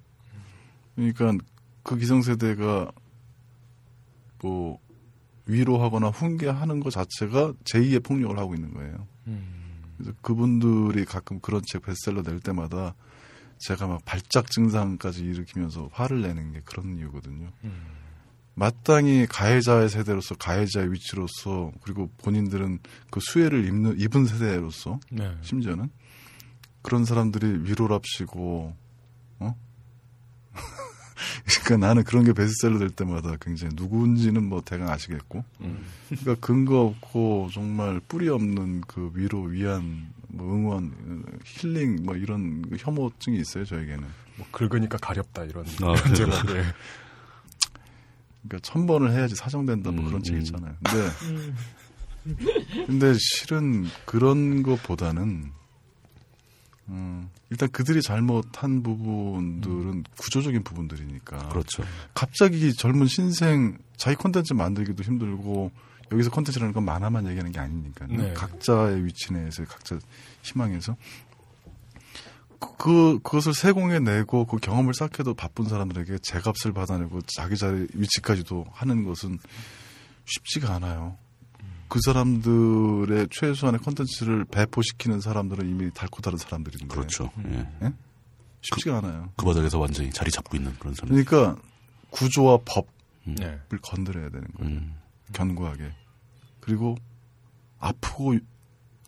그러니까 0.97 1.33
그 1.85 1.97
기성세대가 1.97 2.91
뭐 4.43 4.81
위로하거나 5.51 6.09
훈계하는 6.09 6.81
것 6.81 6.91
자체가 6.91 7.55
제2의 7.65 8.03
폭력을 8.05 8.39
하고 8.39 8.55
있는 8.55 8.73
거예요. 8.75 9.07
그래서 9.97 10.13
그분들이 10.23 11.05
가끔 11.05 11.41
그런 11.41 11.63
책 11.67 11.83
베스트셀러 11.83 12.23
낼 12.23 12.41
때마다 12.41 12.95
제가 13.59 13.87
막 13.87 14.05
발작 14.05 14.51
증상까지 14.51 15.23
일으키면서 15.23 15.91
화를 15.93 16.23
내는 16.23 16.53
게 16.53 16.61
그런 16.65 16.97
이유거든요. 16.97 17.51
마땅히 18.55 19.27
가해자의 19.27 19.89
세대로서 19.89 20.35
가해자의 20.35 20.93
위치로서 20.93 21.73
그리고 21.83 22.11
본인들은 22.19 22.81
그 23.11 23.21
수혜를 23.21 23.65
입는 23.67 23.99
입은 24.01 24.27
세대로서 24.27 25.01
네. 25.11 25.35
심지어는 25.43 25.91
그런 26.83 27.05
사람들이 27.05 27.69
위로랍시고 27.69 28.75
어? 29.41 29.55
그러니까 31.63 31.89
나는 31.89 32.05
그런 32.05 32.25
게 32.25 32.33
베스트셀러 32.33 32.79
될 32.79 32.91
때마다 32.91 33.37
굉장히 33.41 33.75
누구인지는 33.77 34.45
뭐 34.45 34.63
대강 34.63 34.89
아시겠고 34.89 35.45
그러니까 36.09 36.47
근거 36.47 36.83
없고 36.83 37.51
정말 37.53 38.01
뿌리 38.09 38.29
없는 38.29 38.83
그 38.83 39.11
위로 39.15 39.43
위안 39.43 40.13
뭐 40.29 40.55
응원 40.55 40.95
힐링 41.45 42.05
뭐 42.05 42.15
이런 42.17 42.63
그 42.63 42.77
혐오증이 42.79 43.39
있어요 43.41 43.65
저에게는 43.65 44.05
뭐 44.37 44.47
긁으니까 44.53 44.99
가렵다 44.99 45.45
이런 45.45 45.65
아, 45.83 45.95
이런 45.95 46.15
제목. 46.15 46.35
예. 46.51 46.65
그러니까 48.43 48.59
천 48.63 48.87
번을 48.87 49.13
해야지 49.13 49.35
사정된다 49.35 49.91
뭐 49.91 50.05
음, 50.05 50.07
그런 50.07 50.23
책 50.23 50.37
음. 50.37 50.41
있잖아요 50.41 50.77
근데 50.85 51.11
근데 52.87 53.15
실은 53.19 53.87
그런 54.05 54.63
것보다는 54.63 55.51
음, 56.89 57.29
일단 57.51 57.69
그들이 57.71 58.01
잘못한 58.01 58.83
부분들은 58.83 60.05
구조적인 60.19 60.63
부분들이니까 60.63 61.49
그렇죠. 61.49 61.83
갑자기 62.15 62.73
젊은 62.73 63.07
신생 63.09 63.77
자기 63.97 64.17
콘텐츠 64.17 64.53
만들기도 64.53 65.03
힘들고 65.03 65.73
여기서 66.13 66.31
콘텐츠라는 66.31 66.73
건 66.73 66.85
만화만 66.85 67.27
얘기하는 67.29 67.51
게 67.53 67.59
아니니까요. 67.61 68.09
네. 68.17 68.35
각자의 68.35 69.05
위치 69.05 69.33
내에서 69.33 69.65
각자 69.65 69.99
희망에서 70.43 70.97
그- 72.59 72.77
그 72.79 73.19
그것을 73.23 73.55
세공에 73.55 74.01
내고 74.01 74.45
그 74.47 74.59
경험을 74.59 74.93
쌓게도 74.95 75.35
바쁜 75.35 75.65
사람들에게 75.69 76.19
제값을 76.19 76.73
받아내고 76.73 77.21
자기 77.27 77.57
자리 77.57 77.87
위치까지도 77.95 78.67
하는 78.73 79.05
것은 79.05 79.39
쉽지가 80.27 80.75
않아요. 80.75 81.17
그 81.91 81.99
사람들의 82.01 83.29
최소한의 83.33 83.81
콘텐츠를 83.81 84.45
배포시키는 84.45 85.21
사람들은 85.21 85.69
이미 85.69 85.91
닳고 85.93 86.23
다른 86.23 86.39
사람들인데 86.39 86.87
그렇죠. 86.87 87.31
예. 87.47 87.93
쉽지가 88.63 88.99
않아요. 88.99 89.33
그 89.37 89.45
바닥에서 89.45 89.79
완전히 89.79 90.11
자리 90.11 90.31
잡고 90.31 90.57
있는 90.57 90.73
그런 90.79 90.95
사람. 90.95 91.11
그러니까 91.11 91.61
구조와 92.11 92.59
법을 92.65 92.89
네. 93.25 93.59
건드려야 93.83 94.31
되는 94.31 94.47
거예요. 94.57 94.73
음. 94.73 94.95
견고하게. 95.33 95.93
그리고 96.61 96.97
아프고 97.81 98.37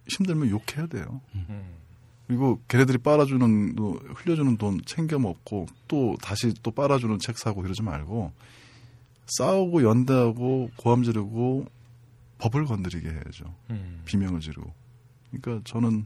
힘들면 0.09 0.51
욕해야 0.51 0.89
돼요. 0.89 1.21
음. 1.37 1.77
그리고 2.27 2.61
걔네들이 2.67 2.99
빨아주는 2.99 3.77
또 3.77 3.93
흘려주는 3.93 4.57
돈 4.57 4.81
챙겨 4.87 5.21
먹고 5.21 5.67
또 5.87 6.17
다시 6.21 6.53
또 6.65 6.73
빨아주는 6.73 7.19
책 7.21 7.39
사고 7.39 7.65
이러지 7.65 7.83
말고 7.83 8.33
싸우고 9.27 9.85
연대하고 9.85 10.71
고함 10.77 11.05
지르고 11.05 11.67
법을 12.43 12.65
건드리게 12.65 13.09
해야죠. 13.09 13.55
음. 13.71 14.03
비명을 14.05 14.41
지르고. 14.41 14.75
그러니까 15.31 15.63
저는 15.65 16.05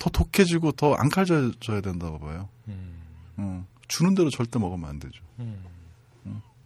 더 0.00 0.10
독해지고 0.10 0.72
더 0.72 0.94
앙칼져야 0.94 1.80
된다고 1.80 2.18
봐요. 2.18 2.48
음. 2.66 3.00
어, 3.36 3.64
주는 3.86 4.14
대로 4.16 4.30
절대 4.30 4.58
먹으면 4.58 4.90
안 4.90 4.98
되죠. 4.98 5.22
음. 5.38 5.62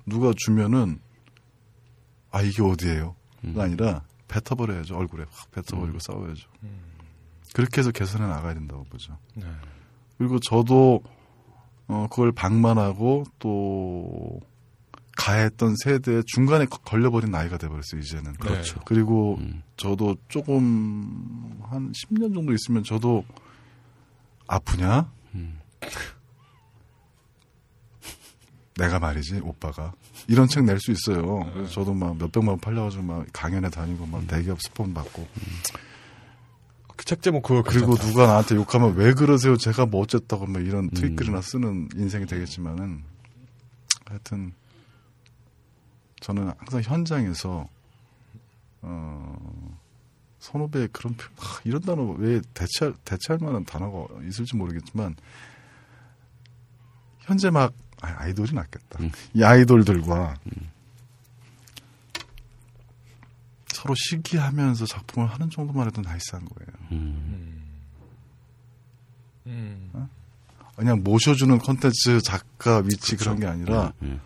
누가 0.07 0.33
주면은 0.35 1.01
아 2.31 2.41
이게 2.41 2.63
어디예요? 2.63 3.15
가 3.55 3.65
아니라 3.65 4.05
뱉어버려야죠 4.27 4.97
얼굴에 4.97 5.27
확 5.31 5.51
뱉어버리고 5.51 5.99
싸워야죠. 5.99 6.49
그렇게 7.53 7.81
해서 7.81 7.91
개선해 7.91 8.27
나가야 8.27 8.55
된다고 8.55 8.85
보죠. 8.85 9.19
네. 9.35 9.45
그리고 10.17 10.39
저도 10.41 11.03
어 11.89 12.07
그걸 12.11 12.33
방만하고 12.33 13.25
또 13.39 14.41
가했던 15.19 15.75
세대에 15.83 16.23
중간에 16.27 16.65
거- 16.67 16.79
걸려버린 16.79 17.31
나이가 17.33 17.59
돼버렸어요 17.59 18.01
이제는. 18.01 18.35
그렇죠. 18.35 18.81
그리고 18.87 19.37
음. 19.41 19.63
저도 19.77 20.17
조금 20.29 21.59
한 21.69 21.91
10년 21.93 22.33
정도 22.33 22.53
있으면 22.53 22.85
저도 22.85 23.25
아프냐? 24.47 25.11
음. 25.35 25.59
내가 28.77 29.01
말이지 29.01 29.41
오빠가 29.43 29.93
이런 30.29 30.47
책 30.47 30.63
낼 30.63 30.79
수 30.79 30.93
있어요. 30.93 31.51
그래서 31.53 31.73
저도 31.73 31.95
막 31.95 32.17
몇백만 32.17 32.51
원 32.51 32.61
팔려가지고 32.61 33.03
막 33.03 33.27
강연에 33.33 33.71
다니고 33.71 34.07
막 34.07 34.25
대기업 34.29 34.63
스폰 34.63 34.95
받고 34.95 35.27
책 37.05 37.23
제목 37.23 37.43
그거 37.43 37.63
그리고 37.63 37.87
괜찮다. 37.95 38.07
누가 38.09 38.27
나한테 38.27 38.55
욕하면 38.55 38.95
왜 38.95 39.15
그러세요? 39.15 39.57
제가 39.57 39.87
뭐 39.87 40.03
어쨌다고 40.03 40.47
뭐 40.47 40.61
음. 40.61 40.67
이런 40.67 40.91
트윗글이나 40.91 41.41
쓰는 41.41 41.89
인생이 41.97 42.27
되겠지만은 42.27 43.03
하여튼 44.07 44.53
저는 46.29 46.53
항상 46.59 46.83
현장에서 46.83 47.67
어 48.83 49.79
선후배 50.41 50.89
그런 50.93 51.17
표, 51.17 51.25
하, 51.39 51.59
이런 51.65 51.81
단어 51.81 52.03
왜 52.19 52.43
대체할 52.53 52.95
대체할 53.03 53.39
만한 53.43 53.65
단어가 53.65 54.07
있을지 54.25 54.55
모르겠지만 54.55 55.17
현재 57.21 57.49
막 57.49 57.73
아, 58.03 58.15
아이돌이 58.19 58.53
낫겠다. 58.53 59.03
음. 59.03 59.11
이 59.33 59.43
아이돌들과 59.43 60.37
서로 63.69 63.95
시기하면서 63.97 64.85
작품을 64.85 65.31
하는 65.31 65.49
정도만 65.49 65.87
해도 65.87 66.03
나이스한 66.03 66.45
거예요. 66.45 66.89
음. 66.93 67.81
음. 69.47 70.09
그냥 70.77 71.03
모셔주는 71.03 71.57
컨텐츠 71.59 72.21
작가 72.21 72.83
위치 72.85 73.17
그런게 73.17 73.47
아니라 73.47 73.95
음. 74.03 74.21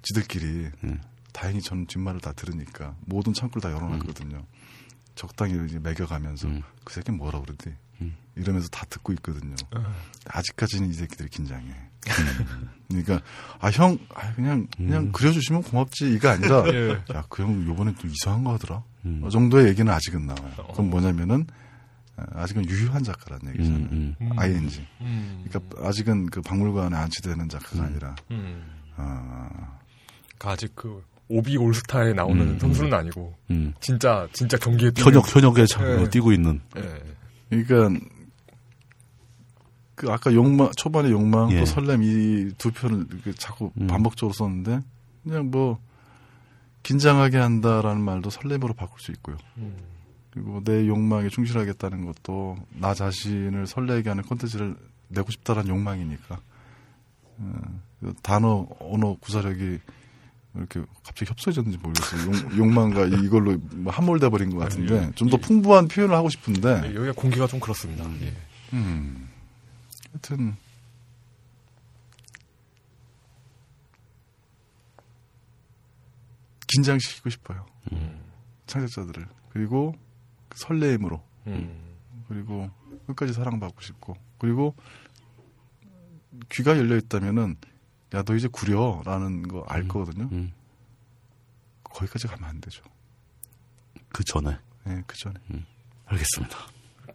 지들끼리 0.00 0.70
음. 0.84 1.00
다행히 1.36 1.60
저는 1.60 1.84
뒷말을 1.84 2.20
다 2.22 2.32
들으니까 2.32 2.96
모든 3.04 3.34
창구를 3.34 3.60
다 3.60 3.70
열어놨거든요. 3.70 4.42
적당히 5.16 5.66
이제 5.66 5.78
매겨가면서 5.78 6.48
음. 6.48 6.62
그 6.82 6.94
새끼 6.94 7.12
뭐라 7.12 7.42
그러지? 7.42 7.74
음. 8.00 8.16
이러면서 8.36 8.68
다 8.68 8.86
듣고 8.88 9.12
있거든요. 9.14 9.54
어. 9.76 9.84
아직까지는 10.28 10.88
이 10.88 10.94
새끼들이 10.94 11.28
긴장해. 11.28 11.74
그러니까 12.88 13.20
아형 13.58 13.98
그냥 14.34 14.66
그냥 14.78 15.02
음. 15.04 15.12
그려주시면 15.12 15.64
고맙지 15.64 16.10
이거 16.14 16.30
아니라 16.30 16.64
예. 16.72 17.02
야그 17.12 17.42
형 17.42 17.66
요번에 17.66 17.94
좀 17.96 18.10
이상한 18.10 18.42
거 18.42 18.54
하더라. 18.54 18.82
음. 19.04 19.20
어 19.22 19.28
정도의 19.28 19.68
얘기는 19.68 19.92
아직은 19.92 20.26
나와요. 20.26 20.54
어. 20.56 20.68
그건 20.68 20.88
뭐냐면은 20.88 21.46
어, 22.16 22.22
아직은 22.32 22.66
유효한 22.66 23.02
작가라는 23.02 23.54
얘기잖아요. 23.54 23.88
음, 23.92 24.16
음. 24.22 24.38
ING. 24.38 24.86
음. 25.02 25.44
그러니까 25.46 25.86
아직은 25.86 26.30
그 26.30 26.40
박물관에 26.40 26.96
안치되는 26.96 27.50
작가가 27.50 27.80
음. 27.80 27.84
아니라 27.84 28.16
음. 28.30 28.64
아, 28.96 29.78
그러니까 30.38 30.50
아직 30.50 30.74
그 30.74 31.04
오비 31.28 31.56
올스타에 31.56 32.12
나오는 32.12 32.40
음. 32.40 32.58
선수는 32.58 32.94
아니고 32.94 33.34
음. 33.50 33.74
진짜 33.80 34.28
진짜 34.32 34.56
경기에 34.58 34.90
뛰는- 34.90 35.06
현역 35.06 35.34
현역에 35.34 35.66
자, 35.66 36.00
예. 36.02 36.08
뛰고 36.08 36.32
있는 36.32 36.60
예. 36.76 37.02
그러니까 37.64 38.06
그 39.94 40.10
아까 40.12 40.32
욕망 40.34 40.70
초반에 40.76 41.10
욕망 41.10 41.50
예. 41.52 41.60
또 41.60 41.64
설렘 41.64 42.02
이두 42.02 42.70
이렇게 43.10 43.32
자꾸 43.32 43.72
음. 43.80 43.86
반복적으로 43.86 44.32
썼는데 44.34 44.80
그냥 45.24 45.50
뭐 45.50 45.78
긴장하게 46.82 47.38
한다라는 47.38 48.00
말도 48.02 48.30
설렘으로 48.30 48.74
바꿀 48.74 49.00
수 49.00 49.10
있고요. 49.12 49.36
음. 49.56 49.74
그리고 50.30 50.62
내 50.62 50.86
욕망에 50.86 51.28
충실하겠다는 51.30 52.04
것도 52.04 52.56
나 52.74 52.92
자신을 52.94 53.66
설레게 53.66 54.10
하는 54.10 54.22
콘텐츠를 54.22 54.76
내고 55.08 55.30
싶다라는 55.30 55.70
욕망이니까 55.70 56.38
어, 57.38 57.52
그 58.00 58.12
단어 58.22 58.66
언어 58.78 59.16
구사력이 59.18 59.78
이렇게 60.56 60.80
갑자기 61.04 61.30
협소해졌는지 61.30 61.78
모르겠어요. 61.78 62.56
욕, 62.58 62.66
망과 62.68 63.06
이걸로 63.06 63.56
뭐 63.72 63.92
함몰돼 63.92 64.28
버린 64.30 64.50
것 64.50 64.58
같은데 64.58 65.10
좀 65.14 65.28
더 65.28 65.36
풍부한 65.36 65.88
표현을 65.88 66.14
하고 66.14 66.28
싶은데 66.28 66.82
예, 66.84 66.94
여기가 66.94 67.12
공기가 67.12 67.46
좀 67.46 67.60
그렇습니다. 67.60 68.04
예. 68.22 68.32
음. 68.72 69.28
하여튼 70.12 70.56
긴장시키고 76.68 77.30
싶어요. 77.30 77.66
창작자들을 78.66 79.26
그리고 79.50 79.94
그 80.48 80.58
설레임으로 80.58 81.22
음. 81.46 81.80
그리고 82.28 82.70
끝까지 83.06 83.32
사랑받고 83.32 83.80
싶고 83.82 84.16
그리고 84.38 84.74
귀가 86.50 86.76
열려 86.76 86.96
있다면은 86.96 87.56
야 88.16 88.22
너 88.22 88.34
이제 88.34 88.48
구려라는 88.48 89.48
거 89.48 89.64
알 89.68 89.86
거거든요. 89.88 90.28
음. 90.32 90.52
거기까지 91.84 92.26
가면 92.26 92.48
안 92.48 92.60
되죠. 92.60 92.82
그 94.08 94.24
전에 94.24 94.56
예, 94.88 95.02
그 95.06 95.16
전에. 95.18 95.34
알겠습니다. 96.06 96.56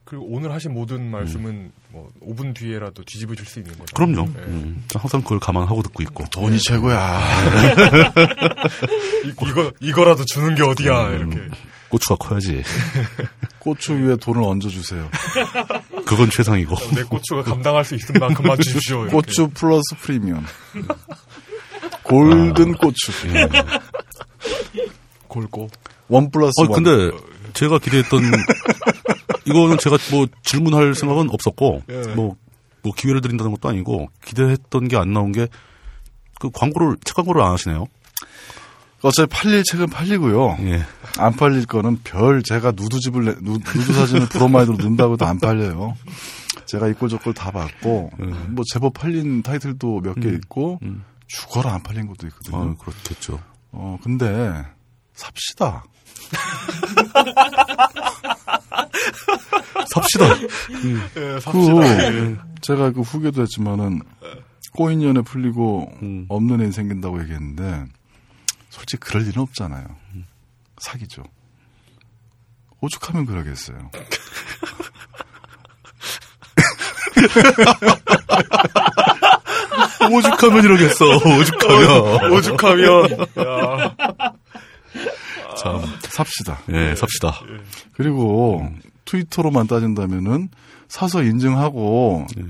그리고 0.04 0.26
오늘 0.30 0.52
하신 0.52 0.74
모든 0.74 1.10
말씀은 1.10 1.72
뭐 1.90 2.12
5분 2.22 2.54
뒤에라도 2.56 3.04
뒤집어질 3.04 3.46
수 3.46 3.60
있는 3.60 3.78
거죠. 3.78 3.94
그럼요. 3.96 4.28
예. 4.38 4.42
음, 4.44 4.84
항상 4.94 5.22
그걸 5.22 5.40
감안하고 5.40 5.82
듣고 5.84 6.04
있고. 6.04 6.26
돈이 6.32 6.60
최고야. 6.60 7.22
이, 9.26 9.30
이거 9.30 9.72
이거라도 9.80 10.26
주는 10.26 10.56
게 10.56 10.64
어디야 10.64 11.10
음. 11.10 11.32
이렇게. 11.32 11.56
고추가 11.92 12.16
커야지. 12.16 12.64
고추 13.60 13.94
위에 13.94 14.16
돈을 14.16 14.42
얹어 14.42 14.70
주세요. 14.70 15.08
그건 16.06 16.30
최상이고. 16.30 16.76
내 16.96 17.04
고추가 17.04 17.44
감당할 17.44 17.86
수 17.86 17.96
있는 17.96 18.08
만큼만 18.20 18.58
주십시오. 18.60 19.02
이렇게. 19.04 19.12
고추 19.14 19.48
플러스 19.50 19.96
프리미엄. 20.00 20.44
골든 22.04 22.74
고추. 22.74 23.12
골고. 25.28 25.68
원 26.08 26.32
플러스 26.32 26.54
어, 26.62 26.64
원. 26.70 26.84
근데 26.84 27.16
제가 27.54 27.78
기대했던 27.80 28.22
이거는 29.46 29.78
제가 29.78 29.98
뭐 30.12 30.26
질문할 30.44 30.96
생각은 30.96 31.30
없었고 31.30 31.84
예. 31.90 32.02
뭐, 32.16 32.36
뭐 32.84 32.94
기회를 32.96 33.22
드린다는 33.22 33.52
것도 33.52 33.70
아니고 33.70 34.10
기대했던 34.26 34.88
게 34.88 34.98
안 34.98 35.14
나온 35.14 35.32
게 35.32 35.48
그 36.42 36.50
광고를 36.50 36.98
책 37.06 37.16
광고를 37.18 37.40
안 37.44 37.52
하시네요. 37.52 37.86
어차피 39.04 39.28
팔릴 39.30 39.64
책은 39.64 39.88
팔리고요. 39.90 40.58
예. 40.62 40.84
안 41.18 41.36
팔릴 41.36 41.66
거는 41.66 42.00
별 42.04 42.44
제가 42.44 42.72
누드집을 42.72 43.26
내- 43.26 43.36
누, 43.42 43.54
누드 43.54 43.94
사진을 43.94 44.30
브로마이드로 44.30 44.78
넣는다고 44.78 45.14
해도 45.14 45.26
안 45.26 45.40
팔려요. 45.40 45.96
제가 46.66 46.88
이꼴 46.88 47.10
저꼴 47.10 47.34
다 47.34 47.52
봤고 47.52 48.12
음. 48.20 48.54
뭐 48.56 48.64
제법 48.72 48.94
팔린 48.94 49.42
타이틀도 49.42 50.02
몇개 50.02 50.30
음. 50.30 50.36
있고 50.36 50.80
음. 50.84 51.04
죽어라 51.28 51.74
안 51.74 51.84
팔린 51.84 52.08
것도 52.08 52.28
있거든요. 52.28 52.58
아, 52.58 52.76
그렇겠죠. 52.80 53.40
어 53.72 53.98
근데 54.04 54.54
삽시다. 55.14 55.84
삽시다. 59.88 60.26
예, 60.40 61.40
그 61.52 62.38
제가 62.62 62.92
그 62.92 63.02
후기도 63.02 63.42
했지만은 63.42 64.02
꼬인 64.74 65.02
연애 65.04 65.22
풀리고 65.22 65.92
음. 66.02 66.26
없는 66.30 66.62
애 66.62 66.72
생긴다고 66.72 67.22
얘기했는데 67.24 67.86
솔직히 68.72 69.00
그럴 69.02 69.28
일은 69.28 69.44
없잖아요. 69.44 69.86
사기죠. 70.80 71.22
오죽하면 72.80 73.28
그러겠어요. 73.28 73.92
오죽하면 80.12 80.64
이러겠어. 80.64 81.06
오죽하면. 81.18 82.32
오죽하면 82.34 83.12
야, 83.38 83.96
참 85.58 85.82
삽시다. 86.10 86.60
예, 86.72 86.96
삽시다. 86.96 87.42
그리고 87.94 88.68
트위터로만 89.06 89.68
따진다면은 89.68 90.50
사서 90.88 91.22
인증하고 91.24 92.26
예. 92.40 92.44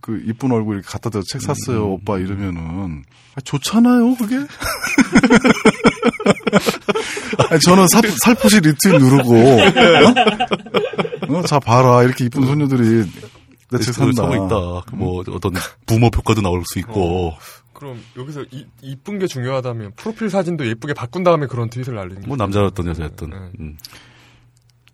그 0.00 0.22
이쁜 0.26 0.52
얼굴 0.52 0.82
갖다 0.82 1.10
대서 1.10 1.24
책 1.28 1.42
샀어요 1.42 1.92
오빠 1.92 2.18
이러면은 2.18 3.04
아, 3.34 3.40
좋잖아요 3.42 4.16
그게 4.16 4.36
아니, 7.50 7.60
저는 7.60 7.86
사, 7.88 8.00
살포시 8.24 8.60
리트윗 8.60 9.00
누르고 9.00 9.34
어? 9.34 11.38
어? 11.38 11.42
자 11.42 11.58
봐라 11.58 12.02
이렇게 12.02 12.24
이쁜 12.24 12.46
소녀들이 12.46 13.04
내책 13.70 13.94
산다 13.94 14.34
있다. 14.34 14.96
뭐 14.96 15.22
어떤 15.30 15.52
부모 15.86 16.06
효과도 16.06 16.40
나올 16.40 16.62
수 16.64 16.78
있고. 16.78 17.34
그럼 17.74 18.00
여기서 18.16 18.44
이, 18.50 18.66
이쁜 18.82 19.18
게 19.18 19.26
중요하다면 19.26 19.92
프로필 19.94 20.30
사진도 20.30 20.66
예쁘게 20.66 20.94
바꾼 20.94 21.22
다음에 21.22 21.46
그런 21.46 21.70
트윗을 21.70 21.94
날리는 21.94 22.22
뭐. 22.26 22.36
남자였던 22.36 22.88
여자였던. 22.88 23.30
네. 23.30 23.36
음. 23.60 23.76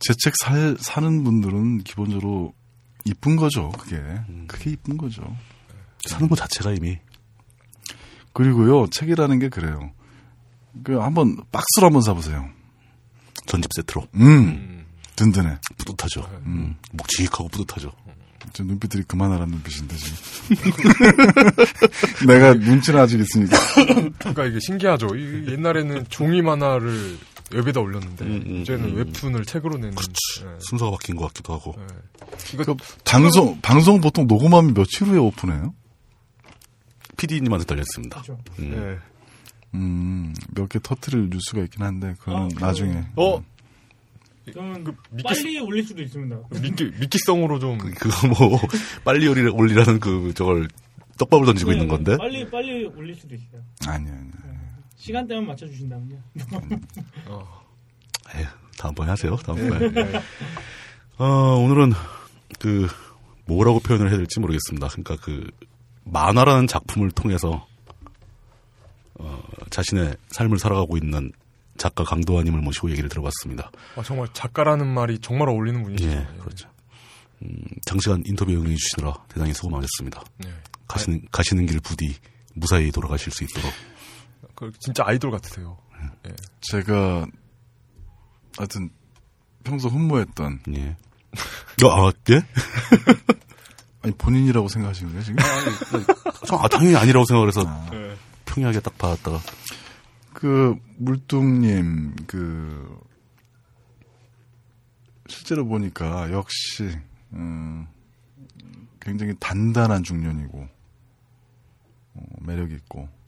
제책 0.00 0.34
사는 0.36 1.24
분들은 1.24 1.84
기본적으로 1.84 2.52
이쁜 3.04 3.36
거죠 3.36 3.70
그게. 3.70 4.00
그게 4.46 4.70
이쁜 4.70 4.96
거죠. 4.96 5.22
사는 6.08 6.28
것 6.28 6.36
자체가 6.36 6.72
이미. 6.72 6.98
그리고요 8.32 8.88
책이라는 8.90 9.38
게 9.38 9.48
그래요. 9.48 9.92
그 10.82 10.98
한번 10.98 11.36
박스로 11.52 11.86
한번 11.86 12.02
사보세요. 12.02 12.48
전집 13.46 13.70
세트로. 13.74 14.06
음. 14.14 14.22
음. 14.22 14.86
든든해. 15.16 15.58
뿌듯하죠. 15.78 16.28
음. 16.46 16.76
묵직하고 16.92 17.48
뿌듯하죠. 17.48 17.92
저 18.52 18.62
눈빛들이 18.62 19.04
그만하라는 19.04 19.52
눈빛인데 19.52 19.96
지금. 19.96 20.16
내가 22.26 22.54
눈치는 22.54 23.00
아직 23.00 23.20
있으니까. 23.20 23.56
그러니까 24.18 24.44
이게 24.46 24.58
신기하죠. 24.60 25.16
이, 25.16 25.50
옛날에는 25.50 26.06
종이 26.08 26.42
만화를 26.42 27.18
웹에다 27.54 27.80
올렸는데 27.80 28.24
음, 28.24 28.42
음, 28.46 28.56
이제는 28.62 28.84
음. 28.90 28.96
웹툰을 28.96 29.44
책으로 29.44 29.76
내는. 29.76 29.92
예. 29.92 30.56
순서가 30.60 30.90
바뀐 30.92 31.16
것 31.16 31.26
같기도 31.28 31.52
하고. 31.54 31.74
예. 31.78 31.86
이거 32.54 32.64
그 32.64 32.76
방송 33.04 33.60
방송 33.60 34.00
보통 34.00 34.26
녹음하면 34.26 34.74
며칠 34.74 35.06
후에 35.06 35.18
오픈해요? 35.18 35.74
PD님한테 37.16 37.64
달렸습니다. 37.66 38.22
음. 38.58 38.72
예. 38.74 38.98
음, 39.76 40.34
몇 40.54 40.68
개 40.68 40.78
터트릴 40.82 41.30
뉴스가 41.30 41.62
있긴 41.62 41.82
한데 41.82 42.14
그거는 42.20 42.50
아, 42.56 42.66
나중에. 42.66 43.04
어 43.16 43.42
그러면 44.46 44.84
그 44.84 44.94
미끼, 45.10 45.22
빨리 45.24 45.58
올릴 45.60 45.84
수도 45.84 46.02
있습니다. 46.02 46.36
미끼, 46.60 46.84
미끼성으로 47.00 47.58
좀. 47.58 47.78
그- 47.78 47.90
그거 47.94 48.28
뭐 48.28 48.60
빨리 49.04 49.26
올리, 49.26 49.48
올리라는 49.48 49.98
그 50.00 50.32
저걸 50.34 50.68
떡밥을 51.18 51.46
던지고 51.46 51.72
있는 51.72 51.88
건데. 51.88 52.12
네, 52.12 52.18
빨리 52.18 52.50
빨리 52.50 52.84
올릴 52.86 53.14
수도 53.16 53.34
있어요. 53.34 53.62
아니 53.86 54.08
아니. 54.10 54.28
시간대만 55.04 55.46
맞춰 55.46 55.66
주신다면요. 55.66 56.16
어, 57.28 57.62
에휴, 58.34 58.46
다음번에 58.78 59.10
하세요. 59.10 59.36
다음번에. 59.36 59.92
어, 61.18 61.26
오늘은 61.58 61.92
그 62.58 62.88
뭐라고 63.44 63.80
표현을 63.80 64.08
해야 64.08 64.16
될지 64.16 64.40
모르겠습니다. 64.40 64.88
그러니까 64.88 65.16
그 65.16 65.50
만화라는 66.04 66.68
작품을 66.68 67.10
통해서 67.10 67.66
어, 69.16 69.42
자신의 69.68 70.16
삶을 70.28 70.58
살아가고 70.58 70.96
있는 70.96 71.32
작가 71.76 72.02
강도아님을 72.04 72.60
모시고 72.62 72.90
얘기를 72.90 73.10
들어봤습니다. 73.10 73.72
아, 73.96 74.02
정말 74.02 74.28
작가라는 74.32 74.86
말이 74.86 75.18
정말 75.18 75.50
어울리는 75.50 75.82
분이시죠. 75.82 76.10
예, 76.10 76.26
그렇죠. 76.40 76.70
음, 77.42 77.58
장시간 77.84 78.22
인터뷰 78.24 78.52
응해 78.52 78.74
주시느라 78.74 79.12
대단히 79.28 79.52
수고하셨습니다. 79.52 80.22
네. 80.38 80.48
가시는 80.88 81.20
가시는 81.30 81.66
길 81.66 81.80
부디 81.80 82.14
무사히 82.54 82.90
돌아가실 82.90 83.32
수 83.32 83.44
있도록. 83.44 83.70
그 84.72 84.78
진짜 84.78 85.04
아이돌 85.06 85.30
같으세요. 85.30 85.78
예. 86.26 86.34
제가 86.60 87.26
하여튼 88.56 88.90
평소 89.62 89.88
흠모했던 89.88 90.60
예. 90.76 90.96
어, 91.84 92.08
아, 92.08 92.12
예? 92.30 92.42
아니 94.02 94.14
본인이라고 94.14 94.68
생각하시는 94.68 95.12
거예요 95.12 95.24
지금? 95.24 95.38
저, 96.46 96.56
아, 96.56 96.68
당연히 96.68 96.94
아니라고 96.96 97.24
생각을 97.24 97.48
해서 97.48 97.62
네. 97.90 98.14
평이하게 98.44 98.80
딱 98.80 98.96
받았다가. 98.98 99.40
그 100.34 100.76
물뚱님 100.98 102.14
그 102.26 103.00
실제로 105.26 105.66
보니까 105.66 106.30
역시 106.32 106.98
음, 107.32 107.86
굉장히 109.00 109.34
단단한 109.40 110.02
중년이고 110.02 110.68
어, 112.14 112.22
매력 112.40 112.72
있고 112.72 113.00
어, 113.00 113.23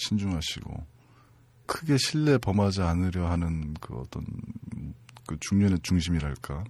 신중하시고 0.00 0.86
크게 1.66 1.96
신뢰 1.98 2.38
범하지 2.38 2.82
않으려 2.82 3.30
하는 3.30 3.74
그 3.80 3.94
어떤 3.94 4.26
그 5.26 5.36
중년의 5.38 5.78
중심이랄까 5.82 6.64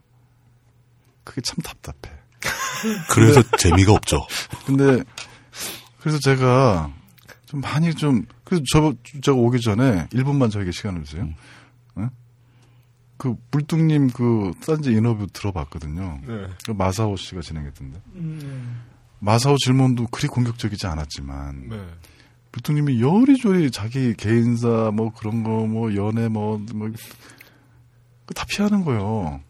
그게 1.24 1.40
참 1.40 1.56
답답해. 1.62 2.14
그래서 3.10 3.42
재미가 3.58 3.92
없죠. 3.92 4.26
근데 4.66 5.02
그래서 6.00 6.18
제가 6.18 6.92
좀 7.46 7.60
많이 7.60 7.94
좀 7.94 8.26
그래서 8.44 8.62
저 8.70 8.92
제가 9.22 9.36
오기 9.36 9.60
전에 9.60 10.06
1분만 10.08 10.50
저에게 10.50 10.70
시간을 10.70 11.04
주세요. 11.04 11.28
어? 11.94 12.08
그 13.16 13.36
물뚱님 13.50 14.10
그 14.10 14.52
딴지 14.66 14.92
인터뷰 14.92 15.26
들어봤거든요. 15.32 16.20
네. 16.26 16.46
그 16.66 16.72
마사오 16.72 17.16
씨가 17.16 17.42
진행했던데 17.42 18.00
음, 18.14 18.82
마사오 19.18 19.56
질문도 19.58 20.08
그리 20.08 20.28
공격적이지 20.28 20.86
않았지만 20.86 21.68
네. 21.68 21.88
물뚱님이 22.52 23.00
요리조리 23.00 23.70
자기 23.70 24.14
개인사 24.14 24.90
뭐 24.92 25.12
그런 25.12 25.42
거 25.44 25.50
뭐 25.66 25.94
연애 25.94 26.28
뭐뭐 26.28 26.64
다 28.34 28.44
피하는 28.48 28.84
거예요. 28.84 29.40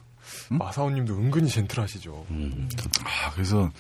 마사오님도 0.51 1.15
은근히 1.15 1.49
젠틀하시죠. 1.49 2.27
음, 2.31 2.69
아, 3.05 3.31
그래서, 3.33 3.71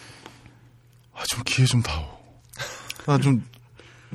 아, 1.12 1.23
좀 1.28 1.42
기회 1.44 1.65
좀 1.66 1.82
다오. 1.82 2.05
아, 3.07 3.18
좀, 3.18 3.44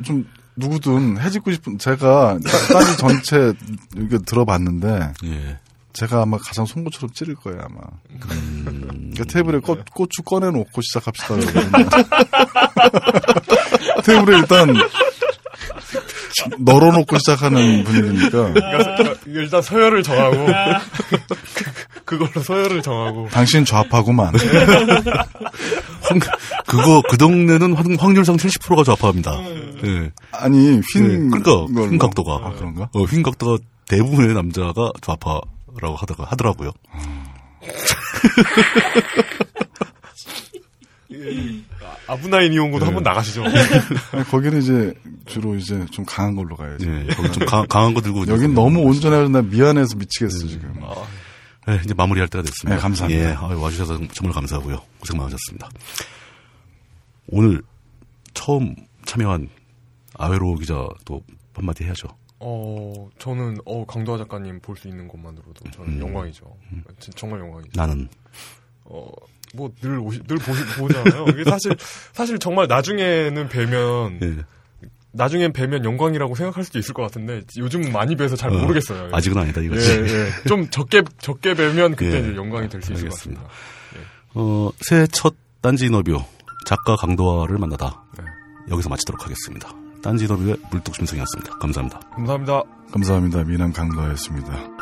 좀, 0.03 0.25
누구든 0.55 1.19
해짓고 1.19 1.51
싶은, 1.51 1.77
제가, 1.79 2.37
딴지 2.71 2.97
전체, 2.97 3.53
이렇게 3.95 4.17
들어봤는데, 4.19 5.13
예. 5.25 5.59
제가 5.95 6.23
아마 6.23 6.37
가장 6.37 6.65
송곳처럼 6.65 7.11
찌를 7.13 7.35
거예요, 7.35 7.59
아마. 7.61 7.79
그러니까 8.19 9.23
테이블에 9.25 9.59
꽃, 9.59 9.85
고추 9.93 10.23
꺼내놓고 10.23 10.81
시작합시다. 10.81 11.35
테이블에 14.03 14.39
일단, 14.39 14.75
널어놓고 16.59 17.17
시작하는 17.17 17.85
분위기니까, 17.85 18.51
그러니까 18.53 19.15
일단 19.25 19.61
서열을 19.61 20.03
정하고 20.03 20.45
그, 22.03 22.17
걸로 22.17 22.43
서열을 22.43 22.81
정하고 22.81 23.29
당신 23.31 23.63
좌파구만. 23.63 24.33
황, 26.01 26.19
그거, 26.67 27.01
그 27.09 27.17
동네는 27.17 27.73
확- 27.73 27.85
확률상 27.97 28.35
70%가 28.35 28.83
좌파입니다. 28.83 29.31
예. 29.85 30.11
아니, 30.33 30.81
휜, 30.81 31.01
네, 31.01 31.17
그러니까, 31.29 31.51
걸로. 31.73 31.87
휜 31.89 31.97
각도가. 31.97 32.33
아, 32.47 32.51
그런가? 32.51 32.89
어, 32.93 33.05
휜 33.05 33.23
각도가 33.23 33.57
대부분의 33.87 34.33
남자가 34.35 34.91
좌파 35.01 35.39
라고 35.81 35.95
하다가, 35.95 36.25
하더라고요. 36.25 36.71
아브나인 42.07 42.53
이용고도 42.53 42.85
한번 42.85 43.03
나가시죠. 43.03 43.43
거기는 44.29 44.61
이제, 44.61 44.93
주로 45.25 45.55
이제 45.55 45.85
좀 45.91 46.05
강한 46.05 46.35
걸로 46.35 46.55
가야지. 46.55 46.87
예. 46.87 47.07
거기 47.15 47.31
좀 47.31 47.45
강, 47.45 47.65
강한 47.67 47.93
거 47.93 48.01
들고. 48.01 48.27
여긴 48.27 48.53
너무 48.53 48.81
온전해서 48.81 49.27
나 49.29 49.41
미안해서 49.41 49.95
미치겠어, 49.95 50.47
지금. 50.47 50.79
네, 51.67 51.81
이제 51.83 51.93
마무리할 51.95 52.27
때가 52.27 52.43
됐습니다. 52.43 52.75
네, 52.75 52.81
감사합니다. 52.81 53.23
예, 53.23 53.33
아유, 53.33 53.59
와주셔서 53.59 53.99
정말 54.13 54.33
감사하고요. 54.35 54.79
고생 54.99 55.17
많으셨습니다. 55.17 55.67
오늘 57.27 57.63
처음 58.35 58.75
참여한 59.05 59.49
아회로 60.17 60.55
기자 60.55 60.87
또 61.05 61.23
한마디 61.53 61.83
해야죠. 61.83 62.07
어, 62.47 63.09
저는 63.17 63.57
어 63.65 63.85
강도화 63.85 64.17
작가님 64.19 64.59
볼 64.59 64.75
수 64.77 64.87
있는 64.87 65.07
것만으로도 65.07 65.71
저는 65.71 65.93
음. 65.93 66.01
영광이죠. 66.01 66.45
진- 66.99 67.13
정말 67.15 67.39
영광이죠. 67.39 67.71
나는 67.75 68.07
어, 68.83 69.07
뭐 69.55 69.69
늘 69.81 69.99
늘 70.27 70.37
보잖아요. 70.77 71.25
이게 71.29 71.43
사실 71.49 71.75
사실 72.13 72.37
정말 72.39 72.67
나중에는 72.67 73.49
뵈면 73.49 74.19
예, 74.21 74.35
나중엔 75.13 75.53
뵈면 75.53 75.85
영광이라고 75.85 76.35
생각할 76.35 76.63
수도 76.65 76.77
있을 76.77 76.93
것 76.93 77.01
같은데 77.03 77.41
요즘 77.57 77.91
많이 77.91 78.15
뵈서 78.15 78.35
잘 78.35 78.51
어, 78.51 78.57
모르겠어요. 78.59 79.09
아직은 79.13 79.37
아니다 79.41 79.61
예, 79.61 79.65
이거지. 79.65 79.91
예. 79.91 80.29
좀 80.47 80.69
적게 80.69 81.01
적게 81.19 81.53
뵈면 81.55 81.95
그때 81.95 82.31
예. 82.31 82.35
영광이 82.35 82.69
될 82.69 82.81
수 82.83 82.93
있을 82.93 83.09
것. 83.09 83.15
같습니다. 83.15 83.43
어, 84.35 84.69
새해 84.81 85.07
첫 85.07 85.33
딴지 85.61 85.85
인터뷰 85.85 86.21
작가 86.67 86.95
강도화를 86.97 87.57
만나다 87.57 88.03
네. 88.17 88.25
여기서 88.69 88.89
마치도록 88.89 89.23
하겠습니다. 89.23 89.69
딴지 90.05 90.25
인터뷰의 90.25 90.55
물뚝심성이었습니다. 90.69 91.57
감사합니다. 91.57 91.99
감사합니다. 92.15 92.61
감사합니다. 92.91 93.43
미남 93.43 93.73
강도였습니다. 93.73 94.74